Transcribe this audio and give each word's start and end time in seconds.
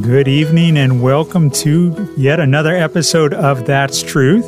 Good 0.00 0.26
evening 0.26 0.78
and 0.78 1.02
welcome 1.02 1.50
to 1.50 2.14
yet 2.16 2.40
another 2.40 2.74
episode 2.74 3.34
of 3.34 3.66
That's 3.66 4.02
Truth. 4.02 4.46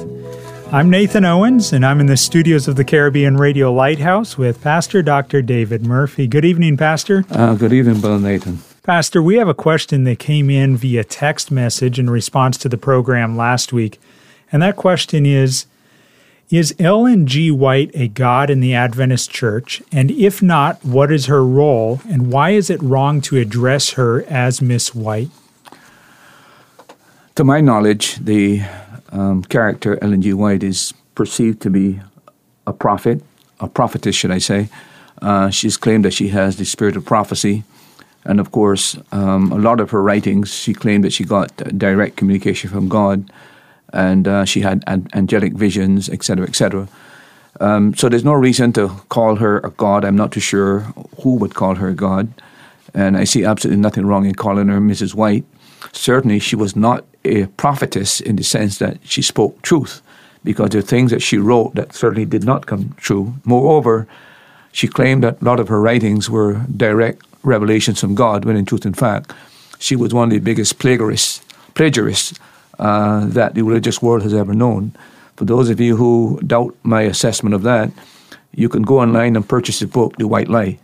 I'm 0.72 0.88
Nathan 0.88 1.26
Owens 1.26 1.72
and 1.72 1.84
I'm 1.84 2.00
in 2.00 2.06
the 2.06 2.16
studios 2.16 2.66
of 2.66 2.77
the 2.77 2.84
Caribbean 2.84 3.36
Radio 3.36 3.70
Lighthouse 3.70 4.38
with 4.38 4.62
Pastor 4.62 5.02
Dr. 5.02 5.42
David 5.42 5.84
Murphy. 5.84 6.27
Good 6.27 6.46
evening, 6.46 6.78
Pastor. 6.78 7.27
Uh, 7.30 7.54
good 7.56 7.74
evening, 7.74 8.00
Brother 8.00 8.20
Nathan. 8.20 8.60
Pastor, 8.84 9.22
we 9.22 9.36
have 9.36 9.48
a 9.48 9.54
question 9.54 10.04
that 10.04 10.19
came 10.19 10.48
in 10.48 10.78
via 10.78 11.04
text 11.04 11.50
message 11.50 11.98
in 11.98 12.08
response 12.08 12.56
to 12.58 12.69
the 12.69 12.78
program 12.78 13.36
last 13.36 13.70
week. 13.70 14.00
And 14.50 14.62
that 14.62 14.76
question 14.76 15.26
is 15.26 15.66
Is 16.55 16.72
Ellen 16.78 17.27
G. 17.27 17.50
White 17.50 17.91
a 17.94 18.06
God 18.06 18.48
in 18.48 18.60
the 18.60 18.74
Adventist 18.74 19.28
Church? 19.28 19.83
And 19.91 20.08
if 20.12 20.41
not, 20.41 20.84
what 20.84 21.10
is 21.10 21.27
her 21.27 21.44
role? 21.44 22.00
And 22.08 22.30
why 22.30 22.50
is 22.50 22.70
it 22.70 22.80
wrong 22.80 23.20
to 23.22 23.38
address 23.38 23.94
her 23.94 24.22
as 24.27 24.62
Miss 24.62 24.94
White? 24.94 25.30
To 27.34 27.42
my 27.42 27.60
knowledge, 27.60 28.19
the 28.25 28.62
um, 29.10 29.42
character 29.42 29.98
Ellen 30.00 30.22
G. 30.22 30.32
White 30.32 30.62
is 30.62 30.94
perceived 31.16 31.60
to 31.62 31.70
be 31.70 31.98
a 32.69 32.72
prophet, 32.72 33.20
a 33.58 33.66
prophetess, 33.66 34.14
should 34.14 34.30
I 34.30 34.38
say. 34.38 34.69
Uh, 35.20 35.50
she's 35.50 35.77
claimed 35.77 36.05
that 36.05 36.14
she 36.14 36.28
has 36.28 36.56
the 36.56 36.64
spirit 36.64 36.94
of 36.94 37.05
prophecy. 37.05 37.64
And 38.25 38.38
of 38.38 38.52
course, 38.52 38.97
um, 39.10 39.50
a 39.50 39.58
lot 39.58 39.80
of 39.80 39.91
her 39.91 40.00
writings, 40.00 40.55
she 40.55 40.72
claimed 40.72 41.02
that 41.02 41.12
she 41.12 41.25
got 41.25 41.56
direct 41.77 42.14
communication 42.16 42.70
from 42.70 42.88
God 42.88 43.28
and 43.95 44.27
uh, 44.28 44.45
she 44.45 44.61
had 44.61 44.83
an- 44.87 45.09
angelic 45.14 45.55
visions, 45.55 46.09
etc., 46.09 46.47
etc. 46.47 46.89
Um, 47.61 47.95
so 47.95 48.09
there's 48.09 48.25
no 48.25 48.33
reason 48.33 48.73
to 48.73 48.89
call 49.09 49.37
her 49.37 49.59
a 49.59 49.70
god. 49.70 50.05
I'm 50.05 50.17
not 50.17 50.33
too 50.33 50.41
sure 50.41 50.81
who 51.23 51.37
would 51.37 51.55
call 51.55 51.77
her 51.77 51.89
a 51.89 51.95
god. 51.95 52.28
And 52.92 53.17
I 53.17 53.25
see 53.25 53.45
absolutely 53.45 53.81
nothing 53.81 54.06
wrong 54.06 54.27
in 54.27 54.34
calling 54.34 54.69
her 54.69 54.81
Mrs. 54.81 55.15
White. 55.15 55.45
Certainly, 55.92 56.41
she 56.41 56.56
was 56.56 56.75
not 56.75 57.05
a 57.25 57.47
prophetess 57.47 58.20
in 58.20 58.37
the 58.37 58.42
sense 58.42 58.78
that 58.78 58.98
she 59.05 59.22
spoke 59.22 59.62
truth, 59.62 60.03
because 60.42 60.70
the 60.70 60.83
things 60.83 61.11
that 61.11 61.22
she 61.22 61.39
wrote 61.39 61.75
that 61.75 61.95
certainly 61.95 62.25
did 62.25 62.45
not 62.45 62.67
come 62.67 62.95
true. 62.97 63.34
Moreover, 63.45 64.06
she 64.72 64.89
claimed 64.89 65.22
that 65.22 65.41
a 65.41 65.45
lot 65.45 65.61
of 65.61 65.69
her 65.69 65.81
writings 65.81 66.28
were 66.28 66.65
direct 66.77 67.25
revelations 67.44 68.00
from 68.00 68.15
God, 68.15 68.44
when 68.44 68.56
in 68.56 68.65
truth 68.65 68.84
and 68.84 68.97
fact, 68.97 69.33
she 69.78 69.94
was 69.94 70.12
one 70.12 70.28
of 70.28 70.31
the 70.31 70.41
biggest 70.41 70.78
plagiarists, 70.78 71.43
plagiarists 71.75 72.38
uh, 72.78 73.26
that 73.26 73.54
the 73.54 73.62
religious 73.62 74.02
world 74.02 74.22
has 74.22 74.34
ever 74.34 74.54
known. 74.54 74.92
For 75.36 75.44
those 75.44 75.70
of 75.70 75.80
you 75.80 75.96
who 75.96 76.40
doubt 76.46 76.76
my 76.82 77.02
assessment 77.02 77.54
of 77.54 77.62
that, 77.62 77.90
you 78.52 78.68
can 78.68 78.82
go 78.82 79.00
online 79.00 79.36
and 79.36 79.48
purchase 79.48 79.80
the 79.80 79.86
book, 79.86 80.16
The 80.16 80.28
White 80.28 80.48
Lie, 80.48 80.78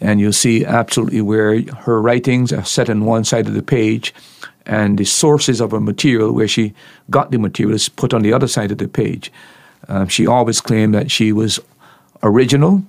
and 0.00 0.20
you'll 0.20 0.32
see 0.32 0.64
absolutely 0.64 1.20
where 1.22 1.62
her 1.62 2.00
writings 2.00 2.52
are 2.52 2.64
set 2.64 2.90
on 2.90 3.04
one 3.04 3.24
side 3.24 3.46
of 3.46 3.54
the 3.54 3.62
page 3.62 4.14
and 4.66 4.98
the 4.98 5.04
sources 5.04 5.60
of 5.60 5.70
her 5.70 5.80
material, 5.80 6.32
where 6.32 6.46
she 6.46 6.74
got 7.08 7.30
the 7.30 7.38
material, 7.38 7.74
is 7.74 7.88
put 7.88 8.12
on 8.12 8.22
the 8.22 8.32
other 8.32 8.46
side 8.46 8.70
of 8.70 8.78
the 8.78 8.86
page. 8.86 9.32
Uh, 9.88 10.06
she 10.06 10.26
always 10.26 10.60
claimed 10.60 10.94
that 10.94 11.10
she 11.10 11.32
was 11.32 11.58
original 12.22 12.82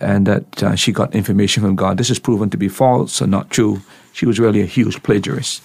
and 0.00 0.26
that 0.26 0.62
uh, 0.62 0.74
she 0.74 0.92
got 0.92 1.14
information 1.14 1.62
from 1.62 1.76
God. 1.76 1.98
This 1.98 2.08
is 2.08 2.18
proven 2.18 2.48
to 2.50 2.56
be 2.56 2.68
false 2.68 3.20
and 3.20 3.30
not 3.30 3.50
true. 3.50 3.82
She 4.14 4.24
was 4.24 4.40
really 4.40 4.62
a 4.62 4.66
huge 4.66 5.02
plagiarist. 5.02 5.62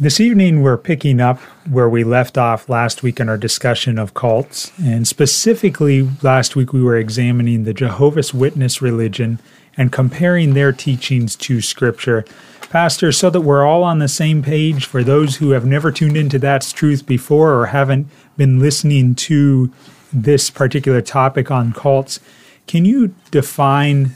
This 0.00 0.20
evening, 0.20 0.62
we're 0.62 0.76
picking 0.76 1.20
up 1.20 1.40
where 1.68 1.88
we 1.88 2.04
left 2.04 2.38
off 2.38 2.68
last 2.68 3.02
week 3.02 3.18
in 3.18 3.28
our 3.28 3.36
discussion 3.36 3.98
of 3.98 4.14
cults. 4.14 4.70
And 4.78 5.08
specifically, 5.08 6.08
last 6.22 6.54
week 6.54 6.72
we 6.72 6.84
were 6.84 6.96
examining 6.96 7.64
the 7.64 7.74
Jehovah's 7.74 8.32
Witness 8.32 8.80
religion 8.80 9.40
and 9.76 9.90
comparing 9.90 10.54
their 10.54 10.70
teachings 10.70 11.34
to 11.38 11.60
Scripture. 11.60 12.24
Pastor, 12.70 13.10
so 13.10 13.28
that 13.28 13.40
we're 13.40 13.66
all 13.66 13.82
on 13.82 13.98
the 13.98 14.06
same 14.06 14.40
page 14.40 14.86
for 14.86 15.02
those 15.02 15.38
who 15.38 15.50
have 15.50 15.66
never 15.66 15.90
tuned 15.90 16.16
into 16.16 16.38
That's 16.38 16.72
Truth 16.72 17.04
before 17.04 17.52
or 17.54 17.66
haven't 17.66 18.06
been 18.36 18.60
listening 18.60 19.16
to 19.16 19.72
this 20.12 20.48
particular 20.48 21.02
topic 21.02 21.50
on 21.50 21.72
cults, 21.72 22.20
can 22.68 22.84
you 22.84 23.16
define, 23.32 24.14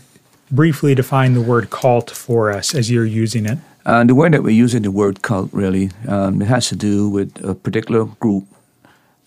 briefly 0.49 0.95
define 0.95 1.35
the 1.35 1.43
word 1.43 1.71
cult 1.71 2.09
for 2.09 2.53
us 2.53 2.73
as 2.73 2.89
you're 2.89 3.05
using 3.05 3.47
it? 3.47 3.59
Uh, 3.85 4.05
the 4.05 4.15
way 4.15 4.29
that 4.29 4.43
we're 4.43 4.51
using 4.51 4.83
the 4.83 4.91
word 4.91 5.23
cult 5.23 5.51
really, 5.53 5.91
um, 6.09 6.41
it 6.41 6.47
has 6.47 6.69
to 6.69 6.77
do 6.77 7.09
with 7.09 7.45
a 7.45 7.55
particular 7.55 8.05
group 8.21 8.47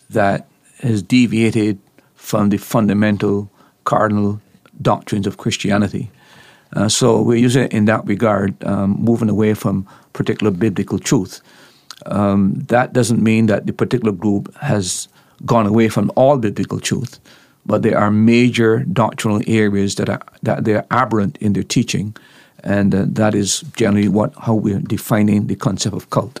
that 0.08 0.46
has 0.80 1.02
deviated 1.02 1.78
from 2.14 2.48
the 2.48 2.56
fundamental 2.56 3.50
cardinal 3.84 4.40
doctrines 4.80 5.26
of 5.26 5.36
Christianity. 5.36 6.10
Uh, 6.74 6.88
so 6.88 7.22
we're 7.22 7.36
using 7.36 7.64
it 7.64 7.72
in 7.72 7.84
that 7.84 8.04
regard, 8.06 8.62
um, 8.64 8.96
moving 8.98 9.28
away 9.28 9.54
from 9.54 9.86
particular 10.12 10.50
biblical 10.50 10.98
truth. 10.98 11.40
Um, 12.06 12.54
that 12.68 12.92
doesn't 12.92 13.22
mean 13.22 13.46
that 13.46 13.66
the 13.66 13.72
particular 13.72 14.12
group 14.12 14.54
has 14.56 15.08
gone 15.44 15.66
away 15.66 15.88
from 15.88 16.10
all 16.16 16.38
biblical 16.38 16.80
truth, 16.80 17.20
but 17.64 17.82
there 17.82 17.98
are 17.98 18.10
major 18.10 18.80
doctrinal 18.84 19.42
areas 19.46 19.94
that 19.96 20.08
are 20.08 20.22
that 20.42 20.64
they 20.64 20.74
are 20.74 20.86
aberrant 20.90 21.36
in 21.38 21.52
their 21.52 21.62
teaching, 21.62 22.14
and 22.66 22.94
uh, 22.94 23.04
that 23.06 23.34
is 23.34 23.60
generally 23.76 24.08
what 24.08 24.34
how 24.42 24.54
we're 24.54 24.80
defining 24.80 25.46
the 25.46 25.54
concept 25.54 25.94
of 25.94 26.10
cult. 26.10 26.40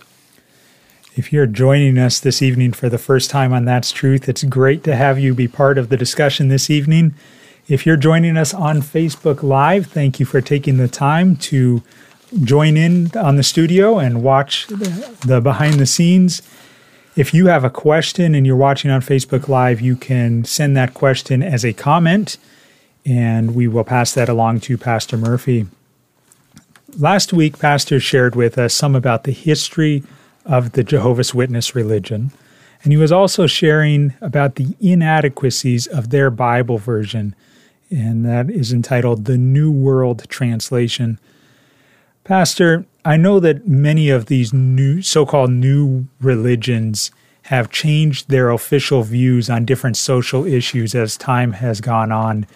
If 1.14 1.32
you're 1.32 1.46
joining 1.46 1.96
us 1.98 2.20
this 2.20 2.42
evening 2.42 2.72
for 2.72 2.90
the 2.90 2.98
first 2.98 3.30
time 3.30 3.52
on 3.52 3.64
That's 3.64 3.92
Truth, 3.92 4.28
it's 4.28 4.44
great 4.44 4.84
to 4.84 4.96
have 4.96 5.18
you 5.18 5.32
be 5.34 5.48
part 5.48 5.78
of 5.78 5.88
the 5.88 5.96
discussion 5.96 6.48
this 6.48 6.68
evening. 6.68 7.14
If 7.68 7.86
you're 7.86 7.96
joining 7.96 8.36
us 8.36 8.52
on 8.52 8.82
Facebook 8.82 9.42
Live, 9.42 9.86
thank 9.86 10.20
you 10.20 10.26
for 10.26 10.40
taking 10.40 10.76
the 10.76 10.88
time 10.88 11.36
to 11.36 11.82
join 12.42 12.76
in 12.76 13.16
on 13.16 13.36
the 13.36 13.42
studio 13.42 13.98
and 13.98 14.22
watch 14.22 14.66
the 14.66 15.40
behind 15.40 15.74
the 15.74 15.86
scenes. 15.86 16.42
If 17.14 17.32
you 17.32 17.46
have 17.46 17.64
a 17.64 17.70
question 17.70 18.34
and 18.34 18.46
you're 18.46 18.56
watching 18.56 18.90
on 18.90 19.00
Facebook 19.00 19.48
Live, 19.48 19.80
you 19.80 19.96
can 19.96 20.44
send 20.44 20.76
that 20.76 20.92
question 20.92 21.42
as 21.42 21.64
a 21.64 21.72
comment 21.72 22.36
and 23.06 23.54
we 23.54 23.68
will 23.68 23.84
pass 23.84 24.12
that 24.14 24.28
along 24.28 24.60
to 24.60 24.76
Pastor 24.76 25.16
Murphy. 25.16 25.66
Last 26.98 27.32
week, 27.32 27.58
Pastor 27.58 28.00
shared 28.00 28.36
with 28.36 28.58
us 28.58 28.72
some 28.72 28.94
about 28.94 29.24
the 29.24 29.32
history 29.32 30.04
of 30.44 30.72
the 30.72 30.84
Jehovah's 30.84 31.34
Witness 31.34 31.74
religion, 31.74 32.30
and 32.82 32.92
he 32.92 32.96
was 32.96 33.10
also 33.12 33.46
sharing 33.46 34.14
about 34.20 34.54
the 34.54 34.76
inadequacies 34.80 35.86
of 35.86 36.10
their 36.10 36.30
Bible 36.30 36.78
version 36.78 37.34
and 37.90 38.24
that 38.24 38.50
is 38.50 38.72
entitled 38.72 39.24
The 39.24 39.38
New 39.38 39.70
World 39.70 40.28
Translation. 40.28 41.18
Pastor, 42.24 42.84
I 43.04 43.16
know 43.16 43.38
that 43.40 43.68
many 43.68 44.10
of 44.10 44.26
these 44.26 44.52
new 44.52 45.02
so-called 45.02 45.50
new 45.50 46.06
religions 46.20 47.12
have 47.42 47.70
changed 47.70 48.28
their 48.28 48.50
official 48.50 49.04
views 49.04 49.48
on 49.48 49.64
different 49.64 49.96
social 49.96 50.44
issues 50.44 50.94
as 50.94 51.16
time 51.16 51.52
has 51.52 51.80
gone 51.80 52.10
on. 52.10 52.46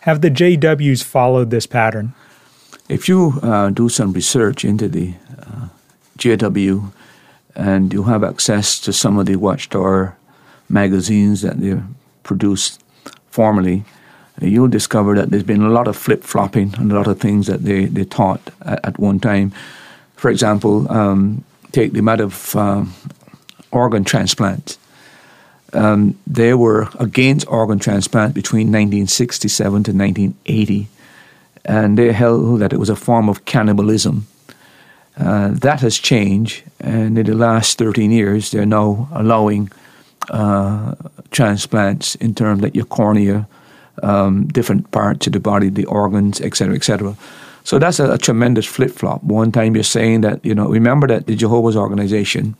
Have 0.00 0.20
the 0.20 0.30
JWs 0.30 1.04
followed 1.04 1.50
this 1.50 1.66
pattern? 1.66 2.14
If 2.88 3.08
you 3.08 3.40
uh, 3.42 3.70
do 3.70 3.88
some 3.88 4.12
research 4.12 4.64
into 4.64 4.88
the 4.88 5.14
uh, 5.38 5.68
JW 6.18 6.92
and 7.56 7.92
you 7.92 8.04
have 8.04 8.22
access 8.22 8.78
to 8.80 8.92
some 8.92 9.18
of 9.18 9.26
the 9.26 9.36
Watchtower 9.36 10.16
magazines 10.68 11.42
that 11.42 11.60
they 11.60 11.80
produced 12.22 12.80
formerly, 13.30 13.84
you'll 14.40 14.68
discover 14.68 15.16
that 15.16 15.30
there's 15.30 15.42
been 15.42 15.62
a 15.62 15.70
lot 15.70 15.88
of 15.88 15.96
flip 15.96 16.22
flopping 16.22 16.74
and 16.78 16.92
a 16.92 16.94
lot 16.94 17.08
of 17.08 17.18
things 17.18 17.46
that 17.46 17.64
they, 17.64 17.86
they 17.86 18.04
taught 18.04 18.40
at, 18.62 18.84
at 18.84 18.98
one 18.98 19.18
time. 19.18 19.52
For 20.14 20.30
example, 20.30 20.90
um, 20.90 21.44
take 21.72 21.92
the 21.92 22.02
matter 22.02 22.24
of 22.24 22.54
um, 22.54 22.94
organ 23.72 24.04
transplants. 24.04 24.78
Um, 25.72 26.18
they 26.26 26.54
were 26.54 26.88
against 27.00 27.46
organ 27.48 27.78
transplant 27.78 28.34
between 28.34 28.68
1967 28.68 29.82
to 29.84 29.92
1980, 29.92 30.88
and 31.66 31.98
they 31.98 32.12
held 32.12 32.60
that 32.60 32.72
it 32.72 32.78
was 32.78 32.88
a 32.88 32.96
form 32.96 33.28
of 33.28 33.44
cannibalism. 33.44 34.26
Uh, 35.18 35.48
that 35.48 35.80
has 35.80 35.98
changed, 35.98 36.62
and 36.80 37.18
in 37.18 37.26
the 37.26 37.34
last 37.34 37.78
13 37.78 38.10
years, 38.10 38.50
they're 38.50 38.66
now 38.66 39.08
allowing 39.12 39.70
uh, 40.30 40.94
transplants 41.30 42.14
in 42.16 42.34
terms 42.34 42.60
that 42.62 42.74
your 42.74 42.84
cornea, 42.84 43.48
um, 44.02 44.46
different 44.48 44.90
parts 44.90 45.26
of 45.26 45.32
the 45.32 45.40
body, 45.40 45.68
the 45.68 45.86
organs, 45.86 46.40
etc., 46.40 46.74
etc. 46.74 47.16
So 47.64 47.78
that's 47.78 47.98
a, 47.98 48.12
a 48.12 48.18
tremendous 48.18 48.66
flip 48.66 48.90
flop. 48.90 49.22
One 49.24 49.50
time 49.52 49.74
you're 49.74 49.84
saying 49.84 50.20
that 50.20 50.44
you 50.44 50.54
know, 50.54 50.68
remember 50.68 51.06
that 51.08 51.26
the 51.26 51.34
Jehovah's 51.34 51.76
organization 51.76 52.54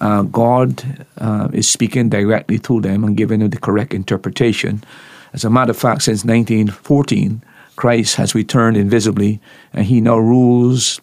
uh, 0.00 0.22
God 0.22 1.06
uh, 1.18 1.48
is 1.52 1.68
speaking 1.68 2.08
directly 2.08 2.58
to 2.60 2.80
them 2.80 3.02
and 3.02 3.16
giving 3.16 3.40
them 3.40 3.50
the 3.50 3.58
correct 3.58 3.94
interpretation. 3.94 4.84
As 5.32 5.44
a 5.44 5.50
matter 5.50 5.72
of 5.72 5.78
fact, 5.78 6.02
since 6.02 6.24
1914, 6.24 7.42
Christ 7.78 8.16
has 8.16 8.34
returned 8.34 8.76
invisibly, 8.76 9.40
and 9.72 9.86
he 9.86 10.00
now 10.00 10.18
rules 10.18 11.00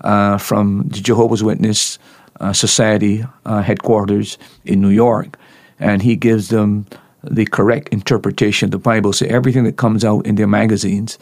uh, 0.00 0.36
from 0.36 0.88
the 0.88 0.98
Jehovah's 0.98 1.44
Witness 1.44 1.96
uh, 2.40 2.52
Society 2.52 3.24
uh, 3.46 3.62
headquarters 3.62 4.36
in 4.64 4.80
New 4.80 4.88
York, 4.88 5.38
and 5.78 6.02
he 6.02 6.16
gives 6.16 6.48
them 6.48 6.86
the 7.22 7.46
correct 7.46 7.90
interpretation 7.90 8.66
of 8.66 8.70
the 8.72 8.78
Bible. 8.78 9.12
So 9.12 9.26
everything 9.26 9.62
that 9.62 9.76
comes 9.76 10.04
out 10.04 10.26
in 10.26 10.34
their 10.34 10.48
magazines 10.48 11.20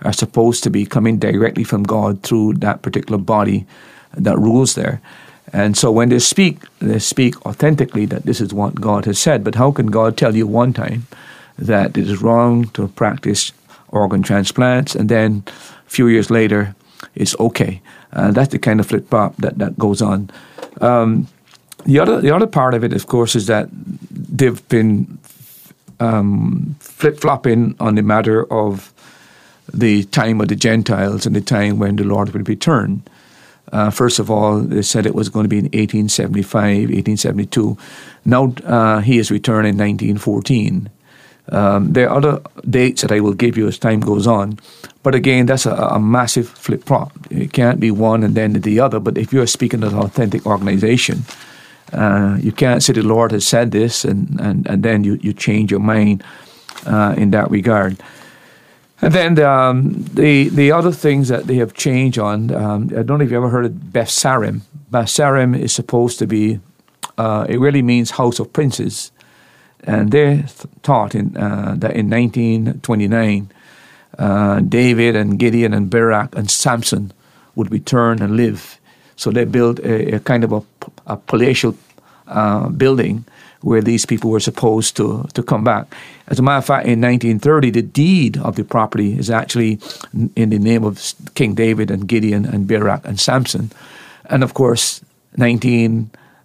are 0.00 0.14
supposed 0.14 0.64
to 0.64 0.70
be 0.70 0.86
coming 0.86 1.18
directly 1.18 1.64
from 1.64 1.82
God 1.82 2.22
through 2.22 2.54
that 2.54 2.80
particular 2.80 3.18
body 3.18 3.66
that 4.16 4.38
rules 4.38 4.76
there. 4.76 5.02
And 5.52 5.76
so 5.76 5.90
when 5.90 6.08
they 6.08 6.20
speak, 6.20 6.62
they 6.78 7.00
speak 7.00 7.44
authentically 7.44 8.06
that 8.06 8.24
this 8.24 8.40
is 8.40 8.54
what 8.54 8.80
God 8.80 9.04
has 9.04 9.18
said. 9.18 9.44
But 9.44 9.56
how 9.56 9.72
can 9.72 9.88
God 9.88 10.16
tell 10.16 10.34
you 10.34 10.46
one 10.46 10.72
time 10.72 11.06
that 11.58 11.98
it 11.98 12.08
is 12.08 12.22
wrong 12.22 12.68
to 12.68 12.88
practice 12.88 13.52
organ 13.90 14.22
transplants 14.22 14.94
and 14.94 15.08
then 15.08 15.42
a 15.86 15.90
few 15.90 16.08
years 16.08 16.30
later 16.30 16.74
it's 17.14 17.38
okay? 17.38 17.80
Uh, 18.12 18.30
that's 18.30 18.52
the 18.52 18.58
kind 18.58 18.80
of 18.80 18.86
flip 18.86 19.08
flop 19.08 19.36
that, 19.36 19.58
that 19.58 19.78
goes 19.78 20.02
on. 20.02 20.30
Um, 20.80 21.28
the 21.84 22.00
other 22.00 22.20
the 22.20 22.34
other 22.34 22.46
part 22.46 22.74
of 22.74 22.84
it, 22.84 22.92
of 22.92 23.06
course, 23.06 23.36
is 23.36 23.46
that 23.46 23.68
they've 24.10 24.68
been 24.68 25.18
um, 26.00 26.76
flip 26.80 27.20
flopping 27.20 27.76
on 27.80 27.94
the 27.94 28.02
matter 28.02 28.50
of 28.52 28.92
the 29.72 30.04
time 30.04 30.40
of 30.40 30.48
the 30.48 30.56
Gentiles 30.56 31.26
and 31.26 31.36
the 31.36 31.40
time 31.40 31.78
when 31.78 31.96
the 31.96 32.04
Lord 32.04 32.30
will 32.30 32.42
return. 32.42 33.02
Uh, 33.70 33.90
first 33.90 34.18
of 34.18 34.30
all, 34.30 34.60
they 34.60 34.80
said 34.82 35.04
it 35.04 35.14
was 35.14 35.28
going 35.28 35.44
to 35.44 35.48
be 35.48 35.58
in 35.58 35.64
1875, 35.64 36.54
1872. 36.62 37.76
Now 38.24 38.54
uh, 38.64 39.00
he 39.00 39.18
is 39.18 39.30
returning 39.30 39.74
in 39.74 39.78
1914. 39.78 40.88
Um, 41.50 41.92
there 41.92 42.08
are 42.10 42.16
other 42.16 42.40
dates 42.68 43.02
that 43.02 43.12
I 43.12 43.20
will 43.20 43.34
give 43.34 43.56
you 43.56 43.68
as 43.68 43.78
time 43.78 44.00
goes 44.00 44.26
on. 44.26 44.58
But 45.02 45.14
again, 45.14 45.46
that's 45.46 45.66
a, 45.66 45.74
a 45.74 45.98
massive 45.98 46.48
flip 46.48 46.84
flop. 46.84 47.12
It 47.30 47.52
can't 47.52 47.80
be 47.80 47.90
one 47.90 48.22
and 48.22 48.34
then 48.34 48.52
the 48.52 48.80
other. 48.80 49.00
But 49.00 49.16
if 49.16 49.32
you're 49.32 49.46
speaking 49.46 49.82
of 49.82 49.92
an 49.92 49.98
authentic 49.98 50.46
organization, 50.46 51.24
uh, 51.92 52.36
you 52.40 52.52
can't 52.52 52.82
say 52.82 52.92
the 52.92 53.02
Lord 53.02 53.32
has 53.32 53.46
said 53.46 53.70
this 53.70 54.04
and, 54.04 54.40
and, 54.40 54.66
and 54.68 54.82
then 54.82 55.04
you, 55.04 55.14
you 55.22 55.32
change 55.32 55.70
your 55.70 55.80
mind 55.80 56.22
uh, 56.86 57.14
in 57.16 57.30
that 57.30 57.50
regard. 57.50 57.96
And 59.00 59.14
then 59.14 59.38
um, 59.38 59.92
the 60.14 60.48
the 60.48 60.72
other 60.72 60.90
things 60.90 61.28
that 61.28 61.46
they 61.46 61.54
have 61.56 61.72
changed 61.72 62.18
on, 62.18 62.52
um, 62.52 62.90
I 62.90 63.02
don't 63.04 63.18
know 63.18 63.24
if 63.24 63.30
you 63.30 63.36
ever 63.36 63.48
heard 63.48 63.66
of 63.66 63.92
Beth 63.92 64.08
Sarim. 64.08 64.62
Beth 64.90 65.06
Sarim 65.06 65.56
is 65.56 65.72
supposed 65.72 66.18
to 66.18 66.26
be, 66.26 66.58
uh, 67.16 67.46
it 67.48 67.60
really 67.60 67.82
means 67.82 68.10
house 68.10 68.40
of 68.40 68.52
princes. 68.52 69.12
And 69.84 70.10
they 70.10 70.42
thought 70.82 71.14
in, 71.14 71.36
uh, 71.36 71.74
that 71.78 71.96
in 71.96 72.10
1929, 72.10 73.50
uh, 74.18 74.60
David 74.60 75.16
and 75.16 75.38
Gideon 75.38 75.72
and 75.72 75.88
Barak 75.88 76.34
and 76.36 76.50
Samson 76.50 77.12
would 77.54 77.70
return 77.70 78.20
and 78.20 78.36
live. 78.36 78.78
So 79.16 79.30
they 79.30 79.44
built 79.44 79.78
a, 79.80 80.16
a 80.16 80.20
kind 80.20 80.44
of 80.44 80.52
a, 80.52 80.62
a 81.06 81.16
palatial 81.16 81.76
uh, 82.26 82.68
building 82.68 83.24
where 83.60 83.80
these 83.82 84.06
people 84.06 84.30
were 84.30 84.40
supposed 84.40 84.96
to, 84.96 85.26
to 85.34 85.42
come 85.42 85.64
back. 85.64 85.92
As 86.28 86.38
a 86.38 86.42
matter 86.42 86.58
of 86.58 86.64
fact, 86.64 86.86
in 86.86 87.00
1930, 87.00 87.70
the 87.70 87.82
deed 87.82 88.36
of 88.38 88.56
the 88.56 88.64
property 88.64 89.18
is 89.18 89.30
actually 89.30 89.80
in 90.36 90.50
the 90.50 90.58
name 90.58 90.84
of 90.84 91.14
King 91.34 91.54
David 91.54 91.90
and 91.90 92.06
Gideon 92.06 92.44
and 92.44 92.68
Barak 92.68 93.04
and 93.04 93.18
Samson. 93.18 93.72
And 94.26 94.44
of 94.44 94.54
course, 94.54 95.00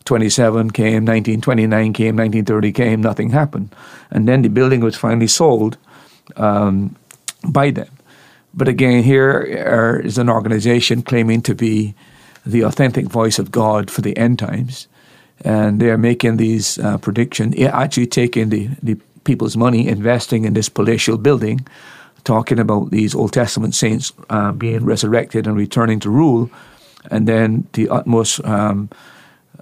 1927 0.09 0.71
came, 0.71 1.05
1929 1.05 1.93
came, 1.93 2.15
1930 2.15 2.71
came, 2.71 3.01
nothing 3.01 3.29
happened. 3.29 3.73
And 4.11 4.27
then 4.27 4.41
the 4.41 4.49
building 4.49 4.81
was 4.81 4.95
finally 4.95 5.27
sold 5.27 5.77
um, 6.35 6.95
by 7.47 7.71
them. 7.71 7.89
But 8.53 8.67
again, 8.67 9.03
here 9.03 10.01
is 10.03 10.17
an 10.17 10.29
organization 10.29 11.01
claiming 11.01 11.41
to 11.43 11.55
be 11.55 11.95
the 12.45 12.61
authentic 12.61 13.05
voice 13.05 13.39
of 13.39 13.51
God 13.51 13.89
for 13.89 14.01
the 14.01 14.15
end 14.17 14.39
times 14.39 14.87
and 15.43 15.79
they 15.79 15.89
are 15.89 15.97
making 15.97 16.37
these 16.37 16.77
uh, 16.79 16.97
predictions, 16.97 17.59
actually 17.59 18.07
taking 18.07 18.49
the, 18.49 18.69
the 18.81 18.95
people's 19.23 19.57
money, 19.57 19.87
investing 19.87 20.45
in 20.45 20.53
this 20.53 20.69
palatial 20.69 21.17
building, 21.17 21.65
talking 22.23 22.59
about 22.59 22.91
these 22.91 23.13
Old 23.13 23.33
Testament 23.33 23.75
saints 23.75 24.13
uh, 24.29 24.51
being 24.51 24.85
resurrected 24.85 25.45
and 25.45 25.57
returning 25.57 25.99
to 26.01 26.09
rule, 26.09 26.49
and 27.11 27.27
then 27.27 27.67
the 27.73 27.89
utmost 27.89 28.43
um, 28.45 28.89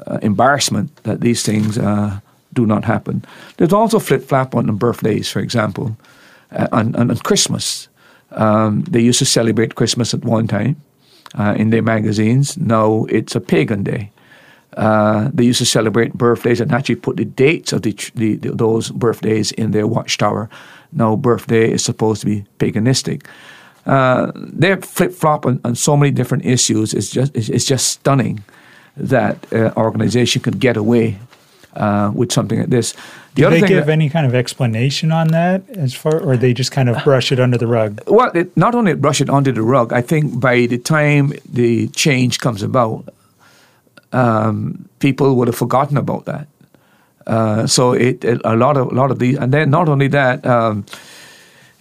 uh, 0.07 0.19
embarrassment 0.21 0.95
that 1.03 1.21
these 1.21 1.43
things 1.43 1.77
uh, 1.77 2.19
do 2.53 2.65
not 2.65 2.83
happen. 2.83 3.23
There's 3.57 3.73
also 3.73 3.99
flip 3.99 4.23
flap 4.23 4.55
on 4.55 4.75
birthdays, 4.75 5.29
for 5.29 5.39
example, 5.39 5.95
uh, 6.51 6.67
on, 6.71 6.95
on, 6.95 7.15
Christmas. 7.17 7.87
Um, 8.31 8.81
they 8.83 9.01
used 9.01 9.19
to 9.19 9.25
celebrate 9.25 9.75
Christmas 9.75 10.13
at 10.13 10.23
one 10.23 10.47
time 10.47 10.75
uh, 11.37 11.55
in 11.57 11.69
their 11.69 11.81
magazines. 11.81 12.57
Now 12.57 13.05
it's 13.09 13.35
a 13.35 13.41
pagan 13.41 13.83
day. 13.83 14.11
Uh, 14.77 15.29
they 15.33 15.43
used 15.43 15.59
to 15.59 15.65
celebrate 15.65 16.13
birthdays 16.13 16.61
and 16.61 16.71
actually 16.71 16.95
put 16.95 17.17
the 17.17 17.25
dates 17.25 17.73
of 17.73 17.81
the, 17.81 17.91
the, 18.15 18.35
the, 18.37 18.51
those 18.51 18.89
birthdays 18.91 19.51
in 19.53 19.71
their 19.71 19.85
watchtower. 19.85 20.49
Now, 20.93 21.17
birthday 21.17 21.71
is 21.71 21.83
supposed 21.83 22.21
to 22.21 22.25
be 22.25 22.45
paganistic. 22.57 23.25
Uh, 23.85 24.31
they 24.35 24.75
flip 24.77 25.11
flop 25.11 25.45
on, 25.45 25.59
on, 25.65 25.75
so 25.75 25.97
many 25.97 26.11
different 26.11 26.45
issues. 26.45 26.93
It's 26.93 27.09
just 27.09 27.35
it's 27.35 27.65
just 27.65 27.87
stunning 27.87 28.43
that 28.97 29.51
uh, 29.53 29.71
organization 29.77 30.41
could 30.41 30.59
get 30.59 30.77
away 30.77 31.17
uh, 31.75 32.11
with 32.13 32.31
something 32.31 32.59
like 32.59 32.69
this. 32.69 32.93
The 33.35 33.43
Do 33.43 33.49
they 33.49 33.61
give 33.61 33.85
that, 33.85 33.91
any 33.91 34.09
kind 34.09 34.25
of 34.25 34.35
explanation 34.35 35.11
on 35.11 35.29
that, 35.29 35.69
as 35.69 35.93
far, 35.93 36.19
or 36.19 36.35
they 36.35 36.53
just 36.53 36.71
kind 36.71 36.89
of 36.89 37.01
brush 37.03 37.31
it 37.31 37.39
under 37.39 37.57
the 37.57 37.67
rug? 37.67 38.01
Well, 38.07 38.29
it, 38.35 38.55
not 38.57 38.75
only 38.75 38.93
brush 38.93 39.21
it 39.21 39.29
under 39.29 39.53
the 39.53 39.61
rug. 39.61 39.93
I 39.93 40.01
think 40.01 40.39
by 40.39 40.65
the 40.65 40.77
time 40.77 41.33
the 41.49 41.87
change 41.89 42.39
comes 42.39 42.61
about, 42.61 43.07
um, 44.11 44.89
people 44.99 45.35
would 45.35 45.47
have 45.47 45.55
forgotten 45.55 45.97
about 45.97 46.25
that. 46.25 46.47
Uh, 47.25 47.67
so 47.67 47.93
it, 47.93 48.25
it, 48.25 48.41
a 48.43 48.55
lot 48.55 48.75
of 48.75 48.91
a 48.91 48.95
lot 48.95 49.11
of 49.11 49.19
these, 49.19 49.37
and 49.37 49.53
then 49.53 49.69
not 49.69 49.87
only 49.87 50.09
that, 50.09 50.45
um, 50.45 50.85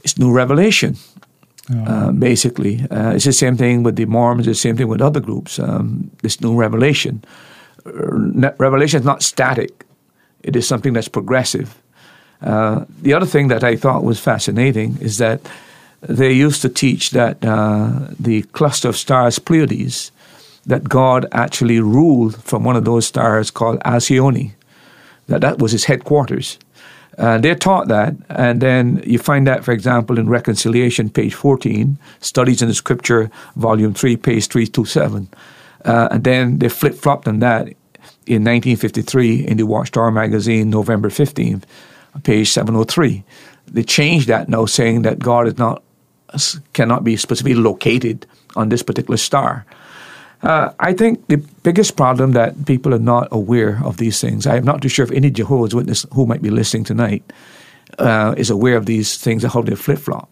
it's 0.05 0.19
new 0.19 0.31
revelation. 0.31 0.97
Uh, 1.71 2.11
basically, 2.11 2.85
uh, 2.91 3.13
it's 3.15 3.25
the 3.25 3.33
same 3.33 3.57
thing 3.57 3.83
with 3.83 3.97
the 3.97 4.05
Mormons. 4.07 4.49
It's 4.49 4.59
the 4.59 4.69
same 4.69 4.77
thing 4.77 4.89
with 4.89 5.01
other 5.01 5.21
groups. 5.21 5.59
Um, 5.59 6.11
this 6.23 6.41
new 6.41 6.55
revelation. 6.55 7.23
Revelation 7.85 9.01
is 9.01 9.07
not 9.07 9.23
static; 9.23 9.87
it 10.43 10.57
is 10.57 10.67
something 10.67 10.93
that's 10.93 11.09
progressive. 11.09 11.81
Uh, 12.43 12.85
the 13.03 13.13
other 13.13 13.27
thing 13.27 13.49
that 13.49 13.63
I 13.63 13.77
thought 13.77 14.03
was 14.03 14.19
fascinating 14.19 14.97
is 15.01 15.19
that 15.19 15.41
they 16.01 16.33
used 16.33 16.63
to 16.63 16.69
teach 16.69 17.11
that 17.11 17.45
uh, 17.45 18.09
the 18.19 18.43
cluster 18.53 18.89
of 18.89 18.97
stars 18.97 19.39
Pleiades 19.39 20.11
that 20.67 20.89
God 20.89 21.27
actually 21.33 21.81
ruled 21.81 22.43
from 22.43 22.65
one 22.65 22.77
of 22.77 22.85
those 22.85 23.07
stars 23.07 23.51
called 23.51 23.81
Alcyone. 23.85 24.53
That 25.29 25.43
that 25.43 25.59
was 25.59 25.73
his 25.73 25.85
headquarters. 25.85 26.59
And 27.19 27.45
they're 27.45 27.55
taught 27.55 27.89
that, 27.89 28.15
and 28.31 28.61
then 28.61 29.03
you 29.05 29.19
find 29.19 29.47
that, 29.47 29.65
for 29.65 29.73
example, 29.73 30.19
in 30.19 30.29
Reconciliation, 30.29 31.11
page 31.11 31.35
14, 31.35 31.99
Studies 32.21 32.63
in 32.63 32.69
the 32.69 32.75
Scripture, 32.75 33.31
volume 33.57 33.93
3, 33.95 34.17
page 34.17 34.47
327. 34.49 35.29
Uh, 35.85 36.09
and 36.11 36.25
then 36.25 36.59
they 36.59 36.69
flip 36.69 36.95
flopped 36.95 37.27
on 37.27 37.41
that 37.41 37.69
in 38.27 38.45
1953 38.45 39.47
in 39.47 39.57
the 39.57 39.67
Watchtower 39.67 40.11
magazine, 40.11 40.71
November 40.71 41.09
15th, 41.09 41.65
page 42.23 42.49
703. 42.49 43.25
They 43.67 43.83
changed 43.83 44.29
that 44.29 44.49
now, 44.49 44.67
saying 44.67 45.03
that 45.03 45.19
God 45.19 45.47
is 45.47 45.59
not 45.59 45.83
cannot 46.73 47.03
be 47.03 47.17
specifically 47.17 47.55
located 47.55 48.25
on 48.55 48.69
this 48.69 48.83
particular 48.83 49.17
star. 49.17 49.67
Uh, 50.43 50.73
I 50.81 50.95
think 50.95 51.27
the 51.29 51.37
biggest 51.63 51.97
problem 51.97 52.33
that 52.33 52.65
people 52.65 52.95
are 52.95 52.99
not 52.99 53.29
aware 53.31 53.81
of 53.85 53.99
these 53.99 54.21
things. 54.21 54.47
I 54.47 54.57
am 54.57 54.65
not 54.65 54.81
too 54.81 54.89
sure 54.89 55.05
if 55.05 55.11
any 55.13 55.31
Jehovah's 55.31 55.75
Witness 55.75 56.07
who 56.13 56.27
might 56.27 56.43
be 56.43 56.51
listening 56.51 56.85
tonight 56.85 57.23
uh, 57.99 58.35
is 58.37 58.49
aware 58.49 58.77
of 58.77 58.87
these 58.87 59.19
things 59.19 59.45
and 59.45 59.53
how 59.53 59.63
they 59.63 59.75
flip 59.75 59.99
flop. 59.99 60.31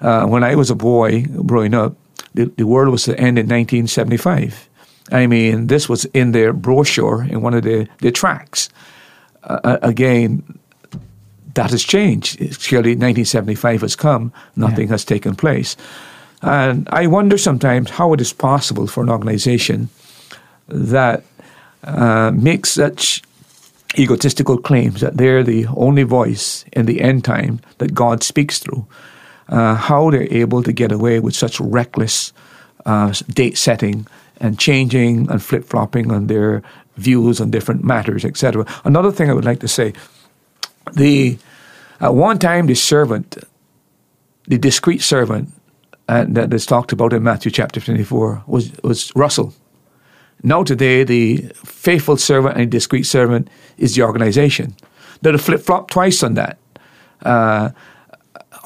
Uh, 0.00 0.26
when 0.26 0.44
I 0.44 0.54
was 0.54 0.70
a 0.70 0.74
boy 0.74 1.22
growing 1.46 1.74
up, 1.74 1.96
the, 2.34 2.46
the 2.56 2.66
world 2.66 2.90
was 2.90 3.04
to 3.04 3.12
end 3.18 3.38
in 3.38 3.46
1975. 3.46 4.68
I 5.10 5.26
mean, 5.26 5.68
this 5.68 5.88
was 5.88 6.04
in 6.06 6.32
their 6.32 6.52
brochure 6.52 7.24
in 7.24 7.40
one 7.40 7.54
of 7.54 7.62
their, 7.62 7.88
their 8.00 8.10
tracks. 8.10 8.68
Uh, 9.42 9.78
again, 9.80 10.58
that 11.54 11.70
has 11.70 11.82
changed. 11.82 12.38
Clearly, 12.68 12.90
1975 12.90 13.80
has 13.80 13.96
come, 13.96 14.32
nothing 14.56 14.88
yeah. 14.88 14.92
has 14.92 15.04
taken 15.04 15.34
place. 15.34 15.76
And 16.42 16.88
I 16.90 17.06
wonder 17.06 17.36
sometimes 17.36 17.90
how 17.90 18.12
it 18.12 18.20
is 18.20 18.32
possible 18.32 18.86
for 18.86 19.02
an 19.02 19.10
organization 19.10 19.88
that 20.68 21.24
uh, 21.84 22.30
makes 22.34 22.70
such 22.70 23.22
egotistical 23.96 24.58
claims 24.58 25.00
that 25.00 25.16
they're 25.16 25.42
the 25.42 25.66
only 25.68 26.02
voice 26.02 26.64
in 26.72 26.86
the 26.86 27.00
end 27.00 27.24
time 27.24 27.60
that 27.78 27.94
God 27.94 28.22
speaks 28.22 28.58
through, 28.58 28.86
uh, 29.48 29.74
how 29.74 30.10
they're 30.10 30.32
able 30.32 30.62
to 30.62 30.72
get 30.72 30.92
away 30.92 31.20
with 31.20 31.34
such 31.34 31.58
reckless 31.60 32.32
uh, 32.86 33.12
date 33.30 33.56
setting 33.56 34.06
and 34.40 34.58
changing 34.58 35.30
and 35.30 35.42
flip 35.42 35.64
flopping 35.64 36.12
on 36.12 36.26
their 36.26 36.62
views 36.96 37.40
on 37.40 37.50
different 37.50 37.82
matters, 37.82 38.24
etc. 38.24 38.66
Another 38.84 39.10
thing 39.10 39.30
I 39.30 39.32
would 39.32 39.44
like 39.44 39.60
to 39.60 39.68
say 39.68 39.92
the 40.94 41.38
at 42.00 42.14
one 42.14 42.38
time 42.38 42.66
the 42.66 42.74
servant, 42.74 43.38
the 44.46 44.58
discreet 44.58 45.02
servant 45.02 45.50
uh, 46.08 46.24
that 46.28 46.52
is 46.52 46.66
talked 46.66 46.92
about 46.92 47.12
in 47.12 47.22
Matthew 47.22 47.50
chapter 47.50 47.80
24 47.80 48.44
was, 48.46 48.72
was 48.82 49.12
Russell. 49.14 49.52
Now 50.42 50.62
today, 50.62 51.04
the 51.04 51.50
faithful 51.64 52.16
servant 52.16 52.56
and 52.56 52.70
discreet 52.70 53.04
servant 53.04 53.48
is 53.76 53.94
the 53.94 54.02
organization. 54.02 54.74
They're 55.20 55.36
flip 55.38 55.60
flop 55.60 55.90
twice 55.90 56.22
on 56.22 56.34
that. 56.34 56.58
Uh, 57.22 57.70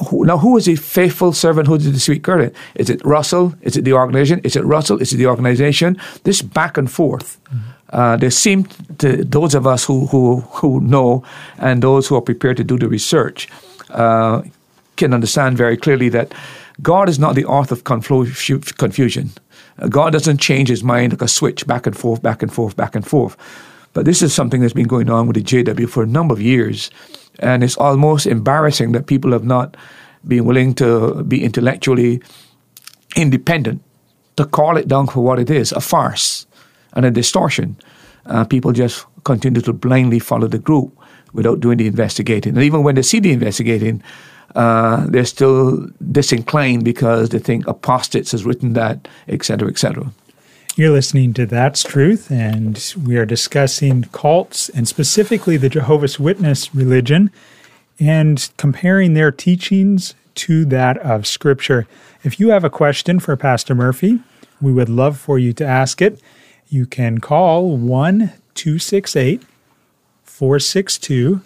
who, 0.09 0.25
now, 0.25 0.37
who 0.37 0.57
is 0.57 0.65
the 0.65 0.75
faithful 0.75 1.33
servant? 1.33 1.67
Who 1.67 1.75
is 1.75 1.85
the 1.85 1.91
discreet 1.91 2.25
servant? 2.25 2.55
Is 2.75 2.89
it 2.89 3.03
Russell? 3.05 3.53
Is 3.61 3.75
it 3.77 3.83
the 3.83 3.93
organization? 3.93 4.39
Is 4.43 4.55
it 4.55 4.63
Russell? 4.63 4.99
Is 4.99 5.13
it 5.13 5.17
the 5.17 5.27
organization? 5.27 5.97
This 6.23 6.41
back 6.41 6.77
and 6.77 6.89
forth. 6.89 7.43
Mm-hmm. 7.45 7.69
Uh, 7.89 8.17
there 8.17 8.31
seem 8.31 8.65
to 8.97 9.23
those 9.23 9.53
of 9.53 9.67
us 9.67 9.85
who, 9.85 10.07
who 10.07 10.41
who 10.41 10.81
know 10.81 11.23
and 11.59 11.83
those 11.83 12.07
who 12.07 12.15
are 12.15 12.21
prepared 12.21 12.57
to 12.57 12.63
do 12.63 12.77
the 12.79 12.87
research 12.87 13.47
uh, 13.91 14.41
can 14.95 15.13
understand 15.13 15.57
very 15.57 15.77
clearly 15.77 16.09
that 16.09 16.33
God 16.81 17.09
is 17.09 17.19
not 17.19 17.35
the 17.35 17.45
author 17.45 17.75
of 17.75 17.83
confusion. 17.83 19.31
Uh, 19.79 19.87
God 19.87 20.13
doesn't 20.13 20.39
change 20.39 20.69
his 20.69 20.83
mind 20.83 21.13
like 21.13 21.21
a 21.21 21.27
switch 21.27 21.65
back 21.67 21.85
and 21.85 21.97
forth, 21.97 22.21
back 22.21 22.41
and 22.41 22.51
forth, 22.51 22.75
back 22.75 22.95
and 22.95 23.05
forth. 23.05 23.37
But 23.93 24.05
this 24.05 24.21
is 24.21 24.33
something 24.33 24.61
that's 24.61 24.73
been 24.73 24.87
going 24.87 25.09
on 25.09 25.27
with 25.27 25.35
the 25.35 25.43
JW 25.43 25.87
for 25.87 26.03
a 26.03 26.07
number 26.07 26.33
of 26.33 26.41
years. 26.41 26.89
And 27.39 27.63
it's 27.63 27.77
almost 27.77 28.25
embarrassing 28.25 28.91
that 28.93 29.07
people 29.07 29.31
have 29.31 29.43
not 29.43 29.77
been 30.27 30.45
willing 30.45 30.73
to 30.75 31.23
be 31.23 31.43
intellectually 31.43 32.21
independent 33.15 33.83
to 34.37 34.45
call 34.45 34.77
it 34.77 34.87
down 34.87 35.07
for 35.07 35.23
what 35.23 35.39
it 35.39 35.49
is 35.49 35.71
a 35.73 35.81
farce 35.81 36.47
and 36.93 37.05
a 37.05 37.11
distortion. 37.11 37.77
Uh, 38.25 38.43
people 38.43 38.71
just 38.71 39.05
continue 39.23 39.61
to 39.61 39.73
blindly 39.73 40.19
follow 40.19 40.47
the 40.47 40.57
group 40.57 40.97
without 41.33 41.59
doing 41.59 41.77
the 41.77 41.87
investigating. 41.87 42.55
And 42.55 42.63
even 42.63 42.83
when 42.83 42.95
they 42.95 43.01
see 43.01 43.19
the 43.19 43.31
investigating, 43.31 44.01
uh, 44.55 45.05
they're 45.07 45.25
still 45.25 45.87
disinclined 46.11 46.83
because 46.83 47.29
they 47.29 47.39
think 47.39 47.67
apostates 47.67 48.31
has 48.31 48.45
written 48.45 48.73
that, 48.73 49.07
etc., 49.27 49.69
etc. 49.69 50.11
You're 50.75 50.91
listening 50.91 51.33
to 51.35 51.45
That's 51.45 51.83
Truth, 51.83 52.31
and 52.31 52.93
we 53.05 53.17
are 53.17 53.25
discussing 53.25 54.03
cults 54.05 54.69
and 54.69 54.87
specifically 54.87 55.57
the 55.57 55.69
Jehovah's 55.69 56.19
Witness 56.19 56.73
religion 56.73 57.31
and 57.99 58.49
comparing 58.57 59.13
their 59.13 59.31
teachings 59.31 60.15
to 60.35 60.65
that 60.65 60.97
of 60.97 61.27
Scripture. 61.27 61.87
If 62.23 62.39
you 62.39 62.49
have 62.49 62.63
a 62.63 62.69
question 62.69 63.19
for 63.19 63.35
Pastor 63.35 63.75
Murphy, 63.75 64.19
we 64.59 64.73
would 64.73 64.89
love 64.89 65.17
for 65.19 65.37
you 65.37 65.53
to 65.53 65.65
ask 65.65 66.01
it. 66.01 66.19
You 66.69 66.85
can 66.85 67.19
call 67.19 67.77
1 67.77 68.33
268 68.55 69.43
462 70.23 71.41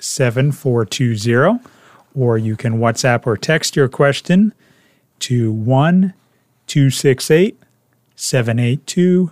7420 0.00 1.60
or 2.14 2.38
you 2.38 2.56
can 2.56 2.78
WhatsApp 2.78 3.26
or 3.26 3.36
text 3.36 3.76
your 3.76 3.88
question 3.88 4.54
to 5.20 5.52
1 5.52 6.14
268 6.66 7.58
782 8.16 9.30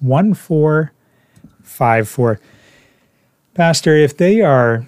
1454. 0.00 2.40
Pastor, 3.54 3.96
if 3.96 4.16
they 4.16 4.40
are 4.40 4.86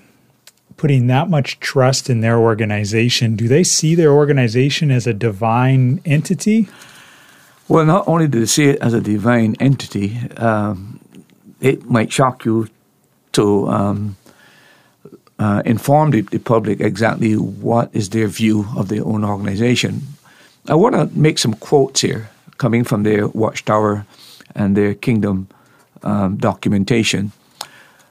putting 0.76 1.08
that 1.08 1.28
much 1.28 1.58
trust 1.60 2.08
in 2.08 2.20
their 2.20 2.38
organization, 2.38 3.36
do 3.36 3.48
they 3.48 3.64
see 3.64 3.94
their 3.94 4.12
organization 4.12 4.90
as 4.90 5.06
a 5.06 5.12
divine 5.12 6.00
entity? 6.04 6.68
Well, 7.68 7.84
not 7.84 8.08
only 8.08 8.28
do 8.28 8.40
they 8.40 8.46
see 8.46 8.70
it 8.70 8.80
as 8.80 8.94
a 8.94 9.00
divine 9.00 9.56
entity, 9.60 10.18
um, 10.36 11.00
it 11.60 11.84
might 11.84 12.10
shock 12.10 12.44
you 12.44 12.68
to 13.32 13.68
um, 13.68 14.16
uh, 15.40 15.62
inform 15.64 16.10
the, 16.10 16.20
the, 16.20 16.38
public 16.38 16.80
exactly 16.80 17.34
what 17.34 17.88
is 17.94 18.10
their 18.10 18.28
view 18.28 18.66
of 18.76 18.88
their 18.88 19.04
own 19.06 19.24
organization. 19.24 20.02
I 20.68 20.74
want 20.74 20.94
to 20.94 21.06
make 21.18 21.38
some 21.38 21.54
quotes 21.54 22.02
here 22.02 22.28
coming 22.58 22.84
from 22.84 23.04
their 23.04 23.26
Watchtower 23.26 24.06
and 24.54 24.76
their 24.76 24.94
Kingdom 24.94 25.48
um, 26.02 26.36
documentation. 26.36 27.32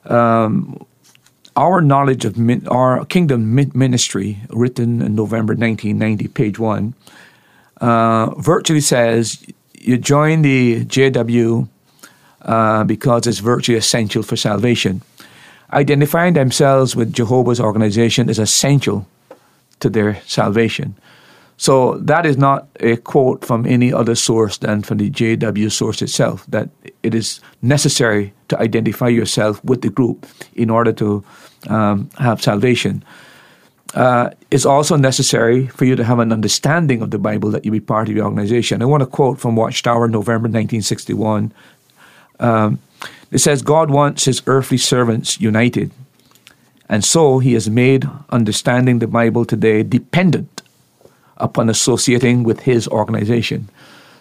Um, 0.06 0.84
our 1.56 1.82
knowledge 1.82 2.26
of 2.26 2.36
min- 2.36 2.68
our 2.68 3.06
Kingdom 3.06 3.54
ministry, 3.76 4.40
written 4.50 5.00
in 5.00 5.14
November 5.14 5.54
1990, 5.54 6.28
page 6.30 6.58
one, 6.58 6.96
uh, 7.80 8.32
virtually 8.40 8.82
says 8.82 9.46
you 9.80 10.00
join 10.00 10.42
the 10.42 10.84
JW 10.86 11.70
uh, 12.42 12.84
because 12.86 13.28
it's 13.28 13.40
virtually 13.40 13.78
essential 13.78 14.24
for 14.24 14.36
salvation 14.36 15.04
identifying 15.74 16.34
themselves 16.34 16.96
with 16.96 17.14
Jehovah's 17.14 17.60
organization 17.60 18.30
is 18.30 18.40
essential 18.40 19.08
to 19.80 19.90
their 19.90 20.22
salvation. 20.26 20.96
So 21.58 21.98
that 21.98 22.26
is 22.26 22.38
not 22.38 22.68
a 22.80 22.96
quote 22.96 23.44
from 23.44 23.66
any 23.66 23.92
other 23.92 24.16
source 24.16 24.58
than 24.60 24.82
from 24.82 24.98
the 24.98 25.10
JW 25.10 25.70
source 25.70 26.02
itself, 26.02 26.46
that 26.48 26.70
it 27.04 27.14
is 27.14 27.42
necessary 27.62 28.34
to 28.48 28.58
identify 28.60 29.10
yourself 29.10 29.64
with 29.66 29.82
the 29.82 29.90
group 29.90 30.26
in 30.56 30.70
order 30.70 30.94
to 30.94 31.24
um, 31.68 32.10
have 32.18 32.42
salvation. 32.42 33.04
Uh, 33.94 34.30
it's 34.52 34.66
also 34.66 34.96
necessary 34.96 35.68
for 35.68 35.84
you 35.84 35.98
to 35.98 36.04
have 36.06 36.20
an 36.20 36.32
understanding 36.32 37.02
of 37.02 37.12
the 37.12 37.18
Bible 37.18 37.52
that 37.52 37.66
you 37.66 37.72
be 37.72 37.82
part 37.82 38.08
of 38.08 38.16
the 38.16 38.22
organization. 38.22 38.82
I 38.82 38.86
want 38.86 39.02
to 39.02 39.08
quote 39.08 39.38
from 39.38 39.58
Watchtower, 39.58 40.08
November 40.08 40.48
1961. 40.48 41.52
Um, 42.40 42.80
it 43.32 43.40
says 43.40 43.62
God 43.62 43.90
wants 43.92 44.26
his 44.26 44.42
earthly 44.48 44.78
servants 44.78 45.40
united. 45.40 45.92
And 46.88 47.06
so 47.06 47.40
he 47.40 47.54
has 47.54 47.70
made 47.70 48.10
understanding 48.30 49.00
the 49.00 49.08
Bible 49.08 49.46
today 49.46 49.84
dependent 49.84 50.64
upon 51.38 51.70
associating 51.70 52.44
with 52.44 52.62
his 52.62 52.88
organization. 52.88 53.70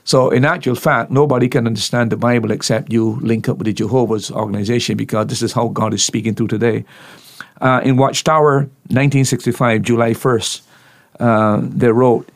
So, 0.04 0.30
in 0.30 0.44
actual 0.44 0.74
fact, 0.74 1.10
nobody 1.10 1.48
can 1.48 1.66
understand 1.66 2.10
the 2.10 2.16
Bible 2.16 2.50
except 2.50 2.92
you 2.92 3.18
link 3.20 3.48
up 3.48 3.58
with 3.58 3.66
the 3.66 3.74
Jehovah's 3.74 4.30
organization 4.30 4.96
because 4.96 5.26
this 5.26 5.42
is 5.42 5.52
how 5.52 5.68
God 5.68 5.92
is 5.92 6.02
speaking 6.02 6.34
through 6.34 6.48
today. 6.48 6.84
Uh, 7.60 7.82
in 7.84 7.96
Watchtower, 7.96 8.60
1965, 8.88 9.82
July 9.82 10.12
1st, 10.12 10.62
uh, 11.20 11.60
they 11.62 11.90
wrote, 11.90 12.30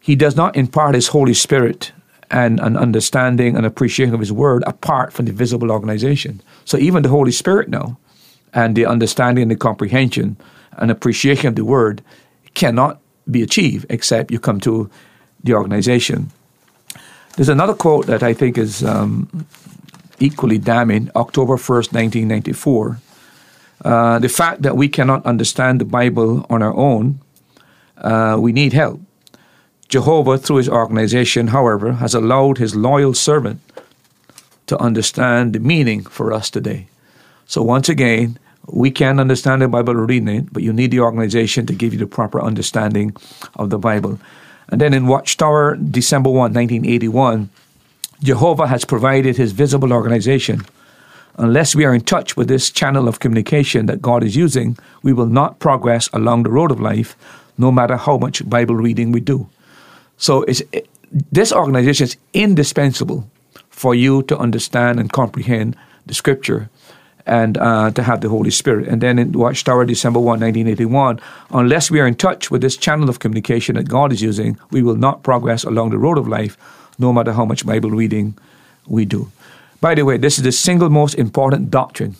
He 0.00 0.14
does 0.16 0.36
not 0.36 0.56
impart 0.56 0.94
His 0.94 1.08
Holy 1.08 1.34
Spirit 1.34 1.92
and 2.30 2.60
an 2.60 2.76
understanding 2.76 3.56
and 3.56 3.64
appreciation 3.64 4.14
of 4.14 4.20
His 4.20 4.32
Word 4.32 4.64
apart 4.66 5.12
from 5.12 5.26
the 5.26 5.32
visible 5.32 5.70
organization. 5.70 6.42
So 6.64 6.76
even 6.78 7.02
the 7.02 7.08
Holy 7.08 7.32
Spirit 7.32 7.68
now, 7.68 7.98
and 8.52 8.74
the 8.74 8.86
understanding 8.86 9.42
and 9.42 9.50
the 9.50 9.56
comprehension 9.56 10.36
and 10.78 10.90
appreciation 10.90 11.48
of 11.48 11.56
the 11.56 11.64
Word 11.64 12.02
cannot 12.54 13.00
be 13.30 13.42
achieved 13.42 13.86
except 13.90 14.30
you 14.30 14.40
come 14.40 14.60
to 14.60 14.90
the 15.44 15.54
organization. 15.54 16.30
There's 17.36 17.50
another 17.50 17.74
quote 17.74 18.06
that 18.06 18.22
I 18.22 18.32
think 18.32 18.56
is 18.56 18.82
um, 18.82 19.46
equally 20.18 20.58
damning 20.58 21.10
October 21.14 21.56
1st, 21.56 21.92
1994. 21.92 22.98
Uh, 23.84 24.18
the 24.18 24.28
fact 24.28 24.62
that 24.62 24.76
we 24.76 24.88
cannot 24.88 25.24
understand 25.26 25.80
the 25.80 25.84
Bible 25.84 26.46
on 26.48 26.62
our 26.62 26.74
own, 26.74 27.20
uh, 27.98 28.38
we 28.40 28.52
need 28.52 28.72
help. 28.72 29.00
Jehovah, 29.88 30.38
through 30.38 30.56
his 30.56 30.68
organization, 30.68 31.48
however, 31.48 31.92
has 31.94 32.14
allowed 32.14 32.58
his 32.58 32.74
loyal 32.74 33.14
servant 33.14 33.60
to 34.66 34.76
understand 34.78 35.52
the 35.52 35.60
meaning 35.60 36.04
for 36.04 36.32
us 36.32 36.50
today. 36.50 36.88
So, 37.46 37.62
once 37.62 37.88
again, 37.88 38.38
we 38.66 38.90
can 38.90 39.20
understand 39.20 39.62
the 39.62 39.68
Bible 39.68 39.94
reading 39.94 40.28
it, 40.28 40.52
but 40.52 40.64
you 40.64 40.72
need 40.72 40.90
the 40.90 41.00
organization 41.00 41.66
to 41.66 41.72
give 41.72 41.92
you 41.92 42.00
the 42.00 42.06
proper 42.06 42.40
understanding 42.40 43.14
of 43.54 43.70
the 43.70 43.78
Bible. 43.78 44.18
And 44.68 44.80
then 44.80 44.92
in 44.92 45.06
Watchtower, 45.06 45.76
December 45.76 46.30
1, 46.30 46.52
1981, 46.52 47.48
Jehovah 48.22 48.66
has 48.66 48.84
provided 48.84 49.36
his 49.36 49.52
visible 49.52 49.92
organization. 49.92 50.62
Unless 51.36 51.76
we 51.76 51.84
are 51.84 51.94
in 51.94 52.00
touch 52.00 52.36
with 52.36 52.48
this 52.48 52.70
channel 52.70 53.06
of 53.06 53.20
communication 53.20 53.86
that 53.86 54.02
God 54.02 54.24
is 54.24 54.34
using, 54.34 54.76
we 55.02 55.12
will 55.12 55.26
not 55.26 55.60
progress 55.60 56.08
along 56.12 56.42
the 56.42 56.50
road 56.50 56.72
of 56.72 56.80
life, 56.80 57.14
no 57.56 57.70
matter 57.70 57.96
how 57.96 58.16
much 58.16 58.48
Bible 58.48 58.74
reading 58.74 59.12
we 59.12 59.20
do. 59.20 59.48
So 60.16 60.42
it's, 60.42 60.62
it, 60.72 60.88
this 61.32 61.52
organization 61.52 62.04
is 62.04 62.16
indispensable 62.32 63.28
for 63.70 63.94
you 63.94 64.22
to 64.24 64.38
understand 64.38 64.98
and 64.98 65.12
comprehend 65.12 65.76
the 66.06 66.14
Scripture 66.14 66.70
and 67.26 67.58
uh, 67.58 67.90
to 67.90 68.02
have 68.02 68.20
the 68.20 68.28
Holy 68.28 68.50
Spirit. 68.50 68.88
And 68.88 69.00
then 69.00 69.18
in 69.18 69.32
Watchtower, 69.32 69.84
December 69.84 70.20
1, 70.20 70.40
1981, 70.40 71.20
unless 71.50 71.90
we 71.90 72.00
are 72.00 72.06
in 72.06 72.14
touch 72.14 72.50
with 72.50 72.62
this 72.62 72.76
channel 72.76 73.08
of 73.08 73.18
communication 73.18 73.74
that 73.74 73.88
God 73.88 74.12
is 74.12 74.22
using, 74.22 74.58
we 74.70 74.82
will 74.82 74.94
not 74.94 75.24
progress 75.24 75.64
along 75.64 75.90
the 75.90 75.98
road 75.98 76.18
of 76.18 76.28
life, 76.28 76.56
no 76.98 77.12
matter 77.12 77.32
how 77.32 77.44
much 77.44 77.66
Bible 77.66 77.90
reading 77.90 78.38
we 78.86 79.04
do. 79.04 79.30
By 79.80 79.94
the 79.94 80.04
way, 80.04 80.16
this 80.16 80.38
is 80.38 80.44
the 80.44 80.52
single 80.52 80.88
most 80.88 81.14
important 81.14 81.70
doctrine 81.70 82.16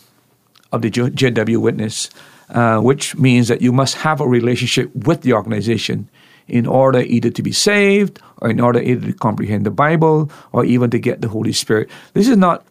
of 0.71 0.81
the 0.81 0.91
JW 0.91 1.57
Witness, 1.57 2.09
uh, 2.49 2.79
which 2.79 3.15
means 3.15 3.47
that 3.47 3.61
you 3.61 3.71
must 3.71 3.95
have 3.95 4.19
a 4.19 4.27
relationship 4.27 4.93
with 4.93 5.21
the 5.21 5.33
organization 5.33 6.09
in 6.47 6.65
order 6.65 6.99
either 7.01 7.29
to 7.29 7.43
be 7.43 7.51
saved 7.51 8.19
or 8.37 8.49
in 8.49 8.59
order 8.59 8.81
either 8.81 9.07
to 9.07 9.13
comprehend 9.13 9.65
the 9.65 9.71
Bible 9.71 10.31
or 10.51 10.65
even 10.65 10.89
to 10.91 10.99
get 10.99 11.21
the 11.21 11.27
Holy 11.27 11.53
Spirit. 11.53 11.89
This 12.13 12.27
is 12.27 12.37
not 12.37 12.65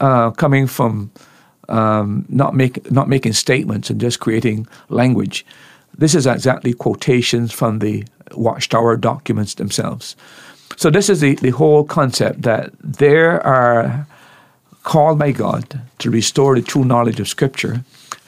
uh, 0.00 0.30
coming 0.32 0.66
from 0.66 1.10
um, 1.68 2.24
not 2.28 2.54
make 2.54 2.90
not 2.90 3.08
making 3.08 3.32
statements 3.32 3.90
and 3.90 4.00
just 4.00 4.20
creating 4.20 4.66
language. 4.88 5.46
This 5.96 6.14
is 6.14 6.26
exactly 6.26 6.72
quotations 6.72 7.52
from 7.52 7.78
the 7.78 8.04
Watchtower 8.32 8.96
documents 8.96 9.54
themselves. 9.54 10.16
So 10.76 10.90
this 10.90 11.08
is 11.08 11.20
the, 11.20 11.34
the 11.36 11.50
whole 11.50 11.84
concept 11.84 12.42
that 12.42 12.72
there 12.80 13.44
are 13.46 14.06
called 14.84 15.18
by 15.18 15.32
God 15.32 15.80
to 15.98 16.10
restore 16.10 16.54
the 16.54 16.62
true 16.62 16.84
knowledge 16.84 17.20
of 17.20 17.28
Scripture, 17.28 17.84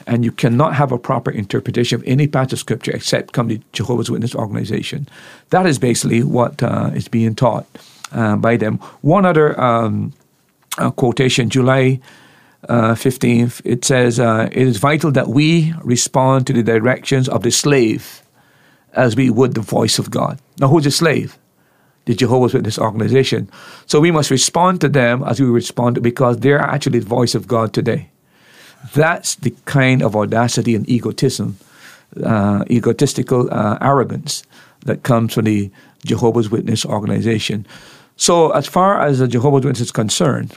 and 0.07 0.23
you 0.23 0.31
cannot 0.31 0.75
have 0.75 0.91
a 0.91 0.97
proper 0.97 1.31
interpretation 1.31 1.99
of 1.99 2.07
any 2.07 2.27
part 2.27 2.53
of 2.53 2.59
Scripture 2.59 2.91
except 2.91 3.33
come 3.33 3.49
to 3.49 3.59
Jehovah's 3.73 4.11
Witness 4.11 4.35
organization. 4.35 5.07
That 5.49 5.65
is 5.65 5.79
basically 5.79 6.23
what 6.23 6.61
uh, 6.61 6.91
is 6.93 7.07
being 7.07 7.35
taught 7.35 7.65
uh, 8.11 8.35
by 8.35 8.57
them. 8.57 8.77
One 9.01 9.25
other 9.25 9.59
um, 9.59 10.13
uh, 10.77 10.91
quotation, 10.91 11.49
July 11.49 11.99
uh, 12.69 12.93
15th, 12.93 13.61
it 13.63 13.85
says, 13.85 14.19
uh, 14.19 14.49
It 14.51 14.67
is 14.67 14.77
vital 14.77 15.11
that 15.11 15.27
we 15.27 15.73
respond 15.83 16.47
to 16.47 16.53
the 16.53 16.63
directions 16.63 17.29
of 17.29 17.43
the 17.43 17.51
slave 17.51 18.21
as 18.93 19.15
we 19.15 19.29
would 19.29 19.53
the 19.53 19.61
voice 19.61 19.99
of 19.99 20.09
God. 20.09 20.39
Now, 20.59 20.69
who's 20.69 20.85
the 20.85 20.91
slave? 20.91 21.37
The 22.05 22.13
Jehovah's 22.13 22.53
Witness 22.53 22.77
organization. 22.77 23.49
So 23.87 23.99
we 23.99 24.11
must 24.11 24.29
respond 24.29 24.79
to 24.81 24.89
them 24.89 25.23
as 25.23 25.41
we 25.41 25.47
respond 25.47 26.01
because 26.03 26.39
they're 26.39 26.59
actually 26.59 26.99
the 26.99 27.07
voice 27.07 27.33
of 27.33 27.47
God 27.47 27.73
today. 27.73 28.09
That's 28.93 29.35
the 29.35 29.53
kind 29.65 30.01
of 30.01 30.15
audacity 30.15 30.75
and 30.75 30.87
egotism, 30.89 31.57
uh, 32.23 32.63
egotistical 32.69 33.51
uh, 33.51 33.77
arrogance 33.81 34.43
that 34.85 35.03
comes 35.03 35.33
from 35.33 35.45
the 35.45 35.71
Jehovah's 36.05 36.49
Witness 36.49 36.85
organization. 36.85 37.65
So, 38.17 38.51
as 38.51 38.67
far 38.67 39.01
as 39.01 39.19
the 39.19 39.27
Jehovah's 39.27 39.65
Witness 39.65 39.81
is 39.81 39.91
concerned, 39.91 40.55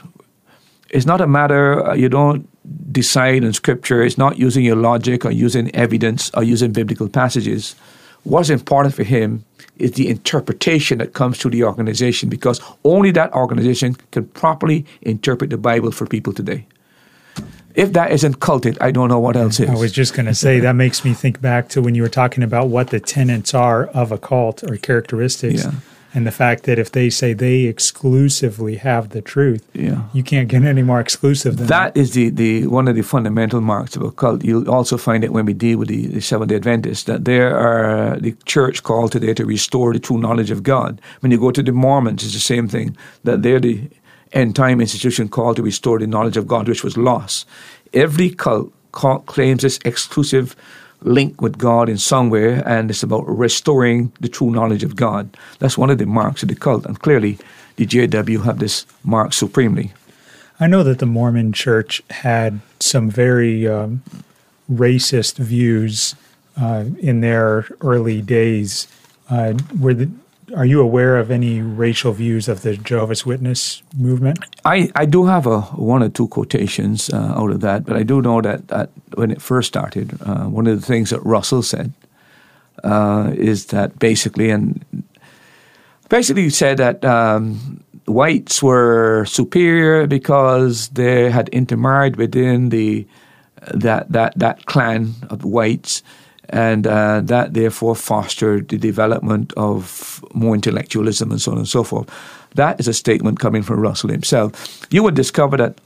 it's 0.89 1.05
not 1.05 1.21
a 1.21 1.27
matter, 1.27 1.85
uh, 1.85 1.93
you 1.93 2.09
don't 2.09 2.47
decide 2.91 3.43
in 3.43 3.53
scripture, 3.53 4.03
it's 4.03 4.17
not 4.17 4.37
using 4.37 4.63
your 4.63 4.75
logic 4.75 5.25
or 5.25 5.31
using 5.31 5.73
evidence 5.75 6.31
or 6.33 6.43
using 6.43 6.71
biblical 6.71 7.09
passages. 7.09 7.75
What's 8.23 8.49
important 8.49 8.95
for 8.95 9.03
him 9.03 9.43
is 9.77 9.93
the 9.93 10.09
interpretation 10.09 10.97
that 10.97 11.13
comes 11.13 11.37
to 11.39 11.49
the 11.49 11.63
organization 11.63 12.29
because 12.29 12.59
only 12.83 13.11
that 13.11 13.33
organization 13.33 13.95
can 14.11 14.25
properly 14.29 14.85
interpret 15.01 15.49
the 15.49 15.57
Bible 15.57 15.91
for 15.91 16.05
people 16.05 16.33
today. 16.33 16.65
If 17.75 17.93
that 17.93 18.11
isn't 18.11 18.39
cultic, 18.39 18.77
I 18.81 18.91
don't 18.91 19.09
know 19.09 19.19
what 19.19 19.35
else 19.35 19.59
is. 19.59 19.69
I 19.69 19.75
was 19.75 19.91
just 19.91 20.13
going 20.13 20.25
to 20.25 20.35
say 20.35 20.59
that 20.59 20.73
makes 20.73 21.05
me 21.05 21.13
think 21.13 21.41
back 21.41 21.69
to 21.69 21.81
when 21.81 21.95
you 21.95 22.01
were 22.01 22.09
talking 22.09 22.43
about 22.43 22.67
what 22.67 22.89
the 22.89 22.99
tenets 22.99 23.53
are 23.53 23.87
of 23.87 24.11
a 24.11 24.17
cult 24.17 24.63
or 24.63 24.77
characteristics. 24.77 25.63
Yeah 25.63 25.71
and 26.13 26.25
the 26.25 26.31
fact 26.31 26.63
that 26.63 26.79
if 26.79 26.91
they 26.91 27.09
say 27.09 27.33
they 27.33 27.65
exclusively 27.65 28.75
have 28.77 29.09
the 29.09 29.21
truth, 29.21 29.67
yeah. 29.73 30.03
you 30.11 30.23
can't 30.23 30.47
get 30.47 30.63
any 30.63 30.81
more 30.81 30.99
exclusive 30.99 31.57
than 31.57 31.67
that. 31.67 31.93
That 31.93 31.99
is 31.99 32.13
the, 32.13 32.29
the 32.29 32.67
one 32.67 32.87
of 32.87 32.95
the 32.95 33.03
fundamental 33.03 33.61
marks 33.61 33.95
of 33.95 34.01
a 34.01 34.11
cult. 34.11 34.43
You'll 34.43 34.69
also 34.69 34.97
find 34.97 35.23
it 35.23 35.31
when 35.31 35.45
we 35.45 35.53
deal 35.53 35.77
with 35.77 35.89
the, 35.89 36.07
the 36.07 36.21
Seventh 36.21 36.49
Day 36.49 36.55
Adventists 36.55 37.03
that 37.03 37.25
there 37.25 37.55
are 37.55 38.19
the 38.19 38.31
church 38.45 38.83
called 38.83 39.11
today 39.11 39.33
to 39.35 39.45
restore 39.45 39.93
the 39.93 39.99
true 39.99 40.17
knowledge 40.17 40.51
of 40.51 40.63
God. 40.63 40.99
When 41.19 41.31
you 41.31 41.39
go 41.39 41.51
to 41.51 41.61
the 41.61 41.71
Mormons, 41.71 42.23
it's 42.23 42.33
the 42.33 42.39
same 42.39 42.67
thing 42.67 42.97
that 43.23 43.43
they're 43.43 43.59
the 43.59 43.89
end 44.33 44.55
time 44.55 44.81
institution 44.81 45.29
called 45.29 45.55
to 45.57 45.63
restore 45.63 45.99
the 45.99 46.07
knowledge 46.07 46.37
of 46.37 46.47
God, 46.47 46.67
which 46.67 46.83
was 46.83 46.97
lost. 46.97 47.47
Every 47.93 48.29
cult 48.29 48.71
claims 49.25 49.61
this 49.61 49.79
exclusive 49.85 50.55
link 51.01 51.41
with 51.41 51.57
God 51.57 51.89
in 51.89 51.97
somewhere, 51.97 52.63
and 52.67 52.89
it's 52.89 53.03
about 53.03 53.27
restoring 53.27 54.11
the 54.19 54.29
true 54.29 54.51
knowledge 54.51 54.83
of 54.83 54.95
God. 54.95 55.35
That's 55.59 55.77
one 55.77 55.89
of 55.89 55.97
the 55.97 56.05
marks 56.05 56.43
of 56.43 56.49
the 56.49 56.55
cult, 56.55 56.85
and 56.85 56.99
clearly 56.99 57.37
the 57.77 57.85
JW 57.85 58.43
have 58.43 58.59
this 58.59 58.85
mark 59.03 59.33
supremely. 59.33 59.93
I 60.59 60.67
know 60.67 60.83
that 60.83 60.99
the 60.99 61.05
Mormon 61.05 61.53
Church 61.53 62.01
had 62.09 62.59
some 62.81 63.09
very 63.09 63.65
um, 63.67 64.03
racist 64.69 65.37
views 65.37 66.15
uh, 66.59 66.85
in 66.99 67.21
their 67.21 67.67
early 67.81 68.21
days. 68.21 68.87
Uh, 69.29 69.53
were 69.79 69.93
the, 69.93 70.09
are 70.55 70.65
you 70.65 70.81
aware 70.81 71.17
of 71.17 71.31
any 71.31 71.61
racial 71.61 72.11
views 72.11 72.47
of 72.47 72.61
the 72.61 72.77
Jehovah's 72.77 73.25
Witness 73.25 73.83
movement? 73.97 74.39
I, 74.65 74.89
I 74.95 75.05
do 75.05 75.25
have 75.25 75.45
a 75.45 75.61
one 75.61 76.03
or 76.03 76.09
two 76.09 76.27
quotations 76.27 77.09
uh, 77.09 77.33
out 77.35 77.51
of 77.51 77.61
that, 77.61 77.85
but 77.85 77.95
I 77.95 78.03
do 78.03 78.21
know 78.21 78.41
that, 78.41 78.67
that 78.69 78.89
when 79.15 79.31
it 79.31 79.41
first 79.41 79.67
started, 79.67 80.17
uh, 80.21 80.45
one 80.45 80.67
of 80.67 80.79
the 80.79 80.85
things 80.85 81.09
that 81.09 81.23
Russell 81.25 81.61
said 81.63 81.93
uh, 82.83 83.31
is 83.35 83.67
that 83.67 83.99
basically, 83.99 84.49
and 84.49 84.83
basically 86.09 86.43
he 86.43 86.49
said 86.49 86.77
that 86.77 87.03
um, 87.05 87.83
whites 88.05 88.63
were 88.63 89.25
superior 89.25 90.07
because 90.07 90.89
they 90.89 91.29
had 91.29 91.49
intermarried 91.49 92.15
within 92.15 92.69
the 92.69 93.07
that 93.73 94.09
that 94.11 94.37
that 94.39 94.65
clan 94.65 95.13
of 95.29 95.43
whites 95.43 96.01
and 96.49 96.87
uh, 96.87 97.21
that 97.21 97.53
therefore 97.53 97.95
fostered 97.95 98.69
the 98.69 98.77
development 98.77 99.53
of 99.55 100.23
more 100.33 100.55
intellectualism 100.55 101.31
and 101.31 101.41
so 101.41 101.51
on 101.51 101.57
and 101.57 101.67
so 101.67 101.83
forth. 101.83 102.09
That 102.55 102.79
is 102.79 102.87
a 102.87 102.93
statement 102.93 103.39
coming 103.39 103.61
from 103.61 103.79
Russell 103.79 104.09
himself. 104.09 104.87
You 104.89 105.03
would 105.03 105.15
discover 105.15 105.57
that 105.57 105.79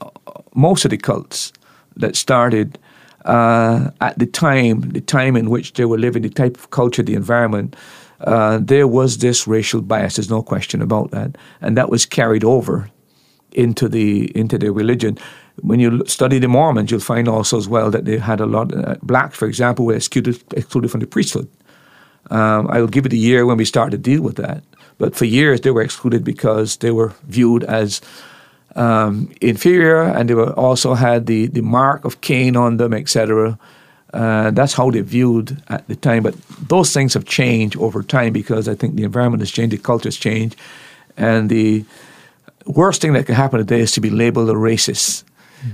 most 0.54 0.84
of 0.84 0.90
the 0.90 0.96
cults 0.96 1.52
that 1.96 2.16
started 2.16 2.78
uh, 3.26 3.90
at 4.00 4.18
the 4.18 4.26
time, 4.26 4.80
the 4.92 5.00
time 5.00 5.36
in 5.36 5.50
which 5.50 5.74
they 5.74 5.84
were 5.84 5.98
living, 5.98 6.22
the 6.22 6.30
type 6.30 6.56
of 6.56 6.70
culture, 6.70 7.02
the 7.02 7.14
environment, 7.14 7.76
uh, 8.20 8.58
there 8.62 8.86
was 8.86 9.18
this 9.18 9.46
racial 9.46 9.82
bias. 9.82 10.16
There's 10.16 10.30
no 10.30 10.42
question 10.42 10.80
about 10.80 11.10
that, 11.10 11.36
and 11.60 11.76
that 11.76 11.90
was 11.90 12.06
carried 12.06 12.44
over 12.44 12.90
into 13.52 13.88
the 13.88 14.36
into 14.36 14.58
their 14.58 14.72
religion 14.72 15.18
when 15.62 15.80
you 15.80 16.02
study 16.06 16.38
the 16.38 16.48
Mormons, 16.48 16.90
you'll 16.90 17.00
find 17.00 17.28
also 17.28 17.56
as 17.56 17.68
well 17.68 17.90
that 17.90 18.04
they 18.04 18.18
had 18.18 18.40
a 18.40 18.46
lot. 18.46 18.74
Uh, 18.74 18.96
blacks, 19.02 19.36
for 19.36 19.46
example, 19.46 19.86
were 19.86 19.94
excluded, 19.94 20.42
excluded 20.56 20.90
from 20.90 21.00
the 21.00 21.06
priesthood. 21.06 21.48
Um, 22.30 22.68
I 22.70 22.80
will 22.80 22.88
give 22.88 23.06
it 23.06 23.12
a 23.12 23.18
year 23.18 23.46
when 23.46 23.56
we 23.56 23.64
start 23.64 23.90
to 23.92 23.98
deal 23.98 24.22
with 24.22 24.36
that. 24.36 24.64
But 24.98 25.14
for 25.14 25.24
years, 25.24 25.60
they 25.60 25.70
were 25.70 25.82
excluded 25.82 26.24
because 26.24 26.78
they 26.78 26.90
were 26.90 27.12
viewed 27.24 27.64
as 27.64 28.00
um, 28.76 29.32
inferior, 29.40 30.02
and 30.02 30.28
they 30.28 30.34
were 30.34 30.52
also 30.52 30.94
had 30.94 31.26
the, 31.26 31.46
the 31.46 31.62
mark 31.62 32.04
of 32.04 32.20
Cain 32.20 32.56
on 32.56 32.76
them, 32.76 32.92
etc. 32.92 33.58
Uh, 34.12 34.50
that's 34.52 34.74
how 34.74 34.90
they 34.90 35.00
viewed 35.00 35.62
at 35.68 35.86
the 35.88 35.96
time. 35.96 36.22
But 36.22 36.34
those 36.68 36.92
things 36.92 37.14
have 37.14 37.24
changed 37.24 37.76
over 37.76 38.02
time 38.02 38.32
because 38.32 38.68
I 38.68 38.74
think 38.74 38.96
the 38.96 39.04
environment 39.04 39.42
has 39.42 39.50
changed, 39.50 39.76
the 39.76 39.82
culture 39.82 40.08
has 40.08 40.16
changed, 40.16 40.56
and 41.16 41.50
the 41.50 41.84
worst 42.66 43.02
thing 43.02 43.12
that 43.12 43.26
can 43.26 43.34
happen 43.34 43.58
today 43.58 43.80
is 43.80 43.92
to 43.92 44.00
be 44.00 44.10
labeled 44.10 44.48
a 44.50 44.54
racist. 44.54 45.24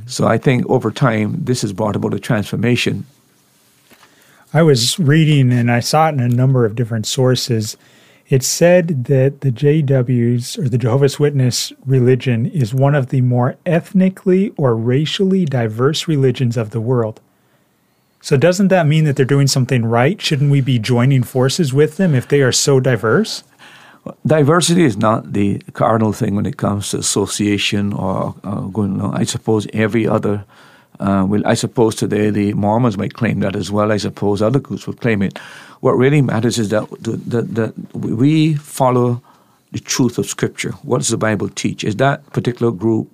So 0.06 0.26
I 0.26 0.38
think 0.38 0.66
over 0.66 0.90
time, 0.90 1.44
this 1.44 1.62
has 1.62 1.72
brought 1.72 1.96
about 1.96 2.14
a 2.14 2.20
transformation. 2.20 3.06
I 4.52 4.62
was 4.62 4.98
reading 4.98 5.52
and 5.52 5.70
I 5.70 5.80
saw 5.80 6.08
it 6.08 6.14
in 6.14 6.20
a 6.20 6.28
number 6.28 6.64
of 6.64 6.74
different 6.74 7.06
sources. 7.06 7.76
It 8.28 8.42
said 8.42 9.04
that 9.04 9.40
the 9.40 9.50
JWs 9.50 10.58
or 10.58 10.68
the 10.68 10.78
Jehovah's 10.78 11.18
Witness 11.18 11.72
religion 11.84 12.46
is 12.46 12.74
one 12.74 12.94
of 12.94 13.08
the 13.08 13.20
more 13.20 13.56
ethnically 13.66 14.52
or 14.56 14.74
racially 14.74 15.44
diverse 15.44 16.08
religions 16.08 16.56
of 16.56 16.70
the 16.70 16.80
world. 16.80 17.20
So, 18.22 18.36
doesn't 18.36 18.68
that 18.68 18.86
mean 18.86 19.04
that 19.04 19.16
they're 19.16 19.24
doing 19.24 19.46
something 19.46 19.84
right? 19.84 20.20
Shouldn't 20.20 20.50
we 20.50 20.60
be 20.60 20.78
joining 20.78 21.22
forces 21.22 21.72
with 21.72 21.96
them 21.96 22.14
if 22.14 22.28
they 22.28 22.42
are 22.42 22.52
so 22.52 22.78
diverse? 22.78 23.42
Diversity 24.26 24.84
is 24.84 24.96
not 24.96 25.32
the 25.32 25.58
cardinal 25.72 26.12
thing 26.12 26.34
when 26.34 26.46
it 26.46 26.56
comes 26.56 26.90
to 26.90 26.98
association 26.98 27.92
or 27.92 28.34
uh, 28.44 28.60
going 28.62 28.98
along. 28.98 29.14
I 29.14 29.24
suppose 29.24 29.66
every 29.72 30.06
other, 30.06 30.44
uh, 31.00 31.24
well, 31.28 31.42
I 31.46 31.54
suppose 31.54 31.94
today 31.94 32.30
the 32.30 32.54
Mormons 32.54 32.96
might 32.96 33.14
claim 33.14 33.40
that 33.40 33.56
as 33.56 33.70
well. 33.70 33.92
I 33.92 33.98
suppose 33.98 34.42
other 34.42 34.60
groups 34.60 34.86
would 34.86 35.00
claim 35.00 35.22
it. 35.22 35.38
What 35.80 35.92
really 35.92 36.22
matters 36.22 36.58
is 36.58 36.68
that, 36.70 36.88
that, 37.00 37.54
that 37.54 37.94
we 37.94 38.54
follow 38.54 39.22
the 39.72 39.80
truth 39.80 40.18
of 40.18 40.26
Scripture. 40.26 40.72
What 40.82 40.98
does 40.98 41.08
the 41.08 41.16
Bible 41.16 41.48
teach? 41.48 41.84
Is 41.84 41.96
that 41.96 42.26
particular 42.32 42.72
group 42.72 43.08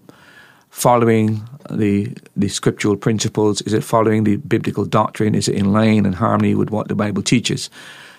following 0.70 1.42
the 1.70 2.12
the 2.36 2.48
scriptural 2.48 2.96
principles? 2.96 3.62
Is 3.62 3.72
it 3.72 3.84
following 3.84 4.24
the 4.24 4.36
biblical 4.36 4.84
doctrine? 4.84 5.34
Is 5.34 5.48
it 5.48 5.54
in 5.54 5.72
line 5.72 6.06
and 6.06 6.14
harmony 6.14 6.54
with 6.54 6.70
what 6.70 6.88
the 6.88 6.94
Bible 6.94 7.22
teaches? 7.22 7.70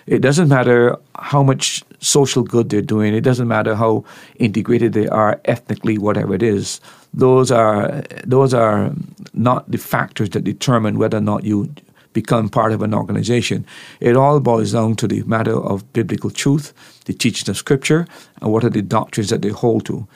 It 0.05 0.21
doesn't 0.21 0.47
matter 0.47 0.95
how 1.15 1.43
much 1.43 1.83
social 1.99 2.43
good 2.43 2.69
they're 2.69 2.81
doing. 2.81 3.13
It 3.13 3.21
doesn't 3.21 3.47
matter 3.47 3.75
how 3.75 4.03
integrated 4.35 4.93
they 4.93 5.07
are 5.07 5.39
ethnically, 5.45 5.97
whatever 5.97 6.33
it 6.35 6.43
is. 6.43 6.79
Those 7.13 7.51
are 7.51 8.03
those 8.23 8.53
are 8.53 8.91
not 9.33 9.69
the 9.71 9.77
factors 9.77 10.29
that 10.31 10.43
determine 10.43 10.97
whether 10.97 11.17
or 11.17 11.21
not 11.21 11.43
you 11.43 11.73
become 12.13 12.49
part 12.49 12.71
of 12.71 12.81
an 12.81 12.93
organization. 12.93 13.65
It 13.99 14.15
all 14.15 14.39
boils 14.39 14.71
down 14.71 14.95
to 14.97 15.07
the 15.07 15.21
matter 15.23 15.55
of 15.55 15.91
biblical 15.93 16.31
truth, 16.31 16.73
the 17.05 17.13
teachings 17.13 17.49
of 17.49 17.57
Scripture, 17.57 18.07
and 18.41 18.51
what 18.51 18.63
are 18.63 18.71
the 18.71 18.81
doctrines 18.81 19.29
that 19.29 19.41
they 19.41 19.49
hold 19.49 19.85
to. 19.85 20.07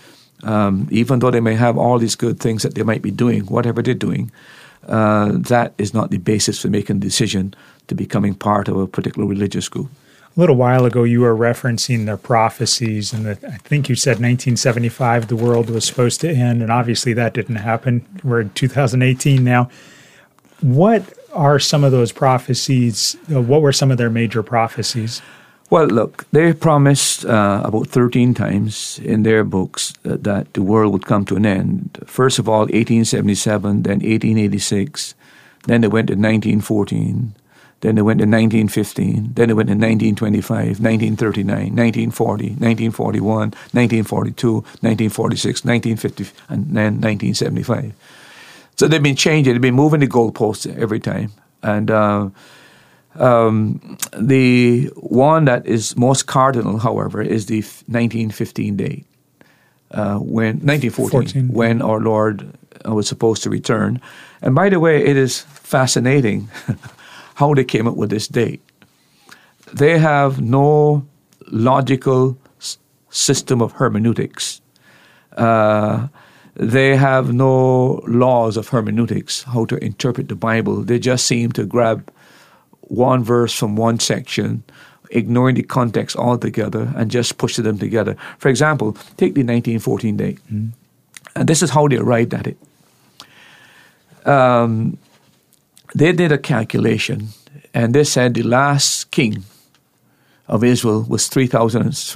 Um, 0.44 0.88
even 0.90 1.20
though 1.20 1.30
they 1.30 1.40
may 1.40 1.54
have 1.54 1.78
all 1.78 2.00
these 2.00 2.16
good 2.16 2.40
things 2.40 2.64
that 2.64 2.74
they 2.74 2.82
might 2.82 3.04
be 3.04 3.12
doing, 3.12 3.46
whatever 3.46 3.84
they're 3.84 3.94
doing, 3.94 4.32
uh, 4.88 5.34
that 5.34 5.74
is 5.78 5.94
not 5.94 6.10
the 6.10 6.18
basis 6.18 6.60
for 6.60 6.70
making 6.70 6.98
a 6.98 7.00
decision 7.00 7.54
to 7.88 7.94
becoming 7.94 8.34
part 8.34 8.68
of 8.68 8.78
a 8.78 8.88
particular 8.88 9.28
religious 9.28 9.70
group. 9.70 9.92
A 10.36 10.40
little 10.40 10.56
while 10.56 10.86
ago, 10.86 11.04
you 11.04 11.22
were 11.22 11.36
referencing 11.36 12.06
the 12.06 12.16
prophecies, 12.16 13.12
and 13.12 13.26
the, 13.26 13.32
I 13.48 13.58
think 13.58 13.90
you 13.90 13.96
said 13.96 14.12
1975 14.12 15.28
the 15.28 15.36
world 15.36 15.70
was 15.70 15.84
supposed 15.84 16.22
to 16.22 16.30
end, 16.30 16.62
and 16.62 16.72
obviously 16.72 17.12
that 17.14 17.34
didn't 17.34 17.58
happen. 17.58 18.06
We're 18.24 18.42
in 18.42 18.52
2018 18.52 19.44
now. 19.44 19.70
What 20.62 21.04
are 21.34 21.60
some 21.60 21.84
of 21.84 21.92
those 21.92 22.14
prophecies? 22.14 23.18
Uh, 23.34 23.42
what 23.42 23.62
were 23.62 23.74
some 23.74 23.92
of 23.92 23.98
their 23.98 24.10
major 24.10 24.42
prophecies? 24.42 25.22
Well, 25.70 25.88
look, 25.88 26.26
they 26.32 26.54
promised 26.54 27.26
uh, 27.26 27.62
about 27.64 27.88
13 27.88 28.34
times 28.34 29.00
in 29.04 29.24
their 29.24 29.44
books 29.46 29.94
that, 30.04 30.24
that, 30.26 30.54
the 30.54 30.62
world 30.62 30.92
would 30.92 31.06
come 31.06 31.24
to 31.26 31.38
an 31.38 31.46
end. 31.46 31.98
First 32.06 32.40
of 32.40 32.50
all, 32.50 32.62
1877, 32.62 33.84
then 33.84 34.00
1886, 34.00 35.16
then 35.68 35.82
they 35.82 35.88
went 35.88 36.08
to 36.08 36.14
1914, 36.14 37.34
then 37.82 37.96
they 37.96 38.02
went 38.02 38.20
to 38.20 38.26
1915, 38.26 39.34
then 39.34 39.48
they 39.48 39.54
went 39.54 39.68
to 39.68 39.74
1925, 39.74 40.80
1939, 40.80 41.56
1940, 41.76 42.44
1941, 42.50 43.26
1942, 43.74 44.54
1946, 44.54 45.66
1950, 45.66 46.24
and 46.50 46.66
then 46.76 47.02
1975. 47.02 47.94
So 48.78 48.88
they've 48.88 49.02
been 49.02 49.16
changing, 49.16 49.54
they've 49.54 49.62
been 49.62 49.76
moving 49.76 50.00
the 50.00 50.08
goalposts 50.08 50.72
every 50.78 51.00
time. 51.00 51.32
And 51.64 51.90
uh, 51.92 52.30
um, 53.16 53.98
the 54.18 54.86
one 54.96 55.46
that 55.46 55.66
is 55.66 55.98
most 55.98 56.28
cardinal, 56.28 56.78
however, 56.78 57.22
is 57.22 57.48
the 57.48 57.62
1915 57.62 58.76
date, 58.76 59.06
uh, 59.92 60.18
when 60.18 60.60
1914, 60.62 61.10
14. 61.10 61.48
when 61.50 61.82
our 61.82 62.00
Lord 62.00 62.48
was 62.86 63.08
supposed 63.08 63.44
to 63.44 63.50
return. 63.50 64.00
And 64.42 64.56
by 64.56 64.70
the 64.70 64.80
way, 64.80 65.04
it 65.04 65.18
is 65.18 65.42
fascinating 65.42 66.50
how 67.36 67.54
they 67.54 67.64
came 67.64 67.88
up 67.88 67.96
with 67.96 68.10
this 68.10 68.28
date. 68.28 68.62
They 69.74 69.98
have 69.98 70.42
no 70.42 71.06
logical 71.52 72.38
s- 72.60 72.78
system 73.10 73.62
of 73.62 73.74
hermeneutics. 73.74 74.62
Uh, 75.38 76.08
they 76.56 76.96
have 76.96 77.34
no 77.34 78.02
laws 78.08 78.58
of 78.58 78.68
hermeneutics, 78.68 79.44
how 79.44 79.66
to 79.66 79.78
interpret 79.84 80.28
the 80.28 80.36
Bible. 80.36 80.84
They 80.84 81.00
just 81.00 81.26
seem 81.26 81.52
to 81.54 81.66
grab 81.66 82.12
one 82.82 83.24
verse 83.24 83.54
from 83.54 83.76
one 83.78 84.00
section, 84.00 84.64
ignoring 85.12 85.56
the 85.56 85.64
context 85.64 86.16
altogether, 86.18 86.92
and 86.96 87.10
just 87.10 87.38
pushing 87.38 87.64
them 87.64 87.78
together. 87.78 88.18
For 88.38 88.50
example, 88.50 88.94
take 89.18 89.34
the 89.34 89.44
1914 89.44 90.18
date. 90.18 90.40
Mm-hmm. 90.46 90.70
And 91.36 91.48
this 91.48 91.64
is 91.64 91.70
how 91.70 91.88
they 91.88 91.98
arrived 91.98 92.34
at 92.34 92.48
it. 92.48 92.58
Um, 94.28 94.98
they 95.94 96.12
did 96.12 96.32
a 96.32 96.38
calculation, 96.38 97.30
and 97.74 97.94
they 97.94 98.04
said 98.04 98.34
the 98.34 98.44
last 98.44 99.12
king 99.12 99.44
of 100.48 100.64
Israel 100.64 101.06
was 101.08 101.28
306 101.28 102.16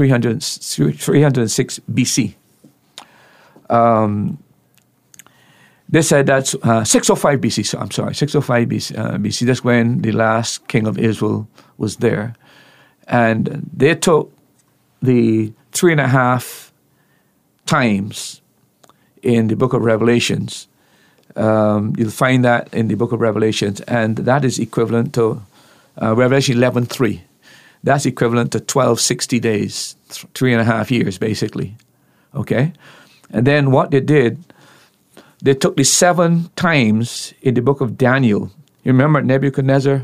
BC. 1.92 2.36
Um, 3.70 4.38
they 5.88 6.02
said 6.02 6.26
that's 6.26 6.56
uh, 6.64 6.84
605 6.84 7.40
BC. 7.40 7.66
So 7.66 7.80
I'm 7.80 7.92
sorry, 7.92 8.16
605 8.16 8.68
BC, 8.68 8.98
uh, 8.98 9.18
BC. 9.18 9.46
That's 9.46 9.64
when 9.64 10.02
the 10.02 10.12
last 10.12 10.68
king 10.68 10.88
of 10.88 10.98
Israel 10.98 11.48
was 11.78 11.98
there, 11.98 12.36
and 13.08 13.70
they 13.72 13.96
took 13.96 14.32
the 15.02 15.54
three 15.72 15.92
and 15.92 16.02
a 16.02 16.08
half 16.08 16.74
times 17.66 18.42
in 19.22 19.48
the 19.48 19.56
book 19.56 19.74
of 19.74 19.82
Revelations. 19.82 20.68
Um, 21.36 21.94
you'll 21.98 22.12
find 22.12 22.46
that 22.46 22.74
in 22.74 22.88
the 22.88 22.96
book 22.96 23.12
of 23.12 23.20
Revelations, 23.20 23.82
and 23.82 24.18
that 24.18 24.46
is 24.46 24.60
equivalent 24.60 25.14
to 25.16 25.42
uh, 26.02 26.16
Revelation 26.16 26.58
11:3. 26.58 27.22
That's 27.84 28.06
equivalent 28.06 28.52
to 28.54 28.60
1260 28.60 29.40
days, 29.40 29.96
th- 30.10 30.26
three 30.34 30.54
and 30.54 30.62
a 30.62 30.66
half 30.66 30.90
years, 30.90 31.18
basically. 31.18 31.76
Okay, 32.34 32.74
and 33.32 33.46
then 33.46 33.72
what 33.72 33.92
they 33.92 34.00
did 34.00 34.44
they 35.46 35.54
took 35.54 35.78
the 35.78 35.84
seven 35.84 36.50
times 36.56 37.34
in 37.44 37.54
the 37.54 37.62
book 37.62 37.80
of 37.80 37.98
Daniel. 37.98 38.52
You 38.84 38.92
remember 38.92 39.22
Nebuchadnezzar? 39.22 40.02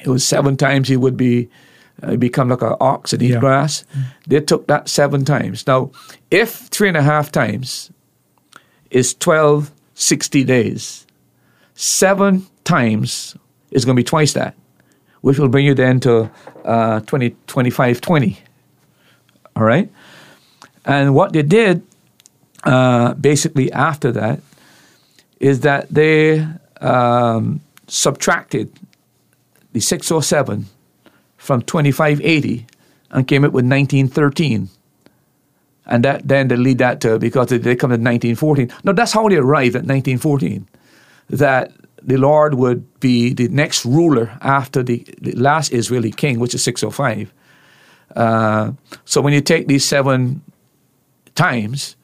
It 0.00 0.08
was 0.08 0.24
seven 0.24 0.56
times 0.56 0.88
he 0.88 0.96
would 0.96 1.18
be 1.18 1.50
uh, 2.02 2.16
become 2.16 2.48
like 2.48 2.62
an 2.62 2.74
ox 2.80 3.12
and 3.12 3.22
eat 3.22 3.32
yeah. 3.32 3.40
grass. 3.40 3.82
Mm-hmm. 3.82 4.02
They 4.28 4.40
took 4.40 4.66
that 4.68 4.88
seven 4.88 5.26
times. 5.26 5.66
Now, 5.66 5.90
if 6.30 6.50
three 6.68 6.88
and 6.88 6.96
a 6.96 7.02
half 7.02 7.30
times 7.30 7.90
is 8.90 9.12
12, 9.14 9.70
60 9.98 10.44
days, 10.44 11.06
seven 11.74 12.46
times 12.62 13.36
is 13.72 13.84
going 13.84 13.96
to 13.96 14.00
be 14.00 14.04
twice 14.04 14.32
that, 14.32 14.54
which 15.22 15.38
will 15.38 15.48
bring 15.48 15.66
you 15.66 15.74
then 15.74 15.98
to 16.00 16.30
uh, 16.64 17.00
20, 17.00 17.34
25, 17.48 18.00
20. 18.00 18.38
All 19.56 19.64
right? 19.64 19.90
And 20.84 21.14
what 21.16 21.32
they 21.32 21.42
did 21.42 21.84
uh, 22.62 23.14
basically 23.14 23.72
after 23.72 24.12
that 24.12 24.40
is 25.40 25.60
that 25.60 25.88
they 25.90 26.46
um, 26.80 27.60
subtracted 27.88 28.72
the 29.72 29.80
607 29.80 30.66
from 31.36 31.62
2580 31.62 32.66
and 33.10 33.26
came 33.26 33.44
up 33.44 33.52
with 33.52 33.64
1913. 33.64 34.68
And 35.88 36.04
that 36.04 36.28
then 36.28 36.48
they 36.48 36.56
lead 36.56 36.78
that 36.78 37.00
to, 37.00 37.18
because 37.18 37.48
they 37.48 37.76
come 37.76 37.90
to 37.90 37.96
1914. 37.96 38.70
No, 38.84 38.92
that's 38.92 39.12
how 39.12 39.28
they 39.28 39.36
arrived 39.36 39.74
at 39.74 39.84
1914. 39.84 40.68
That 41.30 41.72
the 42.02 42.16
Lord 42.16 42.54
would 42.54 43.00
be 43.00 43.32
the 43.32 43.48
next 43.48 43.84
ruler 43.84 44.38
after 44.40 44.82
the, 44.82 45.06
the 45.20 45.32
last 45.32 45.72
Israeli 45.72 46.10
king, 46.12 46.38
which 46.38 46.54
is 46.54 46.62
605. 46.62 47.32
Uh, 48.14 48.72
so 49.04 49.20
when 49.20 49.32
you 49.32 49.40
take 49.40 49.66
these 49.66 49.84
seven 49.84 50.42
times, 51.34 51.96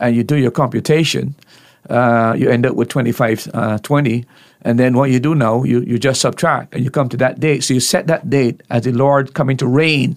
and 0.00 0.16
you 0.16 0.24
do 0.24 0.36
your 0.36 0.50
computation, 0.50 1.34
uh, 1.88 2.34
you 2.36 2.48
end 2.48 2.66
up 2.66 2.74
with 2.74 2.88
25, 2.88 3.48
uh, 3.54 3.78
20. 3.78 4.24
And 4.62 4.78
then 4.78 4.96
what 4.96 5.10
you 5.10 5.20
do 5.20 5.34
now, 5.34 5.62
you, 5.62 5.80
you 5.82 5.98
just 5.98 6.20
subtract 6.20 6.74
and 6.74 6.82
you 6.82 6.90
come 6.90 7.08
to 7.10 7.16
that 7.18 7.40
date. 7.40 7.62
So 7.64 7.74
you 7.74 7.80
set 7.80 8.06
that 8.08 8.28
date 8.28 8.62
as 8.70 8.84
the 8.84 8.92
Lord 8.92 9.34
coming 9.34 9.56
to 9.58 9.66
reign. 9.66 10.16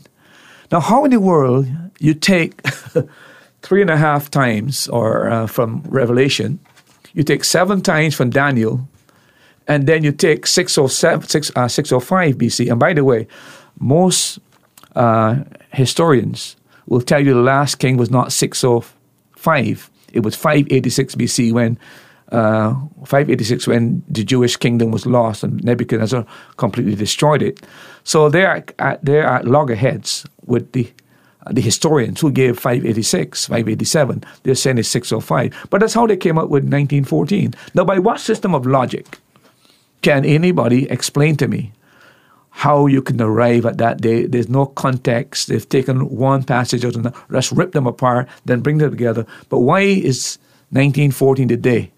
Now, 0.72 0.80
how 0.80 1.06
in 1.06 1.12
the 1.12 1.20
world 1.20 1.68
you 2.04 2.14
take 2.14 2.62
three 3.62 3.82
and 3.82 3.90
a 3.90 3.98
half 3.98 4.30
times 4.30 4.88
or 4.90 5.30
uh, 5.30 5.48
from 5.48 5.82
Revelation, 5.88 6.60
you 7.14 7.24
take 7.24 7.44
seven 7.44 7.82
times 7.82 8.16
from 8.16 8.30
Daniel, 8.30 8.88
and 9.68 9.88
then 9.88 10.04
you 10.04 10.12
take 10.12 10.46
607, 10.46 11.28
6, 11.28 11.52
uh, 11.56 11.68
605 11.68 12.36
BC. 12.36 12.70
And 12.70 12.80
by 12.80 12.94
the 12.94 13.04
way, 13.04 13.28
most 13.80 14.40
uh, 14.96 15.44
historians 15.72 16.56
will 16.88 17.02
tell 17.02 17.24
you 17.24 17.34
the 17.34 17.40
last 17.40 17.76
king 17.76 17.98
was 17.98 18.12
not 18.12 18.32
605 18.32 18.94
5. 19.44 19.90
It 20.14 20.22
was 20.22 20.36
586 20.36 21.16
BC 21.16 21.52
when 21.52 21.78
uh, 22.32 22.74
586 23.06 23.68
when 23.68 24.02
the 24.08 24.24
Jewish 24.24 24.56
kingdom 24.56 24.90
was 24.90 25.06
lost 25.06 25.44
and 25.44 25.62
Nebuchadnezzar 25.64 26.26
completely 26.56 26.96
destroyed 26.96 27.42
it. 27.42 27.62
So 28.06 28.30
they 28.30 28.46
are 28.46 28.64
at, 28.80 29.04
they 29.04 29.20
are 29.20 29.36
at 29.40 29.46
loggerheads 29.46 30.26
with 30.46 30.72
the 30.72 30.90
the 31.50 31.62
historians 31.62 32.22
who 32.22 32.32
gave 32.32 32.60
586, 32.60 33.46
587. 33.46 34.24
They're 34.44 34.56
saying 34.56 34.78
it's 34.78 34.90
605. 34.90 35.68
But 35.70 35.82
that's 35.82 35.94
how 35.94 36.08
they 36.08 36.18
came 36.18 36.38
up 36.38 36.50
with 36.50 36.64
1914. 36.64 37.54
Now, 37.74 37.86
by 37.86 38.00
what 38.00 38.20
system 38.20 38.56
of 38.56 38.66
logic 38.66 39.20
can 40.02 40.26
anybody 40.26 40.90
explain 40.90 41.36
to 41.38 41.48
me 41.48 41.72
how 42.56 42.86
you 42.86 43.02
can 43.02 43.20
arrive 43.20 43.66
at 43.66 43.80
that 43.80 44.00
day. 44.00 44.28
There's 44.28 44.48
no 44.48 44.68
context. 44.68 45.48
They've 45.48 45.68
taken 45.68 46.08
one 46.16 46.44
passage 46.44 46.86
out 46.86 46.96
and 46.96 47.12
just 47.32 47.52
ripped 47.52 47.74
them 47.74 47.88
apart, 47.88 48.30
then 48.46 48.62
bring 48.62 48.78
them 48.78 48.92
together. 48.92 49.26
But 49.50 49.60
why 49.60 49.80
is 49.80 50.38
1914 50.70 51.48
the 51.48 51.58
day? 51.58 51.92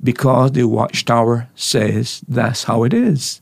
Because 0.00 0.52
the 0.52 0.64
Watchtower 0.64 1.48
says 1.56 2.22
that's 2.28 2.64
how 2.64 2.84
it 2.84 2.94
is. 2.94 3.40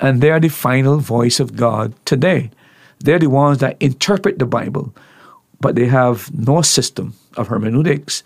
And 0.00 0.20
they're 0.20 0.40
the 0.40 0.48
final 0.48 0.98
voice 0.98 1.38
of 1.38 1.54
God 1.54 1.94
today. 2.04 2.50
They're 3.04 3.18
the 3.18 3.30
ones 3.30 3.58
that 3.58 3.80
interpret 3.80 4.38
the 4.38 4.46
Bible, 4.46 4.94
but 5.60 5.74
they 5.76 5.86
have 5.86 6.34
no 6.34 6.62
system 6.62 7.14
of 7.36 7.48
hermeneutics 7.48 8.22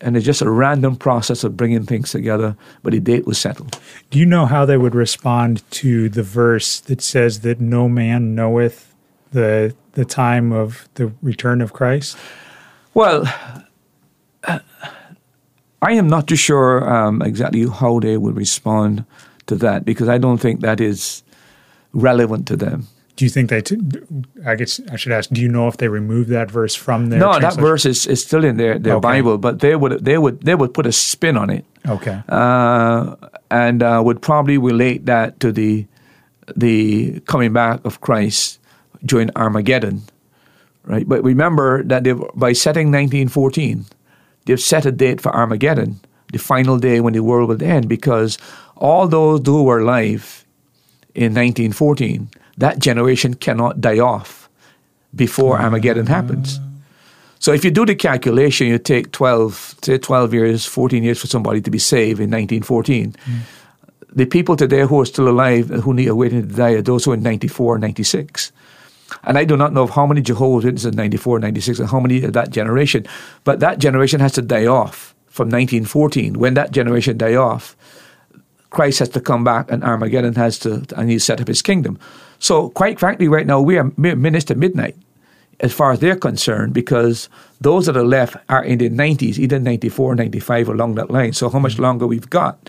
and 0.00 0.16
it's 0.16 0.26
just 0.26 0.42
a 0.42 0.50
random 0.50 0.96
process 0.96 1.44
of 1.44 1.56
bringing 1.56 1.84
things 1.84 2.10
together, 2.10 2.56
but 2.82 2.92
the 2.92 3.00
date 3.00 3.26
was 3.26 3.38
settled. 3.38 3.80
Do 4.10 4.18
you 4.18 4.26
know 4.26 4.46
how 4.46 4.66
they 4.66 4.76
would 4.76 4.94
respond 4.94 5.68
to 5.72 6.08
the 6.08 6.22
verse 6.22 6.80
that 6.80 7.00
says 7.00 7.40
that 7.40 7.60
no 7.60 7.88
man 7.88 8.34
knoweth 8.34 8.94
the 9.32 9.74
the 9.92 10.04
time 10.04 10.52
of 10.52 10.88
the 10.94 11.12
return 11.22 11.62
of 11.62 11.72
Christ? 11.72 12.16
Well, 12.92 13.24
uh, 14.44 14.58
I 15.80 15.92
am 15.92 16.08
not 16.08 16.26
too 16.26 16.36
sure 16.36 16.88
um, 16.92 17.22
exactly 17.22 17.66
how 17.66 18.00
they 18.00 18.16
would 18.16 18.36
respond 18.36 19.04
to 19.46 19.56
that 19.56 19.84
because 19.84 20.08
I 20.08 20.18
don't 20.18 20.38
think 20.38 20.60
that 20.60 20.80
is 20.80 21.22
relevant 21.92 22.46
to 22.48 22.56
them. 22.56 22.88
Do 23.16 23.24
you 23.24 23.30
think 23.30 23.48
they? 23.50 23.60
T- 23.60 23.78
I 24.44 24.56
guess 24.56 24.80
I 24.90 24.96
should 24.96 25.12
ask. 25.12 25.30
Do 25.30 25.40
you 25.40 25.48
know 25.48 25.68
if 25.68 25.76
they 25.76 25.86
removed 25.88 26.30
that 26.30 26.50
verse 26.50 26.74
from 26.74 27.10
their? 27.10 27.20
No, 27.20 27.38
that 27.38 27.54
verse 27.56 27.86
is, 27.86 28.06
is 28.06 28.22
still 28.24 28.44
in 28.44 28.56
their, 28.56 28.76
their 28.78 28.94
Okay. 28.96 29.02
Bible, 29.02 29.38
but 29.38 29.60
they 29.60 29.76
would 29.76 30.04
they 30.04 30.18
would 30.18 30.40
they 30.40 30.54
would 30.56 30.74
put 30.74 30.84
a 30.86 30.90
spin 30.92 31.36
on 31.36 31.48
it 31.50 31.64
Okay. 31.86 32.20
uh, 32.28 33.14
and 33.52 33.82
uh, 33.84 34.02
would 34.04 34.20
probably 34.20 34.58
relate 34.58 35.06
that 35.06 35.38
to 35.40 35.52
the 35.52 35.86
the 36.56 37.20
coming 37.26 37.52
back 37.52 37.84
of 37.84 38.00
Christ 38.00 38.58
during 39.06 39.30
Armageddon, 39.36 40.02
right? 40.84 41.08
But 41.08 41.22
remember 41.22 41.84
that 41.84 42.02
by 42.34 42.52
setting 42.52 42.88
1914, 42.88 43.86
they've 44.46 44.60
set 44.60 44.86
a 44.86 44.92
date 44.92 45.20
for 45.20 45.30
Armageddon, 45.34 46.00
the 46.32 46.38
final 46.38 46.78
day 46.78 47.00
when 47.00 47.12
the 47.12 47.22
world 47.22 47.48
will 47.48 47.62
end, 47.62 47.88
because 47.88 48.38
all 48.76 49.06
those 49.06 49.40
who 49.46 49.62
were 49.62 49.78
alive 49.80 50.44
in 51.14 51.32
1914, 51.32 52.28
that 52.58 52.78
generation 52.78 53.34
cannot 53.34 53.80
die 53.80 53.98
off 53.98 54.48
before 55.14 55.58
mm. 55.58 55.62
Armageddon 55.62 56.06
happens. 56.06 56.60
So 57.38 57.52
if 57.52 57.64
you 57.64 57.70
do 57.70 57.84
the 57.84 57.94
calculation, 57.94 58.68
you 58.68 58.78
take 58.78 59.12
12, 59.12 59.76
say 59.82 59.98
12 59.98 60.34
years, 60.34 60.64
14 60.64 61.02
years 61.02 61.20
for 61.20 61.26
somebody 61.26 61.60
to 61.60 61.70
be 61.70 61.78
saved 61.78 62.20
in 62.20 62.30
1914. 62.30 63.12
Mm. 63.12 63.40
The 64.14 64.26
people 64.26 64.56
today 64.56 64.82
who 64.82 65.00
are 65.00 65.06
still 65.06 65.28
alive, 65.28 65.68
who 65.68 65.92
need 65.92 66.08
are 66.08 66.14
waiting 66.14 66.48
to 66.48 66.54
die, 66.54 66.70
are 66.70 66.82
those 66.82 67.04
who 67.04 67.10
are 67.10 67.14
in 67.14 67.22
94, 67.22 67.78
96. 67.78 68.52
And 69.24 69.36
I 69.36 69.44
do 69.44 69.56
not 69.56 69.72
know 69.72 69.82
of 69.82 69.90
how 69.90 70.06
many 70.06 70.22
Jehovah's 70.22 70.64
Witnesses 70.64 70.86
in 70.86 70.96
94, 70.96 71.40
96, 71.40 71.78
and 71.80 71.88
how 71.88 72.00
many 72.00 72.22
of 72.24 72.32
that 72.32 72.50
generation. 72.50 73.06
But 73.44 73.60
that 73.60 73.78
generation 73.78 74.20
has 74.20 74.32
to 74.32 74.42
die 74.42 74.66
off 74.66 75.14
from 75.26 75.48
1914. 75.48 76.38
When 76.38 76.54
that 76.54 76.70
generation 76.70 77.18
die 77.18 77.34
off, 77.34 77.76
Christ 78.70 79.00
has 79.00 79.08
to 79.10 79.20
come 79.20 79.44
back 79.44 79.70
and 79.70 79.84
Armageddon 79.84 80.34
has 80.34 80.58
to, 80.60 80.84
and 80.96 81.10
he 81.10 81.18
set 81.18 81.40
up 81.40 81.48
his 81.48 81.62
kingdom. 81.62 81.98
So, 82.44 82.68
quite 82.68 83.00
frankly, 83.00 83.26
right 83.26 83.46
now, 83.46 83.58
we 83.62 83.78
are 83.78 83.90
minutes 83.96 84.44
to 84.46 84.54
midnight 84.54 84.94
as 85.60 85.72
far 85.72 85.92
as 85.92 86.00
they're 86.00 86.14
concerned 86.14 86.74
because 86.74 87.30
those 87.62 87.86
that 87.86 87.96
are 87.96 88.04
left 88.04 88.36
are 88.50 88.62
in 88.62 88.76
the 88.76 88.90
90s, 88.90 89.38
either 89.38 89.58
94, 89.58 90.14
95, 90.16 90.68
along 90.68 90.96
that 90.96 91.10
line. 91.10 91.32
So, 91.32 91.48
how 91.48 91.58
much 91.58 91.78
longer 91.78 92.06
we've 92.06 92.28
got? 92.28 92.68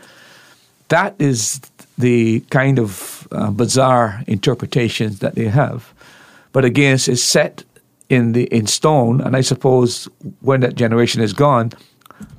That 0.88 1.14
is 1.20 1.60
the 1.98 2.40
kind 2.52 2.80
of 2.80 3.28
uh, 3.34 3.52
bizarre 3.52 4.24
interpretations 4.28 5.20
that 5.20 5.36
they 5.36 5.50
have. 5.50 5.94
But 6.54 6.64
again, 6.64 6.94
it's 6.94 7.22
set 7.22 7.66
in 8.08 8.32
the 8.32 8.46
in 8.46 8.68
stone, 8.68 9.20
and 9.20 9.36
I 9.36 9.42
suppose 9.42 10.08
when 10.40 10.62
that 10.62 10.76
generation 10.76 11.22
is 11.22 11.34
gone, 11.34 11.74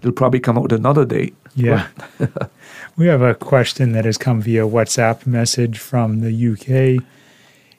they'll 0.01 0.11
probably 0.11 0.41
come 0.41 0.57
up 0.57 0.63
with 0.63 0.73
another 0.73 1.05
date. 1.05 1.37
Yeah. 1.55 1.89
we 2.97 3.09
have 3.09 3.21
a 3.21 3.35
question 3.35 3.93
that 3.93 4.07
has 4.07 4.17
come 4.17 4.41
via 4.41 4.63
WhatsApp 4.63 5.27
message 5.27 5.79
from 5.79 6.21
the 6.21 6.33
UK. 6.33 7.05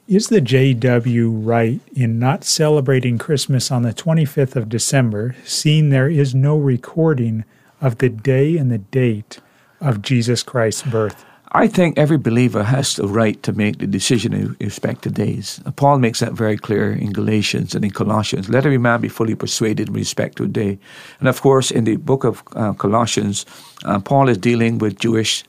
Is 0.08 0.28
the 0.28 0.40
JW 0.40 1.46
right 1.46 1.82
in 1.92 2.18
not 2.18 2.42
celebrating 2.42 3.18
Christmas 3.18 3.70
on 3.70 3.82
the 3.82 3.92
25th 3.92 4.56
of 4.56 4.70
December, 4.70 5.36
seeing 5.44 5.90
there 5.90 6.08
is 6.08 6.34
no 6.34 6.56
recording 6.56 7.44
of 7.82 7.98
the 7.98 8.08
day 8.08 8.56
and 8.56 8.72
the 8.72 8.78
date 8.78 9.40
of 9.82 10.00
Jesus 10.00 10.42
Christ's 10.42 10.84
birth? 10.84 11.26
I 11.52 11.66
think 11.66 11.98
every 11.98 12.16
believer 12.16 12.62
has 12.62 12.96
the 12.96 13.06
right 13.06 13.42
to 13.42 13.52
make 13.52 13.80
the 13.80 13.86
decision 13.86 14.32
in 14.32 14.56
respect 14.60 15.02
to 15.02 15.10
days. 15.10 15.60
Paul 15.76 15.98
makes 15.98 16.20
that 16.20 16.32
very 16.32 16.56
clear 16.56 16.90
in 16.90 17.12
Galatians 17.12 17.74
and 17.74 17.84
in 17.84 17.90
Colossians. 17.90 18.48
Let 18.48 18.64
every 18.64 18.78
man 18.78 19.02
be 19.02 19.08
fully 19.10 19.34
persuaded 19.34 19.88
in 19.88 19.94
respect 19.94 20.38
to 20.38 20.44
a 20.44 20.48
day. 20.48 20.78
And 21.20 21.28
of 21.28 21.42
course, 21.42 21.70
in 21.70 21.84
the 21.84 21.96
book 21.96 22.24
of 22.24 22.42
uh, 22.56 22.72
Colossians, 22.72 23.44
uh, 23.84 24.00
Paul 24.00 24.30
is 24.30 24.38
dealing 24.38 24.78
with 24.78 24.98
Jewish 24.98 25.44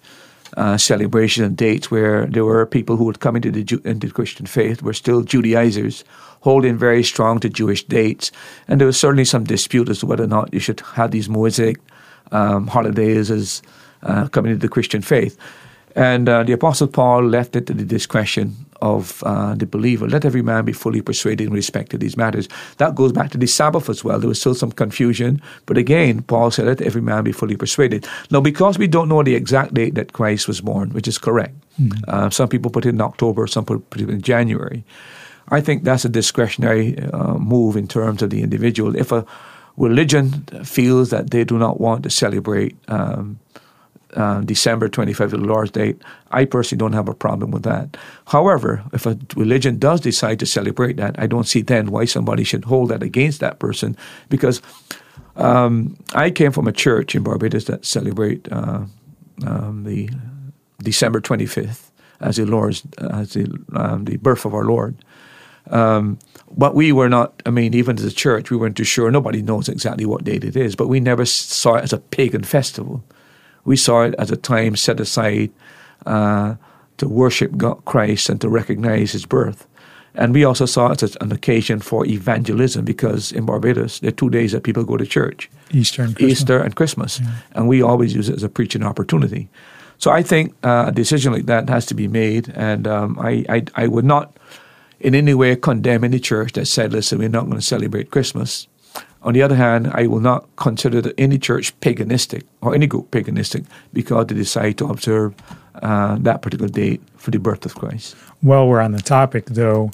uh, 0.57 0.77
celebration 0.77 1.43
and 1.43 1.57
dates 1.57 1.91
where 1.91 2.25
there 2.27 2.45
were 2.45 2.65
people 2.65 2.97
who 2.97 3.07
had 3.07 3.19
come 3.19 3.35
into 3.35 3.51
the, 3.51 3.81
into 3.85 4.07
the 4.07 4.13
Christian 4.13 4.45
faith, 4.45 4.81
were 4.81 4.93
still 4.93 5.21
Judaizers, 5.21 6.03
holding 6.41 6.77
very 6.77 7.03
strong 7.03 7.39
to 7.39 7.49
Jewish 7.49 7.83
dates. 7.83 8.31
And 8.67 8.79
there 8.79 8.88
was 8.88 8.99
certainly 8.99 9.25
some 9.25 9.43
dispute 9.43 9.89
as 9.89 9.99
to 9.99 10.05
whether 10.05 10.23
or 10.23 10.27
not 10.27 10.53
you 10.53 10.59
should 10.59 10.79
have 10.81 11.12
these 11.12 11.29
Mosaic 11.29 11.77
um, 12.31 12.67
holidays 12.67 13.31
as 13.31 13.62
uh, 14.03 14.27
coming 14.29 14.51
into 14.51 14.62
the 14.62 14.71
Christian 14.71 15.01
faith. 15.01 15.38
And 15.95 16.30
uh, 16.30 16.43
the 16.43 16.54
Apostle 16.54 16.88
Paul 16.88 17.23
left 17.23 17.56
it 17.56 17.65
to 17.67 17.73
the 17.73 17.84
discretion 17.84 18.56
of 18.82 19.21
uh, 19.25 19.56
the 19.56 19.65
believer. 19.65 20.08
Let 20.08 20.23
every 20.23 20.41
man 20.41 20.63
be 20.63 20.71
fully 20.71 21.02
persuaded 21.02 21.47
in 21.47 21.54
respect 21.54 21.91
to 21.91 21.97
these 21.97 22.15
matters. 22.15 22.47
That 22.78 22.95
goes 22.95 23.12
back 23.12 23.32
to 23.32 23.38
the 23.38 23.47
Sabbath 23.47 23.89
as 23.89 24.04
well. 24.04 24.19
There 24.19 24.30
was 24.30 24.39
still 24.39 24.56
some 24.56 24.71
confusion. 24.71 25.41
But 25.65 25.78
again, 25.78 26.21
Paul 26.21 26.52
said, 26.52 26.65
let 26.65 26.82
every 26.82 27.02
man 27.02 27.23
be 27.23 27.32
fully 27.32 27.58
persuaded. 27.58 28.08
Now, 28.32 28.39
because 28.39 28.78
we 28.78 28.88
don't 28.88 29.10
know 29.10 29.23
the 29.23 29.36
exact 29.36 29.73
date 29.73 29.95
that 29.95 30.13
Christ 30.13 30.47
was 30.47 30.62
born, 30.62 30.91
which 30.91 31.08
is 31.08 31.17
correct, 31.17 31.56
uh, 32.08 32.30
some 32.30 32.49
people 32.49 32.71
put 32.71 32.86
it 32.86 32.89
in 32.89 33.02
October, 33.02 33.47
some 33.47 33.65
put 33.65 33.89
put 33.89 34.02
it 34.02 34.10
in 34.10 34.21
January. 34.21 34.84
I 35.49 35.62
think 35.62 35.84
that's 35.84 36.06
a 36.06 36.10
discretionary 36.10 36.99
uh, 36.99 37.38
move 37.38 37.75
in 37.75 37.88
terms 37.88 38.21
of 38.21 38.30
the 38.30 38.41
individual. 38.41 38.95
If 38.95 39.12
a 39.12 39.25
religion 39.78 40.43
feels 40.63 41.10
that 41.10 41.32
they 41.32 41.43
do 41.43 41.58
not 41.58 41.80
want 41.80 42.04
to 42.04 42.10
celebrate 42.10 42.75
um, 42.89 43.39
uh, 44.19 44.41
December 44.41 44.89
25th, 44.89 45.32
the 45.32 45.38
Lord's 45.38 45.71
date, 45.71 46.01
I 46.32 46.43
personally 46.45 46.79
don't 46.79 46.93
have 46.93 47.08
a 47.08 47.13
problem 47.13 47.51
with 47.51 47.63
that. 47.63 47.95
However, 48.27 48.84
if 48.91 49.05
a 49.05 49.17
religion 49.36 49.79
does 49.79 50.01
decide 50.01 50.39
to 50.39 50.45
celebrate 50.45 50.97
that, 50.97 51.15
I 51.17 51.25
don't 51.25 51.47
see 51.47 51.62
then 51.62 51.89
why 51.89 52.05
somebody 52.05 52.43
should 52.43 52.65
hold 52.65 52.89
that 52.89 53.01
against 53.01 53.39
that 53.39 53.60
person 53.60 53.95
because 54.27 54.62
um, 55.38 55.97
I 56.13 56.32
came 56.32 56.51
from 56.51 56.67
a 56.67 56.73
church 56.73 57.15
in 57.15 57.23
Barbados 57.23 57.65
that 57.65 57.86
celebrate 57.86 58.51
uh, 58.51 58.82
um, 59.47 59.84
the 59.86 60.10
December 60.84 61.21
25th 61.21 61.89
as 62.19 62.36
the 62.36 62.45
Lord's 62.45 62.84
as 62.97 63.34
the 63.34 63.47
um, 63.73 64.03
the 64.03 64.17
birth 64.17 64.43
of 64.43 64.53
our 64.53 64.65
Lord. 64.65 64.95
Um, 65.69 66.19
but 66.58 66.75
we 66.75 66.91
were 66.91 67.08
not. 67.08 67.41
I 67.45 67.51
mean, 67.51 67.73
even 67.73 67.97
as 67.97 68.03
a 68.03 68.12
church, 68.12 68.51
we 68.51 68.58
weren't 68.58 68.75
too 68.75 68.84
sure. 68.84 69.10
Nobody 69.12 69.41
knows 69.41 69.69
exactly 69.69 70.05
what 70.05 70.25
date 70.25 70.43
it 70.43 70.58
is. 70.58 70.75
But 70.75 70.88
we 70.88 70.99
never 70.99 71.25
saw 71.25 71.75
it 71.75 71.84
as 71.84 71.93
a 71.93 71.99
pagan 71.99 72.43
festival. 72.43 73.03
We 73.69 73.77
saw 73.77 74.01
it 74.01 74.15
as 74.17 74.32
a 74.32 74.36
time 74.36 74.75
set 74.75 74.99
aside 74.99 75.51
uh, 76.08 76.55
to 76.97 77.08
worship 77.08 77.55
God, 77.55 77.86
Christ 77.86 78.27
and 78.27 78.41
to 78.41 78.49
recognize 78.49 79.12
His 79.12 79.27
birth. 79.27 79.67
And 80.15 80.34
we 80.34 80.43
also 80.43 80.65
saw 80.65 80.91
it 80.91 81.03
as 81.03 81.15
an 81.21 81.32
occasion 81.32 81.79
for 81.79 82.03
evangelism 82.08 82.84
because 82.84 83.32
in 83.32 83.45
Barbados 83.45 83.99
there 83.99 84.10
are 84.10 84.21
two 84.21 84.32
days 84.32 84.53
that 84.53 84.63
people 84.63 84.84
go 84.84 84.97
to 84.97 85.05
church. 85.05 85.51
Easter 85.69 86.01
and 86.01 86.15
Christmas. 86.15 86.32
Easter 86.32 86.60
and 86.63 86.75
Christmas, 86.75 87.21
and 87.51 87.67
we 87.67 87.84
always 87.84 88.15
use 88.15 88.27
it 88.27 88.38
as 88.38 88.43
a 88.43 88.49
preaching 88.49 88.84
opportunity. 88.84 89.47
So 89.99 90.10
I 90.10 90.23
think 90.23 90.55
uh, 90.63 90.86
a 90.88 90.91
decision 90.91 91.32
like 91.34 91.45
that 91.45 91.69
has 91.69 91.86
to 91.86 91.93
be 91.93 92.08
made, 92.08 92.49
and 92.55 92.88
um, 92.88 93.19
I, 93.19 93.45
I 93.49 93.58
I 93.84 93.88
would 93.88 94.05
not 94.05 94.36
in 94.99 95.13
any 95.13 95.36
way 95.36 95.55
condemn 95.55 96.03
any 96.03 96.19
church 96.19 96.53
that 96.53 96.65
said, 96.65 96.91
"Listen, 96.91 97.19
we're 97.19 97.38
not 97.38 97.45
going 97.45 97.62
to 97.62 97.71
celebrate 97.75 98.10
Christmas." 98.10 98.67
On 99.21 99.34
the 99.34 99.41
other 99.41 99.55
hand, 99.55 99.91
I 99.93 100.08
will 100.08 100.21
not 100.21 100.47
consider 100.55 101.12
any 101.17 101.38
church 101.38 101.77
paganistic 101.82 102.43
or 102.62 102.73
any 102.73 102.88
group 102.88 103.12
paganistic 103.12 103.65
because 103.91 104.27
they 104.27 104.36
decide 104.36 104.77
to 104.77 104.86
observe 104.86 105.34
uh, 105.82 106.17
that 106.19 106.41
particular 106.41 106.69
date 106.69 107.01
for 107.17 107.32
the 107.32 107.39
birth 107.39 107.65
of 107.65 107.75
Christ. 107.75 108.15
While 108.41 108.67
we're 108.67 108.79
on 108.79 108.93
the 108.93 109.01
topic, 109.01 109.47
though, 109.47 109.91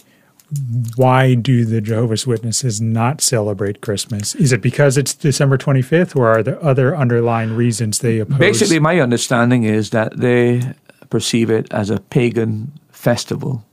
why 0.96 1.34
do 1.34 1.66
the 1.66 1.82
Jehovah's 1.82 2.28
Witnesses 2.28 2.80
not 2.80 3.22
celebrate 3.22 3.82
Christmas? 3.82 4.36
Is 4.36 4.52
it 4.54 4.62
because 4.62 4.98
it's 4.98 5.14
December 5.14 5.58
25th, 5.58 6.16
or 6.16 6.30
are 6.30 6.44
there 6.44 6.64
other 6.64 6.96
underlying 6.96 7.56
reasons 7.56 8.00
they 8.00 8.20
oppose? 8.20 8.38
Basically, 8.38 8.80
my 8.80 9.00
understanding 9.00 9.64
is 9.64 9.90
that 9.90 10.18
they 10.18 10.76
perceive 11.10 11.50
it 11.50 11.72
as 11.72 11.90
a 11.90 12.00
pagan 12.00 12.72
festival. 12.92 13.66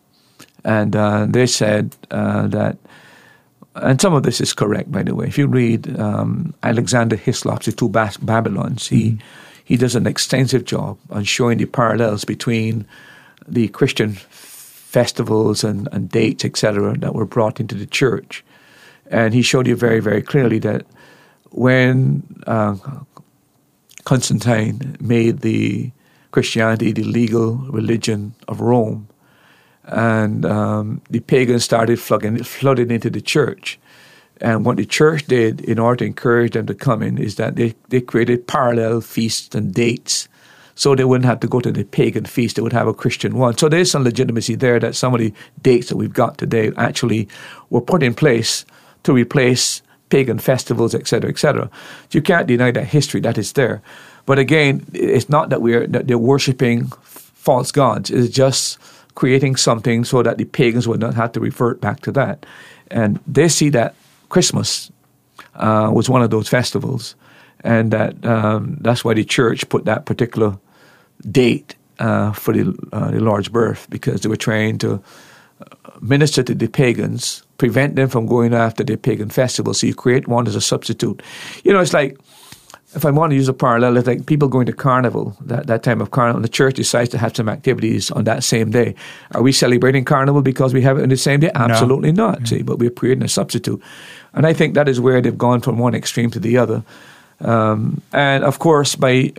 And 0.65 0.95
uh, 0.97 1.27
they 1.29 1.47
said 1.47 1.97
uh, 2.11 2.47
that, 2.49 2.79
and 3.75 4.01
some 4.01 4.15
of 4.15 4.23
this 4.23 4.41
is 4.41 4.53
correct, 4.53 4.93
by 4.93 5.03
the 5.03 5.15
way. 5.15 5.27
If 5.27 5.39
you 5.39 5.47
read 5.47 5.99
um, 5.99 6.55
Alexander 6.63 7.17
Hislop's 7.17 7.67
The 7.67 7.73
Two 7.73 7.89
Bas- 7.89 8.19
Babylons, 8.19 8.89
he, 8.89 9.19
he 9.65 9.77
does 9.77 9.95
an 9.95 10.07
extensive 10.07 10.65
job 10.65 10.99
on 11.11 11.25
showing 11.25 11.59
the 11.59 11.67
parallels 11.67 12.25
between 12.25 12.87
the 13.49 13.69
Christian 13.69 14.13
festivals 14.13 15.65
and, 15.65 15.89
and 15.93 16.11
dates, 16.11 16.45
etc., 16.45 16.99
that 16.99 17.15
were 17.15 17.25
brought 17.25 17.61
into 17.61 17.75
the 17.75 17.87
church. 17.87 18.45
And 19.11 19.33
he 19.33 19.43
showed 19.43 19.67
you 19.67 19.77
very, 19.77 20.01
very 20.01 20.23
clearly 20.23 20.59
that 20.61 20.85
when 21.51 22.23
uh, 22.47 22.77
Constantine 24.05 24.97
made 25.01 25.41
the 25.41 25.91
Christianity 26.31 26.93
the 26.93 27.05
legal 27.05 27.57
religion 27.71 28.35
of 28.49 28.61
Rome, 28.61 29.09
and 29.85 30.45
um, 30.47 31.03
the 31.11 31.21
pagans 31.21 31.65
started 31.65 32.01
flooding, 32.01 32.43
flooding 32.45 32.91
into 32.91 33.11
the 33.11 33.21
church. 33.21 33.79
And 34.41 34.65
what 34.65 34.77
the 34.79 34.87
church 34.87 35.27
did 35.27 35.61
in 35.63 35.79
order 35.79 35.99
to 35.99 36.05
encourage 36.07 36.53
them 36.53 36.67
to 36.67 36.75
come 36.75 37.03
in 37.03 37.19
is 37.19 37.37
that 37.37 37.57
they, 37.57 37.75
they 37.89 38.01
created 38.01 38.47
parallel 38.49 39.01
feasts 39.01 39.55
and 39.55 39.75
dates 39.75 40.29
So 40.77 40.95
they 40.95 41.05
wouldn't 41.05 41.27
have 41.27 41.41
to 41.41 41.49
go 41.49 41.61
to 41.61 41.73
the 41.73 41.85
pagan 41.85 42.25
feast, 42.25 42.57
they 42.57 42.63
would 42.63 42.73
have 42.73 42.89
a 42.89 42.95
Christian 42.95 43.37
one. 43.39 43.57
So 43.57 43.69
there's 43.69 43.91
some 43.91 44.05
legitimacy 44.05 44.57
there 44.57 44.81
that 44.81 44.97
some 44.97 45.15
of 45.15 45.21
the 45.21 45.33
dates 45.63 45.89
that 45.89 45.97
we've 45.97 46.13
got 46.13 46.39
today 46.39 46.73
actually 46.77 47.29
were 47.71 47.81
put 47.83 48.03
in 48.03 48.15
place 48.15 48.65
to 49.05 49.13
replace 49.13 49.83
pagan 50.11 50.39
festivals, 50.39 50.95
etc., 50.95 51.31
etc. 51.31 51.71
You 52.13 52.23
can't 52.23 52.47
deny 52.47 52.71
that 52.73 52.87
history 52.87 53.21
that 53.23 53.39
is 53.39 53.53
there. 53.55 53.83
But 54.27 54.39
again, 54.39 54.87
it's 54.95 55.29
not 55.29 55.51
that 55.51 55.63
we're 55.63 55.87
that 55.89 56.09
they're 56.09 56.19
worshiping 56.19 56.89
false 57.03 57.73
gods. 57.73 58.11
It's 58.11 58.35
just 58.35 58.79
creating 59.15 59.57
something 59.57 60.05
so 60.05 60.23
that 60.23 60.39
the 60.39 60.45
pagans 60.45 60.89
would 60.89 61.01
not 61.01 61.15
have 61.15 61.33
to 61.33 61.41
revert 61.41 61.81
back 61.81 62.01
to 62.01 62.13
that. 62.13 62.47
And 62.91 63.21
they 63.27 63.49
see 63.49 63.69
that 63.71 63.95
Christmas 64.29 64.91
uh, 65.55 65.91
was 65.93 66.09
one 66.09 66.23
of 66.23 66.31
those 66.31 66.49
festivals, 66.49 67.15
and 67.65 67.91
that 67.91 68.25
um, 68.25 68.79
that's 68.81 69.05
why 69.05 69.15
the 69.15 69.25
church 69.25 69.69
put 69.69 69.85
that 69.85 70.07
particular 70.07 70.59
date 71.31 71.75
uh, 71.99 72.33
for 72.33 72.53
the, 72.53 72.77
uh, 72.93 73.11
the 73.11 73.21
Lord's 73.21 73.49
birth 73.49 73.87
because 73.91 74.23
they 74.23 74.29
were 74.29 74.37
trying 74.37 74.79
to 74.79 75.03
minister 76.01 76.43
to 76.43 76.55
the 76.55 76.69
pagans, 76.69 77.43
prevent 77.59 77.97
them 77.97 78.09
from 78.09 78.27
going 78.27 78.55
after 78.55 78.83
their 78.83 78.97
pagan 78.97 79.31
festivals. 79.31 79.81
So 79.81 79.87
you 79.87 79.95
create 79.95 80.27
one 80.27 80.47
as 80.47 80.57
a 80.57 80.61
substitute. 80.61 81.23
You 81.65 81.73
know, 81.73 81.81
it's 81.81 81.93
like 81.93 82.19
if 82.95 83.05
I 83.05 83.11
want 83.11 83.31
to 83.31 83.37
use 83.37 83.49
a 83.49 83.55
parallel, 83.55 83.97
it's 83.97 84.07
like 84.07 84.27
people 84.27 84.49
going 84.49 84.67
to 84.67 84.73
carnival, 84.73 85.37
that, 85.41 85.67
that 85.67 85.83
time 85.83 86.01
of 86.01 86.11
carnival, 86.11 86.37
and 86.37 86.45
the 86.45 86.49
church 86.49 86.75
decides 86.75 87.09
to 87.11 87.19
have 87.19 87.35
some 87.35 87.49
activities 87.49 88.11
on 88.11 88.25
that 88.25 88.45
same 88.45 88.71
day. 88.71 88.95
Are 89.33 89.43
we 89.43 89.53
celebrating 89.53 90.05
carnival 90.05 90.43
because 90.43 90.75
we 90.75 90.83
have 90.83 90.99
it 90.99 91.03
on 91.03 91.09
the 91.09 91.17
same 91.17 91.41
day? 91.41 91.51
Absolutely 91.55 92.13
no. 92.13 92.29
not, 92.29 92.41
yeah. 92.41 92.47
see, 92.47 92.63
but 92.63 92.79
we're 92.79 92.91
creating 92.91 93.25
a 93.25 93.29
substitute. 93.29 93.83
And 94.35 94.47
I 94.47 94.53
think 94.53 94.75
that 94.75 94.89
is 94.89 95.01
where 95.01 95.21
they've 95.21 95.37
gone 95.37 95.61
from 95.61 95.79
one 95.79 95.95
extreme 95.95 96.31
to 96.33 96.41
the 96.41 96.59
other. 96.59 96.85
Um, 97.41 98.03
and 98.13 98.45
of 98.45 98.59
course, 98.59 98.95
by 98.95 99.33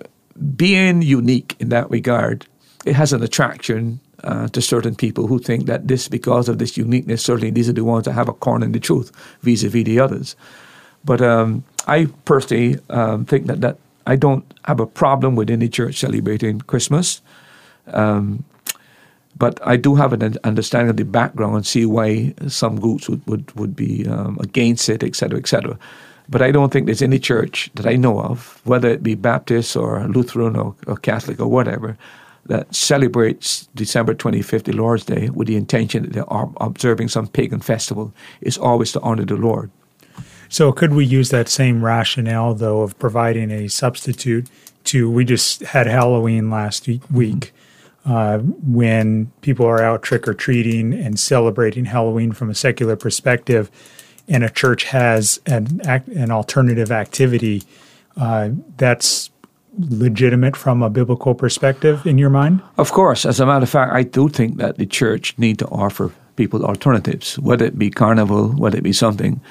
being 0.56 1.02
unique 1.02 1.56
in 1.60 1.70
that 1.70 1.89
regard, 1.89 2.46
it 2.86 2.96
has 2.96 3.13
an 3.13 3.24
attraction 3.24 4.00
uh, 4.24 4.48
to 4.50 4.62
certain 4.62 4.96
people 4.96 5.28
who 5.28 5.38
think 5.38 5.66
that 5.68 5.88
this, 5.88 6.08
because 6.08 6.50
of 6.50 6.58
this 6.58 6.76
uniqueness, 6.76 7.24
certainly 7.24 7.52
these 7.52 7.70
are 7.70 7.74
the 7.74 7.84
ones 7.84 8.06
that 8.06 8.13
have 8.13 8.30
a 8.30 8.34
corner 8.34 8.66
in 8.66 8.72
the 8.72 8.80
truth 8.80 9.12
vis 9.42 9.63
a 9.63 9.70
vis 9.70 9.84
the 9.84 10.00
others. 10.00 10.36
But 11.06 11.22
um, 11.22 11.63
I 11.88 12.06
personally 12.26 12.80
um, 12.89 13.26
think 13.26 13.48
that, 13.48 13.62
that 13.62 13.78
I 14.06 14.15
don't 14.15 14.46
have 14.65 14.80
a 14.80 14.86
problem 14.86 15.36
with 15.36 15.50
any 15.50 15.69
church 15.69 16.00
celebrating 16.00 16.62
Christmas. 16.62 17.22
Um, 17.88 18.43
but 19.38 19.60
I 19.65 19.78
do 19.78 19.96
have 19.96 20.13
an 20.13 20.38
understanding 20.43 20.89
of 20.89 20.98
the 20.98 21.06
background 21.06 21.56
and 21.56 21.65
see 21.65 21.86
why 21.86 22.34
some 22.48 22.80
groups 22.80 23.10
would, 23.10 23.26
would, 23.28 23.52
would 23.56 23.76
be 23.76 24.08
um, 24.08 24.38
against 24.39 24.88
it, 24.89 25.04
et 25.04 25.15
cetera, 25.15 25.39
et 25.39 25.48
cetera. 25.48 25.78
But 26.30 26.41
I 26.41 26.52
don't 26.52 26.72
think 26.72 26.86
there's 26.86 27.02
any 27.02 27.19
church 27.19 27.69
that 27.76 27.86
I 27.88 27.96
know 27.96 28.22
of, 28.22 28.62
whether 28.63 28.89
it 28.89 29.04
be 29.04 29.15
Baptist 29.15 29.76
or 29.76 30.08
Lutheran 30.08 30.56
or, 30.56 30.76
or 30.88 30.98
Catholic 30.98 31.39
or 31.39 31.48
whatever, 31.48 31.98
that 32.46 32.74
celebrates 32.74 33.67
December 33.76 34.13
25th, 34.13 34.63
the 34.63 34.74
Lord's 34.74 35.06
Day, 35.06 35.30
with 35.30 35.48
the 35.48 35.56
intention 35.56 36.04
that 36.04 36.13
they're 36.13 36.26
observing 36.62 37.08
some 37.08 37.28
pagan 37.28 37.60
festival. 37.60 38.13
It's 38.41 38.58
always 38.58 38.91
to 38.93 39.02
honor 39.02 39.26
the 39.26 39.36
Lord. 39.36 39.72
So, 40.49 40.71
could 40.71 40.93
we 40.93 41.06
use 41.06 41.29
that 41.29 41.49
same 41.49 41.84
rationale, 41.84 42.53
though, 42.53 42.82
of 42.82 42.97
providing 42.99 43.51
a 43.51 43.67
substitute 43.67 44.49
to? 44.86 45.10
We 45.10 45.25
just 45.25 45.62
had 45.62 45.88
Halloween 45.88 46.49
last 46.49 46.88
week. 47.12 47.53
Uh, 48.06 48.39
when 48.39 49.32
people 49.41 49.65
are 49.65 49.82
out 49.82 50.03
trick 50.03 50.27
or 50.27 50.34
treating 50.34 50.93
and 50.93 51.17
celebrating 51.17 51.86
Halloween 51.86 52.34
from 52.34 52.49
a 52.49 52.56
secular 52.56 52.97
perspective, 52.97 53.71
and 54.27 54.43
a 54.43 54.49
church 54.49 54.86
has 54.86 55.39
an 55.45 55.82
an 55.86 56.32
alternative 56.32 56.91
activity, 56.91 57.63
uh, 58.17 58.49
that's 58.77 59.32
legitimate 59.77 60.56
from 60.56 60.84
a 60.84 60.89
biblical 60.89 61.34
perspective 61.34 62.06
in 62.06 62.17
your 62.17 62.29
mind? 62.29 62.62
Of 62.77 62.91
course. 62.91 63.25
As 63.25 63.39
a 63.39 63.45
matter 63.45 63.63
of 63.63 63.69
fact, 63.69 63.91
I 63.93 64.03
do 64.03 64.29
think 64.29 64.58
that 64.58 64.77
the 64.77 64.86
church 64.86 65.38
need 65.38 65.60
to 65.60 65.67
offer 65.67 66.12
people 66.36 66.65
alternatives, 66.65 67.39
whether 67.39 67.65
it 67.65 67.77
be 67.77 67.89
carnival, 67.89 68.49
whether 68.49 68.77
it 68.77 68.84
be 68.84 68.93
something. 68.93 69.41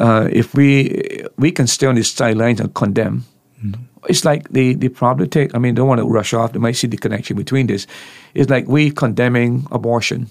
Uh, 0.00 0.28
if 0.32 0.54
we 0.54 1.24
we 1.36 1.50
can 1.50 1.66
stay 1.66 1.86
on 1.86 1.94
the 1.94 2.02
sidelines 2.02 2.60
and 2.60 2.74
condemn, 2.74 3.24
mm-hmm. 3.64 3.82
it's 4.08 4.24
like 4.24 4.48
the 4.50 4.74
the 4.74 4.88
probably 4.88 5.28
take. 5.28 5.54
I 5.54 5.58
mean, 5.58 5.74
don't 5.74 5.88
want 5.88 6.00
to 6.00 6.06
rush 6.06 6.34
off. 6.34 6.52
They 6.52 6.58
might 6.58 6.76
see 6.76 6.86
the 6.86 6.96
connection 6.96 7.36
between 7.36 7.66
this. 7.66 7.86
It's 8.34 8.50
like 8.50 8.66
we 8.66 8.90
condemning 8.90 9.66
abortion, 9.70 10.28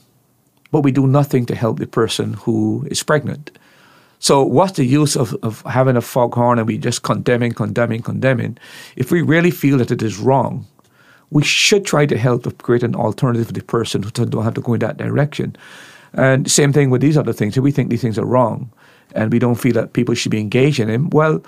but 0.71 0.81
we 0.81 0.91
do 0.91 1.07
nothing 1.07 1.45
to 1.47 1.55
help 1.55 1.79
the 1.79 1.87
person 1.87 2.33
who 2.33 2.87
is 2.89 3.03
pregnant. 3.03 3.51
So 4.19 4.41
what's 4.41 4.77
the 4.77 4.85
use 4.85 5.17
of, 5.17 5.33
of 5.43 5.61
having 5.63 5.97
a 5.97 6.01
foghorn 6.01 6.57
and 6.57 6.65
we 6.65 6.77
just 6.77 7.03
condemning, 7.03 7.51
condemning, 7.51 8.01
condemning? 8.01 8.57
If 8.95 9.11
we 9.11 9.21
really 9.21 9.51
feel 9.51 9.77
that 9.79 9.91
it 9.91 10.01
is 10.01 10.17
wrong, 10.17 10.65
we 11.29 11.43
should 11.43 11.85
try 11.85 12.05
to 12.05 12.17
help 12.17 12.43
to 12.43 12.51
create 12.51 12.83
an 12.83 12.95
alternative 12.95 13.47
for 13.47 13.53
the 13.53 13.63
person 13.63 14.01
who 14.01 14.11
don't 14.11 14.45
have 14.45 14.53
to 14.53 14.61
go 14.61 14.75
in 14.75 14.79
that 14.79 14.95
direction. 14.95 15.57
And 16.13 16.49
same 16.49 16.71
thing 16.71 16.89
with 16.89 17.01
these 17.01 17.17
other 17.17 17.33
things. 17.33 17.57
If 17.57 17.63
we 17.63 17.71
think 17.71 17.89
these 17.89 18.01
things 18.01 18.17
are 18.17 18.25
wrong 18.25 18.71
and 19.15 19.31
we 19.31 19.39
don't 19.39 19.55
feel 19.55 19.73
that 19.73 19.93
people 19.93 20.15
should 20.15 20.31
be 20.31 20.39
engaged 20.39 20.79
in 20.79 20.87
them, 20.87 21.09
well, 21.09 21.43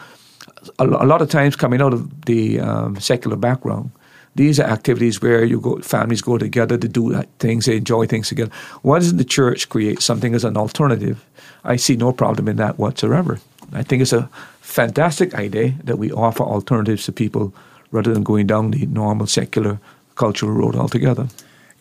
a, 0.79 0.85
a 0.85 1.05
lot 1.05 1.21
of 1.21 1.29
times 1.29 1.55
coming 1.55 1.81
out 1.81 1.93
of 1.93 2.25
the 2.25 2.59
um, 2.59 2.99
secular 2.99 3.35
background, 3.35 3.91
these 4.35 4.59
are 4.59 4.63
activities 4.63 5.21
where 5.21 5.45
you 5.45 5.61
go, 5.61 5.77
families 5.79 6.21
go 6.21 6.37
together 6.37 6.77
to 6.77 6.87
do 6.87 7.21
things, 7.39 7.65
they 7.65 7.77
enjoy 7.77 8.05
things 8.05 8.27
together. 8.29 8.51
Why 8.81 8.99
doesn't 8.99 9.17
the 9.17 9.23
church 9.23 9.69
create 9.69 10.01
something 10.01 10.35
as 10.35 10.43
an 10.43 10.57
alternative? 10.57 11.23
I 11.63 11.77
see 11.77 11.95
no 11.95 12.11
problem 12.11 12.47
in 12.47 12.57
that 12.57 12.77
whatsoever. 12.77 13.39
I 13.73 13.83
think 13.83 14.01
it's 14.01 14.13
a 14.13 14.29
fantastic 14.61 15.33
idea 15.33 15.73
that 15.85 15.97
we 15.97 16.11
offer 16.11 16.43
alternatives 16.43 17.05
to 17.05 17.11
people 17.11 17.53
rather 17.91 18.13
than 18.13 18.23
going 18.23 18.45
down 18.45 18.71
the 18.71 18.85
normal 18.87 19.25
secular 19.25 19.79
cultural 20.15 20.51
road 20.51 20.75
altogether. 20.75 21.27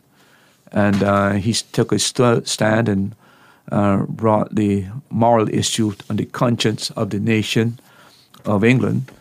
And 0.72 1.04
uh, 1.04 1.32
he 1.34 1.54
took 1.54 1.92
a 1.92 2.00
st- 2.00 2.48
stand 2.48 2.90
and 2.90 3.16
uh, 3.72 4.04
brought 4.08 4.56
the 4.56 4.86
moral 5.10 5.48
issue 5.50 5.94
on 6.10 6.16
the 6.16 6.26
conscience 6.26 6.90
of 6.92 7.12
the 7.12 7.20
nation 7.20 7.80
of 8.46 8.64
England. 8.64 9.12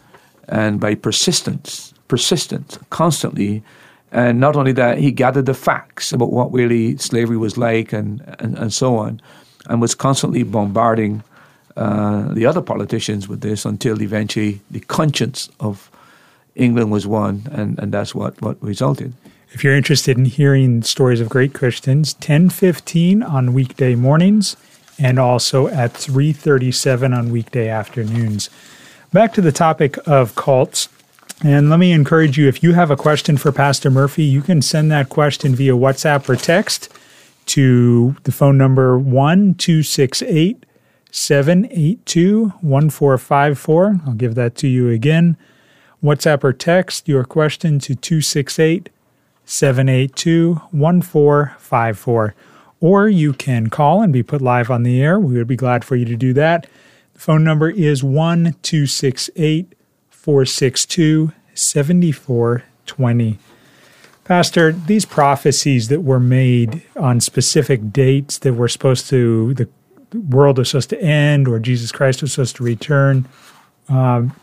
And 0.49 0.81
by 0.81 0.95
persistence, 0.95 1.88
persistence, 2.09 2.79
constantly, 2.91 3.63
and 4.11 4.41
not 4.41 4.57
only 4.57 4.73
that, 4.73 4.99
he 4.99 5.11
gathered 5.13 5.47
the 5.47 5.55
facts 5.55 6.13
about 6.13 6.33
what 6.33 6.53
really 6.53 6.97
slavery 6.97 7.37
was 7.37 7.59
like 7.59 7.93
and, 7.93 8.23
and, 8.39 8.57
and 8.59 8.73
so 8.73 8.97
on, 8.97 9.21
and 9.67 9.81
was 9.81 9.95
constantly 9.95 10.43
bombarding 10.43 11.23
uh, 11.77 12.33
the 12.33 12.47
other 12.47 12.63
politicians 12.63 13.29
with 13.29 13.41
this 13.43 13.65
until 13.65 14.03
eventually 14.03 14.61
the 14.71 14.81
conscience 14.81 15.49
of 15.61 15.91
England 16.57 16.91
was 16.91 17.07
won, 17.07 17.47
and, 17.53 17.79
and 17.79 17.93
that's 17.93 18.15
what, 18.15 18.41
what 18.43 18.61
resulted. 18.63 19.13
If 19.51 19.63
you're 19.65 19.77
interested 19.77 20.19
in 20.19 20.25
hearing 20.25 20.83
stories 20.83 21.21
of 21.21 21.29
great 21.29 21.55
Christians, 21.55 22.15
1015 22.15 23.23
on 23.23 23.55
weekday 23.55 23.95
mornings 23.95 24.57
and 24.99 25.19
also 25.19 25.69
at 25.69 25.93
337 25.93 27.15
on 27.15 27.31
weekday 27.31 27.69
afternoons. 27.69 28.51
Back 29.13 29.33
to 29.35 29.41
the 29.41 29.53
topic 29.53 29.97
of 30.07 30.35
cults. 30.35 30.89
And 31.45 31.71
let 31.71 31.79
me 31.79 31.93
encourage 31.93 32.37
you 32.37 32.49
if 32.49 32.65
you 32.65 32.73
have 32.73 32.91
a 32.91 32.97
question 32.97 33.37
for 33.37 33.53
Pastor 33.53 33.91
Murphy, 33.91 34.25
you 34.25 34.43
can 34.43 34.61
send 34.61 34.91
that 34.91 35.09
question 35.09 35.55
via 35.55 35.73
WhatsApp 35.73 36.29
or 36.29 36.35
text 36.35 36.89
to 37.47 38.17
the 38.25 38.33
phone 38.33 38.59
number 38.59 38.99
1268 38.99 40.67
782 41.13 42.41
1454. 42.61 44.01
I'll 44.05 44.15
give 44.15 44.35
that 44.35 44.57
to 44.57 44.69
you 44.69 44.89
again. 44.89 45.37
WhatsApp 46.03 46.43
or 46.43 46.53
text 46.53 47.09
your 47.09 47.25
question 47.25 47.79
to 47.81 47.95
268 47.95 48.91
782 49.45 50.55
1454. 50.73 52.35
Or 52.81 53.09
you 53.09 53.33
can 53.33 53.71
call 53.71 54.03
and 54.03 54.13
be 54.13 54.25
put 54.25 54.43
live 54.43 54.71
on 54.71 54.83
the 54.83 55.01
air. 55.01 55.21
We 55.21 55.35
would 55.39 55.47
be 55.47 55.57
glad 55.57 55.85
for 55.85 55.95
you 55.95 56.05
to 56.05 56.17
do 56.17 56.33
that. 56.35 56.67
The 57.15 57.21
phone 57.21 57.45
number 57.45 57.71
is 57.71 58.03
1268 58.03 59.73
462 60.29 61.33
7420. 61.55 63.39
Pastor, 64.25 64.73
these 64.73 65.07
prophecies 65.07 65.89
that 65.89 66.03
were 66.03 66.21
made 66.21 66.83
on 66.97 67.19
specific 67.19 67.95
dates 67.95 68.37
that 68.41 68.53
were 68.53 68.69
supposed 68.69 69.09
to, 69.09 69.55
the 69.55 69.67
world 70.29 70.59
was 70.59 70.69
supposed 70.69 70.91
to 70.91 71.01
end 71.01 71.49
or 71.49 71.59
Jesus 71.59 71.91
Christ 71.91 72.21
was 72.21 72.33
supposed 72.33 72.57
to 72.57 72.63
return, 72.63 73.27
um, 73.89 74.37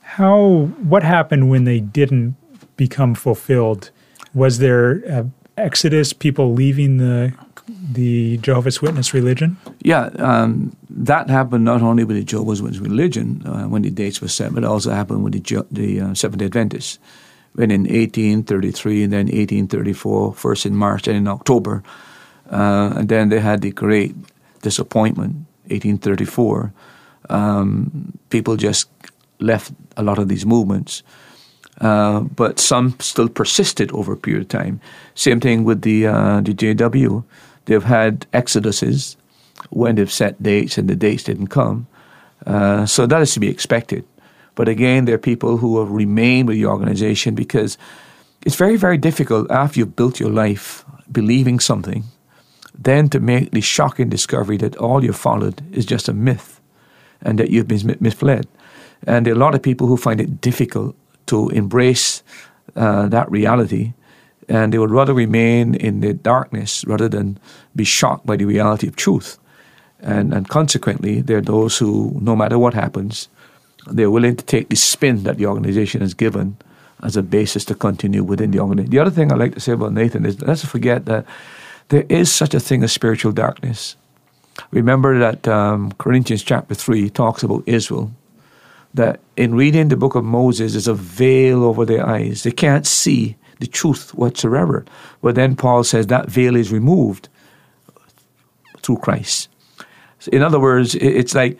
how, 0.00 0.70
what 0.78 1.02
happened 1.02 1.50
when 1.50 1.64
they 1.64 1.80
didn't 1.80 2.34
become 2.78 3.14
fulfilled? 3.14 3.90
Was 4.32 4.60
there 4.60 5.26
exodus, 5.58 6.14
people 6.14 6.54
leaving 6.54 6.96
the 6.96 7.34
the 7.68 8.38
Jehovah's 8.38 8.82
Witness 8.82 9.14
religion? 9.14 9.56
Yeah, 9.82 10.10
um, 10.18 10.76
that 10.90 11.30
happened 11.30 11.64
not 11.64 11.82
only 11.82 12.04
with 12.04 12.16
the 12.16 12.24
Jehovah's 12.24 12.62
Witness 12.62 12.80
religion 12.80 13.42
uh, 13.46 13.64
when 13.64 13.82
the 13.82 13.90
dates 13.90 14.20
were 14.20 14.28
set, 14.28 14.54
but 14.54 14.64
also 14.64 14.90
happened 14.90 15.24
with 15.24 15.32
the, 15.32 15.66
the 15.70 16.00
uh, 16.00 16.14
Seventh 16.14 16.42
Adventists. 16.42 16.98
When 17.54 17.70
in 17.70 17.82
1833 17.82 19.02
and 19.04 19.12
then 19.12 19.26
1834, 19.26 20.34
first 20.34 20.64
in 20.64 20.74
March 20.74 21.06
and 21.06 21.16
in 21.16 21.28
October, 21.28 21.82
uh, 22.50 22.94
and 22.96 23.08
then 23.08 23.28
they 23.28 23.40
had 23.40 23.60
the 23.60 23.70
great 23.70 24.14
disappointment, 24.62 25.34
1834. 25.68 26.72
Um, 27.28 28.18
people 28.30 28.56
just 28.56 28.88
left 29.38 29.72
a 29.96 30.02
lot 30.02 30.18
of 30.18 30.28
these 30.28 30.46
movements. 30.46 31.02
Uh, 31.80 32.20
but 32.20 32.60
some 32.60 32.94
still 33.00 33.28
persisted 33.28 33.90
over 33.92 34.12
a 34.12 34.16
period 34.16 34.42
of 34.42 34.48
time. 34.48 34.80
Same 35.14 35.40
thing 35.40 35.64
with 35.64 35.82
the 35.82 36.06
uh, 36.06 36.40
the 36.40 36.54
JW. 36.54 37.24
They've 37.66 37.82
had 37.82 38.26
exoduses 38.32 39.16
when 39.70 39.94
they've 39.94 40.12
set 40.12 40.42
dates 40.42 40.78
and 40.78 40.88
the 40.88 40.96
dates 40.96 41.24
didn't 41.24 41.48
come. 41.48 41.86
Uh, 42.46 42.86
so 42.86 43.06
that 43.06 43.22
is 43.22 43.34
to 43.34 43.40
be 43.40 43.48
expected. 43.48 44.04
But 44.54 44.68
again, 44.68 45.04
there 45.04 45.14
are 45.14 45.18
people 45.18 45.56
who 45.56 45.78
have 45.78 45.90
remained 45.90 46.48
with 46.48 46.56
the 46.56 46.66
organization 46.66 47.34
because 47.34 47.78
it's 48.44 48.56
very, 48.56 48.76
very 48.76 48.98
difficult 48.98 49.50
after 49.50 49.80
you've 49.80 49.96
built 49.96 50.20
your 50.20 50.30
life 50.30 50.84
believing 51.10 51.60
something, 51.60 52.04
then 52.76 53.08
to 53.10 53.20
make 53.20 53.52
the 53.52 53.60
shocking 53.60 54.08
discovery 54.08 54.56
that 54.58 54.76
all 54.76 55.04
you've 55.04 55.16
followed 55.16 55.62
is 55.72 55.86
just 55.86 56.08
a 56.08 56.12
myth 56.12 56.60
and 57.20 57.38
that 57.38 57.50
you've 57.50 57.68
been 57.68 57.96
misled. 58.00 58.46
And 59.06 59.24
there 59.24 59.32
are 59.32 59.36
a 59.36 59.40
lot 59.40 59.54
of 59.54 59.62
people 59.62 59.86
who 59.86 59.96
find 59.96 60.20
it 60.20 60.40
difficult 60.40 60.96
to 61.26 61.48
embrace 61.50 62.22
uh, 62.76 63.08
that 63.08 63.30
reality 63.30 63.92
and 64.48 64.72
they 64.72 64.78
would 64.78 64.90
rather 64.90 65.14
remain 65.14 65.74
in 65.74 66.00
the 66.00 66.14
darkness 66.14 66.84
rather 66.86 67.08
than 67.08 67.38
be 67.74 67.84
shocked 67.84 68.26
by 68.26 68.36
the 68.36 68.44
reality 68.44 68.88
of 68.88 68.96
truth. 68.96 69.38
And, 70.00 70.34
and 70.34 70.48
consequently, 70.48 71.20
there 71.20 71.38
are 71.38 71.42
those 71.42 71.78
who, 71.78 72.18
no 72.20 72.34
matter 72.34 72.58
what 72.58 72.74
happens, 72.74 73.28
they're 73.86 74.10
willing 74.10 74.36
to 74.36 74.44
take 74.44 74.68
the 74.68 74.76
spin 74.76 75.22
that 75.24 75.38
the 75.38 75.46
organization 75.46 76.00
has 76.00 76.14
given 76.14 76.56
as 77.02 77.16
a 77.16 77.22
basis 77.22 77.64
to 77.66 77.74
continue 77.74 78.22
within 78.22 78.50
the 78.50 78.60
organization. 78.60 78.90
The 78.90 78.98
other 78.98 79.10
thing 79.10 79.32
I 79.32 79.36
like 79.36 79.54
to 79.54 79.60
say 79.60 79.72
about 79.72 79.92
Nathan 79.92 80.26
is 80.26 80.40
let's 80.42 80.64
forget 80.64 81.06
that 81.06 81.24
there 81.88 82.04
is 82.08 82.32
such 82.32 82.54
a 82.54 82.60
thing 82.60 82.82
as 82.82 82.92
spiritual 82.92 83.32
darkness. 83.32 83.96
Remember 84.70 85.18
that 85.18 85.48
um, 85.48 85.92
Corinthians 85.92 86.42
chapter 86.42 86.74
3 86.74 87.10
talks 87.10 87.42
about 87.42 87.64
Israel, 87.66 88.12
that 88.94 89.20
in 89.36 89.54
reading 89.54 89.88
the 89.88 89.96
book 89.96 90.14
of 90.14 90.24
Moses, 90.24 90.72
there's 90.72 90.88
a 90.88 90.94
veil 90.94 91.64
over 91.64 91.84
their 91.84 92.06
eyes. 92.06 92.42
They 92.42 92.50
can't 92.50 92.86
see 92.86 93.36
the 93.62 93.68
truth 93.68 94.12
whatsoever. 94.14 94.84
But 95.22 95.34
then 95.34 95.56
Paul 95.56 95.84
says 95.84 96.08
that 96.08 96.28
veil 96.28 96.56
is 96.56 96.70
removed 96.72 97.28
through 98.82 98.98
Christ. 98.98 99.48
So 100.18 100.30
in 100.32 100.42
other 100.42 100.60
words, 100.60 100.94
it's 100.96 101.34
like 101.34 101.58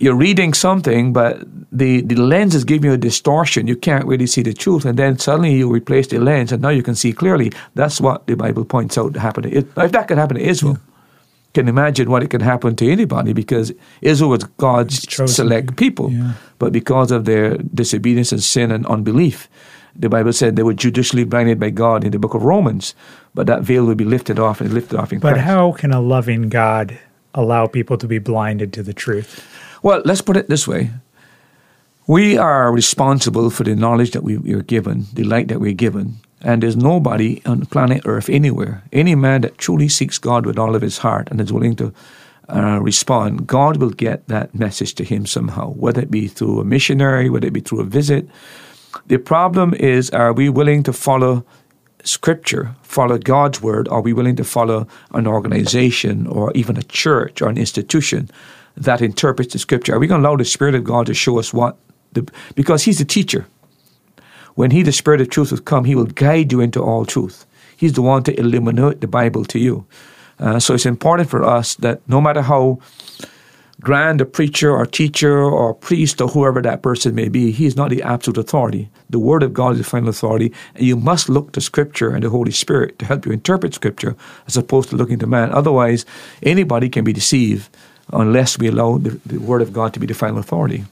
you're 0.00 0.16
reading 0.16 0.54
something, 0.54 1.12
but 1.12 1.40
the, 1.70 2.00
the 2.00 2.16
lens 2.16 2.54
is 2.54 2.64
giving 2.64 2.90
you 2.90 2.94
a 2.94 2.98
distortion. 2.98 3.66
You 3.66 3.76
can't 3.76 4.06
really 4.06 4.26
see 4.26 4.42
the 4.42 4.52
truth. 4.52 4.84
And 4.84 4.98
then 4.98 5.18
suddenly 5.18 5.54
you 5.54 5.72
replace 5.72 6.08
the 6.08 6.18
lens 6.18 6.52
and 6.52 6.62
now 6.62 6.70
you 6.70 6.82
can 6.82 6.94
see 6.94 7.12
clearly. 7.12 7.52
That's 7.74 8.00
what 8.00 8.26
the 8.26 8.34
Bible 8.34 8.64
points 8.64 8.98
out 8.98 9.16
happened. 9.16 9.46
If 9.46 9.74
that 9.74 10.08
could 10.08 10.18
happen 10.18 10.36
to 10.36 10.42
Israel, 10.42 10.74
yeah. 10.74 11.52
can 11.54 11.68
imagine 11.68 12.10
what 12.10 12.22
it 12.22 12.30
can 12.30 12.40
happen 12.40 12.74
to 12.76 12.90
anybody 12.90 13.32
because 13.32 13.72
Israel 14.00 14.30
was 14.30 14.44
God's 14.56 14.96
select 15.32 15.76
people. 15.76 16.10
Yeah. 16.10 16.32
But 16.58 16.72
because 16.72 17.10
of 17.12 17.24
their 17.24 17.58
disobedience 17.58 18.32
and 18.32 18.42
sin 18.42 18.72
and 18.72 18.86
unbelief, 18.86 19.48
the 19.96 20.08
Bible 20.08 20.32
said 20.32 20.56
they 20.56 20.62
were 20.62 20.74
judicially 20.74 21.24
blinded 21.24 21.60
by 21.60 21.70
God 21.70 22.04
in 22.04 22.12
the 22.12 22.18
book 22.18 22.34
of 22.34 22.42
Romans, 22.42 22.94
but 23.34 23.46
that 23.46 23.62
veil 23.62 23.84
will 23.84 23.94
be 23.94 24.04
lifted 24.04 24.38
off 24.38 24.60
and 24.60 24.72
lifted 24.72 24.98
off 24.98 25.12
in 25.12 25.18
but 25.18 25.34
Christ. 25.34 25.46
But 25.46 25.50
how 25.50 25.72
can 25.72 25.92
a 25.92 26.00
loving 26.00 26.48
God 26.48 26.98
allow 27.34 27.66
people 27.66 27.96
to 27.98 28.06
be 28.06 28.18
blinded 28.18 28.72
to 28.74 28.82
the 28.82 28.94
truth? 28.94 29.46
Well, 29.82 30.02
let's 30.04 30.22
put 30.22 30.36
it 30.36 30.48
this 30.48 30.66
way. 30.66 30.90
We 32.06 32.36
are 32.36 32.70
responsible 32.70 33.50
for 33.50 33.64
the 33.64 33.74
knowledge 33.74 34.10
that 34.10 34.22
we 34.22 34.36
are 34.52 34.62
given, 34.62 35.06
the 35.12 35.24
light 35.24 35.48
that 35.48 35.60
we're 35.60 35.72
given. 35.72 36.16
And 36.42 36.62
there's 36.62 36.76
nobody 36.76 37.40
on 37.46 37.60
the 37.60 37.66
planet 37.66 38.02
Earth 38.04 38.28
anywhere, 38.28 38.82
any 38.92 39.14
man 39.14 39.40
that 39.42 39.56
truly 39.56 39.88
seeks 39.88 40.18
God 40.18 40.44
with 40.44 40.58
all 40.58 40.74
of 40.74 40.82
his 40.82 40.98
heart 40.98 41.28
and 41.30 41.40
is 41.40 41.52
willing 41.52 41.76
to 41.76 41.94
uh, 42.48 42.78
respond, 42.82 43.46
God 43.46 43.78
will 43.78 43.90
get 43.90 44.28
that 44.28 44.54
message 44.54 44.94
to 44.96 45.04
him 45.04 45.24
somehow, 45.24 45.70
whether 45.70 46.02
it 46.02 46.10
be 46.10 46.28
through 46.28 46.60
a 46.60 46.64
missionary, 46.64 47.30
whether 47.30 47.46
it 47.46 47.54
be 47.54 47.60
through 47.60 47.80
a 47.80 47.84
visit, 47.84 48.28
the 49.06 49.18
problem 49.18 49.74
is 49.74 50.10
are 50.10 50.32
we 50.32 50.48
willing 50.48 50.82
to 50.84 50.92
follow 50.92 51.44
scripture, 52.04 52.74
follow 52.82 53.18
God's 53.18 53.62
word? 53.62 53.88
Are 53.88 54.00
we 54.00 54.12
willing 54.12 54.36
to 54.36 54.44
follow 54.44 54.86
an 55.12 55.26
organization 55.26 56.26
or 56.26 56.52
even 56.54 56.76
a 56.76 56.82
church 56.82 57.42
or 57.42 57.48
an 57.48 57.58
institution 57.58 58.30
that 58.76 59.00
interprets 59.00 59.52
the 59.52 59.58
scripture? 59.58 59.94
Are 59.94 59.98
we 59.98 60.06
going 60.06 60.22
to 60.22 60.28
allow 60.28 60.36
the 60.36 60.44
Spirit 60.44 60.74
of 60.74 60.84
God 60.84 61.06
to 61.06 61.14
show 61.14 61.38
us 61.38 61.52
what? 61.52 61.76
The, 62.12 62.28
because 62.54 62.84
He's 62.84 62.98
the 62.98 63.04
teacher. 63.04 63.46
When 64.54 64.70
He, 64.70 64.82
the 64.82 64.92
Spirit 64.92 65.20
of 65.20 65.30
truth, 65.30 65.50
will 65.50 65.58
come, 65.58 65.84
He 65.84 65.94
will 65.94 66.06
guide 66.06 66.52
you 66.52 66.60
into 66.60 66.82
all 66.82 67.04
truth. 67.04 67.46
He's 67.76 67.94
the 67.94 68.02
one 68.02 68.22
to 68.24 68.38
illuminate 68.38 69.00
the 69.00 69.08
Bible 69.08 69.44
to 69.46 69.58
you. 69.58 69.86
Uh, 70.38 70.58
so 70.58 70.74
it's 70.74 70.86
important 70.86 71.28
for 71.28 71.44
us 71.44 71.74
that 71.76 72.00
no 72.08 72.20
matter 72.20 72.42
how 72.42 72.78
grand 73.80 74.20
a 74.20 74.24
preacher 74.24 74.70
or 74.70 74.86
teacher 74.86 75.42
or 75.42 75.74
priest 75.74 76.20
or 76.20 76.28
whoever 76.28 76.62
that 76.62 76.82
person 76.82 77.14
may 77.14 77.28
be, 77.28 77.50
he 77.50 77.66
is 77.66 77.76
not 77.76 77.90
the 77.90 78.02
absolute 78.02 78.38
authority. 78.38 78.88
The 79.10 79.18
Word 79.18 79.42
of 79.42 79.52
God 79.52 79.72
is 79.72 79.78
the 79.78 79.84
final 79.84 80.08
authority, 80.08 80.52
and 80.74 80.86
you 80.86 80.96
must 80.96 81.28
look 81.28 81.52
to 81.52 81.60
Scripture 81.60 82.14
and 82.14 82.22
the 82.22 82.30
Holy 82.30 82.52
Spirit 82.52 82.98
to 82.98 83.06
help 83.06 83.26
you 83.26 83.32
interpret 83.32 83.74
Scripture 83.74 84.16
as 84.46 84.56
opposed 84.56 84.90
to 84.90 84.96
looking 84.96 85.18
to 85.18 85.26
man. 85.26 85.52
Otherwise, 85.52 86.04
anybody 86.42 86.88
can 86.88 87.04
be 87.04 87.12
deceived 87.12 87.68
unless 88.12 88.58
we 88.58 88.68
allow 88.68 88.98
the, 88.98 89.20
the 89.26 89.38
Word 89.38 89.62
of 89.62 89.72
God 89.72 89.94
to 89.94 90.00
be 90.00 90.06
the 90.06 90.14
final 90.14 90.38
authority. 90.38 90.84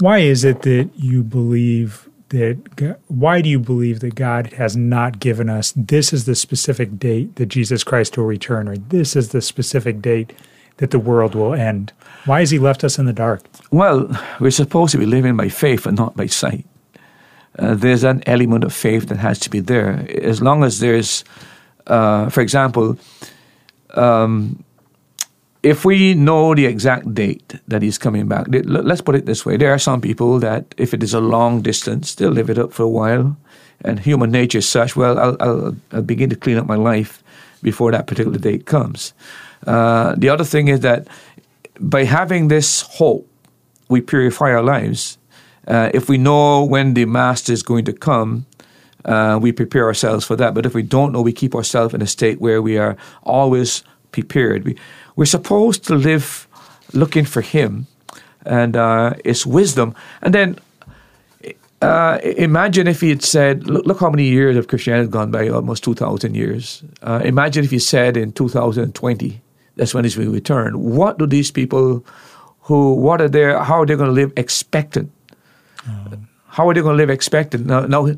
Why 0.00 0.18
is 0.18 0.44
it 0.44 0.62
that 0.62 0.90
you 0.96 1.22
believe 1.22 2.08
that 2.30 2.96
why 3.08 3.42
do 3.42 3.48
you 3.50 3.58
believe 3.58 4.00
that 4.00 4.14
God 4.14 4.54
has 4.54 4.74
not 4.74 5.20
given 5.20 5.50
us 5.50 5.74
this 5.76 6.14
is 6.14 6.24
the 6.24 6.34
specific 6.34 6.98
date 6.98 7.36
that 7.36 7.46
Jesus 7.46 7.84
Christ 7.84 8.16
will 8.16 8.24
return 8.24 8.68
or 8.68 8.78
this 8.78 9.14
is 9.14 9.28
the 9.28 9.42
specific 9.42 10.00
date 10.00 10.32
that 10.76 10.90
the 10.90 10.98
world 10.98 11.34
will 11.34 11.54
end? 11.54 11.92
Why 12.24 12.40
has 12.40 12.50
he 12.50 12.58
left 12.58 12.84
us 12.84 12.98
in 12.98 13.06
the 13.06 13.12
dark? 13.12 13.42
Well, 13.70 14.08
we're 14.40 14.50
supposed 14.50 14.92
to 14.92 14.98
be 14.98 15.06
living 15.06 15.36
by 15.36 15.48
faith 15.48 15.86
and 15.86 15.96
not 15.96 16.16
by 16.16 16.26
sight. 16.26 16.66
Uh, 17.58 17.74
there's 17.74 18.04
an 18.04 18.22
element 18.26 18.64
of 18.64 18.72
faith 18.72 19.08
that 19.08 19.18
has 19.18 19.38
to 19.40 19.50
be 19.50 19.60
there. 19.60 20.06
As 20.22 20.40
long 20.40 20.64
as 20.64 20.80
there's, 20.80 21.24
uh, 21.86 22.30
for 22.30 22.40
example, 22.40 22.96
um, 23.94 24.64
if 25.62 25.84
we 25.84 26.14
know 26.14 26.54
the 26.54 26.66
exact 26.66 27.14
date 27.14 27.54
that 27.68 27.82
he's 27.82 27.98
coming 27.98 28.26
back, 28.26 28.46
let's 28.48 29.00
put 29.00 29.14
it 29.14 29.26
this 29.26 29.44
way: 29.44 29.56
there 29.56 29.72
are 29.72 29.78
some 29.78 30.00
people 30.00 30.38
that, 30.40 30.74
if 30.76 30.94
it 30.94 31.02
is 31.02 31.14
a 31.14 31.20
long 31.20 31.62
distance, 31.62 32.14
they'll 32.14 32.30
live 32.30 32.50
it 32.50 32.58
up 32.58 32.72
for 32.72 32.84
a 32.84 32.88
while, 32.88 33.36
and 33.84 34.00
human 34.00 34.30
nature 34.30 34.58
is 34.58 34.68
such. 34.68 34.96
Well, 34.96 35.18
I'll, 35.18 35.36
I'll, 35.40 35.76
I'll 35.92 36.02
begin 36.02 36.30
to 36.30 36.36
clean 36.36 36.56
up 36.56 36.66
my 36.66 36.76
life 36.76 37.22
before 37.62 37.92
that 37.92 38.06
particular 38.06 38.38
date 38.38 38.66
comes. 38.66 39.12
Uh, 39.66 40.14
the 40.16 40.28
other 40.28 40.44
thing 40.44 40.68
is 40.68 40.80
that 40.80 41.06
by 41.80 42.04
having 42.04 42.48
this 42.48 42.82
hope, 42.82 43.28
we 43.88 44.00
purify 44.00 44.52
our 44.52 44.62
lives. 44.62 45.18
Uh, 45.66 45.90
if 45.94 46.08
we 46.08 46.18
know 46.18 46.64
when 46.64 46.94
the 46.94 47.04
master 47.04 47.52
is 47.52 47.62
going 47.62 47.84
to 47.84 47.92
come, 47.92 48.46
uh, 49.04 49.38
we 49.40 49.52
prepare 49.52 49.86
ourselves 49.86 50.24
for 50.24 50.36
that. 50.36 50.54
But 50.54 50.66
if 50.66 50.74
we 50.74 50.82
don't 50.82 51.12
know, 51.12 51.22
we 51.22 51.32
keep 51.32 51.54
ourselves 51.54 51.94
in 51.94 52.02
a 52.02 52.06
state 52.06 52.40
where 52.40 52.62
we 52.62 52.78
are 52.78 52.96
always 53.22 53.82
prepared. 54.10 54.64
We, 54.64 54.76
we're 55.16 55.24
supposed 55.24 55.84
to 55.86 55.94
live 55.94 56.46
looking 56.92 57.24
for 57.24 57.42
Him. 57.42 57.86
and 58.44 58.76
uh, 58.76 59.14
it's 59.24 59.46
wisdom. 59.46 59.94
And 60.20 60.34
then 60.34 60.58
uh, 61.80 62.18
imagine 62.22 62.86
if 62.86 63.00
he 63.00 63.08
had 63.08 63.22
said, 63.22 63.66
look, 63.66 63.86
look, 63.86 64.00
how 64.00 64.10
many 64.10 64.24
years 64.24 64.56
of 64.56 64.68
Christianity 64.68 65.06
has 65.06 65.10
gone 65.10 65.30
by, 65.30 65.48
almost 65.48 65.84
2,000 65.84 66.34
years. 66.34 66.82
Uh, 67.02 67.20
imagine 67.24 67.64
if 67.64 67.70
he 67.70 67.78
said 67.78 68.16
in 68.16 68.32
2020, 68.32 69.40
that's 69.76 69.94
when 69.94 70.04
he's 70.04 70.16
going 70.16 70.28
to 70.28 70.32
return. 70.32 70.78
What 70.78 71.18
do 71.18 71.26
these 71.26 71.50
people 71.50 72.04
who, 72.60 72.94
what 72.94 73.20
are 73.20 73.28
they, 73.28 73.44
how 73.44 73.80
are 73.82 73.86
they 73.86 73.96
going 73.96 74.08
to 74.08 74.14
live 74.14 74.32
expectant? 74.36 75.10
Um. 75.86 76.28
How 76.52 76.68
are 76.68 76.74
they 76.74 76.82
going 76.82 76.98
to 76.98 76.98
live 76.98 77.08
expectant? 77.08 77.64
Now, 77.64 77.86
now, 77.86 78.14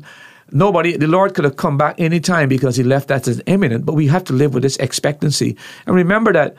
nobody, 0.51 0.97
the 0.97 1.07
Lord 1.07 1.33
could 1.35 1.45
have 1.45 1.55
come 1.55 1.77
back 1.77 1.95
anytime 1.97 2.49
because 2.49 2.75
he 2.75 2.83
left 2.83 3.07
that 3.07 3.27
as 3.29 3.41
imminent, 3.45 3.85
but 3.85 3.93
we 3.93 4.07
have 4.07 4.25
to 4.25 4.33
live 4.33 4.53
with 4.53 4.63
this 4.63 4.75
expectancy. 4.77 5.55
And 5.85 5.95
remember 5.95 6.33
that 6.33 6.55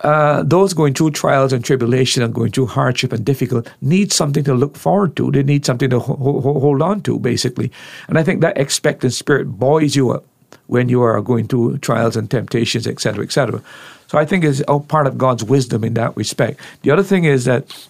uh, 0.00 0.42
those 0.42 0.74
going 0.74 0.92
through 0.92 1.12
trials 1.12 1.54
and 1.54 1.64
tribulation 1.64 2.22
and 2.22 2.34
going 2.34 2.52
through 2.52 2.66
hardship 2.66 3.14
and 3.14 3.24
difficult 3.24 3.72
need 3.80 4.12
something 4.12 4.44
to 4.44 4.52
look 4.52 4.76
forward 4.76 5.16
to. 5.16 5.30
They 5.30 5.42
need 5.42 5.64
something 5.64 5.88
to 5.88 6.00
ho- 6.00 6.16
ho- 6.16 6.60
hold 6.60 6.82
on 6.82 7.00
to, 7.02 7.18
basically. 7.18 7.72
And 8.08 8.18
I 8.18 8.22
think 8.22 8.42
that 8.42 8.58
expectant 8.58 9.14
spirit 9.14 9.46
buoys 9.46 9.96
you 9.96 10.10
up 10.10 10.26
when 10.66 10.90
you 10.90 11.00
are 11.00 11.20
going 11.22 11.48
through 11.48 11.78
trials 11.78 12.14
and 12.14 12.30
temptations, 12.30 12.86
etc., 12.86 13.24
etc. 13.24 13.62
So 14.08 14.18
I 14.18 14.24
think 14.24 14.44
it's 14.44 14.60
all 14.62 14.80
part 14.80 15.06
of 15.06 15.18
God's 15.18 15.44
wisdom 15.44 15.84
in 15.84 15.94
that 15.94 16.16
respect. 16.16 16.60
The 16.82 16.90
other 16.90 17.02
thing 17.02 17.24
is 17.24 17.44
that 17.44 17.88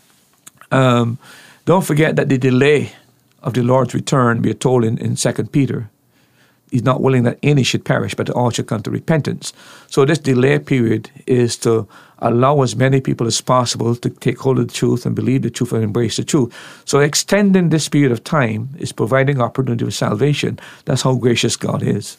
um, 0.71 1.19
don't 1.65 1.85
forget 1.85 2.17
that 2.17 2.29
the 2.29 2.39
delay 2.39 2.93
of 3.43 3.55
the 3.55 3.63
Lord's 3.63 3.95
return, 3.95 4.43
we 4.43 4.51
are 4.51 4.55
told 4.55 4.85
in, 4.85 4.99
in 4.99 5.17
2 5.17 5.33
Peter, 5.45 5.91
He's 6.71 6.83
not 6.83 7.01
willing 7.01 7.23
that 7.23 7.39
any 7.43 7.63
should 7.63 7.85
perish, 7.85 8.15
but 8.15 8.29
all 8.31 8.51
should 8.51 8.67
come 8.67 8.83
to 8.83 8.91
repentance. 8.91 9.53
So 9.87 10.05
this 10.05 10.19
delay 10.19 10.59
period 10.59 11.11
is 11.27 11.57
to 11.59 11.87
allow 12.19 12.63
as 12.63 12.75
many 12.75 13.01
people 13.01 13.27
as 13.27 13.41
possible 13.41 13.95
to 13.95 14.11
take 14.11 14.39
hold 14.39 14.59
of 14.59 14.69
the 14.69 14.75
truth 14.75 15.07
and 15.07 15.15
believe 15.15 15.43
the 15.43 15.51
truth 15.51 15.73
and 15.73 15.85
embrace 15.85 16.17
the 16.17 16.25
truth. 16.25 16.53
So 16.85 16.99
extending 16.99 17.69
this 17.69 17.89
period 17.89 18.11
of 18.11 18.25
time 18.25 18.71
is 18.79 18.91
providing 18.91 19.41
opportunity 19.41 19.85
for 19.85 19.91
salvation. 19.91 20.59
That's 20.87 21.03
how 21.03 21.15
gracious 21.15 21.57
God 21.57 21.83
is. 21.83 22.17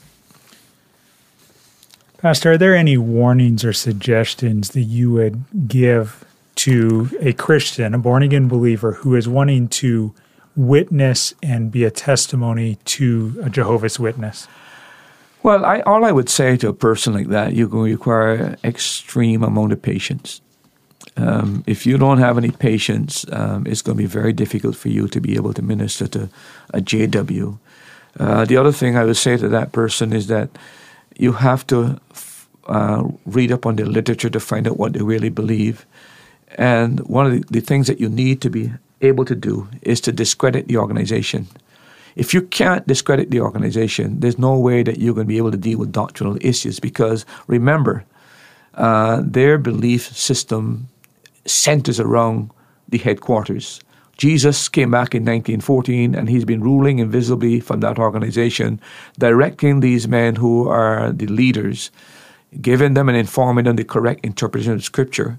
Pastor, 2.18 2.54
are 2.54 2.58
there 2.58 2.76
any 2.76 2.98
warnings 2.98 3.64
or 3.64 3.74
suggestions 3.74 4.72
that 4.72 4.82
you 4.82 5.12
would 5.12 5.44
give 5.68 6.26
to 6.56 7.12
a 7.20 7.34
Christian, 7.34 7.94
a 7.94 8.00
born 8.00 8.24
again 8.24 8.48
believer 8.48 8.94
who 8.94 9.16
is 9.16 9.28
wanting 9.28 9.68
to 9.68 10.16
witness 10.56 11.36
and 11.44 11.72
be 11.72 11.84
a 11.84 11.92
testimony 11.92 12.80
to 12.86 13.40
a 13.44 13.50
Jehovah's 13.52 14.00
Witness? 14.00 14.48
Well, 15.44 15.64
I, 15.64 15.82
all 15.82 16.04
I 16.04 16.12
would 16.12 16.30
say 16.30 16.58
to 16.58 16.70
a 16.70 16.74
person 16.74 17.14
like 17.14 17.28
that, 17.28 17.54
you're 17.54 17.68
going 17.68 17.92
to 17.92 17.96
require 17.96 18.58
extreme 18.64 19.44
amount 19.44 19.72
of 19.72 19.82
patience. 19.84 20.42
Um, 21.16 21.64
if 21.68 21.86
you 21.86 22.00
don't 22.00 22.18
have 22.18 22.40
any 22.40 22.50
patience, 22.50 23.26
um, 23.32 23.68
it's 23.68 23.84
going 23.84 23.96
to 23.96 24.04
be 24.04 24.08
very 24.08 24.34
difficult 24.34 24.76
for 24.76 24.90
you 24.90 25.08
to 25.08 25.22
be 25.22 25.36
able 25.36 25.54
to 25.54 25.62
minister 25.62 26.08
to 26.08 26.30
a 26.74 26.80
JW. 26.80 27.60
Uh, 28.20 28.46
the 28.46 28.58
other 28.58 28.72
thing 28.72 28.98
I 28.98 29.06
would 29.06 29.18
say 29.18 29.38
to 29.38 29.48
that 29.50 29.72
person 29.72 30.12
is 30.12 30.26
that 30.28 30.50
you 31.18 31.34
have 31.34 31.66
to 31.68 32.00
uh, 32.68 33.04
read 33.26 33.52
up 33.52 33.66
on 33.66 33.76
the 33.76 33.86
literature 33.86 34.30
to 34.30 34.40
find 34.40 34.68
out 34.68 34.78
what 34.78 34.94
they 34.94 35.02
really 35.02 35.30
believe. 35.30 35.86
And 36.58 37.00
one 37.02 37.26
of 37.26 37.32
the, 37.32 37.44
the 37.50 37.62
things 37.62 37.88
that 37.88 38.00
you 38.00 38.10
need 38.10 38.42
to 38.42 38.50
be 38.50 38.72
able 39.02 39.26
to 39.26 39.36
do 39.36 39.68
is 39.82 40.02
to 40.02 40.12
discredit 40.12 40.68
the 40.68 40.78
organization. 40.78 41.48
If 42.16 42.34
you 42.34 42.42
can't 42.42 42.88
discredit 42.88 43.30
the 43.30 43.42
organization, 43.42 44.20
there's 44.20 44.40
no 44.40 44.58
way 44.58 44.82
that 44.84 44.98
you're 44.98 45.14
going 45.14 45.28
to 45.28 45.34
be 45.34 45.38
able 45.38 45.52
to 45.52 45.58
deal 45.58 45.78
with 45.78 45.92
doctrinal 45.92 46.38
issues 46.42 46.80
because 46.80 47.26
remember, 47.48 48.04
uh, 48.74 49.22
their 49.24 49.58
belief 49.58 50.16
system 50.16 50.88
centers 51.46 52.00
around 52.00 52.52
the 52.90 52.98
headquarters. 52.98 53.82
Jesus 54.18 54.68
came 54.68 54.92
back 54.92 55.14
in 55.14 55.24
1914 55.24 56.16
and 56.16 56.28
he's 56.28 56.46
been 56.46 56.62
ruling 56.62 57.00
invisibly 57.00 57.60
from 57.60 57.82
that 57.82 58.00
organization, 58.00 58.82
directing 59.20 59.80
these 59.80 60.08
men 60.08 60.36
who 60.36 60.68
are 60.68 61.12
the 61.12 61.28
leaders, 61.28 61.92
giving 62.60 62.96
them 62.96 63.10
and 63.10 63.18
informing 63.18 63.66
them 63.66 63.76
the 63.76 63.84
correct 63.84 64.26
interpretation 64.26 64.74
of 64.74 64.84
Scripture 64.84 65.38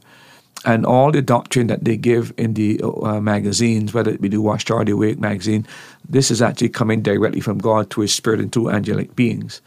and 0.65 0.85
all 0.85 1.13
the 1.13 1.23
doctrine 1.23 1.69
that 1.69 1.85
they 1.85 1.97
give 1.97 2.33
in 2.37 2.55
the 2.55 2.81
uh, 2.83 3.21
magazines, 3.21 3.95
whether 3.95 4.11
it 4.11 4.21
be 4.21 4.29
the 4.29 4.41
Watchtower 4.41 4.81
or 4.81 4.85
the 4.85 4.93
Awake 4.93 5.19
magazine, 5.19 5.67
this 6.09 6.31
is 6.31 6.43
actually 6.43 6.69
coming 6.69 7.03
directly 7.03 7.41
from 7.41 7.59
God 7.59 7.91
to 7.91 8.01
His 8.01 8.13
Spirit 8.13 8.41
and 8.41 8.53
to 8.53 8.71
angelic 8.71 9.15
beings. 9.15 9.61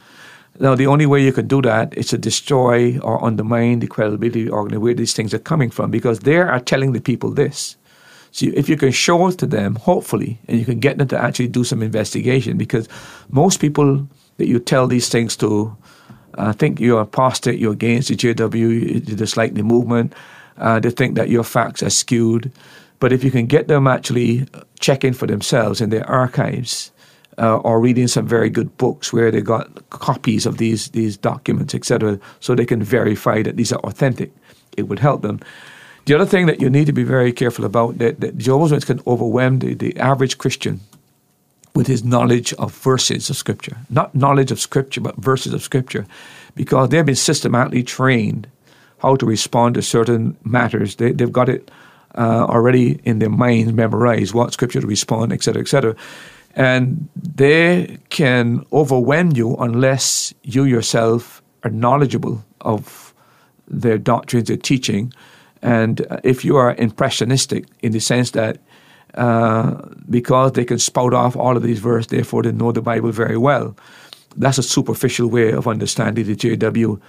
Now, 0.59 0.75
the 0.75 0.87
only 0.87 1.05
way 1.05 1.23
you 1.23 1.31
can 1.31 1.47
do 1.47 1.61
that 1.61 1.97
is 1.97 2.07
to 2.07 2.17
destroy 2.17 2.99
or 2.99 3.23
undermine 3.23 3.79
the 3.79 3.87
credibility 3.87 4.49
of 4.49 4.71
where 4.71 4.93
these 4.93 5.13
things 5.13 5.33
are 5.33 5.39
coming 5.39 5.71
from, 5.71 5.91
because 5.91 6.19
they 6.19 6.37
are 6.37 6.59
telling 6.59 6.91
the 6.91 6.99
people 6.99 7.31
this. 7.31 7.77
So, 8.31 8.47
if 8.53 8.69
you 8.69 8.77
can 8.77 8.91
show 8.91 9.27
it 9.27 9.37
to 9.39 9.45
them, 9.45 9.75
hopefully, 9.75 10.39
and 10.47 10.57
you 10.57 10.65
can 10.65 10.79
get 10.79 10.97
them 10.97 11.07
to 11.09 11.21
actually 11.21 11.49
do 11.49 11.63
some 11.63 11.81
investigation, 11.81 12.57
because 12.57 12.87
most 13.29 13.59
people 13.59 14.07
that 14.37 14.47
you 14.47 14.59
tell 14.59 14.87
these 14.87 15.09
things 15.09 15.35
to 15.37 15.75
uh, 16.35 16.53
think 16.53 16.79
you're 16.79 17.01
apostate, 17.01 17.59
you're 17.59 17.73
against 17.73 18.07
the 18.07 18.15
JW, 18.15 18.55
you 18.55 18.99
dislike 18.99 19.53
the 19.53 19.63
movement 19.63 20.13
uh, 20.61 20.79
they 20.79 20.91
think 20.91 21.15
that 21.15 21.29
your 21.29 21.43
facts 21.43 21.83
are 21.83 21.89
skewed. 21.89 22.51
But 22.99 23.11
if 23.11 23.23
you 23.23 23.31
can 23.31 23.47
get 23.47 23.67
them 23.67 23.87
actually 23.87 24.47
checking 24.79 25.13
for 25.13 25.27
themselves 25.27 25.81
in 25.81 25.89
their 25.89 26.07
archives 26.07 26.91
uh, 27.39 27.57
or 27.57 27.81
reading 27.81 28.07
some 28.07 28.27
very 28.27 28.49
good 28.49 28.77
books 28.77 29.11
where 29.11 29.31
they 29.31 29.41
got 29.41 29.89
copies 29.89 30.45
of 30.45 30.57
these 30.57 30.89
these 30.89 31.17
documents, 31.17 31.73
etc., 31.73 32.19
so 32.39 32.53
they 32.53 32.65
can 32.65 32.83
verify 32.83 33.41
that 33.41 33.57
these 33.57 33.73
are 33.73 33.79
authentic, 33.79 34.31
it 34.77 34.87
would 34.87 34.99
help 34.99 35.23
them. 35.23 35.39
The 36.05 36.15
other 36.15 36.25
thing 36.25 36.47
that 36.47 36.61
you 36.61 36.69
need 36.69 36.87
to 36.87 36.93
be 36.93 37.03
very 37.03 37.31
careful 37.31 37.65
about 37.65 37.99
that, 37.99 38.19
that 38.21 38.37
Jehovah's 38.37 38.71
Witnesses 38.71 38.87
can 38.87 39.01
overwhelm 39.05 39.59
the, 39.59 39.75
the 39.75 39.97
average 39.97 40.37
Christian 40.37 40.79
with 41.75 41.87
his 41.87 42.03
knowledge 42.03 42.53
of 42.53 42.73
verses 42.73 43.29
of 43.29 43.37
Scripture, 43.37 43.77
not 43.89 44.13
knowledge 44.13 44.51
of 44.51 44.59
Scripture, 44.59 45.01
but 45.01 45.15
verses 45.17 45.53
of 45.53 45.61
Scripture, 45.61 46.05
because 46.55 46.89
they've 46.89 47.05
been 47.05 47.15
systematically 47.15 47.83
trained 47.83 48.47
how 49.01 49.15
to 49.15 49.25
respond 49.25 49.75
to 49.75 49.81
certain 49.81 50.37
matters. 50.43 50.95
They, 50.95 51.11
they've 51.11 51.31
got 51.31 51.49
it 51.49 51.71
uh, 52.15 52.45
already 52.45 52.99
in 53.03 53.19
their 53.19 53.29
minds 53.29 53.73
memorized, 53.73 54.33
what 54.33 54.53
scripture 54.53 54.81
to 54.81 54.87
respond, 54.87 55.31
etc., 55.33 55.61
etc. 55.61 55.95
And 56.55 57.07
they 57.15 57.99
can 58.09 58.65
overwhelm 58.73 59.31
you 59.31 59.55
unless 59.55 60.33
you 60.43 60.65
yourself 60.65 61.41
are 61.63 61.71
knowledgeable 61.71 62.43
of 62.61 63.13
their 63.67 63.97
doctrines, 63.97 64.49
their 64.49 64.57
teaching. 64.57 65.13
And 65.61 66.05
if 66.23 66.43
you 66.43 66.57
are 66.57 66.75
impressionistic 66.75 67.65
in 67.81 67.91
the 67.91 67.99
sense 67.99 68.31
that 68.31 68.57
uh, 69.13 69.81
because 70.09 70.53
they 70.53 70.65
can 70.65 70.79
spout 70.79 71.13
off 71.13 71.35
all 71.35 71.57
of 71.57 71.63
these 71.63 71.79
verses, 71.79 72.07
therefore 72.07 72.43
they 72.43 72.51
know 72.51 72.71
the 72.71 72.81
Bible 72.81 73.11
very 73.11 73.37
well, 73.37 73.75
that's 74.37 74.57
a 74.57 74.63
superficial 74.63 75.27
way 75.27 75.51
of 75.51 75.67
understanding 75.67 76.25
the 76.25 76.35
JW 76.35 76.99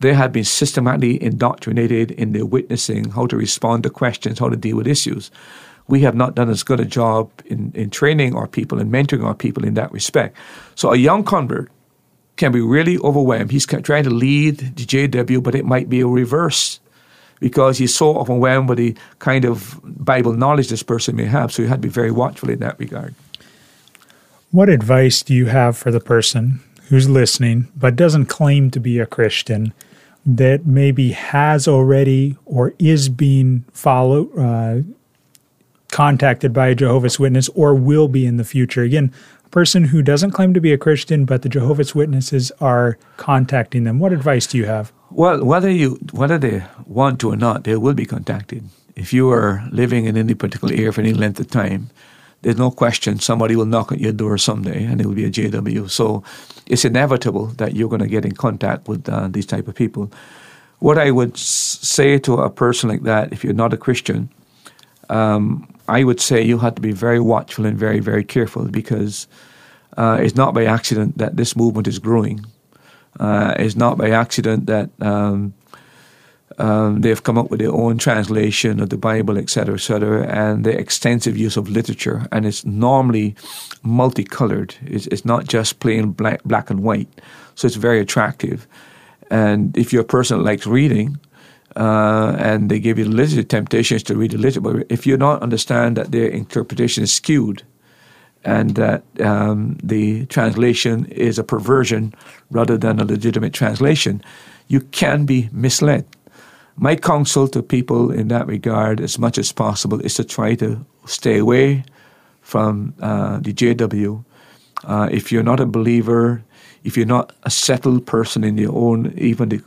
they 0.00 0.14
have 0.14 0.32
been 0.32 0.44
systematically 0.44 1.22
indoctrinated 1.22 2.12
in 2.12 2.32
their 2.32 2.46
witnessing, 2.46 3.10
how 3.10 3.26
to 3.26 3.36
respond 3.36 3.82
to 3.82 3.90
questions, 3.90 4.38
how 4.38 4.48
to 4.48 4.56
deal 4.56 4.76
with 4.76 4.86
issues. 4.86 5.30
We 5.88 6.00
have 6.00 6.14
not 6.14 6.34
done 6.34 6.50
as 6.50 6.62
good 6.62 6.80
a 6.80 6.84
job 6.84 7.30
in, 7.46 7.72
in 7.74 7.90
training 7.90 8.34
our 8.34 8.46
people 8.46 8.78
and 8.78 8.92
mentoring 8.92 9.24
our 9.24 9.34
people 9.34 9.64
in 9.64 9.74
that 9.74 9.90
respect. 9.90 10.36
So 10.74 10.92
a 10.92 10.96
young 10.96 11.24
convert 11.24 11.70
can 12.36 12.52
be 12.52 12.60
really 12.60 12.98
overwhelmed. 12.98 13.50
He's 13.50 13.66
trying 13.66 14.04
to 14.04 14.10
lead 14.10 14.58
the 14.58 14.84
JW, 14.84 15.42
but 15.42 15.54
it 15.54 15.64
might 15.64 15.88
be 15.88 16.00
a 16.00 16.06
reverse 16.06 16.78
because 17.40 17.78
he's 17.78 17.94
so 17.94 18.16
overwhelmed 18.16 18.68
with 18.68 18.78
the 18.78 18.96
kind 19.18 19.44
of 19.44 19.80
Bible 19.84 20.32
knowledge 20.32 20.68
this 20.68 20.82
person 20.82 21.16
may 21.16 21.24
have. 21.24 21.52
So 21.52 21.62
you 21.62 21.68
have 21.68 21.78
to 21.78 21.88
be 21.88 21.88
very 21.88 22.10
watchful 22.10 22.50
in 22.50 22.58
that 22.60 22.78
regard. 22.78 23.14
What 24.50 24.68
advice 24.68 25.22
do 25.22 25.34
you 25.34 25.46
have 25.46 25.76
for 25.76 25.90
the 25.90 26.00
person 26.00 26.60
who's 26.88 27.08
listening 27.08 27.68
but 27.76 27.96
doesn't 27.96 28.26
claim 28.26 28.70
to 28.70 28.80
be 28.80 28.98
a 28.98 29.06
Christian 29.06 29.72
that 30.24 30.66
maybe 30.66 31.12
has 31.12 31.68
already 31.68 32.36
or 32.44 32.74
is 32.78 33.08
being 33.08 33.64
followed, 33.72 34.30
uh, 34.38 34.82
contacted 35.90 36.52
by 36.52 36.68
a 36.68 36.74
Jehovah's 36.74 37.18
Witness 37.18 37.48
or 37.50 37.74
will 37.74 38.08
be 38.08 38.26
in 38.26 38.36
the 38.36 38.44
future. 38.44 38.82
Again, 38.82 39.12
a 39.44 39.48
person 39.48 39.84
who 39.84 40.02
doesn't 40.02 40.32
claim 40.32 40.52
to 40.54 40.60
be 40.60 40.72
a 40.72 40.78
Christian, 40.78 41.24
but 41.24 41.42
the 41.42 41.48
Jehovah's 41.48 41.94
Witnesses 41.94 42.52
are 42.60 42.98
contacting 43.16 43.84
them. 43.84 43.98
What 43.98 44.12
advice 44.12 44.46
do 44.46 44.58
you 44.58 44.66
have? 44.66 44.92
Well, 45.10 45.42
whether 45.44 45.70
you 45.70 45.98
whether 46.12 46.38
they 46.38 46.64
want 46.86 47.20
to 47.20 47.30
or 47.30 47.36
not, 47.36 47.64
they 47.64 47.76
will 47.76 47.94
be 47.94 48.04
contacted. 48.04 48.64
If 48.94 49.12
you 49.12 49.30
are 49.30 49.62
living 49.70 50.04
in 50.04 50.16
any 50.16 50.34
particular 50.34 50.74
area 50.74 50.92
for 50.92 51.00
any 51.00 51.14
length 51.14 51.40
of 51.40 51.48
time, 51.48 51.88
there's 52.42 52.58
no 52.58 52.70
question 52.70 53.18
somebody 53.18 53.56
will 53.56 53.66
knock 53.66 53.90
at 53.90 54.00
your 54.00 54.12
door 54.12 54.38
someday 54.38 54.84
and 54.84 55.00
it 55.00 55.06
will 55.06 55.14
be 55.14 55.24
a 55.24 55.30
JW. 55.30 55.88
So 55.90 56.22
it's 56.66 56.84
inevitable 56.84 57.46
that 57.56 57.74
you're 57.74 57.88
going 57.88 58.02
to 58.02 58.08
get 58.08 58.24
in 58.24 58.32
contact 58.32 58.86
with 58.86 59.08
uh, 59.08 59.28
these 59.28 59.46
type 59.46 59.66
of 59.66 59.74
people. 59.74 60.10
What 60.80 60.98
I 60.98 61.10
would 61.10 61.36
say 61.36 62.18
to 62.20 62.34
a 62.34 62.50
person 62.50 62.88
like 62.88 63.02
that, 63.02 63.32
if 63.32 63.42
you're 63.42 63.54
not 63.54 63.72
a 63.72 63.76
Christian, 63.76 64.28
um, 65.08 65.72
I 65.88 66.04
would 66.04 66.20
say 66.20 66.42
you 66.42 66.58
have 66.58 66.74
to 66.76 66.82
be 66.82 66.92
very 66.92 67.18
watchful 67.18 67.66
and 67.66 67.76
very, 67.76 67.98
very 67.98 68.22
careful 68.22 68.66
because 68.66 69.26
uh, 69.96 70.18
it's 70.20 70.36
not 70.36 70.54
by 70.54 70.66
accident 70.66 71.18
that 71.18 71.36
this 71.36 71.56
movement 71.56 71.88
is 71.88 71.98
growing. 71.98 72.44
Uh, 73.18 73.54
it's 73.58 73.76
not 73.76 73.98
by 73.98 74.10
accident 74.10 74.66
that 74.66 74.90
um, 75.00 75.54
um, 76.58 77.00
they've 77.00 77.22
come 77.22 77.38
up 77.38 77.50
with 77.50 77.60
their 77.60 77.72
own 77.72 77.98
translation 77.98 78.80
of 78.80 78.90
the 78.90 78.96
Bible, 78.96 79.38
etc., 79.38 79.74
etc., 79.74 80.26
and 80.26 80.64
the 80.64 80.76
extensive 80.76 81.36
use 81.36 81.56
of 81.56 81.68
literature, 81.68 82.26
and 82.32 82.46
it's 82.46 82.64
normally 82.64 83.34
multicolored. 83.82 84.74
It's, 84.84 85.06
it's 85.08 85.24
not 85.24 85.46
just 85.46 85.80
plain 85.80 86.10
black, 86.12 86.42
black 86.44 86.70
and 86.70 86.82
white, 86.82 87.08
so 87.54 87.66
it's 87.66 87.76
very 87.76 88.00
attractive. 88.00 88.66
And 89.30 89.76
if 89.76 89.92
you're 89.92 90.02
a 90.02 90.06
person 90.06 90.38
that 90.38 90.44
likes 90.44 90.66
reading, 90.66 91.18
uh, 91.76 92.34
and 92.38 92.70
they 92.70 92.80
give 92.80 92.98
you 92.98 93.04
literature, 93.04 93.42
temptations 93.44 94.02
to 94.04 94.16
read 94.16 94.32
the 94.32 94.38
literature, 94.38 94.60
but 94.60 94.86
if 94.88 95.06
you 95.06 95.16
don't 95.16 95.42
understand 95.42 95.96
that 95.96 96.10
their 96.10 96.28
interpretation 96.28 97.04
is 97.04 97.12
skewed, 97.12 97.62
and 98.44 98.74
that 98.76 99.02
um, 99.20 99.76
the 99.82 100.26
translation 100.26 101.06
is 101.06 101.38
a 101.38 101.44
perversion 101.44 102.14
rather 102.50 102.78
than 102.78 103.00
a 103.00 103.04
legitimate 103.04 103.52
translation, 103.52 104.22
you 104.68 104.80
can 104.80 105.24
be 105.26 105.48
misled. 105.52 106.06
My 106.76 106.94
counsel 106.94 107.48
to 107.48 107.62
people 107.62 108.12
in 108.12 108.28
that 108.28 108.46
regard, 108.46 109.00
as 109.00 109.18
much 109.18 109.38
as 109.38 109.50
possible, 109.50 110.00
is 110.00 110.14
to 110.14 110.24
try 110.24 110.54
to 110.56 110.84
stay 111.06 111.38
away 111.38 111.84
from 112.42 112.94
uh, 113.00 113.40
the 113.40 113.52
JW. 113.52 114.24
Uh, 114.84 115.08
if 115.10 115.32
you're 115.32 115.42
not 115.42 115.58
a 115.58 115.66
believer, 115.66 116.42
if 116.84 116.96
you're 116.96 117.06
not 117.06 117.32
a 117.42 117.50
settled 117.50 118.06
person 118.06 118.44
in 118.44 118.56
your 118.56 118.74
own, 118.74 119.12
even 119.18 119.48
the, 119.48 119.62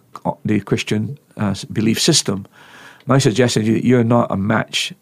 the 0.45 0.61
Christian 0.61 1.17
uh, 1.35 1.53
belief 1.73 1.99
system, 1.99 2.47
my 3.07 3.17
suggestion 3.17 3.63
is 3.63 3.83
you're 3.83 4.05
not 4.05 4.31
a 4.31 4.37
match 4.37 4.93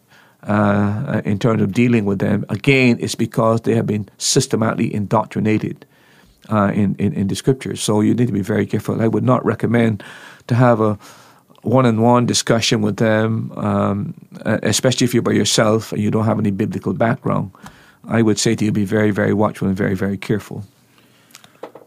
uh, 0.44 1.22
in 1.26 1.40
terms 1.40 1.62
of 1.62 1.74
dealing 1.74 2.06
with 2.06 2.20
them. 2.20 2.46
Again, 2.50 2.98
it's 3.00 3.16
because 3.16 3.62
they 3.62 3.76
have 3.76 3.86
been 3.86 4.08
systematically 4.18 4.94
indoctrinated 4.94 5.86
uh, 6.52 6.72
in, 6.74 6.96
in, 6.96 7.14
in 7.14 7.28
the 7.28 7.36
scriptures. 7.36 7.82
So 7.82 8.02
you 8.02 8.14
need 8.14 8.28
to 8.28 8.34
be 8.34 8.42
very 8.42 8.66
careful. 8.66 9.02
I 9.02 9.08
would 9.08 9.24
not 9.24 9.46
recommend 9.46 10.04
to 10.48 10.56
have 10.56 10.80
a 10.80 10.98
one-on-one 11.62 12.26
discussion 12.26 12.82
with 12.82 12.98
them, 12.98 13.52
um, 13.58 14.14
especially 14.46 15.06
if 15.06 15.14
you're 15.14 15.22
by 15.22 15.34
yourself 15.34 15.92
and 15.92 16.02
you 16.02 16.10
don't 16.10 16.26
have 16.26 16.40
any 16.40 16.52
biblical 16.52 16.94
background. 16.94 17.52
I 18.08 18.22
would 18.22 18.40
say 18.40 18.56
to 18.56 18.66
you, 18.66 18.72
be 18.72 18.86
very, 18.86 19.12
very 19.12 19.34
watchful 19.34 19.68
and 19.68 19.76
very, 19.76 19.94
very 19.94 20.18
careful. 20.18 20.64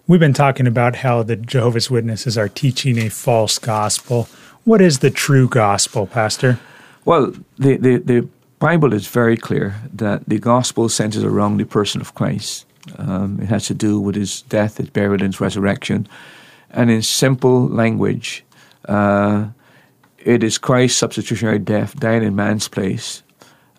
We've 0.07 0.21
been 0.21 0.35
talking 0.35 0.67
about 0.67 0.97
how 0.97 1.23
the 1.23 1.37
Jehovah's 1.37 1.91
Witnesses 1.91 2.37
are 2.37 2.49
teaching 2.49 2.99
a 2.99 3.09
false 3.09 3.59
gospel. 3.59 4.29
What 4.65 4.81
is 4.83 4.99
the 4.99 5.11
true 5.11 5.49
gospel, 5.49 6.07
Pastor? 6.07 6.59
Well, 7.05 7.33
the, 7.59 7.77
the, 7.79 7.97
the 7.97 8.29
Bible 8.63 8.93
is 8.93 9.09
very 9.09 9.37
clear 9.37 9.75
that 9.93 10.23
the 10.29 10.39
gospel 10.39 10.89
centers 10.89 11.25
around 11.25 11.57
the 11.57 11.65
person 11.65 12.01
of 12.01 12.15
Christ. 12.15 12.65
Um, 12.97 13.41
it 13.41 13.47
has 13.47 13.67
to 13.67 13.75
do 13.75 13.99
with 13.99 14.15
his 14.15 14.43
death, 14.43 14.77
his 14.77 14.89
burial, 14.89 15.15
and 15.15 15.35
his 15.35 15.41
resurrection. 15.41 16.07
And 16.71 16.89
in 16.89 17.03
simple 17.03 17.67
language, 17.67 18.45
uh, 18.85 19.49
it 20.21 20.45
is 20.45 20.59
Christ's 20.59 20.97
substitutionary 20.97 21.59
death, 21.59 21.99
dying 21.99 22.23
in 22.23 22.37
man's 22.37 22.69
place, 22.69 23.25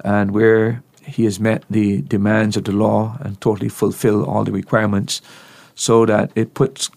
and 0.03 0.31
where 0.31 0.83
he 1.01 1.23
has 1.23 1.39
met 1.39 1.63
the 1.69 2.01
demands 2.01 2.57
of 2.57 2.65
the 2.65 2.73
law 2.73 3.17
and 3.21 3.39
totally 3.39 3.69
fulfilled 3.69 4.27
all 4.27 4.43
the 4.43 4.51
requirements, 4.51 5.21
so 5.75 6.05
that 6.07 6.29
it 6.35 6.55
puts 6.55 6.91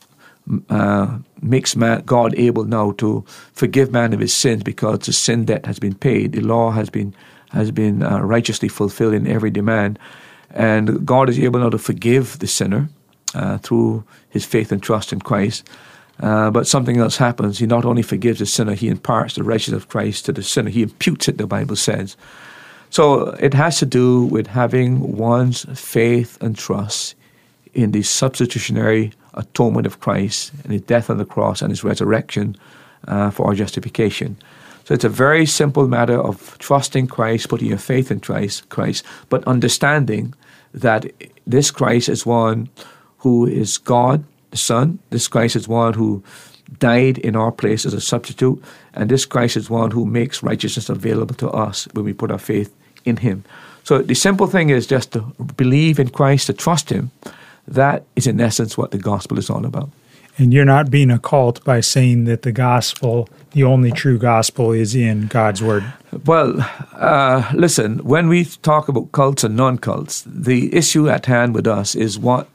uh, 0.70 1.18
makes 1.40 1.76
man, 1.76 2.02
God 2.04 2.34
able 2.36 2.64
now 2.64 2.92
to 2.98 3.24
forgive 3.52 3.92
man 3.92 4.12
of 4.12 4.18
his 4.18 4.34
sins 4.34 4.64
because 4.64 5.00
the 5.00 5.12
sin 5.12 5.44
debt 5.44 5.66
has 5.66 5.78
been 5.78 5.94
paid. 5.94 6.32
The 6.32 6.40
law 6.40 6.72
has 6.72 6.90
been 6.90 7.14
has 7.52 7.70
been 7.70 8.02
uh, 8.02 8.20
righteously 8.20 8.68
fulfilled 8.68 9.14
in 9.14 9.26
every 9.26 9.50
demand, 9.50 9.98
and 10.50 11.06
God 11.06 11.28
is 11.28 11.38
able 11.38 11.60
now 11.60 11.70
to 11.70 11.78
forgive 11.78 12.38
the 12.38 12.46
sinner 12.46 12.88
uh, 13.34 13.58
through 13.58 14.04
his 14.30 14.44
faith 14.44 14.72
and 14.72 14.82
trust 14.82 15.12
in 15.12 15.20
Christ. 15.20 15.68
Uh, 16.20 16.50
but 16.50 16.66
something 16.66 16.96
else 16.96 17.16
happens. 17.18 17.58
He 17.58 17.66
not 17.66 17.84
only 17.84 18.02
forgives 18.02 18.38
the 18.38 18.46
sinner, 18.46 18.74
he 18.74 18.88
imparts 18.88 19.34
the 19.34 19.42
righteousness 19.42 19.82
of 19.82 19.88
Christ 19.88 20.24
to 20.26 20.32
the 20.32 20.42
sinner. 20.42 20.70
He 20.70 20.82
imputes 20.82 21.28
it, 21.28 21.36
the 21.36 21.46
Bible 21.46 21.76
says. 21.76 22.16
So 22.88 23.30
it 23.40 23.52
has 23.52 23.78
to 23.80 23.86
do 23.86 24.24
with 24.24 24.46
having 24.46 25.16
one's 25.16 25.66
faith 25.78 26.38
and 26.40 26.56
trust 26.56 27.14
in 27.74 27.92
the 27.92 28.02
substitutionary 28.02 29.12
atonement 29.34 29.86
of 29.86 30.00
Christ 30.00 30.52
and 30.62 30.72
his 30.72 30.80
death 30.82 31.10
on 31.10 31.18
the 31.18 31.26
cross 31.26 31.60
and 31.60 31.70
his 31.70 31.84
resurrection 31.84 32.56
uh, 33.06 33.30
for 33.30 33.46
our 33.48 33.54
justification. 33.54 34.36
So 34.86 34.94
it's 34.94 35.04
a 35.04 35.08
very 35.08 35.46
simple 35.46 35.88
matter 35.88 36.16
of 36.16 36.56
trusting 36.60 37.08
Christ, 37.08 37.48
putting 37.48 37.66
your 37.66 37.76
faith 37.76 38.12
in 38.12 38.20
Christ, 38.20 38.68
Christ, 38.68 39.04
but 39.28 39.42
understanding 39.42 40.32
that 40.72 41.06
this 41.44 41.72
Christ 41.72 42.08
is 42.08 42.24
one 42.24 42.68
who 43.18 43.46
is 43.46 43.78
God 43.78 44.22
the 44.52 44.56
Son. 44.56 45.00
This 45.10 45.26
Christ 45.26 45.56
is 45.56 45.66
one 45.66 45.94
who 45.94 46.22
died 46.78 47.18
in 47.18 47.34
our 47.34 47.50
place 47.50 47.84
as 47.84 47.94
a 47.94 48.00
substitute, 48.00 48.62
and 48.94 49.10
this 49.10 49.26
Christ 49.26 49.56
is 49.56 49.68
one 49.68 49.90
who 49.90 50.06
makes 50.06 50.44
righteousness 50.44 50.88
available 50.88 51.34
to 51.34 51.50
us 51.50 51.88
when 51.94 52.04
we 52.04 52.12
put 52.12 52.30
our 52.30 52.38
faith 52.38 52.72
in 53.04 53.16
Him. 53.16 53.42
So 53.82 54.02
the 54.02 54.14
simple 54.14 54.46
thing 54.46 54.70
is 54.70 54.86
just 54.86 55.12
to 55.14 55.22
believe 55.56 55.98
in 55.98 56.10
Christ, 56.10 56.46
to 56.46 56.52
trust 56.52 56.90
Him. 56.90 57.10
That 57.66 58.04
is, 58.14 58.28
in 58.28 58.40
essence, 58.40 58.78
what 58.78 58.92
the 58.92 58.98
gospel 58.98 59.36
is 59.36 59.50
all 59.50 59.66
about. 59.66 59.90
And 60.38 60.52
you're 60.52 60.66
not 60.66 60.90
being 60.90 61.10
a 61.10 61.18
cult 61.18 61.64
by 61.64 61.80
saying 61.80 62.24
that 62.24 62.42
the 62.42 62.52
gospel, 62.52 63.28
the 63.52 63.64
only 63.64 63.90
true 63.90 64.18
gospel, 64.18 64.72
is 64.72 64.94
in 64.94 65.28
God's 65.28 65.62
word. 65.62 65.84
Well, 66.26 66.54
uh, 66.92 67.50
listen, 67.54 67.98
when 67.98 68.28
we 68.28 68.44
talk 68.44 68.88
about 68.88 69.12
cults 69.12 69.44
and 69.44 69.56
non 69.56 69.78
cults, 69.78 70.22
the 70.26 70.74
issue 70.74 71.08
at 71.08 71.26
hand 71.26 71.54
with 71.54 71.66
us 71.66 71.94
is 71.94 72.18
what 72.18 72.48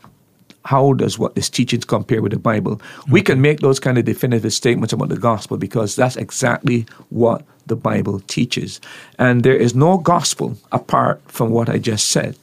how 0.66 0.94
does 0.94 1.18
what 1.18 1.36
these 1.36 1.50
teachings 1.50 1.86
compare 1.86 2.22
with 2.22 2.32
the 2.32 2.40
Bible? 2.40 2.74
Okay. 2.74 3.12
We 3.12 3.22
can 3.22 3.42
make 3.42 3.60
those 3.60 3.80
kind 3.80 3.98
of 3.98 4.06
definitive 4.06 4.54
statements 4.54 4.94
about 4.94 5.10
the 5.10 5.18
gospel 5.18 5.58
because 5.58 5.96
that's 5.96 6.16
exactly 6.16 6.86
what 7.10 7.44
the 7.66 7.76
Bible 7.76 8.20
teaches. 8.22 8.80
And 9.18 9.44
there 9.44 9.56
is 9.56 9.74
no 9.74 9.98
gospel 9.98 10.58
apart 10.72 11.22
from 11.28 11.50
what 11.50 11.70
I 11.70 11.78
just 11.80 12.10
said. 12.10 12.36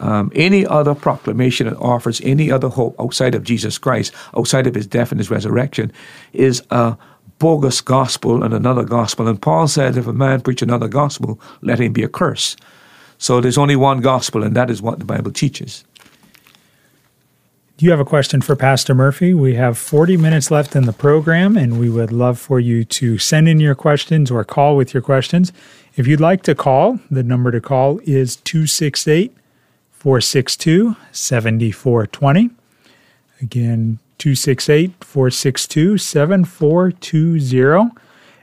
Um, 0.00 0.32
any 0.34 0.66
other 0.66 0.94
proclamation 0.94 1.68
that 1.68 1.76
offers 1.76 2.20
any 2.22 2.50
other 2.50 2.68
hope 2.68 2.96
outside 3.00 3.34
of 3.34 3.44
Jesus 3.44 3.78
Christ, 3.78 4.12
outside 4.36 4.66
of 4.66 4.74
his 4.74 4.86
death 4.86 5.12
and 5.12 5.20
his 5.20 5.30
resurrection, 5.30 5.92
is 6.32 6.62
a 6.70 6.96
bogus 7.38 7.80
gospel 7.80 8.42
and 8.42 8.54
another 8.54 8.84
gospel. 8.84 9.28
And 9.28 9.40
Paul 9.40 9.68
said, 9.68 9.96
if 9.96 10.06
a 10.06 10.12
man 10.12 10.40
preach 10.40 10.62
another 10.62 10.88
gospel, 10.88 11.40
let 11.62 11.80
him 11.80 11.92
be 11.92 12.04
accursed. 12.04 12.60
So 13.18 13.40
there's 13.40 13.58
only 13.58 13.76
one 13.76 14.00
gospel, 14.00 14.42
and 14.42 14.56
that 14.56 14.70
is 14.70 14.82
what 14.82 14.98
the 14.98 15.04
Bible 15.04 15.30
teaches. 15.30 15.84
Do 17.76 17.84
you 17.84 17.90
have 17.90 18.00
a 18.00 18.04
question 18.04 18.40
for 18.40 18.54
Pastor 18.54 18.94
Murphy? 18.94 19.34
We 19.34 19.54
have 19.56 19.76
40 19.76 20.16
minutes 20.16 20.50
left 20.50 20.76
in 20.76 20.86
the 20.86 20.92
program, 20.92 21.56
and 21.56 21.80
we 21.80 21.90
would 21.90 22.12
love 22.12 22.38
for 22.38 22.60
you 22.60 22.84
to 22.84 23.18
send 23.18 23.48
in 23.48 23.58
your 23.58 23.74
questions 23.74 24.30
or 24.30 24.44
call 24.44 24.76
with 24.76 24.94
your 24.94 25.02
questions. 25.02 25.52
If 25.96 26.06
you'd 26.06 26.20
like 26.20 26.44
to 26.44 26.54
call, 26.54 27.00
the 27.10 27.24
number 27.24 27.50
to 27.50 27.60
call 27.60 28.00
is 28.04 28.36
268 28.36 29.36
462 30.04 30.94
7420. 31.12 32.50
Again, 33.40 33.98
268 34.18 35.02
462 35.02 35.96
7420. 35.96 37.90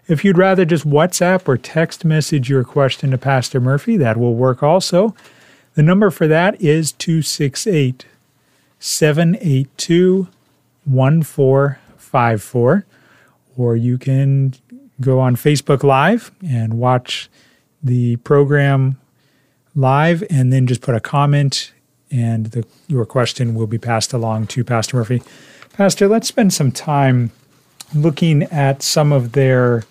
If 0.07 0.25
you'd 0.25 0.39
rather 0.39 0.65
just 0.65 0.89
WhatsApp 0.89 1.47
or 1.47 1.57
text 1.57 2.03
message 2.03 2.49
your 2.49 2.63
question 2.63 3.11
to 3.11 3.19
Pastor 3.19 3.61
Murphy, 3.61 3.95
that 3.97 4.17
will 4.17 4.33
work 4.33 4.63
also. 4.63 5.13
The 5.75 5.83
number 5.83 6.09
for 6.09 6.27
that 6.27 6.59
is 6.59 6.93
268 6.93 8.07
782 8.79 10.27
1454. 10.85 12.85
Or 13.55 13.75
you 13.75 13.99
can 13.99 14.55
go 14.99 15.19
on 15.19 15.35
Facebook 15.35 15.83
Live 15.83 16.31
and 16.43 16.79
watch 16.79 17.29
the 17.83 18.15
program 18.15 18.97
live 19.75 20.23
and 20.29 20.51
then 20.51 20.67
just 20.67 20.81
put 20.81 20.95
a 20.95 20.99
comment 20.99 21.71
and 22.11 22.47
the, 22.47 22.65
your 22.87 23.05
question 23.05 23.55
will 23.55 23.67
be 23.67 23.77
passed 23.77 24.13
along 24.13 24.47
to 24.47 24.63
Pastor 24.63 24.97
Murphy. 24.97 25.21
Pastor, 25.73 26.07
let's 26.07 26.27
spend 26.27 26.53
some 26.53 26.71
time 26.71 27.31
looking 27.95 28.43
at 28.43 28.83
some 28.83 29.11
of 29.11 29.31
their 29.31 29.83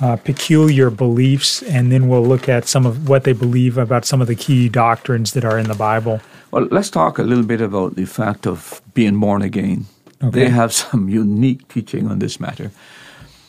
uh, 0.00 0.16
peculiar 0.16 0.90
beliefs, 0.90 1.62
and 1.62 1.92
then 1.92 2.08
we'll 2.08 2.26
look 2.26 2.48
at 2.48 2.66
some 2.66 2.84
of 2.84 3.08
what 3.08 3.22
they 3.22 3.32
believe 3.32 3.78
about 3.78 4.04
some 4.04 4.20
of 4.20 4.26
the 4.26 4.34
key 4.34 4.68
doctrines 4.68 5.32
that 5.32 5.44
are 5.44 5.58
in 5.58 5.68
the 5.68 5.74
Bible. 5.74 6.20
Well, 6.50 6.66
let's 6.70 6.90
talk 6.90 7.18
a 7.18 7.22
little 7.22 7.44
bit 7.44 7.60
about 7.60 7.94
the 7.94 8.04
fact 8.04 8.46
of 8.46 8.82
being 8.94 9.18
born 9.20 9.42
again. 9.42 9.86
Okay. 10.22 10.40
They 10.44 10.48
have 10.48 10.72
some 10.84 11.08
unique 11.08 11.68
teaching 11.68 12.08
on 12.08 12.18
this 12.18 12.40
matter. 12.40 12.72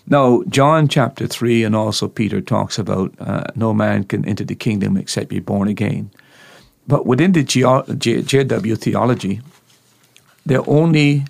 Now, 0.07 0.43
John 0.49 0.87
chapter 0.87 1.27
3 1.27 1.63
and 1.63 1.75
also 1.75 2.07
Peter 2.07 2.41
talks 2.41 2.77
about 2.77 3.13
uh, 3.19 3.45
no 3.55 3.73
man 3.73 4.03
can 4.03 4.25
enter 4.25 4.43
the 4.43 4.55
kingdom 4.55 4.97
except 4.97 5.29
be 5.29 5.39
born 5.39 5.67
again. 5.67 6.11
But 6.87 7.05
within 7.05 7.31
the 7.31 7.43
JW 7.43 8.77
theology, 8.77 9.41
there 10.45 10.59
are 10.59 10.69
only 10.69 11.25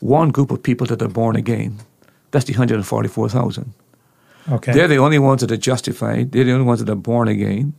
one 0.00 0.30
group 0.30 0.50
of 0.50 0.62
people 0.62 0.86
that 0.86 1.02
are 1.02 1.08
born 1.08 1.36
again. 1.36 1.78
That's 2.30 2.46
the 2.46 2.52
144,000. 2.52 3.74
Okay. 4.50 4.72
They're 4.72 4.88
the 4.88 4.98
only 4.98 5.18
ones 5.18 5.42
that 5.42 5.52
are 5.52 5.56
justified. 5.56 6.32
They're 6.32 6.44
the 6.44 6.52
only 6.52 6.64
ones 6.64 6.82
that 6.82 6.90
are 6.90 6.96
born 6.96 7.28
again. 7.28 7.74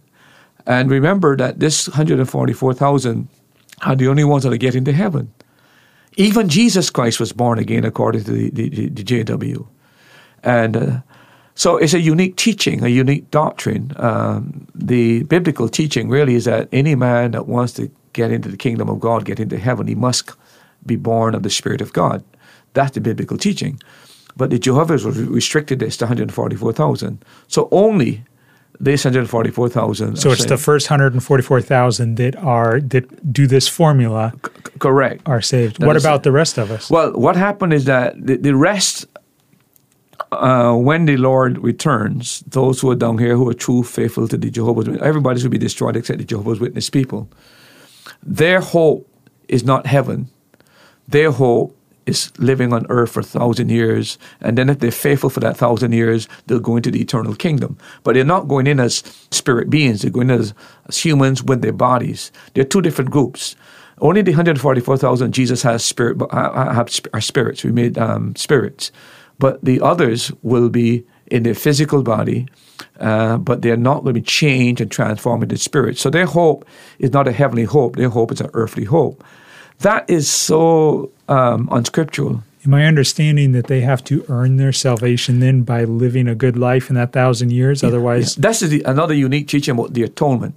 And 0.65 0.91
remember 0.91 1.35
that 1.37 1.59
this 1.59 1.87
144,000 1.87 3.27
are 3.83 3.95
the 3.95 4.07
only 4.07 4.23
ones 4.23 4.43
that 4.43 4.53
are 4.53 4.57
getting 4.57 4.85
to 4.85 4.91
heaven. 4.91 5.33
Even 6.17 6.49
Jesus 6.49 6.89
Christ 6.89 7.19
was 7.19 7.31
born 7.31 7.57
again 7.57 7.85
according 7.85 8.23
to 8.25 8.31
the, 8.31 8.49
the, 8.49 8.89
the 8.89 9.03
JW. 9.03 9.65
And 10.47 10.77
uh, 10.77 10.99
So 11.55 11.77
it's 11.77 11.93
a 11.93 11.99
unique 11.99 12.35
teaching, 12.35 12.83
a 12.83 12.87
unique 12.87 13.29
doctrine. 13.31 13.91
Um, 13.97 14.67
the 14.75 15.23
biblical 15.23 15.67
teaching 15.69 16.07
really 16.09 16.35
is 16.35 16.45
that 16.45 16.69
any 16.71 16.95
man 16.95 17.31
that 17.31 17.47
wants 17.47 17.73
to 17.73 17.89
get 18.13 18.31
into 18.31 18.49
the 18.49 18.57
kingdom 18.57 18.89
of 18.89 18.99
God, 18.99 19.25
get 19.25 19.39
into 19.39 19.57
heaven, 19.57 19.87
he 19.87 19.95
must 19.95 20.31
be 20.85 20.95
born 20.95 21.35
of 21.35 21.41
the 21.41 21.49
Spirit 21.49 21.81
of 21.81 21.91
God. 21.93 22.23
That's 22.73 22.91
the 22.91 23.01
biblical 23.01 23.37
teaching. 23.37 23.79
But 24.35 24.49
the 24.51 24.59
Jehovah's 24.59 25.03
restricted 25.05 25.79
this 25.79 25.97
to 25.97 26.05
144,000. 26.05 27.25
So 27.47 27.67
only 27.71 28.23
this 28.79 29.03
144,000. 29.05 30.15
So 30.15 30.29
it's 30.29 30.41
saved. 30.41 30.49
the 30.49 30.57
first 30.57 30.89
144,000 30.89 32.15
that 32.17 32.35
are 32.35 32.79
that 32.81 33.33
do 33.33 33.47
this 33.47 33.67
formula. 33.67 34.31
C- 34.45 34.51
correct. 34.79 35.21
Are 35.25 35.41
saved. 35.41 35.79
That 35.79 35.87
what 35.87 35.97
about 35.97 36.21
the 36.21 36.31
rest 36.31 36.57
of 36.59 36.69
us? 36.69 36.89
Well, 36.89 37.13
what 37.13 37.35
happened 37.35 37.73
is 37.73 37.85
that 37.85 38.13
the, 38.27 38.37
the 38.37 38.55
rest 38.55 39.07
uh, 40.31 40.73
when 40.73 41.05
the 41.05 41.17
Lord 41.17 41.57
returns, 41.59 42.43
those 42.47 42.81
who 42.81 42.91
are 42.91 42.95
down 42.95 43.17
here 43.17 43.35
who 43.35 43.49
are 43.49 43.53
true, 43.53 43.83
faithful 43.83 44.27
to 44.27 44.37
the 44.37 44.49
Jehovah's 44.49 44.87
Witness, 44.87 45.07
everybody 45.07 45.39
should 45.39 45.51
be 45.51 45.57
destroyed 45.57 45.95
except 45.95 46.19
the 46.19 46.25
Jehovah's 46.25 46.59
Witness 46.59 46.89
people. 46.89 47.29
Their 48.23 48.59
hope 48.59 49.09
is 49.47 49.63
not 49.63 49.85
heaven. 49.85 50.29
Their 51.07 51.31
hope 51.31 51.77
is 52.05 52.31
living 52.39 52.73
on 52.73 52.85
earth 52.89 53.11
for 53.11 53.19
a 53.19 53.23
thousand 53.23 53.69
years. 53.69 54.17
And 54.41 54.57
then 54.57 54.69
if 54.69 54.79
they're 54.79 54.91
faithful 54.91 55.29
for 55.29 55.41
that 55.41 55.57
thousand 55.57 55.91
years, 55.91 56.27
they'll 56.47 56.59
go 56.59 56.77
into 56.77 56.89
the 56.89 57.01
eternal 57.01 57.35
kingdom. 57.35 57.77
But 58.03 58.15
they're 58.15 58.23
not 58.23 58.47
going 58.47 58.65
in 58.65 58.79
as 58.79 59.03
spirit 59.31 59.69
beings. 59.69 60.01
They're 60.01 60.11
going 60.11 60.29
in 60.29 60.39
as, 60.39 60.53
as 60.87 60.97
humans 60.97 61.43
with 61.43 61.61
their 61.61 61.73
bodies. 61.73 62.31
They're 62.53 62.63
two 62.63 62.81
different 62.81 63.11
groups. 63.11 63.55
Only 63.99 64.21
the 64.21 64.31
144,000 64.31 65.33
Jesus 65.33 65.63
has 65.63 65.83
spirit, 65.83 66.17
have, 66.31 66.89
are 67.13 67.21
spirits. 67.21 67.63
We 67.63 67.71
made 67.71 67.97
um, 67.97 68.35
spirits. 68.35 68.91
But 69.39 69.63
the 69.63 69.81
others 69.81 70.31
will 70.41 70.69
be 70.69 71.05
in 71.27 71.43
their 71.43 71.53
physical 71.53 72.01
body, 72.03 72.47
uh, 72.99 73.37
but 73.37 73.61
they're 73.61 73.77
not 73.77 74.03
going 74.03 74.15
to 74.15 74.21
be 74.21 74.21
changed 74.21 74.81
and 74.81 74.89
transformed 74.89 75.43
into 75.43 75.57
spirit. 75.57 75.97
So 75.97 76.09
their 76.09 76.25
hope 76.25 76.65
is 76.99 77.11
not 77.11 77.27
a 77.27 77.31
heavenly 77.31 77.65
hope. 77.65 77.95
Their 77.95 78.09
hope 78.09 78.31
is 78.31 78.41
an 78.41 78.49
earthly 78.53 78.85
hope. 78.85 79.23
That 79.79 80.09
is 80.09 80.29
so 80.29 81.11
um, 81.27 81.69
unscriptural. 81.71 82.43
In 82.63 82.71
my 82.71 82.85
understanding 82.85 83.51
that 83.51 83.67
they 83.67 83.81
have 83.81 84.03
to 84.05 84.25
earn 84.27 84.57
their 84.57 84.71
salvation 84.71 85.39
then 85.39 85.61
by 85.61 85.83
living 85.83 86.27
a 86.27 86.35
good 86.35 86.57
life 86.57 86.89
in 86.89 86.95
that 86.95 87.13
thousand 87.13 87.51
years. 87.51 87.83
Otherwise, 87.83 88.35
yeah. 88.35 88.41
that's 88.41 88.61
the, 88.61 88.81
another 88.83 89.13
unique 89.13 89.47
teaching 89.47 89.73
about 89.73 89.93
the 89.93 90.03
atonement. 90.03 90.55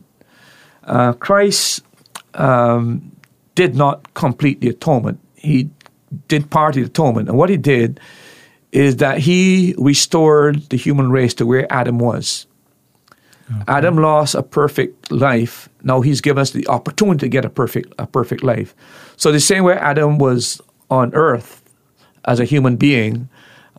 Uh, 0.84 1.12
Christ 1.12 1.82
um, 2.34 3.12
did 3.54 3.76
not 3.76 4.14
complete 4.14 4.60
the 4.60 4.68
atonement. 4.68 5.20
He 5.34 5.68
did 6.26 6.50
part 6.50 6.76
of 6.76 6.82
the 6.82 6.86
atonement, 6.86 7.28
and 7.28 7.36
what 7.36 7.50
he 7.50 7.56
did 7.56 8.00
is 8.72 8.96
that 8.96 9.18
he 9.18 9.74
restored 9.78 10.68
the 10.70 10.76
human 10.76 11.10
race 11.10 11.34
to 11.34 11.46
where 11.46 11.70
Adam 11.72 11.98
was. 11.98 12.46
Okay. 13.50 13.64
Adam 13.66 13.96
lost 13.96 14.34
a 14.34 14.42
perfect 14.42 15.10
life. 15.10 15.68
Now 15.82 16.00
he's 16.02 16.20
given 16.20 16.40
us 16.40 16.52
the 16.52 16.66
opportunity 16.68 17.20
to 17.20 17.28
get 17.28 17.44
a 17.44 17.50
perfect 17.50 17.92
a 17.98 18.06
perfect 18.06 18.44
life. 18.44 18.74
So 19.16 19.32
the 19.32 19.40
same 19.40 19.64
way 19.64 19.74
Adam 19.74 20.18
was 20.18 20.60
on 20.88 21.12
earth 21.14 21.62
as 22.26 22.38
a 22.38 22.44
human 22.44 22.76
being, 22.76 23.28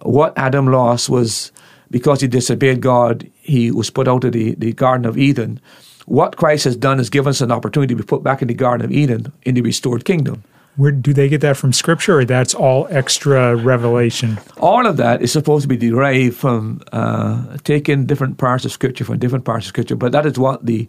what 0.01 0.37
Adam 0.37 0.67
lost 0.67 1.09
was 1.09 1.51
because 1.89 2.21
he 2.21 2.27
disobeyed 2.27 2.81
God, 2.81 3.29
he 3.41 3.71
was 3.71 3.89
put 3.89 4.07
out 4.07 4.23
of 4.23 4.31
the, 4.31 4.55
the 4.55 4.73
Garden 4.73 5.05
of 5.05 5.17
Eden. 5.17 5.59
What 6.05 6.37
Christ 6.37 6.63
has 6.63 6.75
done 6.75 6.99
is 6.99 7.09
given 7.09 7.29
us 7.29 7.41
an 7.41 7.51
opportunity 7.51 7.93
to 7.93 8.01
be 8.01 8.05
put 8.05 8.23
back 8.23 8.41
in 8.41 8.47
the 8.47 8.53
Garden 8.53 8.85
of 8.85 8.91
Eden 8.91 9.31
in 9.43 9.55
the 9.55 9.61
restored 9.61 10.05
kingdom. 10.05 10.43
Where 10.77 10.91
do 10.91 11.13
they 11.13 11.27
get 11.27 11.41
that 11.41 11.57
from 11.57 11.73
Scripture, 11.73 12.19
or 12.19 12.25
that's 12.25 12.53
all 12.53 12.87
extra 12.89 13.55
revelation? 13.55 14.39
All 14.57 14.87
of 14.87 14.97
that 14.97 15.21
is 15.21 15.31
supposed 15.31 15.63
to 15.63 15.67
be 15.67 15.77
derived 15.77 16.35
from 16.35 16.81
uh, 16.93 17.57
taking 17.63 18.05
different 18.05 18.37
parts 18.37 18.63
of 18.63 18.71
Scripture 18.71 19.03
from 19.03 19.19
different 19.19 19.43
parts 19.43 19.65
of 19.65 19.69
Scripture, 19.69 19.95
but 19.95 20.13
that 20.13 20.25
is 20.25 20.39
what 20.39 20.65
the 20.65 20.87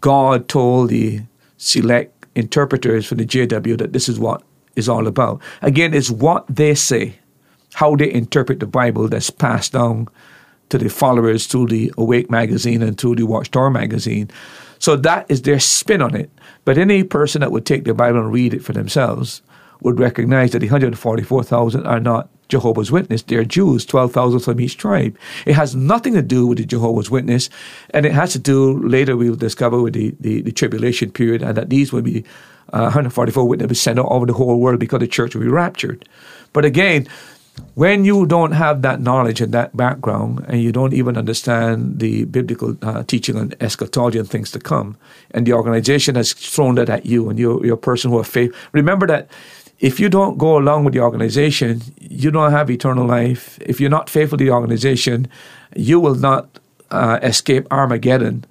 God 0.00 0.48
told 0.48 0.90
the 0.90 1.22
select 1.56 2.26
interpreters 2.34 3.06
for 3.06 3.16
the 3.16 3.26
JW 3.26 3.76
that 3.78 3.92
this 3.92 4.08
is 4.08 4.18
what 4.18 4.42
is 4.76 4.88
all 4.88 5.06
about. 5.06 5.42
Again, 5.62 5.92
it's 5.92 6.10
what 6.10 6.46
they 6.48 6.74
say, 6.74 7.18
how 7.74 7.96
they 7.96 8.12
interpret 8.12 8.60
the 8.60 8.66
Bible 8.66 9.08
that's 9.08 9.30
passed 9.30 9.72
down 9.72 10.08
to 10.68 10.78
the 10.78 10.88
followers 10.88 11.46
through 11.46 11.66
the 11.66 11.92
Awake 11.98 12.30
magazine 12.30 12.82
and 12.82 12.98
through 12.98 13.16
the 13.16 13.26
Watchtower 13.26 13.70
magazine. 13.70 14.30
So 14.80 14.96
that 14.96 15.30
is 15.30 15.42
their 15.42 15.60
spin 15.60 16.02
on 16.02 16.16
it. 16.16 16.30
But 16.64 16.78
any 16.78 17.04
person 17.04 17.42
that 17.42 17.52
would 17.52 17.66
take 17.66 17.84
the 17.84 17.94
Bible 17.94 18.18
and 18.18 18.32
read 18.32 18.54
it 18.54 18.64
for 18.64 18.72
themselves 18.72 19.42
would 19.82 20.00
recognize 20.00 20.50
that 20.50 20.58
the 20.58 20.66
144,000 20.66 21.86
are 21.86 22.00
not 22.00 22.28
Jehovah's 22.48 22.90
Witness. 22.90 23.22
They're 23.22 23.44
Jews, 23.44 23.86
12,000 23.86 24.40
from 24.40 24.60
each 24.60 24.76
tribe. 24.76 25.16
It 25.46 25.54
has 25.54 25.74
nothing 25.74 26.14
to 26.14 26.22
do 26.22 26.46
with 26.46 26.58
the 26.58 26.66
Jehovah's 26.66 27.10
Witness, 27.10 27.48
and 27.90 28.04
it 28.04 28.12
has 28.12 28.32
to 28.32 28.38
do, 28.38 28.86
later 28.86 29.16
we'll 29.16 29.36
discover, 29.36 29.80
with 29.80 29.94
the, 29.94 30.14
the, 30.20 30.42
the 30.42 30.52
tribulation 30.52 31.10
period, 31.10 31.42
and 31.42 31.56
that 31.56 31.70
these 31.70 31.92
will 31.92 32.02
be 32.02 32.24
uh, 32.72 32.82
144 32.82 33.46
witnesses 33.46 33.80
sent 33.80 33.98
out 33.98 34.06
over 34.10 34.26
the 34.26 34.32
whole 34.32 34.58
world 34.58 34.80
because 34.80 35.00
the 35.00 35.08
church 35.08 35.34
will 35.34 35.42
be 35.42 35.48
raptured. 35.48 36.08
But 36.52 36.64
again, 36.64 37.06
when 37.74 38.04
you 38.04 38.26
don't 38.26 38.52
have 38.52 38.82
that 38.82 39.00
knowledge 39.00 39.40
and 39.40 39.52
that 39.52 39.76
background, 39.76 40.44
and 40.48 40.62
you 40.62 40.72
don't 40.72 40.92
even 40.92 41.16
understand 41.16 41.98
the 41.98 42.24
biblical 42.24 42.76
uh, 42.82 43.02
teaching 43.04 43.36
on 43.36 43.54
eschatology 43.60 44.18
and 44.18 44.28
things 44.28 44.50
to 44.52 44.58
come, 44.58 44.96
and 45.30 45.46
the 45.46 45.52
organization 45.52 46.14
has 46.14 46.32
thrown 46.32 46.74
that 46.76 46.88
at 46.88 47.06
you, 47.06 47.28
and 47.28 47.38
you're, 47.38 47.64
you're 47.64 47.74
a 47.74 47.78
person 47.78 48.10
who 48.10 48.16
have 48.18 48.26
faith, 48.26 48.54
remember 48.72 49.06
that 49.06 49.30
if 49.78 49.98
you 49.98 50.08
don't 50.08 50.36
go 50.36 50.58
along 50.58 50.84
with 50.84 50.92
the 50.92 51.00
organization, 51.00 51.80
you 51.98 52.30
don't 52.30 52.52
have 52.52 52.70
eternal 52.70 53.06
life. 53.06 53.58
If 53.62 53.80
you're 53.80 53.90
not 53.90 54.10
faithful 54.10 54.36
to 54.36 54.44
the 54.44 54.50
organization, 54.50 55.26
you 55.74 55.98
will 55.98 56.16
not 56.16 56.58
uh, 56.90 57.18
escape 57.22 57.66
Armageddon. 57.70 58.44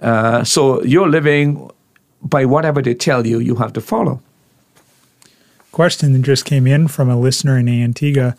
Uh, 0.00 0.44
so 0.44 0.80
you're 0.84 1.08
living 1.08 1.68
by 2.22 2.44
whatever 2.44 2.80
they 2.80 2.94
tell 2.94 3.26
you, 3.26 3.40
you 3.40 3.56
have 3.56 3.72
to 3.72 3.80
follow 3.80 4.22
question 5.78 6.12
that 6.12 6.22
just 6.22 6.44
came 6.44 6.66
in 6.66 6.88
from 6.88 7.08
a 7.08 7.16
listener 7.16 7.56
in 7.56 7.68
Antigua. 7.68 8.34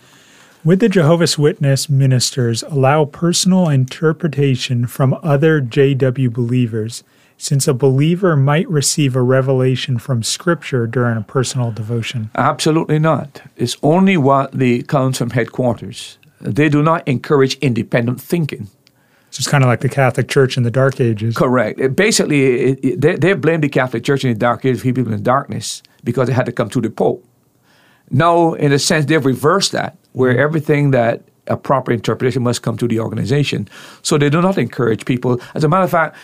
Would 0.66 0.82
the 0.82 0.90
Jehovah's 0.90 1.38
Witness 1.38 1.90
ministers 1.90 2.64
allow 2.64 3.06
personal 3.06 3.70
interpretation 3.70 4.86
from 4.88 5.18
other 5.24 5.62
JW 5.62 6.34
believers, 6.34 7.02
since 7.38 7.66
a 7.66 7.74
believer 7.74 8.36
might 8.36 8.70
receive 8.70 9.16
a 9.16 9.22
revelation 9.22 10.00
from 10.00 10.22
Scripture 10.22 10.86
during 10.86 11.16
a 11.16 11.22
personal 11.22 11.72
devotion? 11.72 12.30
Absolutely 12.36 13.00
not. 13.00 13.42
It's 13.56 13.78
only 13.82 14.18
what 14.18 14.52
the 14.52 14.84
comes 14.84 15.18
from 15.18 15.30
headquarters. 15.30 16.18
They 16.42 16.68
do 16.68 16.84
not 16.84 17.08
encourage 17.08 17.56
independent 17.60 18.20
thinking. 18.20 18.66
So 19.32 19.40
it's 19.40 19.48
kind 19.48 19.64
of 19.64 19.70
like 19.70 19.80
the 19.80 19.88
Catholic 19.88 20.28
Church 20.28 20.58
in 20.58 20.64
the 20.64 20.72
Dark 20.72 21.00
Ages. 21.00 21.38
Correct. 21.38 21.80
It 21.80 21.96
basically, 21.96 22.72
it, 22.72 22.80
it, 22.84 23.00
they, 23.00 23.16
they 23.16 23.32
blame 23.32 23.62
the 23.62 23.70
Catholic 23.70 24.04
Church 24.04 24.26
in 24.26 24.34
the 24.34 24.38
Dark 24.38 24.66
Ages 24.66 24.82
for 24.82 24.92
people 24.92 25.14
in 25.14 25.24
darkness 25.24 25.82
because 26.04 26.28
it 26.28 26.34
had 26.34 26.46
to 26.46 26.52
come 26.52 26.70
through 26.70 26.82
the 26.82 26.90
Pope. 26.90 27.26
No, 28.12 28.54
in 28.56 28.72
a 28.72 28.80
sense, 28.80 29.06
they've 29.06 29.26
reversed 29.26 29.72
that, 29.74 29.98
where 30.14 30.32
mm-hmm. 30.32 30.42
everything 30.42 30.92
that 30.92 31.24
a 31.48 31.58
proper 31.58 31.92
interpretation 31.92 32.44
must 32.44 32.62
come 32.62 32.78
to 32.78 32.88
the 32.88 33.00
organization. 33.00 33.68
So 34.04 34.18
they 34.18 34.30
do 34.30 34.42
not 34.42 34.58
encourage 34.58 35.06
people. 35.06 35.42
As 35.56 35.64
a 35.64 35.68
matter 35.68 35.84
of 35.84 35.92
fact, 35.92 36.16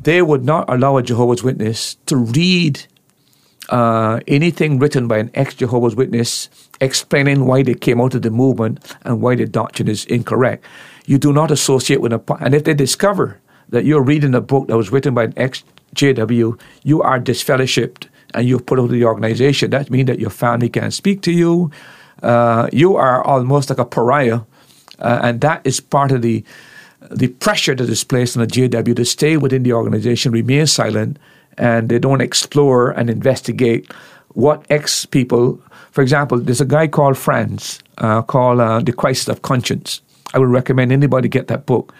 they 0.00 0.22
would 0.22 0.44
not 0.44 0.64
allow 0.68 0.96
a 0.96 1.02
Jehovah's 1.02 1.42
Witness 1.42 1.96
to 2.06 2.16
read 2.16 2.84
uh, 3.68 4.20
anything 4.26 4.78
written 4.78 5.06
by 5.06 5.18
an 5.18 5.30
ex 5.34 5.54
Jehovah's 5.54 5.94
Witness 5.94 6.48
explaining 6.80 7.46
why 7.46 7.62
they 7.62 7.74
came 7.74 8.00
out 8.00 8.14
of 8.14 8.22
the 8.22 8.30
movement 8.30 8.96
and 9.02 9.20
why 9.20 9.36
the 9.36 9.46
doctrine 9.46 9.88
is 9.88 10.04
incorrect. 10.06 10.64
You 11.06 11.18
do 11.18 11.32
not 11.32 11.50
associate 11.50 12.00
with 12.00 12.12
a, 12.12 12.22
and 12.40 12.54
if 12.54 12.64
they 12.64 12.74
discover 12.74 13.40
that 13.68 13.84
you're 13.84 14.02
reading 14.02 14.34
a 14.34 14.40
book 14.40 14.68
that 14.68 14.76
was 14.76 14.90
written 14.90 15.14
by 15.14 15.24
an 15.24 15.34
ex 15.36 15.62
JW, 15.94 16.58
you 16.82 17.02
are 17.02 17.20
disfellowshipped 17.20 18.08
and 18.34 18.48
you've 18.48 18.66
put 18.66 18.78
out 18.78 18.90
the 18.90 19.04
organization, 19.04 19.70
that 19.70 19.90
means 19.90 20.06
that 20.06 20.18
your 20.18 20.30
family 20.30 20.68
can 20.68 20.90
speak 20.90 21.22
to 21.22 21.32
you. 21.32 21.70
Uh, 22.22 22.68
you 22.72 22.96
are 22.96 23.22
almost 23.24 23.70
like 23.70 23.78
a 23.78 23.84
pariah, 23.84 24.40
uh, 24.98 25.20
and 25.22 25.40
that 25.40 25.60
is 25.64 25.80
part 25.80 26.12
of 26.12 26.22
the 26.22 26.44
the 27.10 27.28
pressure 27.28 27.74
that 27.74 27.90
is 27.90 28.04
placed 28.04 28.36
on 28.36 28.42
the 28.42 28.46
JW 28.46 28.94
to 28.94 29.04
stay 29.04 29.36
within 29.36 29.64
the 29.64 29.72
organization, 29.72 30.30
remain 30.30 30.66
silent, 30.66 31.18
and 31.58 31.88
they 31.88 31.98
don't 31.98 32.20
explore 32.20 32.90
and 32.90 33.10
investigate 33.10 33.90
what 34.34 34.64
ex 34.70 35.04
people. 35.04 35.60
For 35.90 36.00
example, 36.00 36.38
there's 36.38 36.60
a 36.60 36.64
guy 36.66 36.86
called 36.86 37.18
Franz 37.18 37.80
uh, 37.98 38.22
called 38.22 38.60
uh, 38.60 38.80
The 38.80 38.92
Crisis 38.92 39.28
of 39.28 39.42
Conscience. 39.42 40.00
I 40.32 40.38
would 40.38 40.48
recommend 40.48 40.92
anybody 40.92 41.28
get 41.28 41.48
that 41.48 41.66
book. 41.66 41.92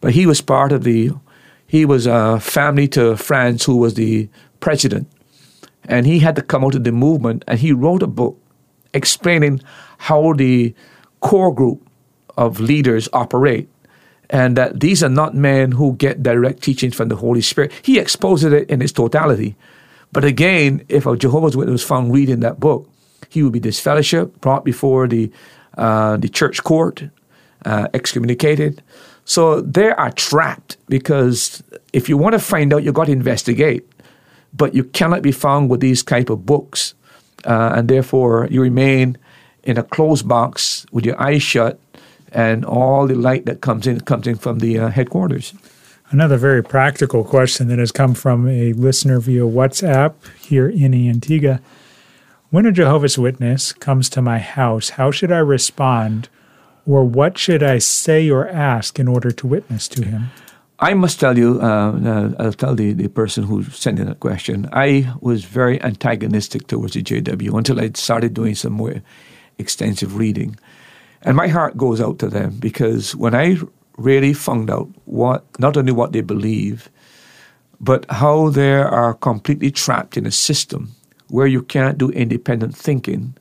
But 0.00 0.12
he 0.12 0.26
was 0.26 0.40
part 0.40 0.72
of 0.72 0.84
the, 0.84 1.10
he 1.66 1.84
was 1.84 2.06
a 2.06 2.38
family 2.40 2.88
to 2.88 3.16
Franz, 3.16 3.64
who 3.64 3.76
was 3.76 3.94
the 3.94 4.28
president 4.60 5.08
and 5.88 6.06
he 6.06 6.18
had 6.20 6.36
to 6.36 6.42
come 6.42 6.64
out 6.64 6.74
of 6.74 6.84
the 6.84 6.92
movement 6.92 7.44
and 7.46 7.58
he 7.58 7.72
wrote 7.72 8.02
a 8.02 8.06
book 8.06 8.38
explaining 8.92 9.60
how 9.98 10.32
the 10.34 10.74
core 11.20 11.54
group 11.54 11.86
of 12.36 12.60
leaders 12.60 13.08
operate 13.12 13.68
and 14.30 14.56
that 14.56 14.80
these 14.80 15.02
are 15.02 15.08
not 15.08 15.34
men 15.34 15.72
who 15.72 15.94
get 15.96 16.22
direct 16.22 16.62
teachings 16.62 16.94
from 16.94 17.08
the 17.08 17.16
Holy 17.16 17.40
Spirit. 17.40 17.72
He 17.82 17.98
exposes 17.98 18.52
it 18.52 18.70
in 18.70 18.80
its 18.80 18.92
totality. 18.92 19.56
But 20.12 20.24
again, 20.24 20.84
if 20.88 21.06
a 21.06 21.16
Jehovah's 21.16 21.56
Witness 21.56 21.72
was 21.72 21.84
found 21.84 22.12
reading 22.12 22.40
that 22.40 22.60
book, 22.60 22.88
he 23.28 23.42
would 23.42 23.52
be 23.52 23.60
disfellowship, 23.60 24.40
brought 24.40 24.64
before 24.64 25.06
the 25.06 25.30
uh, 25.76 26.16
the 26.16 26.28
church 26.28 26.62
court, 26.64 27.04
uh, 27.64 27.88
excommunicated. 27.94 28.82
So 29.24 29.60
they 29.60 29.90
are 29.90 30.10
trapped 30.10 30.76
because 30.88 31.62
if 31.92 32.08
you 32.08 32.16
want 32.16 32.32
to 32.32 32.40
find 32.40 32.72
out, 32.72 32.82
you've 32.82 32.94
got 32.94 33.06
to 33.06 33.12
investigate. 33.12 33.88
But 34.52 34.74
you 34.74 34.84
cannot 34.84 35.22
be 35.22 35.32
found 35.32 35.70
with 35.70 35.80
these 35.80 36.02
type 36.02 36.30
of 36.30 36.44
books. 36.44 36.94
Uh, 37.44 37.72
and 37.76 37.88
therefore, 37.88 38.48
you 38.50 38.60
remain 38.60 39.16
in 39.62 39.78
a 39.78 39.82
closed 39.82 40.26
box 40.28 40.86
with 40.92 41.04
your 41.06 41.20
eyes 41.20 41.42
shut 41.42 41.78
and 42.32 42.64
all 42.64 43.06
the 43.06 43.14
light 43.14 43.46
that 43.46 43.60
comes 43.60 43.86
in 43.86 44.00
comes 44.00 44.26
in 44.26 44.36
from 44.36 44.58
the 44.60 44.78
uh, 44.78 44.88
headquarters. 44.88 45.54
Another 46.10 46.36
very 46.36 46.62
practical 46.62 47.22
question 47.22 47.68
that 47.68 47.78
has 47.78 47.92
come 47.92 48.14
from 48.14 48.48
a 48.48 48.72
listener 48.72 49.20
via 49.20 49.42
WhatsApp 49.42 50.14
here 50.40 50.68
in 50.68 50.92
Antigua. 50.92 51.60
When 52.50 52.66
a 52.66 52.72
Jehovah's 52.72 53.16
Witness 53.16 53.72
comes 53.72 54.08
to 54.10 54.22
my 54.22 54.40
house, 54.40 54.90
how 54.90 55.12
should 55.12 55.30
I 55.30 55.38
respond, 55.38 56.28
or 56.84 57.04
what 57.04 57.38
should 57.38 57.62
I 57.62 57.78
say 57.78 58.28
or 58.28 58.48
ask 58.48 58.98
in 58.98 59.06
order 59.06 59.30
to 59.30 59.46
witness 59.46 59.86
to 59.88 60.04
him? 60.04 60.30
I 60.82 60.94
must 60.94 61.20
tell 61.20 61.36
you, 61.36 61.60
uh, 61.60 61.92
uh, 61.92 62.32
I'll 62.38 62.54
tell 62.54 62.74
the, 62.74 62.94
the 62.94 63.08
person 63.08 63.44
who 63.44 63.64
sent 63.64 63.98
in 63.98 64.06
that 64.06 64.20
question, 64.20 64.66
I 64.72 65.12
was 65.20 65.44
very 65.44 65.80
antagonistic 65.82 66.68
towards 66.68 66.94
the 66.94 67.02
JW 67.02 67.56
until 67.56 67.78
I 67.78 67.90
started 67.94 68.32
doing 68.32 68.54
some 68.54 68.72
more 68.72 69.02
extensive 69.58 70.16
reading. 70.16 70.56
And 71.20 71.36
my 71.36 71.48
heart 71.48 71.76
goes 71.76 72.00
out 72.00 72.18
to 72.20 72.28
them 72.28 72.56
because 72.58 73.14
when 73.14 73.34
I 73.34 73.58
really 73.98 74.32
found 74.32 74.70
out 74.70 74.88
what 75.04 75.44
not 75.58 75.76
only 75.76 75.92
what 75.92 76.12
they 76.12 76.22
believe, 76.22 76.88
but 77.78 78.06
how 78.08 78.48
they 78.48 78.72
are 78.72 79.12
completely 79.12 79.70
trapped 79.70 80.16
in 80.16 80.24
a 80.24 80.30
system 80.30 80.92
where 81.28 81.46
you 81.46 81.62
can't 81.62 81.98
do 81.98 82.08
independent 82.10 82.74
thinking, 82.74 83.36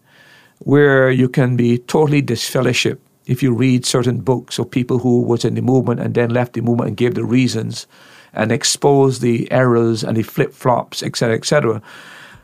where 0.59 1.09
you 1.09 1.29
can 1.29 1.55
be 1.55 1.77
totally 1.77 2.21
disfellowship 2.21 2.99
if 3.29 3.41
you 3.43 3.53
read 3.53 3.85
certain 3.85 4.19
books 4.19 4.59
of 4.59 4.69
people 4.69 4.99
who 4.99 5.21
was 5.21 5.45
in 5.45 5.55
the 5.55 5.61
movement 5.61 5.99
and 5.99 6.13
then 6.15 6.29
left 6.29 6.53
the 6.53 6.61
movement 6.61 6.87
and 6.89 6.97
gave 6.97 7.15
the 7.15 7.23
reasons 7.23 7.87
and 8.33 8.51
exposed 8.51 9.21
the 9.21 9.51
errors 9.51 10.03
and 10.03 10.17
the 10.17 10.23
flip 10.23 10.53
flops, 10.53 11.01
etc., 11.03 11.35
etc 11.35 11.81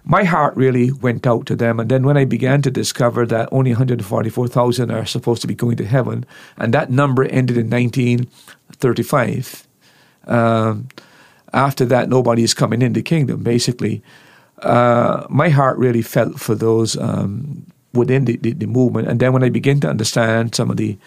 my 0.05 0.23
heart 0.23 0.55
really 0.55 0.91
went 0.91 1.25
out 1.25 1.47
to 1.47 1.55
them. 1.55 1.79
And 1.79 1.89
then 1.89 2.03
when 2.03 2.15
I 2.15 2.25
began 2.25 2.61
to 2.61 2.69
discover 2.71 3.25
that 3.25 3.49
only 3.51 3.71
144,000 3.71 4.91
are 4.91 5.05
supposed 5.05 5.41
to 5.41 5.47
be 5.47 5.55
going 5.55 5.77
to 5.77 5.86
heaven, 5.86 6.25
and 6.57 6.73
that 6.73 6.91
number 6.91 7.23
ended 7.23 7.57
in 7.57 7.69
1935. 7.69 9.67
Um, 10.27 10.88
after 11.53 11.86
that, 11.86 12.09
nobody 12.09 12.43
is 12.43 12.53
coming 12.53 12.83
in 12.83 12.93
the 12.93 13.01
kingdom, 13.01 13.41
basically. 13.43 14.03
Uh, 14.59 15.25
my 15.29 15.49
heart 15.49 15.77
really 15.77 16.03
felt 16.03 16.39
for 16.39 16.55
those 16.55 16.95
um, 16.97 17.65
within 17.95 18.25
the, 18.25 18.37
the, 18.37 18.53
the, 18.53 18.67
movement. 18.67 19.07
And 19.07 19.19
then 19.19 19.33
when 19.33 19.43
I 19.43 19.49
begin 19.49 19.79
to 19.81 19.89
understand 19.89 20.55
some 20.55 20.69
of 20.69 20.77
the, 20.77 20.97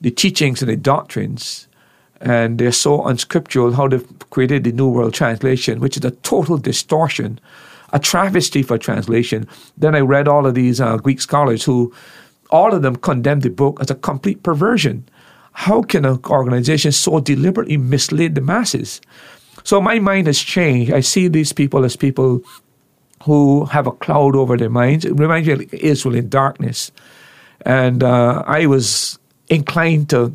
the 0.00 0.10
teachings 0.10 0.62
and 0.62 0.70
the 0.70 0.76
doctrines, 0.76 1.68
and 2.20 2.58
they're 2.58 2.72
so 2.72 3.04
unscriptural, 3.06 3.72
how 3.72 3.88
they've 3.88 4.30
created 4.30 4.64
the 4.64 4.72
New 4.72 4.88
World 4.88 5.14
Translation, 5.14 5.80
which 5.80 5.96
is 5.96 6.04
a 6.04 6.10
total 6.10 6.56
distortion 6.56 7.40
a 7.92 7.98
travesty 7.98 8.62
for 8.62 8.78
translation. 8.78 9.46
Then 9.76 9.94
I 9.94 10.00
read 10.00 10.28
all 10.28 10.46
of 10.46 10.54
these 10.54 10.80
uh, 10.80 10.96
Greek 10.98 11.20
scholars 11.20 11.64
who, 11.64 11.92
all 12.50 12.74
of 12.74 12.82
them 12.82 12.96
condemned 12.96 13.42
the 13.42 13.50
book 13.50 13.78
as 13.80 13.90
a 13.90 13.94
complete 13.94 14.42
perversion. 14.42 15.08
How 15.52 15.82
can 15.82 16.04
an 16.04 16.20
organization 16.26 16.92
so 16.92 17.20
deliberately 17.20 17.76
mislead 17.76 18.34
the 18.34 18.40
masses? 18.40 19.00
So 19.64 19.80
my 19.80 19.98
mind 19.98 20.26
has 20.26 20.38
changed. 20.38 20.92
I 20.92 21.00
see 21.00 21.28
these 21.28 21.52
people 21.52 21.84
as 21.84 21.96
people 21.96 22.42
who 23.26 23.66
have 23.66 23.86
a 23.86 23.92
cloud 23.92 24.34
over 24.34 24.56
their 24.56 24.70
minds. 24.70 25.04
It 25.04 25.18
reminds 25.18 25.46
me 25.46 25.52
of 25.54 25.74
Israel 25.74 26.14
in 26.14 26.28
darkness. 26.28 26.90
And 27.62 28.02
uh, 28.02 28.42
I 28.46 28.66
was 28.66 29.18
inclined 29.48 30.08
to 30.10 30.32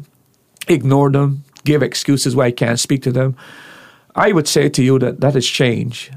ignore 0.68 1.10
them, 1.10 1.44
give 1.66 1.82
excuses 1.82 2.36
why 2.36 2.46
I 2.46 2.52
can't 2.52 2.80
speak 2.80 3.02
to 3.04 3.12
them. 3.12 3.36
I 4.16 4.32
would 4.32 4.48
say 4.48 4.70
to 4.70 4.84
you 4.84 5.00
that 5.00 5.22
that 5.22 5.34
has 5.34 5.48
changed 5.48 6.14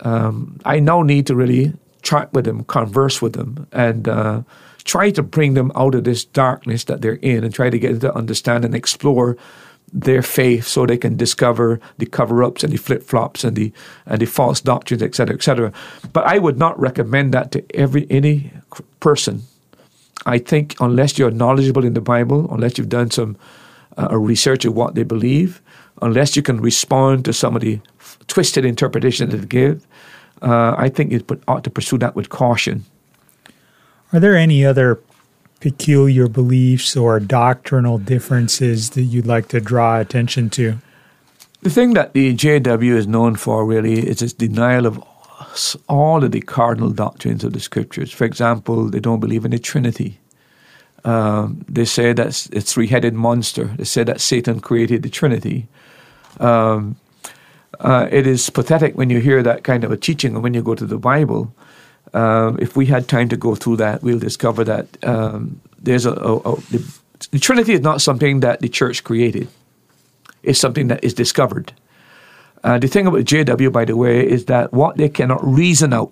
um, 0.00 0.58
I 0.64 0.80
now 0.80 1.02
need 1.02 1.26
to 1.26 1.34
really 1.34 1.72
chat 2.02 2.32
with 2.32 2.44
them, 2.44 2.64
converse 2.64 3.20
with 3.22 3.32
them, 3.32 3.66
and 3.72 4.08
uh, 4.08 4.42
try 4.84 5.10
to 5.10 5.22
bring 5.22 5.54
them 5.54 5.72
out 5.74 5.94
of 5.94 6.04
this 6.04 6.24
darkness 6.24 6.84
that 6.84 7.00
they're 7.00 7.14
in 7.14 7.44
and 7.44 7.52
try 7.52 7.70
to 7.70 7.78
get 7.78 7.92
them 7.92 8.00
to 8.00 8.14
understand 8.14 8.64
and 8.64 8.74
explore 8.74 9.36
their 9.92 10.22
faith 10.22 10.66
so 10.66 10.84
they 10.84 10.98
can 10.98 11.16
discover 11.16 11.80
the 11.98 12.06
cover-ups 12.06 12.64
and 12.64 12.72
the 12.72 12.76
flip-flops 12.76 13.44
and 13.44 13.56
the 13.56 13.72
and 14.06 14.20
the 14.20 14.26
false 14.26 14.60
doctrines, 14.60 15.02
etc., 15.02 15.34
etc. 15.34 15.72
But 16.12 16.24
I 16.26 16.38
would 16.38 16.58
not 16.58 16.78
recommend 16.78 17.32
that 17.34 17.52
to 17.52 17.64
every 17.74 18.06
any 18.10 18.50
person. 19.00 19.42
I 20.26 20.38
think 20.38 20.74
unless 20.80 21.18
you're 21.18 21.30
knowledgeable 21.30 21.84
in 21.84 21.94
the 21.94 22.00
Bible, 22.00 22.52
unless 22.52 22.78
you've 22.78 22.88
done 22.88 23.10
some 23.10 23.36
uh, 23.96 24.18
research 24.18 24.64
of 24.64 24.74
what 24.74 24.94
they 24.96 25.04
believe, 25.04 25.62
unless 26.02 26.36
you 26.36 26.42
can 26.42 26.60
respond 26.60 27.24
to 27.24 27.32
some 27.32 27.54
of 27.54 27.62
the 27.62 27.80
twisted 28.26 28.64
interpretation 28.64 29.30
that 29.30 29.36
they 29.36 29.46
give, 29.46 29.86
uh, 30.42 30.74
I 30.76 30.88
think 30.88 31.12
you 31.12 31.24
ought 31.46 31.64
to 31.64 31.70
pursue 31.70 31.98
that 31.98 32.16
with 32.16 32.28
caution. 32.28 32.84
Are 34.12 34.20
there 34.20 34.36
any 34.36 34.64
other 34.64 35.00
peculiar 35.60 36.28
beliefs 36.28 36.96
or 36.96 37.18
doctrinal 37.20 37.98
differences 37.98 38.90
that 38.90 39.02
you'd 39.02 39.26
like 39.26 39.48
to 39.48 39.60
draw 39.60 39.98
attention 39.98 40.50
to? 40.50 40.78
The 41.62 41.70
thing 41.70 41.94
that 41.94 42.12
the 42.12 42.34
JW 42.34 42.94
is 42.94 43.06
known 43.06 43.36
for 43.36 43.64
really 43.64 44.06
is 44.06 44.22
its 44.22 44.32
denial 44.32 44.86
of 44.86 45.02
all 45.88 46.22
of 46.22 46.32
the 46.32 46.40
cardinal 46.40 46.90
doctrines 46.90 47.44
of 47.44 47.52
the 47.52 47.60
scriptures. 47.60 48.12
For 48.12 48.24
example, 48.24 48.88
they 48.88 49.00
don't 49.00 49.20
believe 49.20 49.44
in 49.44 49.50
the 49.50 49.58
Trinity. 49.58 50.18
Um, 51.04 51.64
they 51.68 51.84
say 51.84 52.12
that 52.12 52.26
it's 52.26 52.48
a 52.50 52.60
three-headed 52.60 53.14
monster. 53.14 53.64
They 53.76 53.84
say 53.84 54.04
that 54.04 54.20
Satan 54.20 54.60
created 54.60 55.02
the 55.02 55.08
Trinity. 55.08 55.68
Um, 56.40 56.96
uh, 57.80 58.08
it 58.10 58.26
is 58.26 58.48
pathetic 58.50 58.96
when 58.96 59.10
you 59.10 59.20
hear 59.20 59.42
that 59.42 59.64
kind 59.64 59.84
of 59.84 59.92
a 59.92 59.96
teaching, 59.96 60.34
and 60.34 60.42
when 60.42 60.54
you 60.54 60.62
go 60.62 60.74
to 60.74 60.86
the 60.86 60.98
Bible. 60.98 61.54
Um, 62.16 62.58
if 62.60 62.76
we 62.76 62.86
had 62.86 63.08
time 63.08 63.28
to 63.28 63.36
go 63.36 63.54
through 63.54 63.76
that, 63.76 64.02
we'll 64.02 64.18
discover 64.18 64.64
that 64.64 64.86
um, 65.04 65.60
there's 65.78 66.06
a, 66.06 66.12
a, 66.12 66.36
a 66.38 66.56
the, 66.70 66.98
the, 67.30 67.38
Trinity 67.38 67.74
is 67.74 67.82
not 67.82 68.00
something 68.00 68.40
that 68.40 68.60
the 68.60 68.70
church 68.70 69.04
created; 69.04 69.48
it's 70.42 70.58
something 70.58 70.88
that 70.88 71.04
is 71.04 71.12
discovered. 71.12 71.74
Uh, 72.64 72.78
the 72.78 72.88
thing 72.88 73.06
about 73.06 73.20
JW, 73.20 73.70
by 73.70 73.84
the 73.84 73.96
way, 73.96 74.26
is 74.26 74.46
that 74.46 74.72
what 74.72 74.96
they 74.96 75.10
cannot 75.10 75.44
reason 75.46 75.92
out, 75.92 76.10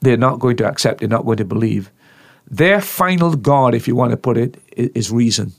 they're 0.00 0.16
not 0.16 0.38
going 0.38 0.56
to 0.58 0.64
accept. 0.64 1.00
They're 1.00 1.08
not 1.08 1.24
going 1.24 1.38
to 1.38 1.44
believe. 1.44 1.90
Their 2.48 2.80
final 2.80 3.34
God, 3.34 3.74
if 3.74 3.88
you 3.88 3.96
want 3.96 4.12
to 4.12 4.16
put 4.16 4.36
it, 4.36 4.62
is, 4.76 5.10
reason. 5.10 5.52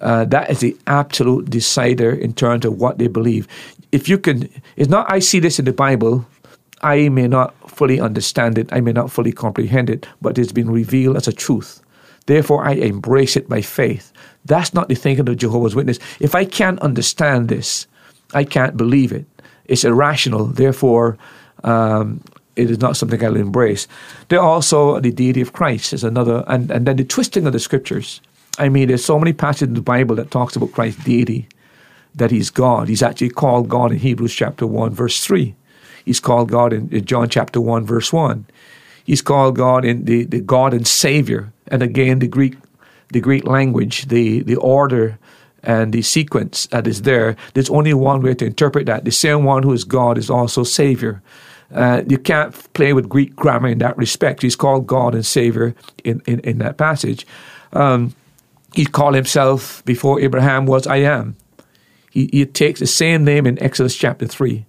Uh, 0.00 0.24
that 0.26 0.50
is 0.50 0.60
the 0.60 0.76
absolute 0.86 1.50
decider 1.50 2.12
in 2.12 2.32
terms 2.32 2.64
of 2.64 2.78
what 2.78 2.98
they 2.98 3.08
believe. 3.08 3.48
If 3.90 4.08
you 4.08 4.18
can, 4.18 4.48
it's 4.76 4.88
not, 4.88 5.10
I 5.10 5.18
see 5.18 5.40
this 5.40 5.58
in 5.58 5.64
the 5.64 5.72
Bible, 5.72 6.26
I 6.84 7.08
may 7.08 7.26
not 7.26 7.54
fully 7.70 7.98
understand 7.98 8.58
it, 8.58 8.68
I 8.70 8.80
may 8.80 8.92
not 8.92 9.10
fully 9.10 9.32
comprehend 9.32 9.88
it, 9.88 10.06
but 10.20 10.38
it's 10.38 10.52
been 10.52 10.70
revealed 10.70 11.16
as 11.16 11.26
a 11.26 11.32
truth. 11.32 11.80
Therefore, 12.26 12.64
I 12.64 12.72
embrace 12.72 13.36
it 13.36 13.48
by 13.48 13.62
faith. 13.62 14.12
That's 14.44 14.74
not 14.74 14.88
the 14.88 14.94
thinking 14.94 15.28
of 15.28 15.36
Jehovah's 15.38 15.74
Witness. 15.74 15.98
If 16.20 16.34
I 16.34 16.44
can't 16.44 16.78
understand 16.80 17.48
this, 17.48 17.86
I 18.34 18.44
can't 18.44 18.76
believe 18.76 19.12
it. 19.12 19.24
It's 19.64 19.84
irrational. 19.84 20.44
Therefore, 20.46 21.16
um, 21.64 22.22
it 22.56 22.70
is 22.70 22.78
not 22.80 22.96
something 22.98 23.24
I'll 23.24 23.36
embrace. 23.36 23.88
There 24.28 24.40
also 24.40 25.00
the 25.00 25.10
deity 25.10 25.40
of 25.40 25.54
Christ 25.54 25.94
is 25.94 26.04
another, 26.04 26.44
and, 26.46 26.70
and 26.70 26.86
then 26.86 26.96
the 26.96 27.04
twisting 27.04 27.46
of 27.46 27.54
the 27.54 27.58
scriptures. 27.58 28.20
I 28.58 28.68
mean, 28.68 28.88
there's 28.88 29.04
so 29.04 29.18
many 29.18 29.32
passages 29.32 29.68
in 29.68 29.74
the 29.74 29.80
Bible 29.80 30.16
that 30.16 30.30
talks 30.30 30.54
about 30.54 30.72
Christ's 30.72 31.02
deity, 31.04 31.48
that 32.14 32.30
he's 32.30 32.50
God. 32.50 32.88
He's 32.88 33.02
actually 33.02 33.30
called 33.30 33.68
God 33.68 33.90
in 33.90 33.98
Hebrews 33.98 34.34
chapter 34.34 34.66
1, 34.66 34.90
verse 34.92 35.24
3. 35.24 35.54
He's 36.04 36.20
called 36.20 36.50
God 36.50 36.72
in, 36.72 37.04
John 37.04 37.28
chapter 37.28 37.60
1, 37.60 37.84
verse 37.86 38.12
1. 38.12 38.46
He's 39.04 39.22
called 39.22 39.56
God 39.56 39.84
in 39.84 40.04
the, 40.04 40.24
the 40.24 40.40
God 40.40 40.72
and 40.74 40.86
Savior. 40.86 41.52
And 41.68 41.82
again, 41.82 42.18
the 42.18 42.28
Greek 42.28 42.56
the 43.10 43.20
Greek 43.20 43.46
language, 43.46 44.06
the, 44.08 44.42
the 44.42 44.56
order 44.56 45.18
and 45.62 45.92
the 45.92 46.02
sequence 46.02 46.66
that 46.66 46.86
is 46.86 47.02
there, 47.02 47.36
there's 47.54 47.70
only 47.70 47.94
one 47.94 48.20
way 48.20 48.34
to 48.34 48.44
interpret 48.44 48.86
that. 48.86 49.04
The 49.04 49.12
same 49.12 49.44
one 49.44 49.62
who 49.62 49.72
is 49.72 49.84
God 49.84 50.18
is 50.18 50.28
also 50.28 50.64
Savior. 50.64 51.22
Uh, 51.72 52.02
you 52.06 52.18
can't 52.18 52.52
play 52.74 52.92
with 52.92 53.08
Greek 53.08 53.34
grammar 53.34 53.68
in 53.68 53.78
that 53.78 53.96
respect. 53.96 54.42
He's 54.42 54.56
called 54.56 54.86
God 54.86 55.14
and 55.14 55.24
Savior 55.24 55.74
in, 56.02 56.20
in, 56.26 56.40
in 56.40 56.58
that 56.58 56.76
passage. 56.76 57.26
Um, 57.72 58.14
he 58.74 58.84
called 58.84 59.14
himself 59.14 59.84
before 59.84 60.20
Abraham 60.20 60.66
was 60.66 60.86
I 60.86 60.96
am. 60.96 61.36
He, 62.10 62.28
he, 62.32 62.44
takes 62.46 62.80
the 62.80 62.86
same 62.86 63.24
name 63.24 63.46
in 63.46 63.60
Exodus 63.62 63.96
chapter 63.96 64.26
3. 64.26 64.66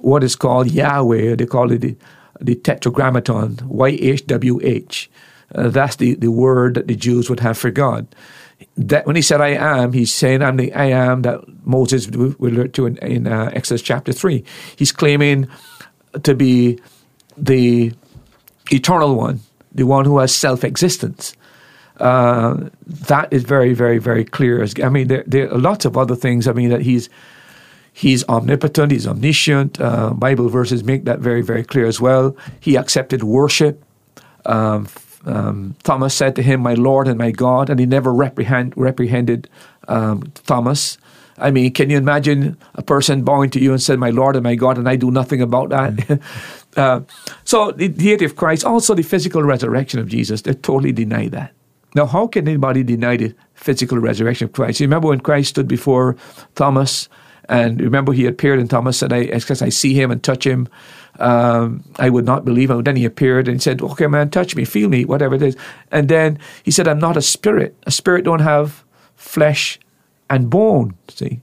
What 0.00 0.24
is 0.24 0.36
called 0.36 0.70
Yahweh, 0.70 1.36
they 1.36 1.46
call 1.46 1.72
it 1.72 1.80
the, 1.80 1.96
the 2.40 2.54
Tetragrammaton, 2.54 3.56
YHWH. 3.56 5.08
Uh, 5.54 5.68
that's 5.68 5.96
the, 5.96 6.14
the 6.14 6.30
word 6.30 6.74
that 6.74 6.88
the 6.88 6.96
Jews 6.96 7.30
would 7.30 7.40
have 7.40 7.56
for 7.56 7.70
God. 7.70 8.06
That 8.76 9.06
when 9.06 9.16
he 9.16 9.22
said 9.22 9.40
I 9.40 9.50
am, 9.50 9.92
he's 9.92 10.12
saying 10.12 10.42
I'm 10.42 10.56
the 10.56 10.72
I 10.72 10.86
am 10.86 11.22
that 11.22 11.40
Moses 11.64 12.08
learn 12.10 12.72
to 12.72 12.86
in, 12.86 12.96
in 12.98 13.26
uh, 13.26 13.50
Exodus 13.54 13.82
chapter 13.82 14.12
3. 14.12 14.44
He's 14.76 14.92
claiming 14.92 15.48
to 16.22 16.34
be 16.34 16.80
the 17.36 17.92
eternal 18.70 19.14
one, 19.14 19.40
the 19.72 19.84
one 19.84 20.04
who 20.04 20.18
has 20.18 20.34
self 20.34 20.64
existence. 20.64 21.34
Uh, 21.98 22.68
that 22.86 23.32
is 23.32 23.42
very, 23.42 23.74
very, 23.74 23.98
very 23.98 24.24
clear. 24.24 24.64
I 24.82 24.88
mean, 24.88 25.08
there, 25.08 25.24
there 25.26 25.52
are 25.52 25.58
lots 25.58 25.84
of 25.84 25.96
other 25.96 26.14
things. 26.14 26.46
I 26.46 26.52
mean, 26.52 26.70
that 26.70 26.82
he's 26.82 27.08
he's 27.98 28.22
omnipotent, 28.28 28.92
he's 28.92 29.08
omniscient. 29.08 29.80
Uh, 29.80 30.10
Bible 30.10 30.48
verses 30.48 30.84
make 30.84 31.04
that 31.04 31.18
very, 31.18 31.42
very 31.42 31.64
clear 31.64 31.86
as 31.86 32.00
well. 32.00 32.36
He 32.60 32.76
accepted 32.76 33.24
worship. 33.24 33.84
Um, 34.46 34.86
um, 35.24 35.74
Thomas 35.82 36.14
said 36.14 36.36
to 36.36 36.42
him, 36.42 36.60
"My 36.60 36.74
Lord 36.74 37.08
and 37.08 37.18
my 37.18 37.32
God," 37.32 37.68
and 37.68 37.80
he 37.80 37.86
never 37.86 38.14
reprehend, 38.14 38.72
reprehended 38.76 39.48
um, 39.88 40.32
Thomas. 40.46 40.96
I 41.38 41.50
mean, 41.50 41.72
can 41.72 41.90
you 41.90 41.96
imagine 41.96 42.56
a 42.76 42.82
person 42.82 43.22
bowing 43.22 43.50
to 43.50 43.60
you 43.60 43.72
and 43.72 43.82
said, 43.82 43.98
"My 43.98 44.10
Lord 44.10 44.36
and 44.36 44.44
my 44.44 44.54
God," 44.54 44.78
and 44.78 44.88
I 44.88 44.94
do 44.94 45.10
nothing 45.10 45.42
about 45.42 45.70
that? 45.70 45.96
Mm. 45.96 46.20
uh, 46.76 47.00
so 47.44 47.72
the 47.72 47.88
deity 47.88 48.24
of 48.24 48.36
Christ, 48.36 48.64
also 48.64 48.94
the 48.94 49.02
physical 49.02 49.42
resurrection 49.42 49.98
of 49.98 50.06
Jesus, 50.06 50.42
they 50.42 50.54
totally 50.54 50.92
deny 50.92 51.28
that. 51.28 51.52
Now, 51.96 52.06
how 52.06 52.28
can 52.28 52.46
anybody 52.46 52.84
deny 52.84 53.16
the 53.16 53.34
physical 53.54 53.98
resurrection 53.98 54.44
of 54.44 54.52
Christ? 54.52 54.78
You 54.78 54.86
remember 54.86 55.08
when 55.08 55.20
Christ 55.20 55.48
stood 55.50 55.66
before 55.66 56.16
Thomas, 56.54 57.08
and 57.48 57.80
remember 57.80 58.12
he 58.12 58.26
appeared, 58.26 58.58
and 58.58 58.68
Thomas 58.68 58.98
said, 58.98 59.12
"I, 59.12 59.26
because 59.26 59.62
I 59.62 59.70
see 59.70 59.94
him 59.94 60.10
and 60.10 60.22
touch 60.22 60.46
him." 60.46 60.68
Um, 61.18 61.82
I 61.98 62.10
would 62.10 62.24
not 62.24 62.44
believe 62.44 62.70
him. 62.70 62.82
Then 62.84 62.96
he 62.96 63.04
appeared 63.04 63.48
and 63.48 63.56
he 63.56 63.60
said, 63.60 63.82
"Okay, 63.82 64.06
man, 64.06 64.30
touch 64.30 64.54
me, 64.54 64.64
feel 64.64 64.88
me, 64.88 65.04
whatever 65.04 65.34
it 65.34 65.42
is." 65.42 65.56
And 65.90 66.08
then 66.08 66.38
he 66.62 66.70
said, 66.70 66.86
"I'm 66.86 66.98
not 66.98 67.16
a 67.16 67.22
spirit. 67.22 67.74
A 67.86 67.90
spirit 67.90 68.24
don't 68.24 68.40
have 68.40 68.84
flesh 69.16 69.80
and 70.30 70.50
bone. 70.50 70.94
See, 71.08 71.40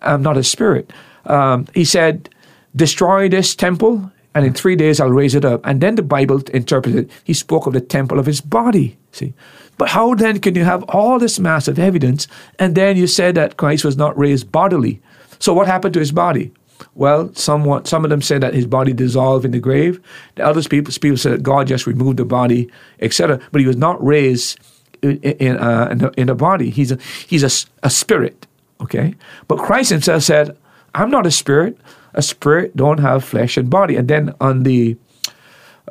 I'm 0.00 0.22
not 0.22 0.36
a 0.36 0.42
spirit." 0.42 0.92
Um, 1.26 1.66
he 1.74 1.84
said, 1.84 2.30
"Destroy 2.74 3.28
this 3.28 3.54
temple, 3.54 4.10
and 4.34 4.44
in 4.44 4.54
three 4.54 4.74
days 4.74 4.98
I'll 4.98 5.10
raise 5.10 5.34
it 5.34 5.44
up." 5.44 5.60
And 5.64 5.80
then 5.80 5.94
the 5.94 6.02
Bible 6.02 6.42
interpreted. 6.52 7.10
He 7.22 7.34
spoke 7.34 7.66
of 7.66 7.74
the 7.74 7.80
temple 7.80 8.18
of 8.18 8.26
his 8.26 8.40
body. 8.40 8.96
See, 9.12 9.34
but 9.78 9.90
how 9.90 10.14
then 10.14 10.40
can 10.40 10.54
you 10.54 10.64
have 10.64 10.82
all 10.84 11.18
this 11.18 11.38
massive 11.38 11.78
evidence, 11.78 12.26
and 12.58 12.74
then 12.74 12.96
you 12.96 13.06
said 13.06 13.34
that 13.34 13.56
Christ 13.56 13.84
was 13.84 13.96
not 13.96 14.18
raised 14.18 14.50
bodily? 14.50 15.00
So 15.42 15.52
what 15.52 15.66
happened 15.66 15.92
to 15.94 15.98
his 15.98 16.12
body? 16.12 16.52
Well, 16.94 17.34
somewhat, 17.34 17.88
some 17.88 18.04
of 18.04 18.10
them 18.10 18.22
say 18.22 18.38
that 18.38 18.54
his 18.54 18.64
body 18.64 18.92
dissolved 18.92 19.44
in 19.44 19.50
the 19.50 19.58
grave. 19.58 20.00
The 20.36 20.46
other 20.46 20.62
people, 20.62 20.94
people 21.00 21.16
said 21.16 21.32
that 21.32 21.42
God 21.42 21.66
just 21.66 21.84
removed 21.84 22.18
the 22.18 22.24
body, 22.24 22.70
etc. 23.00 23.40
But 23.50 23.60
he 23.60 23.66
was 23.66 23.76
not 23.76 24.02
raised 24.04 24.60
in, 25.02 25.18
in, 25.18 25.56
uh, 25.56 25.88
in, 25.90 26.04
a, 26.04 26.10
in 26.30 26.36
body. 26.36 26.70
He's, 26.70 26.92
a, 26.92 26.98
he's 27.26 27.42
a, 27.42 27.66
a 27.82 27.90
spirit, 27.90 28.46
okay? 28.80 29.16
But 29.48 29.58
Christ 29.58 29.90
himself 29.90 30.22
said, 30.22 30.56
I'm 30.94 31.10
not 31.10 31.26
a 31.26 31.32
spirit. 31.32 31.76
A 32.14 32.22
spirit 32.22 32.76
don't 32.76 32.98
have 32.98 33.24
flesh 33.24 33.56
and 33.56 33.68
body. 33.68 33.96
And 33.96 34.06
then 34.06 34.36
on 34.40 34.62
the 34.62 34.96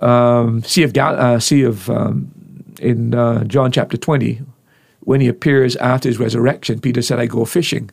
um, 0.02 0.64
Sea 0.64 0.84
of, 0.84 0.94
Gal- 0.94 1.20
uh, 1.20 1.40
sea 1.42 1.64
of 1.64 1.90
um, 1.90 2.32
in 2.80 3.14
uh, 3.14 3.44
John 3.44 3.74
chapter 3.74 3.98
20, 3.98 4.40
when 5.02 5.20
he 5.20 5.28
appears 5.28 5.76
after 5.76 6.08
his 6.08 6.20
resurrection, 6.20 6.80
Peter 6.80 7.02
said, 7.02 7.20
I 7.20 7.26
go 7.26 7.44
fishing. 7.44 7.90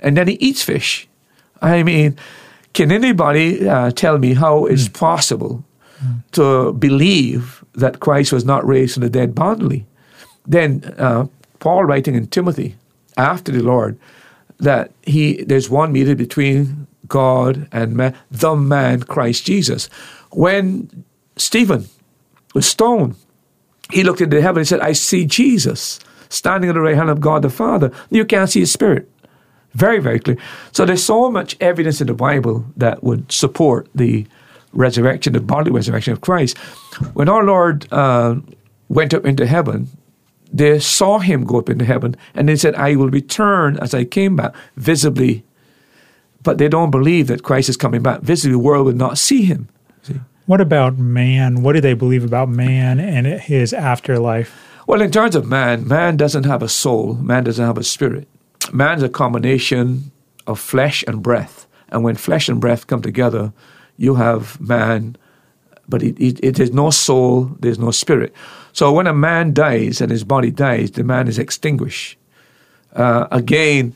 And 0.00 0.16
then 0.16 0.28
he 0.28 0.34
eats 0.34 0.62
fish. 0.62 1.08
I 1.60 1.82
mean, 1.82 2.16
can 2.72 2.92
anybody 2.92 3.68
uh, 3.68 3.90
tell 3.90 4.18
me 4.18 4.34
how 4.34 4.66
it's 4.66 4.88
mm. 4.88 4.94
possible 4.94 5.64
mm. 6.02 6.22
to 6.32 6.72
believe 6.74 7.64
that 7.74 8.00
Christ 8.00 8.32
was 8.32 8.44
not 8.44 8.66
raised 8.66 8.94
from 8.94 9.02
the 9.02 9.10
dead 9.10 9.34
bodily? 9.34 9.86
Then 10.46 10.94
uh, 10.98 11.26
Paul 11.58 11.84
writing 11.84 12.14
in 12.14 12.26
Timothy 12.28 12.76
after 13.16 13.52
the 13.52 13.62
Lord 13.62 13.98
that 14.58 14.92
he 15.02 15.42
there's 15.44 15.70
one 15.70 15.92
meter 15.92 16.14
between 16.14 16.86
God 17.06 17.68
and 17.72 17.94
man, 17.96 18.14
the 18.30 18.56
man 18.56 19.02
Christ 19.02 19.44
Jesus. 19.44 19.88
When 20.30 21.04
Stephen 21.36 21.88
was 22.54 22.66
stoned, 22.66 23.16
he 23.90 24.04
looked 24.04 24.20
into 24.20 24.42
heaven 24.42 24.60
and 24.60 24.68
said, 24.68 24.80
"I 24.80 24.92
see 24.92 25.24
Jesus." 25.24 26.00
Standing 26.30 26.68
at 26.68 26.74
the 26.74 26.82
right 26.82 26.94
hand 26.94 27.08
of 27.08 27.22
God 27.22 27.40
the 27.40 27.48
Father, 27.48 27.90
you 28.10 28.22
can't 28.26 28.50
see 28.50 28.60
his 28.60 28.70
spirit. 28.70 29.08
Very, 29.74 30.00
very 30.00 30.18
clear. 30.18 30.36
So 30.72 30.84
there's 30.84 31.04
so 31.04 31.30
much 31.30 31.56
evidence 31.60 32.00
in 32.00 32.06
the 32.06 32.14
Bible 32.14 32.64
that 32.76 33.04
would 33.04 33.30
support 33.30 33.88
the 33.94 34.26
resurrection, 34.72 35.32
the 35.32 35.40
bodily 35.40 35.72
resurrection 35.72 36.12
of 36.12 36.20
Christ. 36.20 36.56
When 37.14 37.28
our 37.28 37.44
Lord 37.44 37.86
uh, 37.92 38.36
went 38.88 39.14
up 39.14 39.24
into 39.24 39.46
heaven, 39.46 39.88
they 40.50 40.78
saw 40.78 41.18
him 41.18 41.44
go 41.44 41.58
up 41.58 41.68
into 41.68 41.84
heaven, 41.84 42.16
and 42.34 42.48
they 42.48 42.56
said, 42.56 42.74
I 42.74 42.96
will 42.96 43.10
return 43.10 43.76
as 43.78 43.92
I 43.92 44.04
came 44.04 44.36
back, 44.36 44.54
visibly. 44.76 45.44
But 46.42 46.58
they 46.58 46.68
don't 46.68 46.90
believe 46.90 47.26
that 47.26 47.42
Christ 47.42 47.68
is 47.68 47.76
coming 47.76 48.02
back. 48.02 48.20
Visibly, 48.22 48.52
the 48.52 48.58
world 48.58 48.86
will 48.86 48.94
not 48.94 49.18
see 49.18 49.42
him. 49.42 49.68
See? 50.02 50.20
What 50.46 50.60
about 50.62 50.96
man? 50.96 51.62
What 51.62 51.74
do 51.74 51.80
they 51.80 51.92
believe 51.92 52.24
about 52.24 52.48
man 52.48 52.98
and 52.98 53.26
his 53.26 53.74
afterlife? 53.74 54.64
Well, 54.86 55.02
in 55.02 55.10
terms 55.10 55.36
of 55.36 55.46
man, 55.46 55.86
man 55.86 56.16
doesn't 56.16 56.44
have 56.44 56.62
a 56.62 56.68
soul, 56.68 57.14
man 57.14 57.44
doesn't 57.44 57.64
have 57.64 57.76
a 57.76 57.84
spirit 57.84 58.26
man's 58.72 59.02
a 59.02 59.08
combination 59.08 60.10
of 60.46 60.58
flesh 60.58 61.04
and 61.06 61.22
breath. 61.22 61.66
And 61.90 62.04
when 62.04 62.16
flesh 62.16 62.48
and 62.48 62.60
breath 62.60 62.86
come 62.86 63.02
together, 63.02 63.52
you 63.96 64.14
have 64.16 64.60
man, 64.60 65.16
but 65.88 66.02
it, 66.02 66.18
it, 66.20 66.38
it 66.42 66.60
is 66.60 66.72
no 66.72 66.90
soul, 66.90 67.56
there's 67.60 67.78
no 67.78 67.90
spirit. 67.90 68.32
So 68.72 68.92
when 68.92 69.06
a 69.06 69.14
man 69.14 69.54
dies 69.54 70.00
and 70.00 70.10
his 70.10 70.24
body 70.24 70.50
dies, 70.50 70.92
the 70.92 71.04
man 71.04 71.28
is 71.28 71.38
extinguished. 71.38 72.16
Uh, 72.94 73.26
again, 73.30 73.94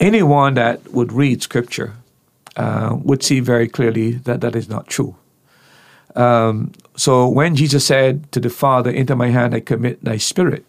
anyone 0.00 0.54
that 0.54 0.92
would 0.92 1.12
read 1.12 1.42
scripture 1.42 1.94
uh, 2.56 2.96
would 3.02 3.22
see 3.22 3.40
very 3.40 3.68
clearly 3.68 4.12
that 4.12 4.40
that 4.40 4.56
is 4.56 4.68
not 4.68 4.86
true. 4.86 5.16
Um, 6.14 6.72
so 6.96 7.28
when 7.28 7.54
Jesus 7.54 7.84
said 7.84 8.30
to 8.32 8.40
the 8.40 8.50
Father, 8.50 8.90
Into 8.90 9.14
my 9.14 9.28
hand 9.28 9.54
I 9.54 9.60
commit 9.60 10.02
thy 10.02 10.16
spirit, 10.16 10.64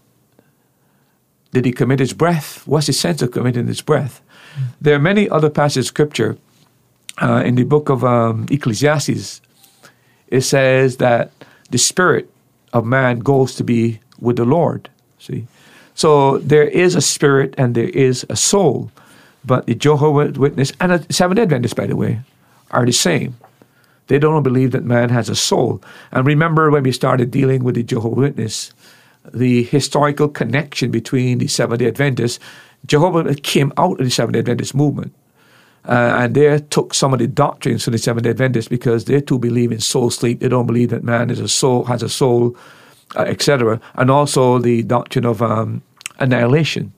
did 1.52 1.66
he 1.66 1.72
commit 1.72 2.00
his 2.00 2.14
breath? 2.14 2.66
What's 2.68 2.88
the 2.88 2.94
sense 2.94 3.22
of 3.22 3.32
committing 3.32 3.68
his 3.68 3.82
breath? 3.82 4.22
There 4.82 4.96
are 4.96 5.00
many 5.00 5.30
other 5.30 5.50
passages 5.50 5.86
of 5.86 5.88
scripture. 5.88 6.38
Uh, 7.22 7.44
in 7.46 7.56
the 7.56 7.64
book 7.64 7.90
of 7.90 8.06
um, 8.06 8.46
Ecclesiastes, 8.50 9.42
it 10.30 10.42
says 10.42 10.98
that 10.98 11.32
the 11.70 11.78
spirit 11.78 12.30
of 12.72 12.86
man 12.86 13.20
goes 13.20 13.56
to 13.56 13.64
be 13.64 14.00
with 14.20 14.38
the 14.38 14.46
Lord. 14.46 14.90
See? 15.18 15.46
So 15.96 16.38
there 16.38 16.68
is 16.68 16.96
a 16.96 17.02
spirit 17.02 17.56
and 17.58 17.76
there 17.76 17.90
is 17.90 18.26
a 18.30 18.36
soul. 18.36 18.90
But 19.44 19.66
the 19.66 19.76
Jehovah's 19.76 20.38
Witness 20.38 20.72
and 20.80 20.92
the 20.94 21.14
Seventh 21.14 21.40
Adventists, 21.40 21.74
by 21.74 21.88
the 21.88 21.96
way, 21.96 22.22
are 22.72 22.86
the 22.86 22.94
same. 22.94 23.36
They 24.08 24.18
don't 24.18 24.44
believe 24.44 24.72
that 24.72 24.84
man 24.84 25.10
has 25.10 25.30
a 25.30 25.36
soul. 25.36 25.82
And 26.12 26.26
remember 26.26 26.72
when 26.72 26.84
we 26.84 26.92
started 26.92 27.32
dealing 27.32 27.64
with 27.64 27.76
the 27.76 27.84
Jehovah's 27.84 28.18
Witness, 28.18 28.74
the 29.34 29.64
historical 29.64 30.28
connection 30.28 30.92
between 30.92 31.38
the 31.40 31.48
Seventh 31.48 31.80
day 31.80 31.88
Adventists. 31.88 32.40
Jehovah 32.86 33.36
came 33.36 33.74
out 33.78 34.00
of 34.00 34.06
the 34.06 34.12
Seventh 34.12 34.34
day 34.34 34.40
Adventist 34.40 34.74
movement. 34.76 35.14
Uh, 35.86 36.14
and 36.20 36.36
they 36.36 36.60
took 36.70 36.94
some 36.94 37.14
of 37.14 37.20
the 37.20 37.28
doctrines 37.28 37.84
from 37.84 37.94
the 37.94 37.98
Seventh 37.98 38.24
day 38.24 38.32
Adventists 38.32 38.68
because 38.68 39.06
they 39.06 39.22
too 39.22 39.40
believe 39.40 39.72
in 39.72 39.80
soul 39.80 40.10
sleep. 40.10 40.40
They 40.40 40.50
don't 40.50 40.68
believe 40.68 40.90
that 40.90 41.04
man 41.04 41.30
is 41.30 41.40
a 41.40 41.48
soul, 41.48 41.86
has 41.86 42.04
a 42.04 42.10
soul, 42.10 42.56
uh, 43.16 43.22
etc. 43.22 43.80
And 43.96 44.12
also 44.12 44.60
the 44.60 44.84
doctrine 44.84 45.26
of 45.26 45.42
um, 45.42 45.82
annihilation. 46.20 46.94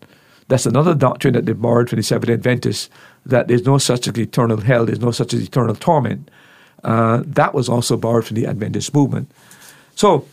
That's 0.48 0.66
another 0.66 0.94
doctrine 0.94 1.34
that 1.36 1.46
they 1.46 1.54
borrowed 1.54 1.90
from 1.90 1.98
the 1.98 2.04
Seventh 2.04 2.28
day 2.28 2.34
Adventists 2.34 2.90
that 3.26 3.48
there's 3.48 3.66
no 3.66 3.78
such 3.78 4.08
as 4.08 4.18
eternal 4.18 4.58
hell, 4.58 4.86
there's 4.86 5.00
no 5.00 5.12
such 5.12 5.34
as 5.34 5.42
eternal 5.42 5.76
torment. 5.76 6.30
Uh, 6.84 7.22
that 7.26 7.54
was 7.54 7.70
also 7.70 7.96
borrowed 7.96 8.26
from 8.26 8.36
the 8.36 8.48
Adventist 8.48 8.94
movement. 8.94 9.32
So 9.96 10.26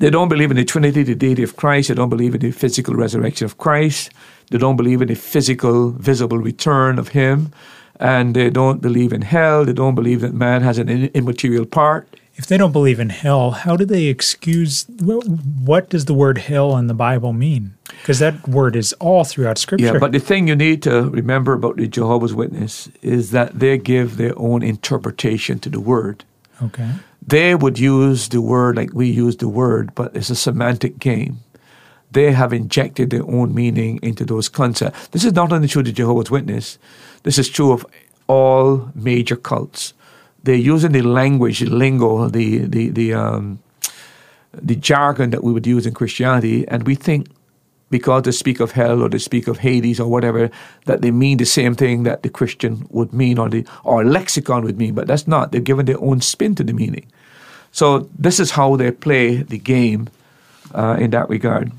they 0.00 0.10
don't 0.10 0.28
believe 0.28 0.50
in 0.50 0.56
the 0.56 0.64
Trinity, 0.64 1.02
the 1.02 1.14
deity 1.14 1.42
of 1.42 1.56
Christ. 1.56 1.88
They 1.88 1.94
don't 1.94 2.08
believe 2.08 2.34
in 2.34 2.40
the 2.40 2.50
physical 2.50 2.94
resurrection 2.94 3.44
of 3.44 3.58
Christ. 3.58 4.10
They 4.50 4.58
don't 4.58 4.76
believe 4.76 5.02
in 5.02 5.08
the 5.08 5.14
physical, 5.14 5.90
visible 5.90 6.38
return 6.38 6.98
of 6.98 7.08
Him. 7.08 7.52
And 8.00 8.34
they 8.34 8.48
don't 8.48 8.80
believe 8.80 9.12
in 9.12 9.20
hell. 9.22 9.66
They 9.66 9.74
don't 9.74 9.94
believe 9.94 10.22
that 10.22 10.32
man 10.32 10.62
has 10.62 10.78
an 10.78 10.88
immaterial 10.88 11.66
part. 11.66 12.08
If 12.36 12.46
they 12.46 12.56
don't 12.56 12.72
believe 12.72 12.98
in 12.98 13.10
hell, 13.10 13.50
how 13.50 13.76
do 13.76 13.84
they 13.84 14.04
excuse 14.04 14.86
what 14.88 15.90
does 15.90 16.06
the 16.06 16.14
word 16.14 16.38
hell 16.38 16.78
in 16.78 16.86
the 16.86 16.94
Bible 16.94 17.34
mean? 17.34 17.74
Because 17.84 18.18
that 18.20 18.48
word 18.48 18.76
is 18.76 18.94
all 18.94 19.24
throughout 19.24 19.58
Scripture. 19.58 19.84
Yeah, 19.84 19.98
but 19.98 20.12
the 20.12 20.18
thing 20.20 20.48
you 20.48 20.56
need 20.56 20.82
to 20.84 21.10
remember 21.10 21.52
about 21.52 21.76
the 21.76 21.86
Jehovah's 21.86 22.32
Witness 22.32 22.88
is 23.02 23.32
that 23.32 23.58
they 23.58 23.76
give 23.76 24.16
their 24.16 24.32
own 24.38 24.62
interpretation 24.62 25.58
to 25.58 25.68
the 25.68 25.80
word. 25.80 26.24
Okay. 26.62 26.90
They 27.26 27.54
would 27.54 27.78
use 27.78 28.28
the 28.28 28.40
word 28.40 28.76
like 28.76 28.92
we 28.94 29.08
use 29.08 29.36
the 29.36 29.48
word, 29.48 29.94
but 29.94 30.16
it's 30.16 30.30
a 30.30 30.36
semantic 30.36 30.98
game. 30.98 31.40
They 32.12 32.32
have 32.32 32.52
injected 32.52 33.10
their 33.10 33.24
own 33.24 33.54
meaning 33.54 34.00
into 34.02 34.24
those 34.24 34.48
concepts. 34.48 35.08
This 35.08 35.24
is 35.24 35.32
not 35.32 35.52
only 35.52 35.68
true 35.68 35.82
of 35.82 35.94
Jehovah's 35.94 36.30
Witness, 36.30 36.78
this 37.22 37.38
is 37.38 37.48
true 37.48 37.72
of 37.72 37.86
all 38.26 38.90
major 38.94 39.36
cults. 39.36 39.92
They're 40.42 40.54
using 40.54 40.92
the 40.92 41.02
language, 41.02 41.60
the 41.60 41.66
lingo, 41.66 42.28
the, 42.28 42.58
the, 42.66 42.88
the, 42.88 43.14
um, 43.14 43.60
the 44.54 44.74
jargon 44.74 45.30
that 45.30 45.44
we 45.44 45.52
would 45.52 45.66
use 45.66 45.86
in 45.86 45.94
Christianity, 45.94 46.66
and 46.68 46.84
we 46.86 46.94
think 46.94 47.28
because 47.90 48.22
they 48.22 48.32
speak 48.32 48.60
of 48.60 48.72
hell 48.72 49.02
or 49.02 49.08
they 49.08 49.18
speak 49.18 49.48
of 49.48 49.58
Hades 49.58 50.00
or 50.00 50.08
whatever, 50.08 50.50
that 50.86 51.02
they 51.02 51.10
mean 51.10 51.38
the 51.38 51.44
same 51.44 51.74
thing 51.74 52.04
that 52.04 52.22
the 52.22 52.28
Christian 52.28 52.86
would 52.90 53.12
mean 53.12 53.38
or 53.38 53.48
the 53.48 53.66
or 53.84 54.04
lexicon 54.04 54.64
would 54.64 54.78
mean, 54.78 54.94
but 54.94 55.06
that's 55.06 55.26
not. 55.26 55.52
They're 55.52 55.60
given 55.60 55.86
their 55.86 56.00
own 56.00 56.20
spin 56.20 56.54
to 56.56 56.64
the 56.64 56.72
meaning. 56.72 57.06
So 57.72 58.08
this 58.18 58.40
is 58.40 58.52
how 58.52 58.76
they 58.76 58.90
play 58.90 59.42
the 59.42 59.58
game 59.58 60.08
uh, 60.74 60.96
in 60.98 61.10
that 61.10 61.28
regard. 61.28 61.72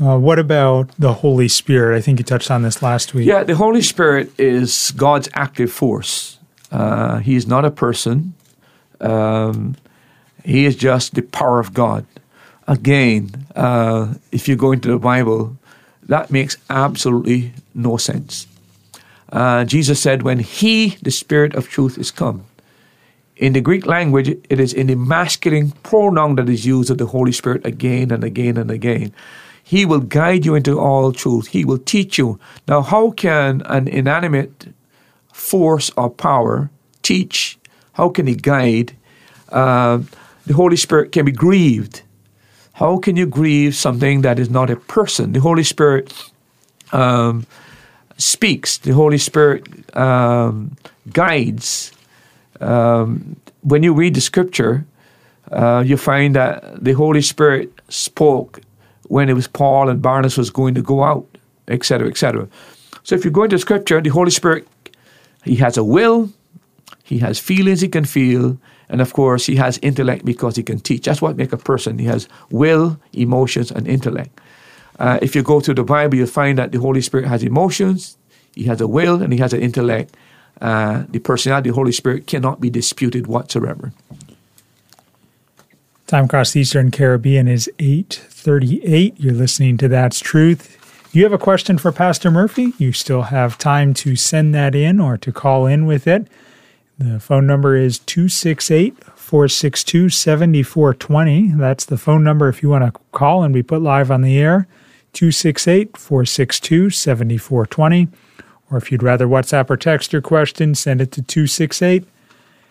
Uh, 0.00 0.18
what 0.18 0.38
about 0.38 0.90
the 0.98 1.12
Holy 1.12 1.48
Spirit? 1.48 1.96
I 1.96 2.00
think 2.00 2.18
you 2.18 2.24
touched 2.24 2.50
on 2.50 2.62
this 2.62 2.82
last 2.82 3.12
week. 3.12 3.26
Yeah, 3.26 3.44
the 3.44 3.54
Holy 3.54 3.82
Spirit 3.82 4.32
is 4.38 4.92
God's 4.92 5.28
active 5.34 5.70
force. 5.70 6.38
Uh, 6.72 7.18
he 7.18 7.34
is 7.34 7.46
not 7.46 7.64
a 7.64 7.70
person. 7.70 8.34
Um, 9.00 9.76
he 10.44 10.64
is 10.64 10.74
just 10.76 11.14
the 11.14 11.22
power 11.22 11.60
of 11.60 11.74
God. 11.74 12.06
Again, 12.70 13.48
uh, 13.56 14.14
if 14.30 14.46
you 14.46 14.54
go 14.54 14.70
into 14.70 14.92
the 14.92 14.98
Bible, 14.98 15.56
that 16.04 16.30
makes 16.30 16.56
absolutely 16.70 17.52
no 17.74 17.96
sense. 17.96 18.46
Uh, 19.32 19.64
Jesus 19.64 20.00
said, 20.00 20.22
When 20.22 20.38
He, 20.38 20.90
the 21.02 21.10
Spirit 21.10 21.56
of 21.56 21.68
truth, 21.68 21.98
is 21.98 22.12
come. 22.12 22.44
In 23.34 23.54
the 23.54 23.60
Greek 23.60 23.86
language, 23.86 24.28
it 24.28 24.60
is 24.60 24.72
in 24.72 24.86
the 24.86 24.94
masculine 24.94 25.72
pronoun 25.82 26.36
that 26.36 26.48
is 26.48 26.64
used 26.64 26.90
of 26.90 26.98
the 26.98 27.06
Holy 27.06 27.32
Spirit 27.32 27.66
again 27.66 28.12
and 28.12 28.22
again 28.22 28.56
and 28.56 28.70
again. 28.70 29.12
He 29.64 29.84
will 29.84 29.98
guide 29.98 30.46
you 30.46 30.54
into 30.54 30.78
all 30.78 31.12
truth. 31.12 31.48
He 31.48 31.64
will 31.64 31.78
teach 31.78 32.18
you. 32.18 32.38
Now, 32.68 32.82
how 32.82 33.10
can 33.10 33.62
an 33.62 33.88
inanimate 33.88 34.68
force 35.32 35.90
or 35.96 36.08
power 36.08 36.70
teach? 37.02 37.58
How 37.94 38.10
can 38.10 38.28
he 38.28 38.36
guide? 38.36 38.96
Uh, 39.48 40.02
the 40.46 40.54
Holy 40.54 40.76
Spirit 40.76 41.10
can 41.10 41.24
be 41.24 41.32
grieved. 41.32 42.02
How 42.80 42.96
can 42.96 43.14
you 43.14 43.26
grieve 43.26 43.74
something 43.74 44.22
that 44.22 44.38
is 44.38 44.48
not 44.48 44.70
a 44.70 44.76
person? 44.76 45.32
The 45.32 45.40
Holy 45.40 45.64
Spirit 45.64 46.14
um, 46.92 47.46
speaks. 48.16 48.78
The 48.78 48.92
Holy 48.92 49.18
Spirit 49.18 49.94
um, 49.94 50.78
guides. 51.12 51.92
Um, 52.58 53.36
when 53.60 53.82
you 53.82 53.92
read 53.92 54.14
the 54.14 54.22
Scripture, 54.22 54.86
uh, 55.52 55.84
you 55.86 55.98
find 55.98 56.34
that 56.36 56.82
the 56.82 56.92
Holy 56.92 57.20
Spirit 57.20 57.70
spoke 57.90 58.60
when 59.08 59.28
it 59.28 59.34
was 59.34 59.46
Paul 59.46 59.90
and 59.90 60.00
Barnabas 60.00 60.38
was 60.38 60.48
going 60.48 60.74
to 60.74 60.80
go 60.80 61.04
out, 61.04 61.26
etc., 61.68 62.08
etc. 62.08 62.48
So 63.02 63.14
if 63.14 63.26
you 63.26 63.30
go 63.30 63.44
into 63.44 63.58
Scripture, 63.58 64.00
the 64.00 64.08
Holy 64.08 64.30
Spirit, 64.30 64.66
He 65.44 65.56
has 65.56 65.76
a 65.76 65.84
will, 65.84 66.32
He 67.04 67.18
has 67.18 67.38
feelings 67.38 67.82
He 67.82 67.88
can 67.88 68.06
feel, 68.06 68.56
and 68.90 69.00
of 69.00 69.12
course, 69.12 69.46
He 69.46 69.56
has 69.56 69.78
intellect 69.82 70.24
because 70.24 70.56
He 70.56 70.62
can 70.62 70.80
teach. 70.80 71.04
That's 71.04 71.22
what 71.22 71.36
makes 71.36 71.52
a 71.52 71.56
person. 71.56 71.98
He 71.98 72.06
has 72.06 72.28
will, 72.50 72.98
emotions, 73.12 73.70
and 73.70 73.88
intellect. 73.88 74.38
Uh, 74.98 75.18
if 75.22 75.34
you 75.34 75.42
go 75.42 75.60
to 75.60 75.72
the 75.72 75.84
Bible, 75.84 76.16
you'll 76.16 76.26
find 76.26 76.58
that 76.58 76.72
the 76.72 76.78
Holy 76.78 77.00
Spirit 77.00 77.26
has 77.26 77.42
emotions, 77.42 78.18
He 78.54 78.64
has 78.64 78.80
a 78.80 78.86
will, 78.88 79.22
and 79.22 79.32
He 79.32 79.38
has 79.38 79.52
an 79.52 79.60
intellect. 79.62 80.14
Uh, 80.60 81.04
the 81.08 81.20
personality 81.20 81.70
of 81.70 81.74
the 81.74 81.80
Holy 81.80 81.92
Spirit 81.92 82.26
cannot 82.26 82.60
be 82.60 82.68
disputed 82.68 83.26
whatsoever. 83.26 83.92
Time 86.06 86.24
across 86.24 86.50
the 86.50 86.60
Eastern 86.60 86.90
Caribbean 86.90 87.46
is 87.46 87.70
8:38. 87.78 89.14
You're 89.16 89.32
listening 89.32 89.76
to 89.78 89.86
That's 89.86 90.18
Truth. 90.18 90.76
You 91.12 91.22
have 91.22 91.32
a 91.32 91.38
question 91.38 91.78
for 91.78 91.92
Pastor 91.92 92.30
Murphy? 92.30 92.72
You 92.78 92.92
still 92.92 93.22
have 93.22 93.56
time 93.56 93.94
to 93.94 94.16
send 94.16 94.54
that 94.54 94.74
in 94.74 95.00
or 95.00 95.16
to 95.18 95.32
call 95.32 95.66
in 95.66 95.86
with 95.86 96.06
it. 96.06 96.26
The 97.00 97.18
phone 97.18 97.46
number 97.46 97.74
is 97.76 97.98
268 97.98 98.94
462 99.16 100.10
7420. 100.10 101.52
That's 101.56 101.86
the 101.86 101.96
phone 101.96 102.22
number 102.22 102.46
if 102.46 102.62
you 102.62 102.68
want 102.68 102.84
to 102.84 102.92
call 103.12 103.42
and 103.42 103.54
be 103.54 103.62
put 103.62 103.80
live 103.80 104.10
on 104.10 104.20
the 104.20 104.38
air. 104.38 104.68
268 105.14 105.96
462 105.96 106.90
7420. 106.90 108.08
Or 108.70 108.76
if 108.76 108.92
you'd 108.92 109.02
rather 109.02 109.26
WhatsApp 109.26 109.70
or 109.70 109.78
text 109.78 110.12
your 110.12 110.20
question, 110.20 110.74
send 110.74 111.00
it 111.00 111.10
to 111.12 111.22
268 111.22 112.04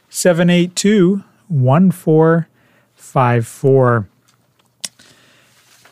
782 0.09 1.23
1454. 1.47 4.08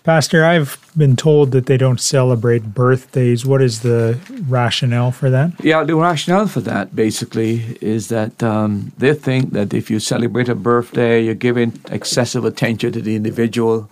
Pastor, 0.07 0.45
I've 0.45 0.79
been 0.95 1.17
told 1.17 1.51
that 1.51 1.65
they 1.65 1.75
don't 1.75 1.99
celebrate 1.99 2.73
birthdays. 2.73 3.45
What 3.45 3.61
is 3.61 3.81
the 3.81 4.17
rationale 4.47 5.11
for 5.11 5.29
that? 5.29 5.51
Yeah, 5.61 5.83
the 5.83 5.97
rationale 5.97 6.47
for 6.47 6.61
that 6.61 6.95
basically 6.95 7.77
is 7.81 8.07
that 8.07 8.41
um, 8.41 8.93
they 8.97 9.13
think 9.13 9.51
that 9.51 9.73
if 9.73 9.91
you 9.91 9.99
celebrate 9.99 10.47
a 10.47 10.55
birthday, 10.55 11.21
you're 11.21 11.35
giving 11.35 11.77
excessive 11.91 12.45
attention 12.45 12.93
to 12.93 13.01
the 13.01 13.17
individual. 13.17 13.89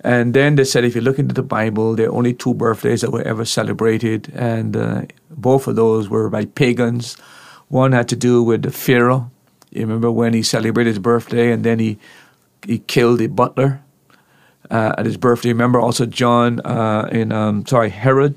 And 0.00 0.34
then 0.34 0.56
they 0.56 0.64
said 0.64 0.84
if 0.84 0.94
you 0.94 1.00
look 1.00 1.18
into 1.18 1.32
the 1.32 1.42
Bible, 1.42 1.94
there 1.94 2.10
are 2.10 2.14
only 2.14 2.34
two 2.34 2.52
birthdays 2.52 3.00
that 3.00 3.10
were 3.10 3.22
ever 3.22 3.46
celebrated, 3.46 4.30
and 4.34 4.76
uh, 4.76 5.02
both 5.30 5.66
of 5.66 5.76
those 5.76 6.10
were 6.10 6.28
by 6.28 6.44
pagans. 6.44 7.14
One 7.68 7.92
had 7.92 8.10
to 8.10 8.16
do 8.16 8.42
with 8.42 8.64
the 8.64 8.70
Pharaoh. 8.70 9.30
You 9.70 9.80
remember 9.80 10.10
when 10.10 10.34
he 10.34 10.42
celebrated 10.42 10.90
his 10.90 10.98
birthday 10.98 11.52
and 11.52 11.64
then 11.64 11.78
he 11.78 11.98
he 12.66 12.80
killed 12.80 13.18
the 13.18 13.28
butler 13.28 13.80
uh, 14.70 14.94
at 14.98 15.06
his 15.06 15.16
birthday. 15.16 15.50
Remember 15.50 15.80
also 15.80 16.06
John 16.06 16.60
uh, 16.60 17.08
in 17.12 17.32
um, 17.32 17.66
sorry 17.66 17.90
Herod 17.90 18.34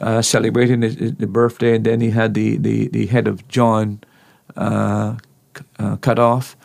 uh, 0.00 0.22
celebrating 0.22 0.82
his, 0.82 0.96
his, 0.96 1.14
the 1.14 1.26
birthday, 1.26 1.76
and 1.76 1.84
then 1.84 2.00
he 2.00 2.10
had 2.10 2.34
the 2.34 2.56
the, 2.56 2.88
the 2.88 3.06
head 3.06 3.26
of 3.26 3.46
John 3.48 4.00
uh, 4.56 5.16
uh, 5.78 5.96
cut 5.96 6.18
off. 6.18 6.56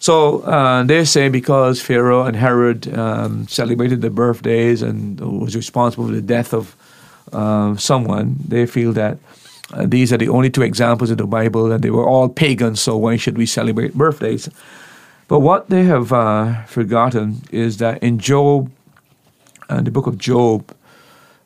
So 0.00 0.40
uh, 0.40 0.82
they 0.82 1.04
say 1.04 1.28
because 1.28 1.80
Pharaoh 1.80 2.24
and 2.24 2.36
Herod 2.36 2.92
um, 2.94 3.48
celebrated 3.48 4.02
the 4.02 4.10
birthdays 4.10 4.82
and 4.82 5.18
was 5.20 5.56
responsible 5.56 6.06
for 6.06 6.12
the 6.12 6.20
death 6.20 6.52
of 6.52 6.76
someone, 7.80 8.36
they 8.46 8.66
feel 8.66 8.92
that. 8.92 9.18
these 9.86 10.12
are 10.12 10.18
the 10.18 10.28
only 10.28 10.50
two 10.50 10.62
examples 10.62 11.10
in 11.10 11.16
the 11.16 11.26
Bible, 11.26 11.72
and 11.72 11.82
they 11.82 11.90
were 11.90 12.06
all 12.06 12.28
pagans. 12.28 12.80
So 12.80 12.96
why 12.98 13.16
should 13.16 13.38
we 13.38 13.46
celebrate 13.46 13.94
birthdays? 13.94 14.48
But 15.28 15.40
what 15.40 15.70
they 15.70 15.84
have 15.84 16.12
uh, 16.12 16.64
forgotten 16.64 17.42
is 17.50 17.78
that 17.78 18.02
in 18.02 18.18
Job, 18.18 18.70
uh, 19.68 19.80
the 19.80 19.90
book 19.90 20.06
of 20.06 20.18
Job, 20.18 20.74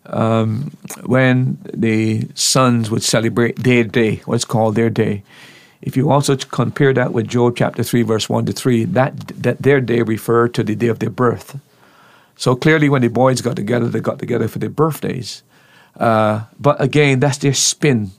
um, 0.07 0.77
when 1.05 1.59
the 1.73 2.29
sons 2.35 2.91
would 2.91 3.03
celebrate 3.03 3.63
their 3.63 3.85
day, 3.85 4.17
what's 4.25 4.45
called 4.45 4.75
their 4.75 4.91
day, 4.91 5.23
if 5.81 5.97
you 5.97 6.11
also 6.11 6.37
compare 6.37 6.93
that 6.93 7.13
with 7.13 7.29
Job 7.29 7.57
chapter 7.57 7.85
3, 7.85 8.03
verse 8.03 8.29
1 8.29 8.47
to 8.47 8.53
3, 8.53 8.85
that, 8.87 9.17
that 9.29 9.63
their 9.63 9.81
day 9.81 10.03
referred 10.03 10.55
to 10.55 10.65
the 10.65 10.75
day 10.75 10.89
of 10.89 10.99
their 10.99 11.11
birth. 11.11 11.61
So 12.37 12.57
clearly, 12.57 12.89
when 12.89 13.03
the 13.03 13.09
boys 13.09 13.41
got 13.41 13.57
together, 13.57 13.87
they 13.89 14.01
got 14.01 14.19
together 14.19 14.49
for 14.49 14.59
their 14.59 14.71
birthdays. 14.71 15.43
Uh, 15.97 16.45
but 16.59 16.81
again, 16.81 17.21
that's 17.21 17.39
their 17.39 17.55
spin 17.55 18.11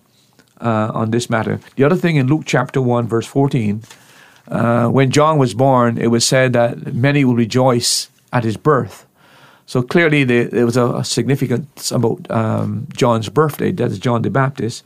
uh, 0.62 0.91
on 0.93 1.12
this 1.12 1.30
matter. 1.30 1.60
The 1.76 1.84
other 1.84 1.95
thing 1.95 2.16
in 2.16 2.28
Luke 2.28 2.43
chapter 2.45 2.82
1, 2.82 3.07
verse 3.07 3.26
14, 3.26 3.84
uh, 4.50 4.88
when 4.88 5.12
John 5.12 5.38
was 5.38 5.54
born, 5.54 5.97
it 5.97 6.08
was 6.08 6.26
said 6.26 6.54
that 6.54 6.93
many 6.93 7.24
will 7.24 7.36
rejoice 7.36 8.10
at 8.34 8.43
his 8.43 8.58
birth. 8.58 9.06
So 9.66 9.84
clearly, 9.84 10.24
there 10.24 10.66
was 10.66 10.78
a, 10.78 10.88
a 10.95 11.04
significance 11.04 11.91
about 11.91 12.30
um, 12.32 12.88
John's 12.95 13.30
birthday. 13.30 13.72
That 13.72 13.91
is 13.91 14.00
John 14.00 14.24
the 14.24 14.32
Baptist. 14.32 14.84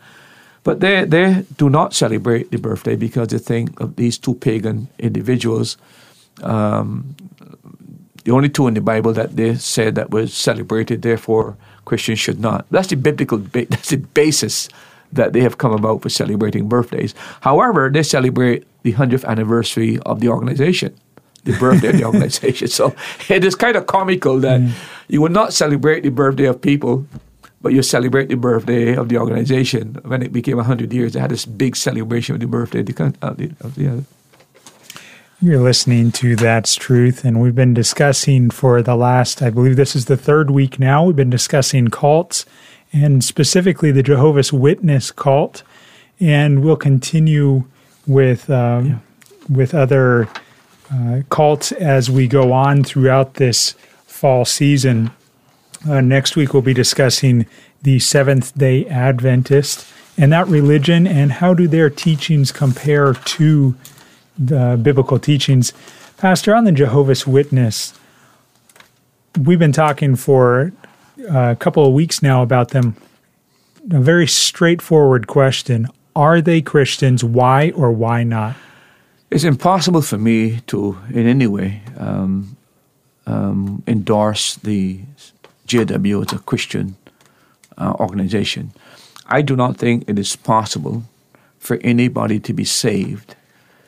But 0.64 0.82
they, 0.82 1.06
they 1.06 1.46
do 1.58 1.70
not 1.70 1.94
celebrate 1.94 2.52
the 2.52 2.58
birthday 2.58 2.96
because 2.96 3.30
they 3.30 3.38
think 3.38 3.80
of 3.80 3.96
these 3.96 4.18
two 4.18 4.34
pagan 4.36 4.88
individuals. 5.00 5.78
Um, 6.42 7.16
the 8.26 8.32
only 8.32 8.50
two 8.50 8.68
in 8.68 8.74
the 8.74 8.82
Bible 8.82 9.14
that 9.14 9.36
they 9.36 9.56
said 9.56 9.96
that 9.96 10.12
was 10.12 10.34
celebrated, 10.34 11.02
therefore 11.02 11.58
Christians 11.86 12.20
should 12.20 12.40
not. 12.40 12.66
That's 12.72 12.88
the 12.88 12.96
biblical. 12.96 13.38
That's 13.54 13.90
the 13.90 13.98
basis 13.98 14.70
that 15.12 15.34
they 15.34 15.42
have 15.42 15.58
come 15.58 15.74
about 15.74 16.02
for 16.02 16.10
celebrating 16.10 16.68
birthdays. 16.68 17.14
However, 17.42 17.90
they 17.90 18.04
celebrate 18.04 18.66
the 18.84 18.94
100th 18.94 19.26
anniversary 19.26 20.00
of 20.06 20.20
the 20.20 20.28
organization, 20.28 20.96
the 21.44 21.58
birthday 21.58 21.90
of 21.90 21.98
the 21.98 22.04
organization. 22.12 22.68
So 22.68 22.96
it 23.30 23.44
is 23.44 23.56
kind 23.56 23.76
of 23.76 23.88
comical 23.88 24.40
that 24.40 24.62
mm. 24.62 24.72
you 25.08 25.22
would 25.22 25.32
not 25.32 25.54
celebrate 25.54 26.02
the 26.02 26.10
birthday 26.10 26.46
of 26.46 26.62
people, 26.62 27.06
but 27.62 27.74
you 27.74 27.82
celebrate 27.82 28.28
the 28.28 28.36
birthday 28.36 28.96
of 28.96 29.10
the 29.10 29.18
organization. 29.18 29.96
When 30.04 30.22
it 30.22 30.32
became 30.32 30.58
100 30.58 30.92
years, 30.94 31.14
they 31.14 31.20
had 31.20 31.32
this 31.32 31.46
big 31.46 31.76
celebration 31.76 32.36
of 32.36 32.42
the 32.42 32.48
birthday 32.48 32.82
of 32.82 32.86
the, 32.88 33.16
of 33.22 33.38
the, 33.38 33.52
of 33.62 33.76
the 33.76 33.88
other. 33.88 34.04
You're 35.42 35.60
listening 35.60 36.12
to 36.14 36.38
That's 36.38 36.76
Truth, 36.76 37.26
and 37.26 37.42
we've 37.42 37.56
been 37.56 37.74
discussing 37.74 38.50
for 38.50 38.82
the 38.82 38.96
last, 38.96 39.42
I 39.42 39.50
believe 39.50 39.76
this 39.76 39.94
is 39.94 40.06
the 40.06 40.16
third 40.16 40.52
week 40.52 40.80
now, 40.80 41.06
we've 41.06 41.18
been 41.18 41.30
discussing 41.30 41.90
cults 41.90 42.46
and 42.94 43.24
specifically 43.24 43.92
the 43.92 44.04
Jehovah's 44.04 44.54
Witness 44.54 45.12
cult. 45.12 45.64
And 46.20 46.64
we'll 46.64 46.78
continue 46.78 47.66
with 48.08 48.50
um, 48.50 48.86
yeah. 48.86 48.98
with 49.50 49.74
other 49.74 50.28
uh, 50.92 51.22
cults 51.30 51.72
as 51.72 52.10
we 52.10 52.28
go 52.28 52.52
on 52.52 52.84
throughout 52.84 53.36
this 53.36 53.74
fall 54.06 54.46
season. 54.46 55.12
Uh, 55.88 56.02
next 56.02 56.36
week, 56.36 56.54
we'll 56.54 56.62
be 56.62 56.74
discussing 56.74 57.46
the 57.82 58.00
Seventh 58.00 58.58
Day 58.58 58.86
Adventist 58.86 59.86
and 60.18 60.32
that 60.32 60.48
religion, 60.48 61.08
and 61.08 61.34
how 61.34 61.54
do 61.54 61.68
their 61.68 61.90
teachings 61.90 62.52
compare 62.52 63.14
to 63.14 63.76
the 64.38 64.80
biblical 64.82 65.18
teachings. 65.18 65.74
Pastor, 66.18 66.56
on 66.56 66.66
the 66.66 66.72
Jehovah's 66.72 67.26
Witness, 67.26 67.94
we've 69.40 69.60
been 69.60 69.72
talking 69.72 70.16
for 70.16 70.72
a 71.30 71.56
couple 71.56 71.86
of 71.86 71.94
weeks 71.94 72.22
now 72.22 72.44
about 72.44 72.70
them. 72.70 72.96
A 73.92 74.00
very 74.00 74.28
straightforward 74.28 75.28
question 75.28 75.88
Are 76.16 76.42
they 76.42 76.62
Christians? 76.62 77.24
Why 77.24 77.72
or 77.72 77.92
why 77.92 78.24
not? 78.24 78.56
It's 79.32 79.44
impossible 79.44 80.02
for 80.02 80.18
me 80.18 80.62
to, 80.68 80.98
in 81.10 81.28
any 81.28 81.48
way, 81.48 81.82
um, 81.98 82.56
um, 83.26 83.84
endorse 83.88 84.56
the 84.56 85.00
JW 85.68 86.26
as 86.26 86.34
a 86.34 86.40
Christian 86.40 86.96
uh, 87.78 87.94
organization. 88.00 88.74
I 89.28 89.42
do 89.42 89.56
not 89.56 89.78
think 89.78 90.04
it 90.08 90.20
is 90.20 90.36
possible 90.36 91.04
for 91.58 91.78
anybody 91.82 92.40
to 92.42 92.54
be 92.54 92.66
saved 92.66 93.36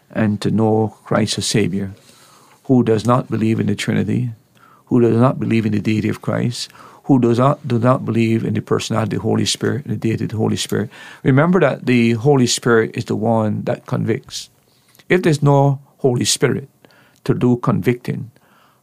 and 0.10 0.42
to 0.42 0.50
know 0.50 0.98
Christ 1.04 1.38
as 1.38 1.46
Savior 1.46 1.94
who 2.66 2.84
does 2.84 3.06
not 3.06 3.30
believe 3.30 3.60
in 3.60 3.68
the 3.68 3.76
Trinity, 3.76 4.32
who 4.86 5.00
does 5.02 5.18
not 5.18 5.40
believe 5.40 5.66
in 5.66 5.72
the 5.72 5.80
deity 5.80 6.10
of 6.10 6.22
Christ, 6.22 6.72
who 7.06 7.20
does 7.20 7.38
not 7.38 7.68
do 7.68 7.78
not 7.78 8.04
believe 8.04 8.44
in 8.44 8.54
the 8.54 8.62
personality 8.62 9.16
of 9.16 9.22
the 9.22 9.28
Holy 9.28 9.46
Spirit 9.46 9.86
the 9.88 9.96
deity 9.96 10.26
of 10.26 10.32
the 10.32 10.38
Holy 10.38 10.56
Spirit. 10.58 10.90
Remember 11.24 11.60
that 11.60 11.86
the 11.86 12.14
Holy 12.14 12.48
Spirit 12.48 12.98
is 12.98 13.06
the 13.06 13.16
one 13.16 13.64
that 13.64 13.86
convicts. 13.86 14.50
If 15.08 15.22
there's 15.22 15.44
no 15.44 15.80
Holy 15.98 16.26
Spirit 16.26 16.68
to 17.24 17.34
do 17.34 17.58
convicting, 17.58 18.32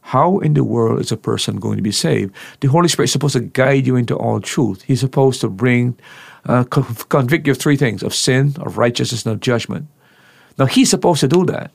how 0.07 0.39
in 0.39 0.53
the 0.53 0.63
world 0.63 1.01
is 1.01 1.11
a 1.11 1.17
person 1.17 1.57
going 1.57 1.75
to 1.75 1.81
be 1.81 1.91
saved? 1.91 2.33
The 2.61 2.69
Holy 2.69 2.87
Spirit 2.87 3.05
is 3.05 3.11
supposed 3.11 3.35
to 3.35 3.41
guide 3.41 3.85
you 3.85 3.95
into 3.97 4.15
all 4.15 4.39
truth. 4.39 4.83
He's 4.83 5.01
supposed 5.01 5.41
to 5.41 5.49
bring, 5.49 5.97
uh, 6.45 6.63
convict 6.63 7.47
you 7.47 7.51
of 7.51 7.57
three 7.57 7.77
things 7.77 8.03
of 8.03 8.13
sin, 8.13 8.55
of 8.59 8.77
righteousness, 8.77 9.25
and 9.25 9.33
of 9.33 9.39
judgment. 9.41 9.87
Now, 10.57 10.65
He's 10.65 10.89
supposed 10.89 11.19
to 11.21 11.27
do 11.27 11.45
that. 11.47 11.71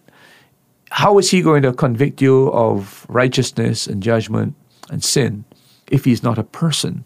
How 0.90 1.18
is 1.18 1.30
He 1.30 1.42
going 1.42 1.62
to 1.62 1.72
convict 1.72 2.22
you 2.22 2.50
of 2.52 3.04
righteousness 3.08 3.86
and 3.86 4.02
judgment 4.02 4.54
and 4.90 5.04
sin 5.04 5.44
if 5.90 6.04
He's 6.04 6.22
not 6.22 6.38
a 6.38 6.44
person? 6.44 7.04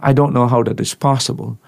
I 0.00 0.12
don't 0.12 0.34
know 0.34 0.46
how 0.46 0.62
that 0.64 0.80
is 0.80 0.94
possible. 0.94 1.58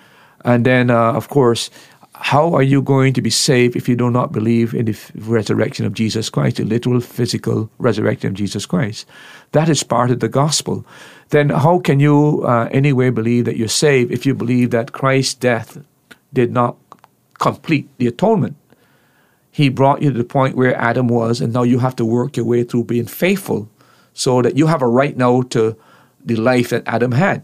And 0.44 0.64
then, 0.64 0.90
uh, 0.90 1.12
of 1.12 1.28
course, 1.28 1.70
how 2.12 2.54
are 2.54 2.62
you 2.62 2.80
going 2.80 3.12
to 3.12 3.22
be 3.22 3.30
saved 3.30 3.76
if 3.76 3.88
you 3.88 3.96
do 3.96 4.10
not 4.10 4.32
believe 4.32 4.74
in 4.74 4.86
the 4.86 4.98
resurrection 5.16 5.84
of 5.84 5.92
Jesus 5.92 6.30
Christ, 6.30 6.56
the 6.56 6.64
literal 6.64 7.00
physical 7.00 7.70
resurrection 7.78 8.28
of 8.28 8.34
Jesus 8.34 8.64
Christ? 8.64 9.06
That 9.52 9.68
is 9.68 9.82
part 9.82 10.10
of 10.10 10.20
the 10.20 10.28
gospel. 10.28 10.86
Then 11.28 11.50
how 11.50 11.78
can 11.78 12.00
you 12.00 12.42
uh, 12.44 12.68
anyway 12.72 13.10
believe 13.10 13.44
that 13.44 13.56
you're 13.56 13.68
saved 13.68 14.12
if 14.12 14.24
you 14.24 14.34
believe 14.34 14.70
that 14.70 14.92
Christ's 14.92 15.34
death 15.34 15.78
did 16.32 16.52
not 16.52 16.76
complete 17.38 17.88
the 17.98 18.06
atonement? 18.06 18.56
He 19.50 19.68
brought 19.68 20.02
you 20.02 20.12
to 20.12 20.18
the 20.18 20.24
point 20.24 20.56
where 20.56 20.76
Adam 20.76 21.08
was, 21.08 21.40
and 21.40 21.52
now 21.52 21.64
you 21.64 21.78
have 21.78 21.96
to 21.96 22.04
work 22.04 22.36
your 22.36 22.46
way 22.46 22.64
through 22.64 22.84
being 22.84 23.06
faithful 23.06 23.68
so 24.14 24.40
that 24.40 24.56
you 24.56 24.66
have 24.66 24.82
a 24.82 24.88
right 24.88 25.16
now 25.16 25.42
to 25.42 25.76
the 26.26 26.36
life 26.36 26.70
that 26.70 26.82
Adam 26.86 27.12
had. 27.12 27.42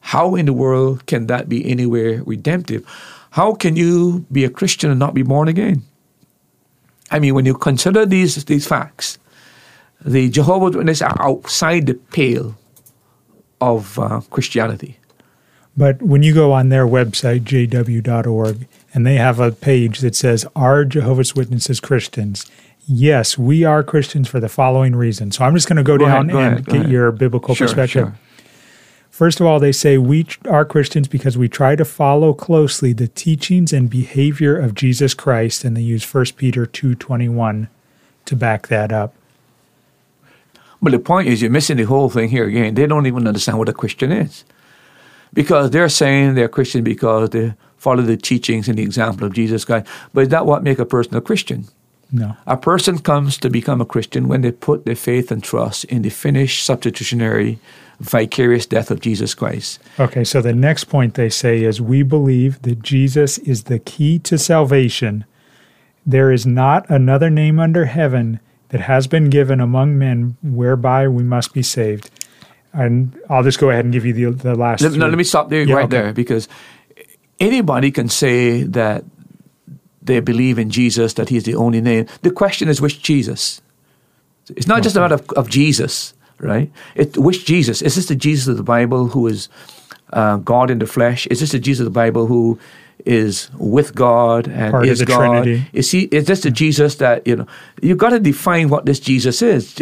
How 0.00 0.34
in 0.34 0.46
the 0.46 0.52
world 0.52 1.06
can 1.06 1.26
that 1.26 1.48
be 1.48 1.68
anywhere 1.68 2.22
redemptive? 2.24 2.84
How 3.30 3.54
can 3.54 3.74
you 3.74 4.26
be 4.30 4.44
a 4.44 4.50
Christian 4.50 4.90
and 4.90 5.00
not 5.00 5.14
be 5.14 5.22
born 5.22 5.48
again? 5.48 5.82
I 7.10 7.18
mean, 7.18 7.34
when 7.34 7.46
you 7.46 7.54
consider 7.54 8.06
these 8.06 8.44
these 8.44 8.66
facts, 8.66 9.18
the 10.04 10.28
Jehovah's 10.28 10.76
Witnesses 10.76 11.02
are 11.02 11.16
outside 11.20 11.86
the 11.86 11.94
pale 11.94 12.54
of 13.60 13.98
uh, 13.98 14.20
Christianity. 14.30 14.98
But 15.76 16.00
when 16.02 16.22
you 16.22 16.34
go 16.34 16.52
on 16.52 16.68
their 16.68 16.86
website, 16.86 17.40
jw.org, 17.40 18.68
and 18.92 19.06
they 19.06 19.16
have 19.16 19.40
a 19.40 19.50
page 19.50 20.00
that 20.00 20.14
says, 20.14 20.46
Are 20.54 20.84
Jehovah's 20.84 21.34
Witnesses 21.34 21.80
Christians? 21.80 22.48
Yes, 22.86 23.38
we 23.38 23.64
are 23.64 23.82
Christians 23.82 24.28
for 24.28 24.40
the 24.40 24.48
following 24.48 24.94
reason. 24.94 25.30
So 25.30 25.44
I'm 25.44 25.54
just 25.54 25.68
going 25.68 25.76
to 25.76 25.82
go, 25.82 25.96
go 25.96 26.04
down 26.06 26.28
ahead, 26.28 26.32
go 26.32 26.38
and 26.38 26.52
ahead, 26.54 26.66
get 26.66 26.74
ahead. 26.76 26.90
your 26.90 27.12
biblical 27.12 27.54
sure, 27.54 27.66
perspective. 27.66 28.08
Sure. 28.08 28.18
First 29.10 29.40
of 29.40 29.46
all, 29.46 29.60
they 29.60 29.72
say 29.72 29.96
we 29.96 30.26
are 30.46 30.64
Christians 30.64 31.06
because 31.06 31.38
we 31.38 31.48
try 31.48 31.76
to 31.76 31.84
follow 31.84 32.34
closely 32.34 32.92
the 32.92 33.06
teachings 33.06 33.72
and 33.72 33.88
behavior 33.88 34.58
of 34.58 34.74
Jesus 34.74 35.14
Christ, 35.14 35.64
and 35.64 35.76
they 35.76 35.82
use 35.82 36.04
1 36.04 36.24
Peter 36.36 36.66
2.21 36.66 37.68
to 38.24 38.36
back 38.36 38.66
that 38.68 38.92
up. 38.92 39.14
But 40.82 40.90
the 40.90 40.98
point 40.98 41.28
is, 41.28 41.40
you're 41.40 41.50
missing 41.50 41.76
the 41.76 41.84
whole 41.84 42.10
thing 42.10 42.28
here 42.28 42.46
again. 42.46 42.74
They 42.74 42.86
don't 42.86 43.06
even 43.06 43.26
understand 43.26 43.58
what 43.58 43.68
a 43.68 43.72
Christian 43.72 44.12
is. 44.12 44.44
Because 45.32 45.70
they're 45.70 45.88
saying 45.88 46.34
they're 46.34 46.48
Christian 46.48 46.84
because 46.84 47.30
they 47.30 47.54
follow 47.76 48.02
the 48.02 48.16
teachings 48.16 48.68
and 48.68 48.78
the 48.78 48.82
example 48.82 49.26
of 49.26 49.32
Jesus 49.32 49.64
Christ. 49.64 49.86
But 50.12 50.22
is 50.22 50.28
that 50.28 50.44
what 50.44 50.62
makes 50.62 50.80
a 50.80 50.84
person 50.84 51.16
a 51.16 51.20
Christian? 51.20 51.66
No. 52.14 52.36
A 52.46 52.56
person 52.56 53.00
comes 53.00 53.36
to 53.38 53.50
become 53.50 53.80
a 53.80 53.84
Christian 53.84 54.28
when 54.28 54.42
they 54.42 54.52
put 54.52 54.84
their 54.84 54.94
faith 54.94 55.32
and 55.32 55.42
trust 55.42 55.84
in 55.86 56.02
the 56.02 56.10
finished 56.10 56.64
substitutionary 56.64 57.58
vicarious 57.98 58.66
death 58.66 58.92
of 58.92 59.00
Jesus 59.00 59.34
Christ. 59.34 59.80
Okay, 59.98 60.22
so 60.22 60.40
the 60.40 60.52
next 60.52 60.84
point 60.84 61.14
they 61.14 61.28
say 61.28 61.64
is 61.64 61.80
we 61.80 62.04
believe 62.04 62.62
that 62.62 62.82
Jesus 62.82 63.38
is 63.38 63.64
the 63.64 63.80
key 63.80 64.20
to 64.20 64.38
salvation. 64.38 65.24
There 66.06 66.30
is 66.30 66.46
not 66.46 66.88
another 66.88 67.30
name 67.30 67.58
under 67.58 67.86
heaven 67.86 68.38
that 68.68 68.82
has 68.82 69.08
been 69.08 69.28
given 69.28 69.60
among 69.60 69.98
men 69.98 70.36
whereby 70.40 71.08
we 71.08 71.24
must 71.24 71.52
be 71.52 71.62
saved. 71.62 72.10
And 72.72 73.18
I'll 73.28 73.42
just 73.42 73.58
go 73.58 73.70
ahead 73.70 73.84
and 73.84 73.92
give 73.92 74.06
you 74.06 74.12
the, 74.12 74.30
the 74.30 74.54
last. 74.54 74.82
Let, 74.82 74.92
no, 74.92 75.08
let 75.08 75.18
me 75.18 75.24
stop 75.24 75.48
there 75.48 75.64
yeah, 75.64 75.74
right 75.74 75.84
okay. 75.86 75.96
there 75.96 76.12
because 76.12 76.48
anybody 77.40 77.90
can 77.90 78.08
say 78.08 78.62
that 78.62 79.04
they 80.04 80.20
believe 80.20 80.58
in 80.58 80.70
Jesus, 80.70 81.14
that 81.14 81.28
He's 81.30 81.44
the 81.44 81.54
only 81.54 81.80
name. 81.80 82.06
The 82.22 82.30
question 82.30 82.68
is 82.68 82.80
which 82.80 83.02
Jesus? 83.02 83.60
It's 84.50 84.66
not 84.66 84.78
okay. 84.78 84.84
just 84.84 84.96
a 84.96 85.00
matter 85.00 85.14
of, 85.14 85.28
of 85.30 85.48
Jesus 85.48 86.14
right? 86.38 86.70
It, 86.94 87.16
which 87.16 87.44
Jesus? 87.44 87.82
Is 87.82 87.96
this 87.96 88.06
the 88.06 88.16
Jesus 88.16 88.48
of 88.48 88.56
the 88.56 88.62
Bible 88.62 89.08
who 89.08 89.26
is 89.26 89.48
uh, 90.12 90.36
God 90.38 90.70
in 90.70 90.78
the 90.78 90.86
flesh? 90.86 91.26
Is 91.28 91.40
this 91.40 91.52
the 91.52 91.58
Jesus 91.58 91.86
of 91.86 91.92
the 91.92 91.98
Bible 91.98 92.26
who 92.26 92.58
is 93.04 93.50
with 93.58 93.94
God 93.94 94.46
and 94.48 94.72
Part 94.72 94.86
is 94.86 95.02
God? 95.02 95.42
Trinity. 95.42 95.66
Is 95.72 95.90
he? 95.90 96.02
Is 96.04 96.26
this 96.26 96.42
the 96.42 96.50
Jesus 96.50 96.96
that 96.96 97.26
you 97.26 97.36
know? 97.36 97.46
You've 97.82 97.98
got 97.98 98.10
to 98.10 98.20
define 98.20 98.68
what 98.68 98.86
this 98.86 99.00
Jesus 99.00 99.42
is. 99.42 99.80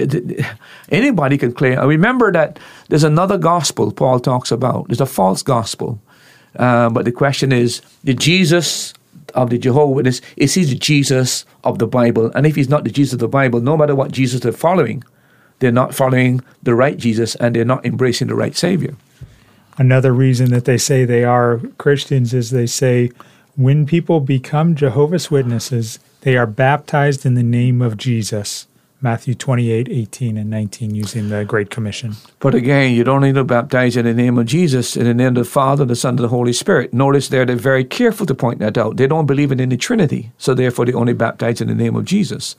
Anybody 0.91 1.39
can 1.39 1.53
claim. 1.53 1.79
I 1.79 1.85
remember 1.85 2.33
that 2.33 2.59
there's 2.89 3.05
another 3.05 3.39
gospel 3.39 3.93
Paul 3.93 4.21
talks 4.21 4.51
about. 4.51 4.89
There's 4.89 5.01
a 5.01 5.07
false 5.07 5.43
gospel, 5.43 6.01
uh, 6.57 6.89
but 6.91 7.05
the 7.05 7.13
question 7.13 7.53
is: 7.53 7.83
the 8.03 8.15
Jesus 8.15 8.95
of 9.35 9.51
the 9.51 9.59
Jehovah 9.59 9.93
Witness 9.93 10.21
is 10.37 10.55
he 10.55 10.65
the 10.65 10.75
Jesus 10.75 11.45
of 11.65 11.79
the 11.79 11.87
Bible? 11.87 12.31
And 12.35 12.47
if 12.47 12.57
he's 12.57 12.69
not 12.69 12.85
the 12.85 12.91
Jesus 12.91 13.15
of 13.15 13.19
the 13.21 13.29
Bible, 13.29 13.61
no 13.61 13.77
matter 13.77 13.95
what 13.95 14.13
Jesus 14.13 14.41
they're 14.41 14.53
following, 14.53 15.05
they're 15.59 15.73
not 15.73 15.95
following 15.95 16.41
the 16.63 16.75
right 16.75 16.97
Jesus 16.97 17.35
and 17.37 17.55
they're 17.55 17.65
not 17.65 17.85
embracing 17.87 18.29
the 18.29 18.35
right 18.35 18.57
Savior. 18.57 18.97
Another 19.79 20.13
reason 20.13 20.51
that 20.51 20.65
they 20.65 20.79
say 20.79 21.05
they 21.05 21.25
are 21.25 21.59
Christians 21.79 22.35
is 22.35 22.51
they 22.51 22.67
say 22.67 23.11
when 23.57 23.87
people 23.87 24.21
become 24.21 24.75
Jehovah's 24.75 25.31
Witnesses, 25.31 25.99
they 26.23 26.37
are 26.37 26.47
baptized 26.47 27.27
in 27.27 27.35
the 27.35 27.43
name 27.43 27.83
of 27.83 27.97
Jesus. 27.97 28.67
Matthew 29.03 29.35
28, 29.35 29.89
18, 29.91 30.37
and 30.39 30.49
19, 30.49 30.95
using 30.95 31.29
the 31.29 31.45
Great 31.45 31.71
Commission. 31.71 32.15
But 32.39 32.55
again, 32.55 32.95
you 32.95 33.05
don't 33.05 33.21
need 33.21 33.35
to 33.35 33.45
baptize 33.45 33.97
in 33.97 34.07
the 34.07 34.15
name 34.15 34.39
of 34.39 34.47
Jesus, 34.47 34.97
in 34.97 35.05
the 35.05 35.13
name 35.15 35.29
of 35.29 35.35
the 35.35 35.45
Father, 35.45 35.85
the 35.85 35.97
Son, 35.97 36.11
and 36.11 36.21
the 36.21 36.29
Holy 36.29 36.53
Spirit. 36.53 36.95
Notice 36.95 37.29
there 37.29 37.45
they're 37.45 37.57
very 37.57 37.85
careful 37.85 38.27
to 38.27 38.35
point 38.35 38.61
that 38.61 38.79
out. 38.79 38.97
They 38.97 39.09
don't 39.09 39.27
believe 39.27 39.53
in 39.53 39.69
the 39.69 39.77
Trinity, 39.77 40.31
so 40.39 40.55
therefore 40.55 40.87
they 40.87 40.93
only 40.93 41.13
baptize 41.13 41.61
in 41.61 41.69
the 41.69 41.75
name 41.75 41.97
of 41.97 42.05
Jesus. 42.05 42.57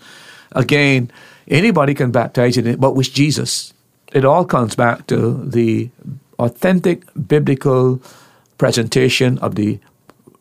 Again, 0.51 1.09
Anybody 1.47 1.93
can 1.93 2.11
baptize 2.11 2.57
in 2.57 2.67
it, 2.67 2.79
but 2.79 2.95
with 2.95 3.13
Jesus. 3.13 3.73
It 4.13 4.25
all 4.25 4.45
comes 4.45 4.75
back 4.75 5.07
to 5.07 5.43
the 5.43 5.89
authentic 6.39 7.03
biblical 7.27 8.01
presentation 8.57 9.37
of 9.39 9.55
the 9.55 9.79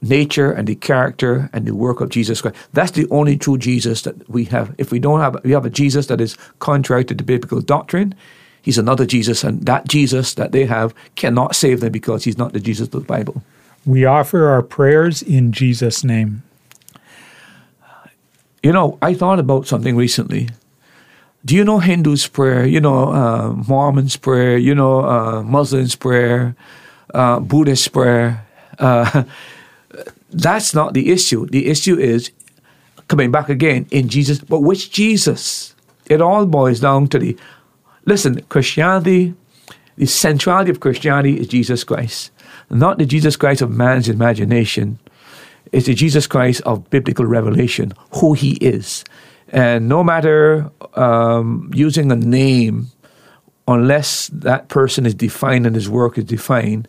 nature 0.02 0.50
and 0.50 0.66
the 0.66 0.74
character 0.74 1.48
and 1.52 1.66
the 1.66 1.74
work 1.74 2.00
of 2.00 2.10
Jesus 2.10 2.40
Christ. 2.40 2.56
That's 2.72 2.90
the 2.90 3.08
only 3.10 3.36
true 3.36 3.56
Jesus 3.56 4.02
that 4.02 4.28
we 4.28 4.44
have. 4.46 4.74
If 4.78 4.90
we 4.90 4.98
don't 4.98 5.20
have, 5.20 5.42
we 5.44 5.52
have 5.52 5.64
a 5.64 5.70
Jesus 5.70 6.06
that 6.08 6.20
is 6.20 6.36
contrary 6.58 7.04
to 7.06 7.14
the 7.14 7.22
biblical 7.22 7.60
doctrine. 7.60 8.14
He's 8.60 8.78
another 8.78 9.06
Jesus, 9.06 9.42
and 9.42 9.64
that 9.66 9.88
Jesus 9.88 10.34
that 10.34 10.52
they 10.52 10.66
have 10.66 10.94
cannot 11.16 11.56
save 11.56 11.80
them 11.80 11.92
because 11.92 12.24
he's 12.24 12.38
not 12.38 12.52
the 12.52 12.60
Jesus 12.60 12.86
of 12.88 12.92
the 12.92 13.00
Bible. 13.00 13.42
We 13.86 14.04
offer 14.04 14.46
our 14.48 14.62
prayers 14.62 15.22
in 15.22 15.52
Jesus' 15.52 16.04
name. 16.04 16.42
You 18.62 18.72
know, 18.72 18.98
I 19.02 19.14
thought 19.14 19.40
about 19.40 19.66
something 19.66 19.96
recently 19.96 20.48
do 21.44 21.56
you 21.56 21.64
know 21.64 21.80
Hindu's 21.80 22.26
prayer? 22.28 22.64
You 22.64 22.80
know 22.80 23.12
uh, 23.12 23.52
Mormon's 23.52 24.16
prayer. 24.16 24.56
You 24.56 24.74
know 24.74 25.04
uh, 25.04 25.42
Muslims' 25.42 25.96
prayer, 25.96 26.54
uh, 27.12 27.40
Buddhist 27.40 27.92
prayer. 27.92 28.46
That's 30.32 30.74
not 30.74 30.94
the 30.94 31.10
issue. 31.10 31.46
The 31.46 31.68
issue 31.68 31.98
is 31.98 32.30
coming 33.09 33.30
back 33.30 33.48
again 33.48 33.86
in 33.90 34.09
Jesus. 34.09 34.38
But 34.38 34.60
which 34.60 34.90
Jesus? 34.90 35.74
It 36.06 36.20
all 36.20 36.46
boils 36.46 36.80
down 36.80 37.09
to 37.09 37.18
the 37.18 37.36
listen. 38.06 38.40
Christianity, 38.48 39.34
the 39.96 40.06
centrality 40.06 40.70
of 40.70 40.80
Christianity 40.80 41.38
is 41.38 41.46
Jesus 41.46 41.84
Christ, 41.84 42.30
not 42.70 42.98
the 42.98 43.06
Jesus 43.06 43.36
Christ 43.36 43.62
of 43.62 43.70
man's 43.70 44.09
imagination. 44.09 44.98
It's 45.70 45.86
the 45.86 45.94
Jesus 45.94 46.26
Christ 46.26 46.60
of 46.62 46.88
biblical 46.90 47.24
revelation, 47.24 47.92
who 48.16 48.34
He 48.34 48.52
is. 48.54 49.04
And 49.48 49.88
no 49.88 50.02
matter 50.02 50.70
um, 50.94 51.70
using 51.74 52.10
a 52.10 52.16
name, 52.16 52.90
unless 53.68 54.28
that 54.28 54.68
person 54.68 55.06
is 55.06 55.14
defined 55.14 55.66
and 55.66 55.76
his 55.76 55.88
work 55.88 56.18
is 56.18 56.24
defined, 56.24 56.88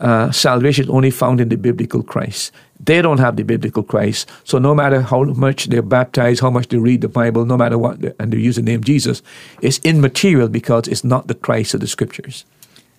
uh, 0.00 0.30
salvation 0.30 0.84
is 0.84 0.90
only 0.90 1.10
found 1.10 1.40
in 1.40 1.48
the 1.48 1.56
biblical 1.56 2.02
Christ. 2.02 2.52
They 2.78 3.00
don't 3.00 3.18
have 3.18 3.36
the 3.36 3.42
biblical 3.42 3.82
Christ. 3.82 4.28
So 4.44 4.58
no 4.58 4.74
matter 4.74 5.00
how 5.00 5.24
much 5.24 5.66
they're 5.66 5.82
baptized, 5.82 6.40
how 6.40 6.50
much 6.50 6.68
they 6.68 6.78
read 6.78 7.00
the 7.00 7.08
Bible, 7.08 7.46
no 7.46 7.56
matter 7.56 7.78
what, 7.78 8.02
and 8.18 8.32
they 8.32 8.38
use 8.38 8.56
the 8.56 8.62
name 8.62 8.84
Jesus, 8.84 9.22
it's 9.62 9.80
immaterial 9.82 10.48
because 10.48 10.86
it's 10.88 11.04
not 11.04 11.26
the 11.26 11.34
Christ 11.34 11.74
of 11.74 11.80
the 11.80 11.86
Scriptures. 11.86 12.44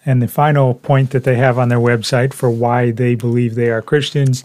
And 0.05 0.21
the 0.21 0.27
final 0.27 0.73
point 0.73 1.11
that 1.11 1.25
they 1.25 1.35
have 1.35 1.59
on 1.59 1.69
their 1.69 1.79
website 1.79 2.33
for 2.33 2.49
why 2.49 2.91
they 2.91 3.13
believe 3.13 3.55
they 3.55 3.69
are 3.69 3.81
Christians 3.81 4.43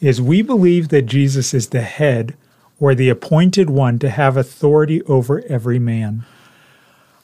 is 0.00 0.22
we 0.22 0.40
believe 0.40 0.88
that 0.88 1.02
Jesus 1.02 1.52
is 1.52 1.68
the 1.68 1.82
head 1.82 2.34
or 2.78 2.94
the 2.94 3.10
appointed 3.10 3.68
one 3.68 3.98
to 3.98 4.08
have 4.08 4.36
authority 4.36 5.02
over 5.02 5.44
every 5.48 5.78
man. 5.78 6.24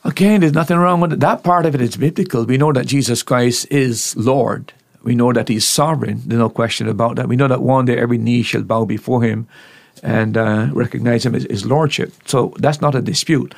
Again, 0.07 0.41
there's 0.41 0.53
nothing 0.53 0.77
wrong 0.77 1.01
with 1.01 1.15
it. 1.15 1.21
That 1.21 1.43
part 1.43 1.67
of 1.67 1.75
it. 1.75 1.81
it 1.81 1.85
is 1.85 1.97
biblical. 1.97 2.45
We 2.45 2.59
know 2.59 2.73
that 2.73 2.87
Jesus 2.87 3.25
Christ 3.25 3.67
is 3.73 4.15
Lord. 4.17 4.73
We 5.03 5.17
know 5.17 5.33
that 5.33 5.49
He's 5.49 5.67
sovereign. 5.67 6.23
There's 6.25 6.39
no 6.39 6.49
question 6.49 6.89
about 6.89 7.17
that. 7.17 7.27
We 7.27 7.35
know 7.35 7.49
that 7.49 7.61
one 7.61 7.87
day 7.87 7.99
every 7.99 8.17
knee 8.17 8.45
shall 8.45 8.63
bow 8.63 8.85
before 8.85 9.25
Him 9.25 9.49
and 10.05 10.37
uh, 10.37 10.69
recognize 10.73 11.27
Him 11.27 11.35
as 11.35 11.43
His 11.51 11.67
Lordship. 11.67 12.13
So 12.25 12.55
that's 12.59 12.81
not 12.81 12.95
a 12.95 13.03
dispute. 13.03 13.53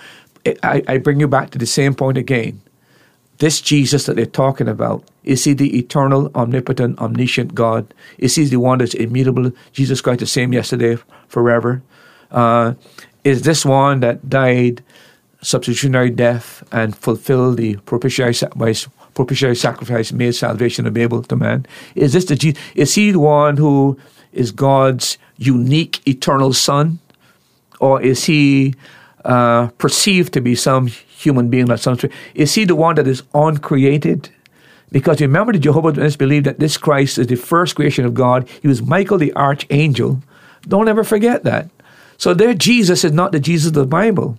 I, 0.63 0.83
I 0.89 0.97
bring 0.97 1.21
you 1.21 1.29
back 1.29 1.51
to 1.51 1.59
the 1.59 1.67
same 1.67 1.95
point 1.95 2.17
again. 2.17 2.63
This 3.39 3.61
Jesus 3.61 4.07
that 4.07 4.17
they're 4.17 4.25
talking 4.25 4.69
about, 4.69 5.05
is 5.25 5.45
he 5.45 5.53
the 5.53 5.79
eternal, 5.79 6.31
omnipotent, 6.35 6.99
omniscient 6.99 7.55
God? 7.55 7.93
Is 8.17 8.37
he 8.37 8.47
the 8.47 8.57
one 8.57 8.79
that's 8.79 8.95
immutable? 8.95 9.53
Jesus 9.73 10.01
Christ, 10.01 10.21
the 10.21 10.27
same 10.27 10.55
yesterday, 10.55 10.97
forever? 11.29 11.83
Uh, 12.31 12.75
is 13.23 13.43
this 13.43 13.67
one 13.67 14.01
that 14.01 14.31
died 14.31 14.83
substitutionary 15.41 16.11
death 16.11 16.63
and 16.73 16.97
fulfill 16.97 17.55
the 17.55 17.77
propitiatory 17.77 18.35
sacrifice, 18.35 18.89
propitiatory 19.15 19.57
sacrifice 19.57 20.13
made 20.13 20.35
salvation 20.35 20.87
available 20.87 21.23
to 21.23 21.37
man? 21.37 21.67
Is 21.95 22.13
this 22.13 22.25
the 22.27 22.37
Jesus? 22.37 22.63
is 22.75 22.95
he 22.95 23.13
the 23.13 23.21
one 23.21 23.57
who 23.57 23.99
is 24.33 24.51
God's 24.51 25.19
unique 25.37 26.07
eternal 26.07 26.53
son, 26.53 26.99
or 27.81 28.03
is 28.03 28.25
he 28.25 28.75
uh, 29.25 29.69
perceived 29.79 30.33
to 30.35 30.41
be 30.41 30.55
some 30.55 30.87
human 30.87 31.49
being 31.49 31.67
like 31.67 31.79
some? 31.79 31.99
Is 32.35 32.55
he 32.55 32.65
the 32.65 32.75
one 32.75 32.97
that 32.97 33.07
is 33.07 33.23
uncreated? 33.35 34.31
Because 34.91 35.21
remember, 35.21 35.53
the 35.53 35.59
Jehovah's 35.59 35.97
Witnesses 35.97 36.17
believe 36.17 36.45
that 36.45 36.61
this 36.61 36.77
Christ 36.77 37.19
is 37.19 37.27
the 37.27 37.37
first 37.37 37.77
creation 37.77 38.05
of 38.05 38.15
God. 38.15 38.49
He 38.63 38.69
was 38.69 38.83
Michael 38.83 39.19
the 39.19 39.35
archangel. 39.35 40.23
Don't 40.63 40.89
ever 40.89 41.05
forget 41.05 41.45
that. 41.45 41.69
So 42.17 42.35
their 42.35 42.55
Jesus 42.55 43.05
is 43.05 43.13
not 43.13 43.33
the 43.33 43.41
Jesus 43.41 43.69
of 43.69 43.75
the 43.75 43.87
Bible. 43.87 44.39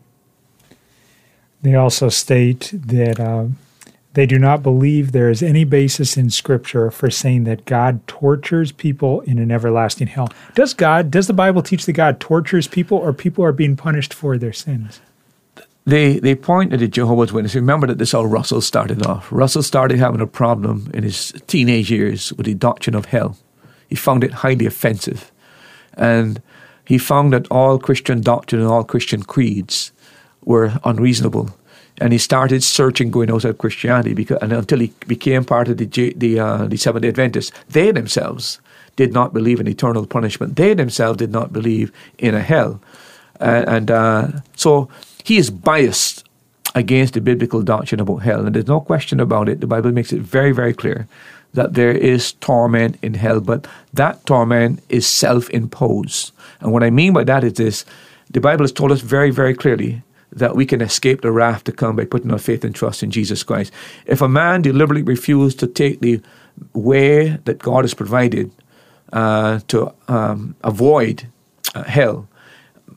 They 1.61 1.75
also 1.75 2.09
state 2.09 2.71
that 2.73 3.19
uh, 3.19 3.47
they 4.13 4.25
do 4.25 4.39
not 4.39 4.63
believe 4.63 5.11
there 5.11 5.29
is 5.29 5.43
any 5.43 5.63
basis 5.63 6.17
in 6.17 6.29
Scripture 6.29 6.89
for 6.89 7.09
saying 7.09 7.43
that 7.43 7.65
God 7.65 8.05
tortures 8.07 8.71
people 8.71 9.21
in 9.21 9.37
an 9.39 9.51
everlasting 9.51 10.07
hell. 10.07 10.29
Does 10.55 10.73
God, 10.73 11.11
does 11.11 11.27
the 11.27 11.33
Bible 11.33 11.61
teach 11.61 11.85
that 11.85 11.93
God 11.93 12.19
tortures 12.19 12.67
people 12.67 12.97
or 12.97 13.13
people 13.13 13.43
are 13.45 13.51
being 13.51 13.75
punished 13.75 14.13
for 14.13 14.37
their 14.37 14.53
sins? 14.53 14.99
They, 15.85 16.19
they 16.19 16.35
point 16.35 16.71
to 16.71 16.77
the 16.77 16.87
Jehovah's 16.87 17.33
Witnesses. 17.33 17.55
Remember 17.55 17.87
that 17.87 17.97
this 17.97 18.11
how 18.11 18.23
Russell 18.23 18.61
started 18.61 19.05
off. 19.05 19.31
Russell 19.31 19.63
started 19.63 19.99
having 19.99 20.21
a 20.21 20.27
problem 20.27 20.89
in 20.93 21.03
his 21.03 21.33
teenage 21.47 21.91
years 21.91 22.33
with 22.33 22.45
the 22.45 22.53
doctrine 22.53 22.95
of 22.95 23.05
hell. 23.05 23.37
He 23.87 23.95
found 23.95 24.23
it 24.23 24.33
highly 24.33 24.65
offensive. 24.65 25.31
And 25.93 26.41
he 26.85 26.97
found 26.97 27.33
that 27.33 27.47
all 27.49 27.79
Christian 27.79 28.21
doctrine 28.21 28.61
and 28.61 28.69
all 28.69 28.83
Christian 28.83 29.23
creeds 29.23 29.91
were 30.45 30.73
unreasonable. 30.83 31.49
And 32.01 32.13
he 32.13 32.19
started 32.19 32.63
searching 32.63 33.11
going 33.11 33.29
outside 33.29 33.57
Christianity 33.57 34.13
because, 34.13 34.37
and 34.41 34.53
until 34.53 34.79
he 34.79 34.93
became 35.07 35.43
part 35.43 35.67
of 35.67 35.77
the, 35.77 36.13
the, 36.15 36.39
uh, 36.39 36.65
the 36.65 36.77
Seventh 36.77 37.03
day 37.03 37.09
Adventists. 37.09 37.51
They 37.69 37.91
themselves 37.91 38.59
did 38.95 39.13
not 39.13 39.33
believe 39.33 39.59
in 39.59 39.67
eternal 39.67 40.05
punishment. 40.05 40.55
They 40.55 40.73
themselves 40.73 41.17
did 41.17 41.31
not 41.31 41.51
believe 41.51 41.91
in 42.17 42.35
a 42.35 42.41
hell. 42.41 42.81
Uh, 43.39 43.63
and 43.67 43.91
uh, 43.91 44.27
so 44.55 44.89
he 45.23 45.37
is 45.37 45.49
biased 45.49 46.25
against 46.75 47.13
the 47.13 47.21
biblical 47.21 47.61
doctrine 47.61 47.99
about 47.99 48.17
hell. 48.17 48.45
And 48.45 48.55
there's 48.55 48.67
no 48.67 48.79
question 48.79 49.19
about 49.19 49.49
it. 49.49 49.59
The 49.59 49.67
Bible 49.67 49.91
makes 49.91 50.13
it 50.13 50.21
very, 50.21 50.51
very 50.51 50.73
clear 50.73 51.07
that 51.53 51.73
there 51.73 51.91
is 51.91 52.33
torment 52.33 52.97
in 53.01 53.15
hell, 53.15 53.41
but 53.41 53.67
that 53.93 54.25
torment 54.25 54.83
is 54.89 55.07
self 55.07 55.49
imposed. 55.49 56.31
And 56.59 56.71
what 56.71 56.83
I 56.83 56.89
mean 56.89 57.13
by 57.13 57.23
that 57.23 57.43
is 57.43 57.53
this 57.53 57.85
the 58.29 58.41
Bible 58.41 58.63
has 58.63 58.71
told 58.71 58.91
us 58.91 59.01
very, 59.01 59.31
very 59.31 59.55
clearly 59.55 60.03
that 60.31 60.55
we 60.55 60.65
can 60.65 60.81
escape 60.81 61.21
the 61.21 61.31
wrath 61.31 61.63
to 61.63 61.71
come 61.71 61.95
by 61.95 62.05
putting 62.05 62.31
our 62.31 62.37
faith 62.37 62.63
and 62.63 62.75
trust 62.75 63.03
in 63.03 63.11
Jesus 63.11 63.43
Christ. 63.43 63.73
If 64.05 64.21
a 64.21 64.29
man 64.29 64.61
deliberately 64.61 65.03
refused 65.03 65.59
to 65.59 65.67
take 65.67 66.01
the 66.01 66.21
way 66.73 67.39
that 67.45 67.59
God 67.59 67.83
has 67.83 67.93
provided 67.93 68.51
uh, 69.11 69.59
to 69.67 69.93
um, 70.07 70.55
avoid 70.63 71.27
uh, 71.73 71.83
hell, 71.83 72.27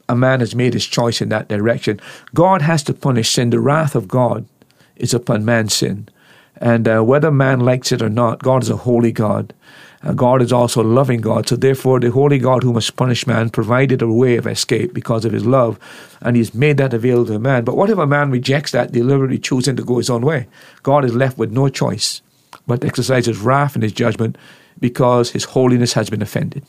a 0.09 0.17
man 0.17 0.41
has 0.41 0.55
made 0.55 0.75
his 0.75 0.87
choice 0.87 1.21
in 1.21 1.31
that 1.31 1.49
direction. 1.49 2.01
God 2.35 2.63
has 2.63 2.83
to 2.85 2.95
punish 2.95 3.31
sin. 3.31 3.51
The 3.51 3.61
wrath 3.61 3.95
of 3.95 4.09
God 4.09 4.47
is 4.97 5.15
upon 5.15 5.45
man's 5.45 5.75
sin. 5.75 6.09
And 6.57 6.87
uh, 6.87 7.01
whether 7.03 7.31
man 7.31 7.61
likes 7.61 7.93
it 7.93 8.03
or 8.03 8.11
not, 8.11 8.43
God 8.43 8.63
is 8.63 8.71
a 8.71 8.77
holy 8.77 9.13
God. 9.13 9.55
Uh, 10.03 10.13
God 10.13 10.43
is 10.43 10.53
also 10.53 10.83
a 10.83 10.85
loving 10.85 11.21
God. 11.21 11.49
So 11.49 11.57
therefore, 11.57 12.01
the 12.01 12.11
holy 12.11 12.39
God 12.39 12.63
who 12.63 12.73
must 12.73 12.97
punish 12.97 13.27
man 13.27 13.51
provided 13.51 14.03
a 14.03 14.09
way 14.09 14.37
of 14.37 14.47
escape 14.47 14.93
because 14.93 15.25
of 15.25 15.33
his 15.33 15.47
love, 15.47 15.79
and 16.21 16.37
he's 16.37 16.55
made 16.55 16.77
that 16.79 16.95
available 16.95 17.27
to 17.27 17.39
man. 17.39 17.65
But 17.65 17.77
what 17.77 17.91
if 17.91 17.99
a 17.99 18.07
man 18.07 18.31
rejects 18.31 18.73
that, 18.73 18.93
deliberately 18.93 19.39
choosing 19.39 19.77
to 19.77 19.85
go 19.85 19.99
his 19.99 20.11
own 20.11 20.23
way? 20.23 20.49
God 20.83 21.05
is 21.05 21.15
left 21.15 21.39
with 21.39 21.53
no 21.53 21.69
choice 21.69 22.21
but 22.67 22.81
to 22.81 22.87
exercise 22.87 23.27
his 23.27 23.39
wrath 23.39 23.75
and 23.75 23.83
his 23.83 23.93
judgment 23.93 24.37
because 24.79 25.31
his 25.31 25.45
holiness 25.45 25.93
has 25.93 26.11
been 26.11 26.23
offended. 26.23 26.65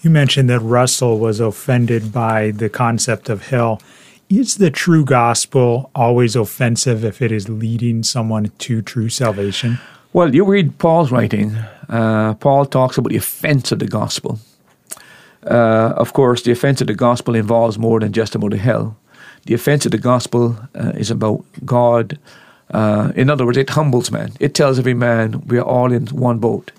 You 0.00 0.10
mentioned 0.10 0.50
that 0.50 0.60
Russell 0.60 1.18
was 1.18 1.38
offended 1.38 2.12
by 2.12 2.50
the 2.50 2.68
concept 2.68 3.28
of 3.28 3.48
hell. 3.48 3.80
Is 4.28 4.56
the 4.56 4.70
true 4.70 5.04
gospel 5.04 5.90
always 5.94 6.34
offensive 6.34 7.04
if 7.04 7.22
it 7.22 7.30
is 7.30 7.48
leading 7.48 8.02
someone 8.02 8.50
to 8.58 8.82
true 8.82 9.08
salvation? 9.08 9.78
Well, 10.14 10.34
you 10.34 10.44
read 10.44 10.76
Paul's 10.76 11.10
writing. 11.10 11.56
Uh, 11.88 12.34
Paul 12.34 12.66
talks 12.66 12.98
about 12.98 13.08
the 13.08 13.16
offense 13.16 13.72
of 13.72 13.78
the 13.78 13.86
gospel. 13.86 14.38
Uh, 15.42 15.94
of 15.96 16.12
course, 16.12 16.42
the 16.42 16.52
offense 16.52 16.82
of 16.82 16.86
the 16.86 16.94
gospel 16.94 17.34
involves 17.34 17.78
more 17.78 17.98
than 17.98 18.12
just 18.12 18.34
about 18.34 18.50
the 18.50 18.58
hell. 18.58 18.94
The 19.46 19.54
offense 19.54 19.86
of 19.86 19.92
the 19.92 19.98
gospel 19.98 20.58
uh, 20.74 20.92
is 20.96 21.10
about 21.10 21.46
God. 21.64 22.18
Uh, 22.70 23.12
in 23.16 23.30
other 23.30 23.46
words, 23.46 23.56
it 23.56 23.70
humbles 23.70 24.10
man. 24.10 24.32
It 24.38 24.54
tells 24.54 24.78
every 24.78 24.92
man 24.92 25.46
we 25.46 25.56
are 25.56 25.64
all 25.64 25.90
in 25.90 26.06
one 26.08 26.38
boat. 26.38 26.72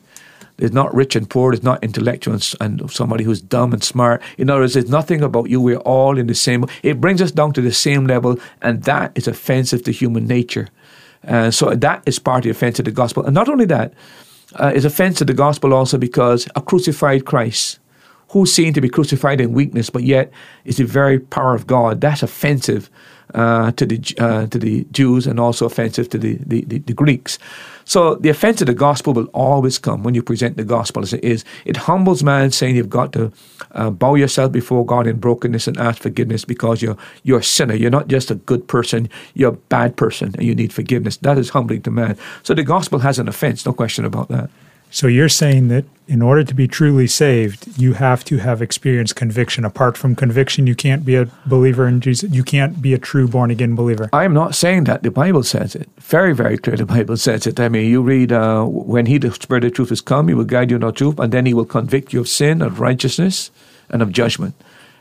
There's 0.57 0.72
not 0.72 0.93
rich 0.93 1.15
and 1.15 1.27
poor. 1.27 1.53
There's 1.53 1.64
not 1.64 1.84
intellectual 1.84 2.35
and, 2.35 2.53
and 2.61 2.91
somebody 2.91 3.23
who's 3.23 3.41
dumb 3.41 3.73
and 3.73 3.84
smart. 3.84 4.22
In 4.38 4.51
other 4.51 4.61
words, 4.61 4.76
there's 4.76 4.89
nothing 4.89 5.23
about 5.23 5.49
you. 5.49 5.60
We're 5.60 5.77
all 5.77 6.19
in 6.19 6.27
the 6.27 6.35
same. 6.35 6.65
It 6.84 7.01
brings 7.01 7.19
us 7.19 7.31
down 7.31 7.53
to 7.53 7.61
the 7.61 7.73
same 7.73 8.05
level, 8.05 8.38
and 8.61 8.84
that 8.84 9.11
is 9.15 9.27
offensive 9.27 9.84
to 9.85 9.91
human 9.91 10.27
nature. 10.27 10.69
Uh, 11.28 11.52
so 11.52 11.74
that 11.74 12.04
is 12.06 12.20
part 12.20 12.40
of 12.40 12.44
the 12.44 12.50
offense 12.50 12.80
of 12.80 12.86
the 12.86 12.91
gospel. 12.91 13.26
And 13.26 13.34
not 13.34 13.50
only 13.50 13.66
that, 13.66 13.94
uh, 14.56 14.72
it's 14.76 14.86
offense 14.86 15.18
to 15.20 15.26
the 15.26 15.34
gospel 15.34 15.74
also 15.74 15.98
because 15.98 16.48
a 16.56 16.62
crucified 16.62 17.26
Christ, 17.26 17.80
who's 18.30 18.54
seen 18.54 18.74
to 18.74 18.82
be 18.82 18.90
crucified 18.90 19.40
in 19.41 19.54
weakness, 19.54 19.90
but 19.90 20.04
yet 20.04 20.32
is 20.66 20.78
the 20.78 20.86
very 20.86 21.20
power 21.20 21.56
of 21.56 21.68
God, 21.68 22.02
that's 22.02 22.24
offensive 22.24 22.90
uh, 23.34 23.72
to 23.72 23.85
the 23.85 24.15
uh, 24.19 24.47
to 24.47 24.60
the 24.60 24.85
Jews 24.91 25.27
and 25.27 25.39
also 25.39 25.65
offensive 25.65 26.10
to 26.10 26.18
the, 26.18 26.38
the, 26.45 26.61
the, 26.65 26.80
the, 26.80 26.93
Greeks. 26.93 27.39
So 27.85 28.15
the 28.15 28.30
offense 28.30 28.61
of 28.61 28.68
the 28.68 28.73
gospel 28.73 29.14
will 29.14 29.26
always 29.34 29.77
come 29.80 30.03
when 30.03 30.14
you 30.14 30.23
present 30.23 30.57
the 30.57 30.64
gospel 30.64 31.03
as 31.03 31.14
it 31.14 31.23
is. 31.23 31.43
It 31.65 31.76
humbles 31.76 32.23
man, 32.23 32.51
saying 32.51 32.76
you've 32.76 32.89
got 32.89 33.11
to 33.14 33.31
uh, 33.72 33.89
bow 33.89 34.15
yourself 34.15 34.51
before 34.51 34.85
God 34.85 35.07
in 35.07 35.19
brokenness 35.19 35.68
and 35.68 35.77
ask 35.77 36.01
forgiveness 36.01 36.45
because 36.45 36.81
you're 36.81 36.97
you're 37.23 37.39
a 37.39 37.43
sinner. 37.43 37.76
You're 37.76 37.89
not 37.89 38.07
just 38.07 38.31
a 38.31 38.35
good 38.35 38.68
person. 38.68 39.10
You're 39.34 39.53
a 39.53 39.57
bad 39.69 39.97
person, 39.97 40.34
and 40.35 40.43
you 40.43 40.55
need 40.55 40.72
forgiveness. 40.72 41.18
That 41.18 41.38
is 41.38 41.49
humbling 41.49 41.81
to 41.84 41.91
man. 41.91 42.18
So 42.43 42.53
the 42.53 42.64
gospel 42.64 42.99
has 42.99 43.19
an 43.19 43.27
offense, 43.27 43.65
no 43.65 43.73
question 43.73 44.05
about 44.05 44.30
that. 44.30 44.49
So 44.94 45.07
you're 45.07 45.28
saying 45.28 45.70
that 45.70 45.86
in 46.07 46.22
order 46.22 46.44
to 46.44 46.53
be 46.53 46.68
truly 46.68 47.07
saved, 47.07 47.80
you 47.80 47.94
have 47.94 48.24
to 48.26 48.38
have 48.38 48.61
experienced 48.61 49.15
conviction. 49.15 49.65
Apart 49.65 49.98
from 49.98 50.15
conviction, 50.15 50.68
you 50.68 50.76
can't 50.76 51.03
be 51.03 51.15
a 51.15 51.28
believer 51.48 51.88
in 51.88 51.99
Jesus. 51.99 52.32
You 52.32 52.44
can't 52.44 52.80
be 52.80 52.94
a 52.94 52.99
true 52.99 53.28
born 53.28 53.49
again 53.49 53.74
believer. 53.74 54.07
I 54.14 54.24
am 54.24 54.36
not 54.36 54.53
saying 54.53 54.84
that. 54.84 55.02
The 55.02 55.10
Bible 55.10 55.41
says 55.41 55.74
it. 55.74 55.90
Very, 55.98 56.36
very 56.36 56.60
clear. 56.60 56.78
The 56.78 56.86
Bible 56.86 57.18
says 57.18 57.48
it. 57.48 57.60
I 57.60 57.70
mean, 57.70 57.90
you 57.90 58.03
read, 58.03 58.32
uh, 58.32 58.65
when 58.65 59.07
he, 59.07 59.18
the 59.18 59.34
Spirit 59.34 59.64
of 59.64 59.74
truth, 59.74 59.91
is 59.91 59.99
come, 59.99 60.28
he 60.28 60.36
will 60.36 60.44
guide 60.44 60.70
you 60.70 60.76
in 60.76 60.84
all 60.84 60.91
truth, 60.91 61.18
and 61.18 61.34
then 61.34 61.48
he 61.48 61.56
will 61.56 61.65
convict 61.65 62.14
you 62.14 62.20
of 62.20 62.30
sin, 62.30 62.61
of 62.61 62.80
righteousness, 62.80 63.49
and 63.90 64.03
of 64.03 64.11
judgment. 64.11 64.53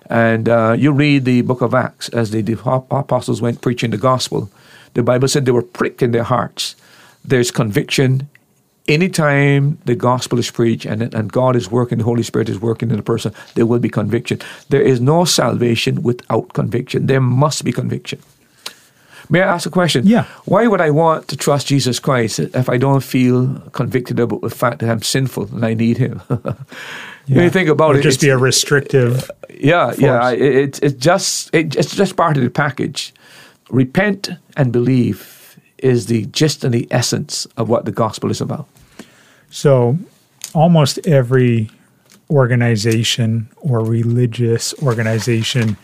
And 0.08 0.48
uh, 0.48 0.74
you 0.78 0.92
read 0.92 1.26
the 1.26 1.42
book 1.42 1.60
of 1.60 1.74
Acts 1.74 2.08
as 2.08 2.30
the, 2.30 2.40
the 2.40 2.58
apostles 2.62 3.42
went 3.42 3.60
preaching 3.60 3.90
the 3.90 3.98
gospel. 3.98 4.50
The 4.94 5.02
Bible 5.02 5.28
said 5.28 5.44
they 5.44 5.52
were 5.52 5.60
pricked 5.60 6.02
in 6.02 6.12
their 6.12 6.24
hearts. 6.24 6.76
There's 7.22 7.50
conviction 7.50 8.30
anytime 8.88 9.78
the 9.84 9.94
gospel 9.94 10.38
is 10.38 10.50
preached 10.50 10.86
and, 10.86 11.02
and 11.14 11.32
God 11.32 11.56
is 11.56 11.70
working, 11.70 11.98
the 11.98 12.04
Holy 12.04 12.22
Spirit 12.22 12.48
is 12.48 12.58
working 12.60 12.90
in 12.90 12.98
a 12.98 13.02
person, 13.02 13.32
there 13.54 13.66
will 13.66 13.78
be 13.80 13.88
conviction. 13.88 14.40
There 14.68 14.82
is 14.82 15.00
no 15.00 15.24
salvation 15.24 16.02
without 16.02 16.52
conviction. 16.52 17.06
There 17.06 17.20
must 17.20 17.64
be 17.64 17.72
conviction. 17.72 18.18
May 19.30 19.40
I 19.40 19.54
ask 19.54 19.66
a 19.66 19.70
question? 19.70 20.06
Yeah. 20.06 20.24
Why 20.44 20.66
would 20.66 20.80
I 20.80 20.90
want 20.90 21.28
to 21.28 21.36
trust 21.36 21.68
Jesus 21.68 21.98
Christ 22.00 22.38
if 22.38 22.68
I 22.68 22.76
don't 22.76 23.02
feel 23.02 23.60
convicted 23.72 24.20
about 24.20 24.40
the 24.42 24.50
fact 24.50 24.80
that 24.80 24.90
I'm 24.90 25.00
sinful 25.02 25.44
and 25.54 25.64
I 25.64 25.74
need 25.74 25.98
Him? 25.98 26.20
Yeah. 26.28 26.54
When 27.36 27.44
you 27.44 27.50
think 27.50 27.68
about 27.68 27.94
Or 27.94 27.98
it, 28.00 28.02
just 28.02 28.20
be 28.20 28.30
a 28.30 28.36
restrictive. 28.36 29.30
yeah, 29.48 29.94
yeah. 29.96 30.20
force. 30.30 30.32
It, 30.40 30.54
it's 30.56 30.78
it's 30.80 30.94
just 31.06 31.54
it, 31.54 31.76
it's 31.76 31.94
just 31.94 32.16
part 32.16 32.36
of 32.36 32.42
the 32.42 32.50
package. 32.50 33.14
Repent 33.70 34.28
and 34.56 34.72
believe 34.72 35.31
is 35.82 36.06
the 36.06 36.26
gist 36.26 36.64
and 36.64 36.72
the 36.72 36.88
essence 36.90 37.46
of 37.56 37.68
what 37.68 37.84
the 37.84 37.92
gospel 37.92 38.30
is 38.30 38.40
about. 38.40 38.66
So, 39.50 39.98
almost 40.54 41.06
every 41.06 41.70
organization 42.30 43.48
or 43.58 43.84
religious 43.84 44.72
organization 44.82 45.76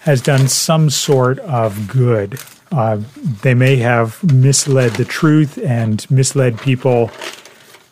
has 0.00 0.20
done 0.20 0.48
some 0.48 0.90
sort 0.90 1.38
of 1.40 1.88
good. 1.88 2.38
Uh, 2.70 3.00
they 3.42 3.54
may 3.54 3.76
have 3.76 4.22
misled 4.32 4.92
the 4.92 5.04
truth 5.04 5.58
and 5.58 6.08
misled 6.10 6.60
people 6.60 7.10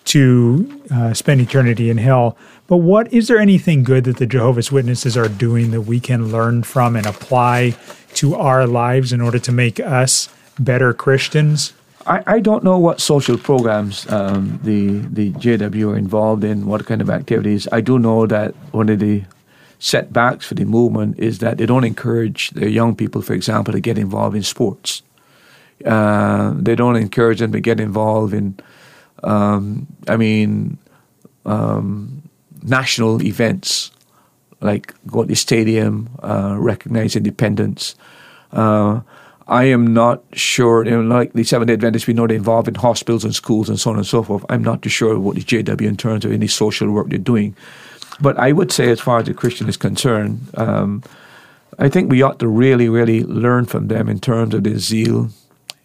to 0.04 0.82
uh, 0.90 1.14
spend 1.14 1.40
eternity 1.40 1.90
in 1.90 1.98
hell. 1.98 2.36
But 2.66 2.78
what 2.78 3.12
is 3.12 3.28
there 3.28 3.38
anything 3.38 3.82
good 3.82 4.04
that 4.04 4.18
the 4.18 4.26
Jehovah's 4.26 4.70
Witnesses 4.70 5.16
are 5.16 5.28
doing 5.28 5.70
that 5.70 5.82
we 5.82 6.00
can 6.00 6.30
learn 6.30 6.62
from 6.62 6.96
and 6.96 7.06
apply 7.06 7.76
to 8.14 8.34
our 8.34 8.66
lives 8.66 9.12
in 9.12 9.20
order 9.20 9.38
to 9.38 9.52
make 9.52 9.80
us 9.80 10.28
better 10.58 10.92
Christians? 10.92 11.72
I, 12.06 12.22
I 12.26 12.40
don't 12.40 12.62
know 12.62 12.78
what 12.78 13.00
social 13.00 13.38
programs 13.38 14.10
um, 14.10 14.60
the 14.62 14.98
the 14.98 15.32
JW 15.32 15.92
are 15.92 15.96
involved 15.96 16.44
in, 16.44 16.66
what 16.66 16.84
kind 16.86 17.00
of 17.00 17.08
activities. 17.08 17.66
I 17.72 17.80
do 17.80 17.98
know 17.98 18.26
that 18.26 18.54
one 18.72 18.88
of 18.88 18.98
the 18.98 19.24
setbacks 19.78 20.46
for 20.46 20.54
the 20.54 20.64
movement 20.64 21.18
is 21.18 21.38
that 21.38 21.58
they 21.58 21.66
don't 21.66 21.84
encourage 21.84 22.50
their 22.50 22.68
young 22.68 22.94
people, 22.94 23.22
for 23.22 23.34
example, 23.34 23.72
to 23.72 23.80
get 23.80 23.98
involved 23.98 24.36
in 24.36 24.42
sports. 24.42 25.02
Uh, 25.84 26.54
they 26.56 26.74
don't 26.74 26.96
encourage 26.96 27.40
them 27.40 27.52
to 27.52 27.60
get 27.60 27.80
involved 27.80 28.32
in, 28.32 28.58
um, 29.24 29.86
I 30.08 30.16
mean, 30.16 30.78
um, 31.44 32.22
national 32.62 33.22
events 33.22 33.90
like 34.60 34.94
go 35.06 35.22
to 35.22 35.28
the 35.28 35.36
stadium, 35.36 36.08
uh, 36.22 36.56
recognize 36.58 37.16
independence. 37.16 37.94
Uh, 38.52 39.00
I 39.46 39.64
am 39.64 39.92
not 39.92 40.22
sure, 40.32 40.84
you 40.84 40.90
know, 40.90 41.02
like 41.02 41.34
the 41.34 41.44
Seventh 41.44 41.68
day 41.68 41.74
Adventists, 41.74 42.06
we 42.06 42.14
know 42.14 42.26
they're 42.26 42.36
involved 42.36 42.66
in 42.68 42.74
hospitals 42.74 43.24
and 43.24 43.34
schools 43.34 43.68
and 43.68 43.78
so 43.78 43.90
on 43.90 43.96
and 43.96 44.06
so 44.06 44.22
forth. 44.22 44.44
I'm 44.48 44.64
not 44.64 44.82
too 44.82 44.88
sure 44.88 45.18
what 45.18 45.34
the 45.34 45.42
JW 45.42 45.82
in 45.82 45.96
terms 45.96 46.24
of 46.24 46.32
any 46.32 46.46
social 46.46 46.90
work 46.90 47.08
they're 47.08 47.18
doing. 47.18 47.54
But 48.20 48.38
I 48.38 48.52
would 48.52 48.72
say, 48.72 48.90
as 48.90 49.00
far 49.00 49.18
as 49.18 49.26
the 49.26 49.34
Christian 49.34 49.68
is 49.68 49.76
concerned, 49.76 50.48
um, 50.56 51.02
I 51.78 51.88
think 51.88 52.10
we 52.10 52.22
ought 52.22 52.38
to 52.38 52.48
really, 52.48 52.88
really 52.88 53.22
learn 53.24 53.66
from 53.66 53.88
them 53.88 54.08
in 54.08 54.20
terms 54.20 54.54
of 54.54 54.64
their 54.64 54.78
zeal, 54.78 55.28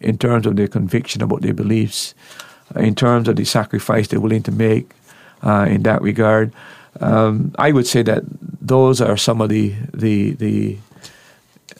in 0.00 0.16
terms 0.16 0.46
of 0.46 0.56
their 0.56 0.68
conviction 0.68 1.22
about 1.22 1.42
their 1.42 1.54
beliefs, 1.54 2.14
in 2.76 2.94
terms 2.94 3.28
of 3.28 3.36
the 3.36 3.44
sacrifice 3.44 4.08
they're 4.08 4.20
willing 4.20 4.44
to 4.44 4.52
make 4.52 4.90
uh, 5.42 5.66
in 5.68 5.82
that 5.82 6.00
regard. 6.00 6.52
Um, 7.00 7.54
I 7.58 7.72
would 7.72 7.86
say 7.86 8.02
that 8.02 8.22
those 8.60 9.00
are 9.00 9.16
some 9.16 9.40
of 9.40 9.48
the 9.48 9.74
the 9.92 10.32
the 10.32 10.78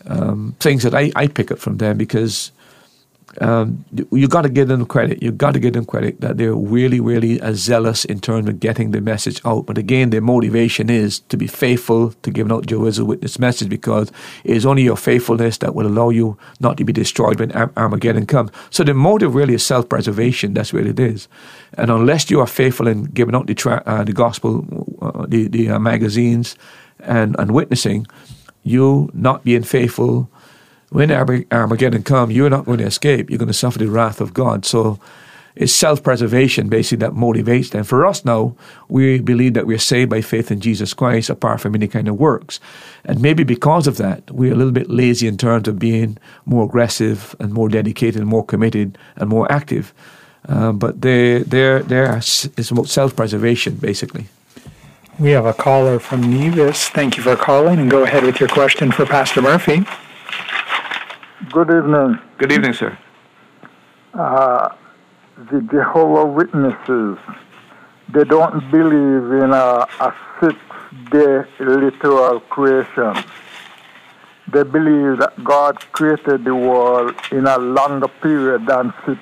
um, 0.07 0.55
things 0.61 0.83
that 0.83 0.95
I, 0.95 1.13
I 1.17 1.27
pick 1.29 1.51
up 1.51 1.59
from 1.59 1.79
them 1.79 1.97
because 1.99 2.53
um, 3.41 3.85
you 4.11 4.27
got 4.27 4.43
to 4.43 4.49
give 4.49 4.69
them 4.69 4.85
credit. 4.87 5.23
You 5.23 5.31
got 5.31 5.55
to 5.55 5.61
give 5.61 5.75
them 5.75 5.85
credit 5.85 6.21
that 6.21 6.37
they're 6.37 6.55
really, 6.55 7.01
really 7.01 7.41
uh, 7.41 7.53
zealous 7.53 8.05
in 8.05 8.21
terms 8.21 8.49
of 8.49 8.59
getting 8.59 8.91
the 8.91 9.01
message 9.01 9.41
out. 9.45 9.67
But 9.67 9.79
again, 9.79 10.11
their 10.11 10.21
motivation 10.21 10.91
is 10.91 11.21
to 11.21 11.37
be 11.37 11.47
faithful 11.47 12.11
to 12.11 12.31
giving 12.31 12.53
out 12.53 12.67
Jehovah's 12.67 13.01
Witness 13.01 13.39
message 13.39 13.69
because 13.69 14.11
it 14.45 14.57
is 14.57 14.67
only 14.67 14.83
your 14.83 14.97
faithfulness 14.97 15.59
that 15.59 15.75
will 15.75 15.87
allow 15.87 16.11
you 16.11 16.37
not 16.61 16.77
to 16.79 16.85
be 16.85 16.93
destroyed 16.93 17.39
when 17.39 17.53
Ar- 17.53 17.73
Armageddon 17.77 18.27
comes. 18.27 18.51
So 18.71 18.83
the 18.83 18.95
motive 18.95 19.35
really 19.35 19.55
is 19.55 19.65
self-preservation. 19.65 20.55
That's 20.55 20.73
what 20.73 20.87
it 20.87 20.99
is. 20.99 21.29
And 21.75 21.91
unless 21.91 22.31
you 22.31 22.41
are 22.41 22.49
faithful 22.49 22.89
in 22.89 23.05
giving 23.05 23.35
out 23.35 23.47
the 23.47 23.55
tra- 23.55 23.83
uh, 23.87 24.05
the 24.05 24.13
gospel, 24.13 24.67
uh, 25.01 25.27
the 25.27 25.47
the 25.49 25.71
uh, 25.71 25.79
magazines, 25.79 26.57
and 27.01 27.37
and 27.39 27.53
witnessing, 27.53 28.07
you 28.63 29.11
not 29.15 29.45
being 29.45 29.63
faithful 29.63 30.29
when 30.91 31.11
Arma- 31.11 31.45
Armageddon 31.53 32.03
come, 32.03 32.31
you're 32.31 32.51
not 32.51 32.65
going 32.65 32.79
to 32.79 32.87
escape. 32.87 33.31
You're 33.31 33.39
going 33.39 33.47
to 33.47 33.55
suffer 33.55 33.79
the 33.79 33.89
wrath 33.89 34.21
of 34.21 34.35
God. 34.35 34.65
So 34.65 34.99
it's 35.55 35.73
self-preservation 35.73 36.69
basically 36.69 37.07
that 37.07 37.13
motivates 37.13 37.71
them. 37.71 37.85
For 37.85 38.07
us 38.07 38.25
now, 38.25 38.55
we 38.89 39.21
believe 39.21 39.55
that 39.55 39.67
we're 39.67 39.79
saved 39.79 40.11
by 40.11 40.21
faith 40.21 40.51
in 40.51 40.61
Jesus 40.61 40.95
Christ 40.95 41.31
apart 41.31 41.61
from 41.61 41.75
any 41.75 41.89
kind 41.89 42.09
of 42.09 42.19
works. 42.19 42.61
And 43.05 43.21
maybe 43.21 43.45
because 43.45 43.87
of 43.87 43.97
that, 43.99 44.31
we're 44.31 44.53
a 44.53 44.57
little 44.57 44.73
bit 44.73 44.91
lazy 44.91 45.27
in 45.27 45.37
terms 45.37 45.69
of 45.69 45.79
being 45.79 46.19
more 46.45 46.65
aggressive 46.65 47.37
and 47.39 47.53
more 47.53 47.69
dedicated 47.69 48.21
and 48.21 48.29
more 48.29 48.45
committed 48.45 48.99
and 49.17 49.29
more 49.29 49.51
active. 49.51 49.93
Uh, 50.49 50.73
but 50.73 51.03
they, 51.03 51.43
they're, 51.43 51.83
they're, 51.83 52.17
it's 52.17 52.71
about 52.71 52.89
self-preservation 52.89 53.77
basically. 53.77 54.27
We 55.21 55.33
have 55.33 55.45
a 55.45 55.53
caller 55.53 55.99
from 55.99 56.23
Nevis. 56.23 56.89
Thank 56.89 57.19
you 57.19 57.23
for 57.23 57.37
calling 57.37 57.79
and 57.79 57.91
go 57.91 58.05
ahead 58.05 58.25
with 58.25 58.41
your 58.41 58.49
question 58.49 58.91
for 58.91 59.05
Pastor 59.05 59.43
Murphy. 59.43 59.85
Good 61.53 61.71
evening. 61.71 62.19
Good 62.39 62.53
evening, 62.53 62.73
sir. 62.73 62.97
Uh, 64.15 64.71
the 65.37 65.61
Jehovah 65.71 66.25
Witnesses, 66.25 67.19
they 68.09 68.25
don't 68.25 68.71
believe 68.71 69.43
in 69.43 69.53
a, 69.53 69.87
a 70.01 70.15
six-day 70.41 71.45
literal 71.59 72.41
creation. 72.41 73.23
They 74.51 74.63
believe 74.63 75.19
that 75.19 75.35
God 75.45 75.81
created 75.93 76.45
the 76.45 76.55
world 76.55 77.15
in 77.31 77.47
a 77.47 77.59
longer 77.59 78.09
period 78.09 78.65
than 78.67 78.95
six 79.05 79.21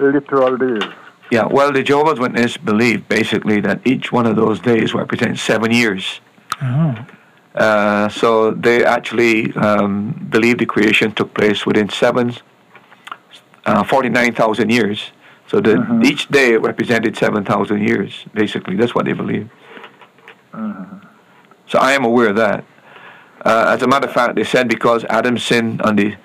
literal 0.00 0.56
days. 0.56 0.92
Yeah, 1.30 1.46
well, 1.46 1.72
the 1.72 1.82
Jehovah's 1.82 2.20
Witness 2.20 2.56
believe 2.56 3.08
basically 3.08 3.60
that 3.60 3.80
each 3.84 4.12
one 4.12 4.26
of 4.26 4.36
those 4.36 4.60
days 4.60 4.94
represents 4.94 5.42
seven 5.42 5.72
years. 5.72 6.20
Oh. 6.62 7.06
Uh, 7.54 8.08
so 8.08 8.50
they 8.50 8.84
actually 8.84 9.52
um, 9.54 10.12
believe 10.30 10.58
the 10.58 10.66
creation 10.66 11.10
took 11.10 11.32
place 11.34 11.64
within 11.66 11.88
seven, 11.88 12.34
uh, 13.64 13.82
49,000 13.82 14.70
years. 14.70 15.10
So 15.48 15.60
the, 15.60 15.78
uh-huh. 15.78 16.00
each 16.04 16.28
day 16.28 16.56
represented 16.56 17.16
7,000 17.16 17.80
years, 17.82 18.24
basically. 18.34 18.76
That's 18.76 18.94
what 18.94 19.06
they 19.06 19.14
believe. 19.14 19.48
Uh-huh. 20.52 20.84
So 21.66 21.78
I 21.78 21.92
am 21.92 22.04
aware 22.04 22.28
of 22.28 22.36
that. 22.36 22.64
Uh, 23.44 23.66
as 23.68 23.82
a 23.82 23.86
matter 23.86 24.06
of 24.06 24.12
fact, 24.12 24.36
they 24.36 24.44
said 24.44 24.68
because 24.68 25.04
Adam 25.04 25.38
sinned 25.38 25.80
on 25.82 25.96
the, 25.96 26.16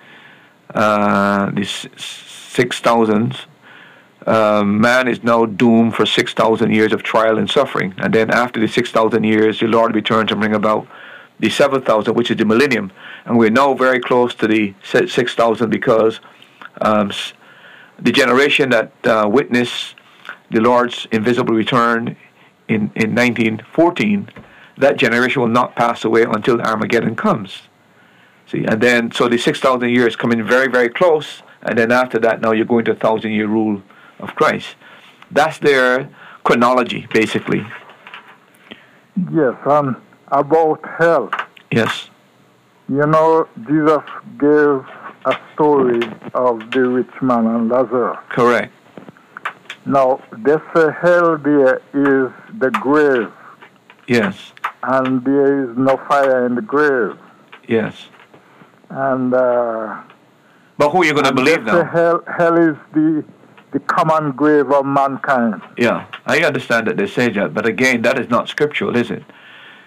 uh, 0.74 1.50
the 1.52 1.64
six 1.66 2.80
thousands. 2.80 3.46
Uh, 4.26 4.64
man 4.64 5.08
is 5.08 5.24
now 5.24 5.46
doomed 5.46 5.96
for 5.96 6.06
6,000 6.06 6.72
years 6.72 6.94
of 6.94 7.02
trial 7.02 7.38
and 7.40 7.50
suffering. 7.50 7.94
And 7.98 8.14
then 8.14 8.30
after 8.30 8.60
the 8.60 8.68
6,000 8.68 9.24
years, 9.24 9.60
the 9.60 9.68
Lord 9.68 9.96
returns 9.96 10.32
and 10.32 10.40
bring 10.40 10.54
about 10.54 10.88
the 11.40 11.50
7,000, 11.50 12.14
which 12.14 12.30
is 12.30 12.38
the 12.38 12.46
millennium. 12.46 12.92
And 13.26 13.38
we're 13.38 13.50
now 13.50 13.74
very 13.74 14.00
close 14.00 14.36
to 14.36 14.48
the 14.48 14.76
6,000 14.84 15.70
because 15.70 16.20
um, 16.82 17.12
the 18.00 18.12
generation 18.12 18.70
that 18.70 18.92
uh, 19.06 19.28
witnessed 19.32 19.96
the 20.52 20.62
Lord's 20.62 21.08
invisible 21.12 21.56
return 21.56 22.16
in, 22.68 22.92
in 22.96 23.16
1914, 23.16 24.30
that 24.78 24.98
generation 24.98 25.42
will 25.42 25.50
not 25.50 25.76
pass 25.76 26.06
away 26.06 26.24
until 26.24 26.62
Armageddon 26.62 27.16
comes. 27.16 27.64
See, 28.48 28.66
and 28.66 28.82
then, 28.82 29.12
so 29.12 29.28
the 29.28 29.38
6,000 29.38 29.90
years 29.90 30.16
come 30.16 30.32
in 30.32 30.46
very, 30.46 30.68
very 30.68 30.90
close. 30.90 31.42
And 31.64 31.78
then 31.78 31.92
after 31.92 32.20
that, 32.20 32.42
now 32.42 32.52
you're 32.52 32.66
going 32.66 32.86
to 32.86 32.92
a 32.92 32.96
thousand 32.96 33.32
year 33.32 33.48
rule 33.48 33.82
of 34.22 34.36
Christ. 34.36 34.76
That's 35.32 35.60
their 35.60 36.10
chronology, 36.44 37.08
basically. 37.14 37.66
Yes, 39.32 39.56
and 39.66 39.96
about 40.30 40.80
hell. 40.98 41.30
Yes. 41.72 42.10
You 42.90 43.06
know, 43.08 43.48
Jesus 43.68 44.04
gave 44.38 44.84
a 45.26 45.38
story 45.54 46.02
of 46.34 46.72
the 46.72 46.82
rich 46.88 47.22
man 47.22 47.46
and 47.48 47.70
Lazarus. 47.70 48.18
Correct. 48.30 48.74
Now, 49.86 50.22
they 50.38 50.58
say 50.76 50.88
hell 51.02 51.38
there 51.38 51.76
is 51.94 52.32
the 52.60 52.70
grave, 52.82 53.32
Yes. 54.08 54.52
and 54.84 55.24
there 55.26 55.64
is 55.64 55.78
no 55.78 55.98
fire 56.08 56.46
in 56.46 56.56
the 56.56 56.62
grave. 56.62 57.18
Yes. 57.68 58.08
And, 58.90 59.34
uh, 59.34 60.02
But 60.78 60.90
who 60.90 61.02
are 61.02 61.06
you 61.06 61.14
going 61.14 61.26
to 61.26 61.34
believe 61.34 61.64
now? 61.64 61.84
hell, 61.86 62.24
hell 62.28 62.58
is 62.58 62.76
the, 62.94 63.24
the 63.72 63.80
common 63.80 64.32
grave 64.32 64.72
of 64.72 64.86
mankind. 64.86 65.62
Yeah, 65.78 66.08
I 66.26 66.40
understand 66.40 66.88
that 66.88 66.98
they 66.98 67.08
say 67.08 67.30
that, 67.30 67.54
but 67.54 67.66
again, 67.66 68.02
that 68.02 68.20
is 68.20 68.30
not 68.30 68.50
scriptural, 68.50 68.96
is 68.96 69.12
it? 69.12 69.24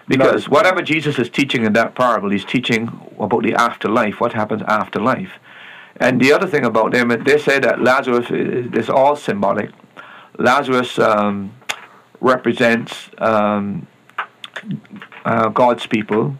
Because 0.07 0.35
it's 0.35 0.49
whatever 0.49 0.81
Jesus 0.81 1.17
is 1.17 1.29
teaching 1.29 1.65
in 1.65 1.73
that 1.73 1.95
parable, 1.95 2.29
he's 2.29 2.45
teaching 2.45 2.89
about 3.19 3.43
the 3.43 3.53
afterlife, 3.55 4.19
what 4.19 4.33
happens 4.33 4.61
after 4.67 4.99
life. 4.99 5.31
And 5.97 6.19
the 6.19 6.33
other 6.33 6.47
thing 6.47 6.65
about 6.65 6.91
them, 6.91 7.09
they 7.23 7.37
say 7.37 7.59
that 7.59 7.81
Lazarus 7.81 8.29
is, 8.29 8.71
is 8.73 8.89
all 8.89 9.15
symbolic. 9.15 9.71
Lazarus 10.37 10.99
um, 10.99 11.53
represents 12.19 13.09
um, 13.17 13.87
uh, 15.23 15.49
God's 15.49 15.87
people. 15.87 16.35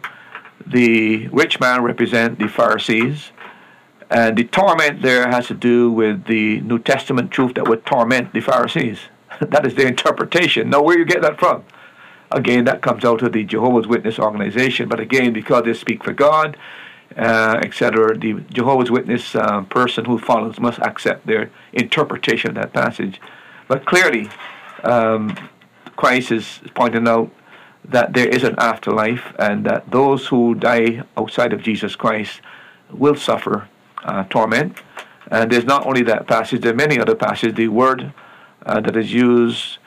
The 0.66 1.28
rich 1.28 1.58
man 1.58 1.82
represents 1.82 2.38
the 2.38 2.48
Pharisees, 2.48 3.30
And 4.10 4.36
the 4.38 4.44
torment 4.44 5.02
there 5.02 5.28
has 5.28 5.48
to 5.48 5.54
do 5.54 5.90
with 5.90 6.26
the 6.26 6.60
New 6.60 6.78
Testament 6.78 7.30
truth 7.30 7.54
that 7.54 7.66
would 7.68 7.84
torment 7.84 8.32
the 8.32 8.40
Pharisees. 8.40 9.00
that 9.40 9.66
is 9.66 9.74
their 9.74 9.88
interpretation. 9.88 10.70
Now, 10.70 10.82
where 10.82 10.98
you 10.98 11.04
get 11.04 11.22
that 11.22 11.38
from? 11.38 11.64
Again, 12.30 12.64
that 12.64 12.82
comes 12.82 13.04
out 13.04 13.22
of 13.22 13.32
the 13.32 13.44
Jehovah's 13.44 13.86
Witness 13.86 14.18
organization. 14.18 14.88
But 14.88 15.00
again, 15.00 15.32
because 15.32 15.64
they 15.64 15.74
speak 15.74 16.04
for 16.04 16.12
God, 16.12 16.56
uh, 17.16 17.60
etc., 17.62 18.16
the 18.16 18.34
Jehovah's 18.52 18.90
Witness 18.90 19.34
uh, 19.34 19.62
person 19.62 20.04
who 20.04 20.18
follows 20.18 20.58
must 20.60 20.78
accept 20.80 21.26
their 21.26 21.50
interpretation 21.72 22.50
of 22.50 22.56
that 22.56 22.72
passage. 22.72 23.20
But 23.68 23.86
clearly, 23.86 24.28
um, 24.82 25.36
Christ 25.96 26.30
is 26.30 26.60
pointing 26.74 27.08
out 27.08 27.30
that 27.84 28.12
there 28.12 28.28
is 28.28 28.42
an 28.42 28.56
afterlife 28.58 29.32
and 29.38 29.64
that 29.64 29.90
those 29.90 30.26
who 30.26 30.54
die 30.54 31.04
outside 31.16 31.52
of 31.52 31.62
Jesus 31.62 31.94
Christ 31.94 32.40
will 32.90 33.14
suffer 33.14 33.68
torment. 34.24 34.78
And 35.30 35.50
there's 35.50 35.64
not 35.64 35.86
only 35.86 36.02
that 36.04 36.26
passage, 36.26 36.60
there 36.62 36.72
are 36.72 36.76
many 36.76 36.98
other 37.00 37.14
passages. 37.14 37.54
The 37.56 37.68
word 37.68 38.12
uh, 38.64 38.80
that 38.80 38.96
is 38.96 39.12
used 39.12 39.78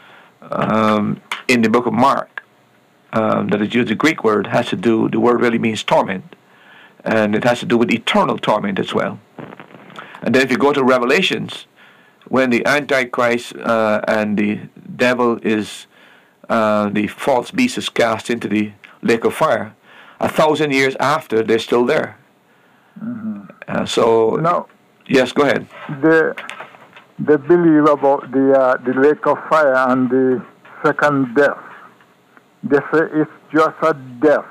um, 0.41 1.21
in 1.47 1.61
the 1.61 1.69
book 1.69 1.85
of 1.85 1.93
Mark, 1.93 2.43
um, 3.13 3.47
that 3.49 3.61
is 3.61 3.73
used, 3.73 3.89
the 3.89 3.95
Greek 3.95 4.23
word, 4.23 4.47
has 4.47 4.67
to 4.69 4.75
do, 4.75 5.09
the 5.09 5.19
word 5.19 5.41
really 5.41 5.59
means 5.59 5.83
torment. 5.83 6.35
And 7.03 7.35
it 7.35 7.43
has 7.43 7.59
to 7.61 7.65
do 7.65 7.77
with 7.77 7.91
eternal 7.91 8.37
torment 8.37 8.79
as 8.79 8.93
well. 8.93 9.19
And 10.21 10.35
then 10.35 10.41
if 10.41 10.51
you 10.51 10.57
go 10.57 10.73
to 10.73 10.83
Revelations, 10.83 11.65
when 12.27 12.49
the 12.49 12.65
Antichrist 12.65 13.55
uh, 13.55 14.01
and 14.07 14.37
the 14.37 14.59
devil 14.95 15.39
is, 15.41 15.87
uh, 16.49 16.89
the 16.89 17.07
false 17.07 17.51
beast 17.51 17.77
is 17.77 17.89
cast 17.89 18.29
into 18.29 18.47
the 18.47 18.73
lake 19.01 19.23
of 19.23 19.33
fire, 19.33 19.73
a 20.19 20.27
thousand 20.27 20.71
years 20.71 20.95
after, 20.99 21.41
they're 21.41 21.59
still 21.59 21.85
there. 21.85 22.17
Mm-hmm. 23.01 23.48
Uh, 23.69 23.85
so, 23.85 24.35
no. 24.37 24.67
yes, 25.07 25.31
go 25.31 25.43
ahead. 25.43 25.67
The, 26.01 26.35
they 27.19 27.37
believe 27.37 27.85
about 27.85 28.31
the 28.31 28.53
uh, 28.53 28.77
the 28.77 28.93
lake 28.99 29.25
of 29.27 29.37
fire 29.49 29.75
and 29.75 30.09
the 30.09 30.43
second 30.83 31.35
death. 31.35 31.57
They 32.63 32.79
say 32.91 33.05
it's 33.13 33.31
just 33.53 33.75
a 33.83 33.93
death 34.21 34.45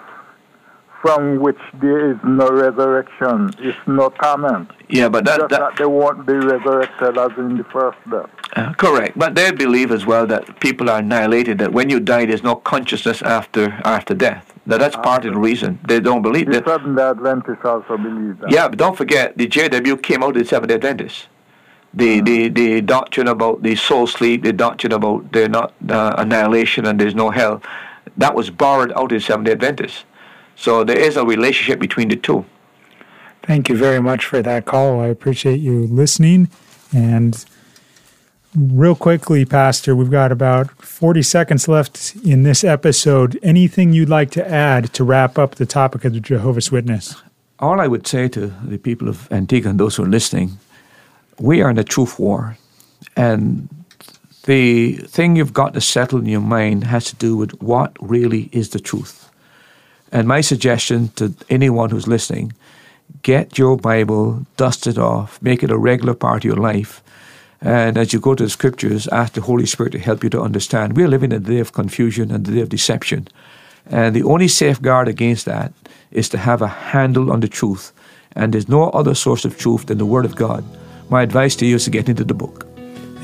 from 1.03 1.41
which 1.41 1.59
there 1.81 2.11
is 2.11 2.17
no 2.25 2.49
resurrection. 2.51 3.51
It's 3.59 3.79
no 3.87 4.11
torment. 4.21 4.71
Yeah, 4.89 5.09
but 5.09 5.25
that, 5.25 5.41
that, 5.41 5.51
that 5.51 5.77
they 5.79 5.87
won't 5.87 6.27
be 6.27 6.35
resurrected 6.35 7.17
as 7.19 7.31
in 7.39 7.57
the 7.57 7.65
first 7.65 7.99
death. 8.11 8.31
Uh, 8.55 8.73
correct, 8.75 9.19
but 9.19 9.35
they 9.35 9.51
believe 9.51 9.91
as 9.91 10.07
well 10.07 10.27
that 10.27 10.61
people 10.61 10.89
are 10.91 10.99
annihilated. 10.99 11.59
That 11.59 11.73
when 11.73 11.91
you 11.91 12.01
die, 12.01 12.27
there's 12.27 12.43
no 12.43 12.55
consciousness 12.55 13.23
after 13.23 13.81
after 13.85 14.15
death. 14.15 14.55
That 14.69 14.81
that's 14.81 14.97
part 14.97 15.25
of 15.25 15.33
the 15.33 15.41
reason 15.41 15.79
they 15.89 15.99
don't 15.99 16.21
believe 16.21 16.47
The 16.47 16.61
that. 16.61 16.67
Seventh 16.67 16.99
Adventists 16.99 17.65
also 17.65 17.97
believe 17.97 18.39
that. 18.41 18.51
Yeah, 18.51 18.69
but 18.69 18.79
don't 18.79 18.97
forget 18.97 19.37
the 19.37 19.49
JW 19.49 20.03
came 20.03 20.23
out 20.23 20.37
of 20.37 20.43
the 20.43 20.45
Seventh 20.45 20.71
Adventists. 20.71 21.27
The, 21.95 22.21
the 22.21 22.49
the 22.49 22.83
doctrine 22.83 23.29
about 23.29 23.63
the 23.63 23.75
soul 23.75 24.07
sleep, 24.07 24.43
the 24.43 24.53
doctrine 24.53 24.93
about 24.93 25.33
they're 25.33 25.49
not 25.49 25.73
uh, 25.89 26.15
annihilation 26.19 26.85
and 26.85 27.01
there's 27.01 27.15
no 27.15 27.31
hell, 27.31 27.63
that 28.19 28.35
was 28.35 28.51
borrowed 28.51 28.93
out 28.93 29.05
of 29.05 29.09
the 29.09 29.21
Seventh 29.21 29.49
Adventists. 29.49 30.05
So 30.55 30.85
there 30.85 30.99
is 30.99 31.17
a 31.17 31.25
relationship 31.25 31.81
between 31.81 32.09
the 32.09 32.17
two. 32.17 32.45
Thank 33.43 33.71
you 33.71 33.77
very 33.77 34.03
much 34.03 34.27
for 34.27 34.43
that 34.43 34.67
call. 34.67 35.01
I 35.01 35.07
appreciate 35.07 35.61
you 35.61 35.87
listening. 35.87 36.51
And 36.93 37.43
real 38.55 38.95
quickly, 38.95 39.45
Pastor, 39.45 39.95
we've 39.95 40.11
got 40.11 40.33
about 40.33 40.71
40 40.83 41.23
seconds 41.23 41.69
left 41.69 42.17
in 42.25 42.43
this 42.43 42.65
episode. 42.65 43.39
Anything 43.43 43.93
you'd 43.93 44.09
like 44.09 44.31
to 44.33 44.49
add 44.49 44.93
to 44.95 45.05
wrap 45.05 45.39
up 45.39 45.57
the 45.57 45.67
topic 45.67 46.05
of 46.05 46.15
the 46.15 46.21
Jehovah's 46.21 46.73
Witness? 46.73 47.17
All 47.59 47.81
I 47.81 47.87
would 47.87 48.07
say 48.07 48.29
to 48.29 48.47
the 48.65 48.79
people 48.79 49.09
of 49.09 49.31
Antigua 49.33 49.71
and 49.71 49.81
those 49.81 49.97
who 49.97 50.05
are 50.05 50.09
listening, 50.09 50.59
we 51.39 51.63
are 51.63 51.71
in 51.71 51.79
a 51.79 51.85
truth 51.85 52.19
war. 52.19 52.57
And 53.17 53.69
the 54.45 54.97
thing 54.97 55.37
you've 55.37 55.53
got 55.53 55.75
to 55.75 55.81
settle 55.81 56.21
in 56.21 56.27
your 56.27 56.41
mind 56.41 56.85
has 56.85 57.05
to 57.07 57.17
do 57.17 57.37
with 57.37 57.61
what 57.61 57.97
really 58.01 58.49
is 58.53 58.71
the 58.71 58.81
truth. 58.81 59.31
And 60.11 60.27
my 60.27 60.41
suggestion 60.41 61.09
to 61.17 61.35
anyone 61.51 61.91
who's 61.91 62.09
listening 62.09 62.53
get 63.23 63.59
your 63.59 63.77
Bible, 63.77 64.47
dust 64.57 64.87
it 64.87 64.99
off, 64.99 65.41
make 65.43 65.63
it 65.63 65.71
a 65.71 65.79
regular 65.79 66.15
part 66.15 66.39
of 66.39 66.45
your 66.45 66.57
life. 66.57 67.03
And 67.61 67.99
as 67.99 68.13
you 68.13 68.21
go 68.21 68.35
to 68.35 68.45
the 68.45 68.51
scriptures, 68.51 69.09
ask 69.09 69.33
the 69.33 69.41
Holy 69.41 69.67
Spirit 69.67 69.93
to 69.93 69.99
help 69.99 70.23
you 70.23 70.31
to 70.31 70.41
understand. 70.41 70.97
We're 70.97 71.09
living 71.09 71.33
in 71.33 71.43
a 71.43 71.45
day 71.45 71.59
of 71.59 71.73
confusion 71.73 72.31
and 72.31 72.47
a 72.47 72.53
day 72.53 72.61
of 72.61 72.69
deception. 72.69 73.29
And 73.87 74.15
the 74.15 74.23
only 74.23 74.49
safeguard 74.49 75.09
against 75.09 75.45
that 75.47 75.73
is 76.11 76.29
to 76.31 76.39
have 76.39 76.63
a 76.63 76.69
handle 76.69 77.33
on 77.33 77.41
the 77.41 77.49
truth. 77.49 77.93
And 78.37 78.53
there's 78.53 78.69
no 78.69 78.91
other 78.91 79.15
source 79.15 79.45
of 79.45 79.59
truth 79.59 79.87
than 79.87 79.99
the 79.99 80.07
Word 80.07 80.25
of 80.25 80.37
God. 80.37 80.65
My 81.11 81.23
advice 81.23 81.57
to 81.57 81.67
you 81.67 81.77
is 81.77 81.85
to 81.85 81.91
get 81.91 82.09
into 82.09 82.25
the 82.25 82.35
book. 82.35 82.67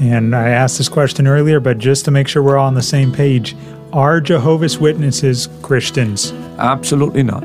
And 0.01 0.35
I 0.35 0.49
asked 0.49 0.79
this 0.79 0.89
question 0.89 1.29
earlier, 1.29 1.61
but 1.61 1.79
just 1.79 2.05
to 2.07 2.11
make 2.11 2.27
sure 2.27 2.43
we're 2.43 2.57
all 2.57 2.67
on 2.67 2.75
the 2.75 2.83
same 2.83 3.13
page, 3.13 3.55
are 3.93 4.21
Jehovah's 4.21 4.79
Witnesses 4.79 5.49
Christians? 5.63 6.33
Absolutely 6.59 7.23
not. 7.23 7.45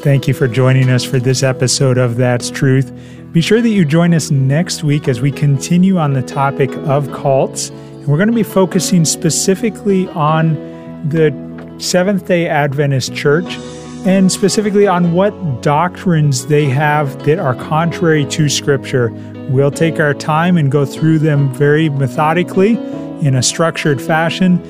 Thank 0.00 0.28
you 0.28 0.32
for 0.32 0.48
joining 0.48 0.88
us 0.88 1.04
for 1.04 1.18
this 1.18 1.42
episode 1.42 1.98
of 1.98 2.16
That's 2.16 2.48
Truth. 2.48 2.90
Be 3.36 3.42
sure 3.42 3.60
that 3.60 3.68
you 3.68 3.84
join 3.84 4.14
us 4.14 4.30
next 4.30 4.82
week 4.82 5.08
as 5.08 5.20
we 5.20 5.30
continue 5.30 5.98
on 5.98 6.14
the 6.14 6.22
topic 6.22 6.70
of 6.86 7.12
cults. 7.12 7.68
And 7.68 8.06
we're 8.06 8.16
going 8.16 8.30
to 8.30 8.34
be 8.34 8.42
focusing 8.42 9.04
specifically 9.04 10.08
on 10.08 10.54
the 11.10 11.34
Seventh 11.76 12.26
day 12.26 12.48
Adventist 12.48 13.14
Church 13.14 13.58
and 14.06 14.32
specifically 14.32 14.86
on 14.86 15.12
what 15.12 15.34
doctrines 15.60 16.46
they 16.46 16.64
have 16.64 17.26
that 17.26 17.38
are 17.38 17.54
contrary 17.56 18.24
to 18.24 18.48
Scripture. 18.48 19.10
We'll 19.50 19.70
take 19.70 20.00
our 20.00 20.14
time 20.14 20.56
and 20.56 20.72
go 20.72 20.86
through 20.86 21.18
them 21.18 21.52
very 21.52 21.90
methodically 21.90 22.78
in 23.20 23.34
a 23.34 23.42
structured 23.42 24.00
fashion. 24.00 24.62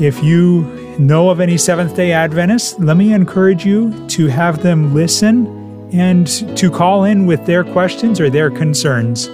If 0.00 0.24
you 0.24 0.62
know 0.98 1.28
of 1.28 1.40
any 1.40 1.58
Seventh 1.58 1.94
day 1.94 2.12
Adventists, 2.12 2.78
let 2.78 2.96
me 2.96 3.12
encourage 3.12 3.66
you 3.66 4.08
to 4.08 4.28
have 4.28 4.62
them 4.62 4.94
listen 4.94 5.63
and 5.94 6.26
to 6.58 6.70
call 6.70 7.04
in 7.04 7.24
with 7.26 7.46
their 7.46 7.62
questions 7.62 8.20
or 8.20 8.28
their 8.28 8.50
concerns. 8.50 9.28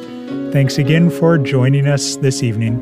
Thanks 0.52 0.78
again 0.78 1.10
for 1.10 1.38
joining 1.38 1.86
us 1.86 2.16
this 2.16 2.42
evening. 2.42 2.78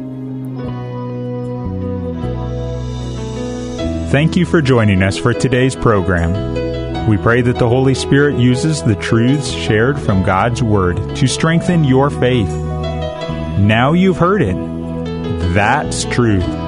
Thank 4.10 4.36
you 4.36 4.44
for 4.44 4.60
joining 4.60 5.02
us 5.02 5.16
for 5.16 5.32
today's 5.32 5.76
program. 5.76 7.08
We 7.08 7.16
pray 7.18 7.40
that 7.42 7.58
the 7.58 7.68
Holy 7.68 7.94
Spirit 7.94 8.38
uses 8.38 8.82
the 8.82 8.96
truths 8.96 9.50
shared 9.50 9.98
from 10.00 10.24
God's 10.24 10.62
Word 10.62 10.96
to 11.16 11.26
strengthen 11.28 11.84
your 11.84 12.10
faith. 12.10 12.48
Now 13.58 13.92
you've 13.92 14.18
heard 14.18 14.42
it. 14.42 14.56
That's 15.54 16.04
truth. 16.06 16.67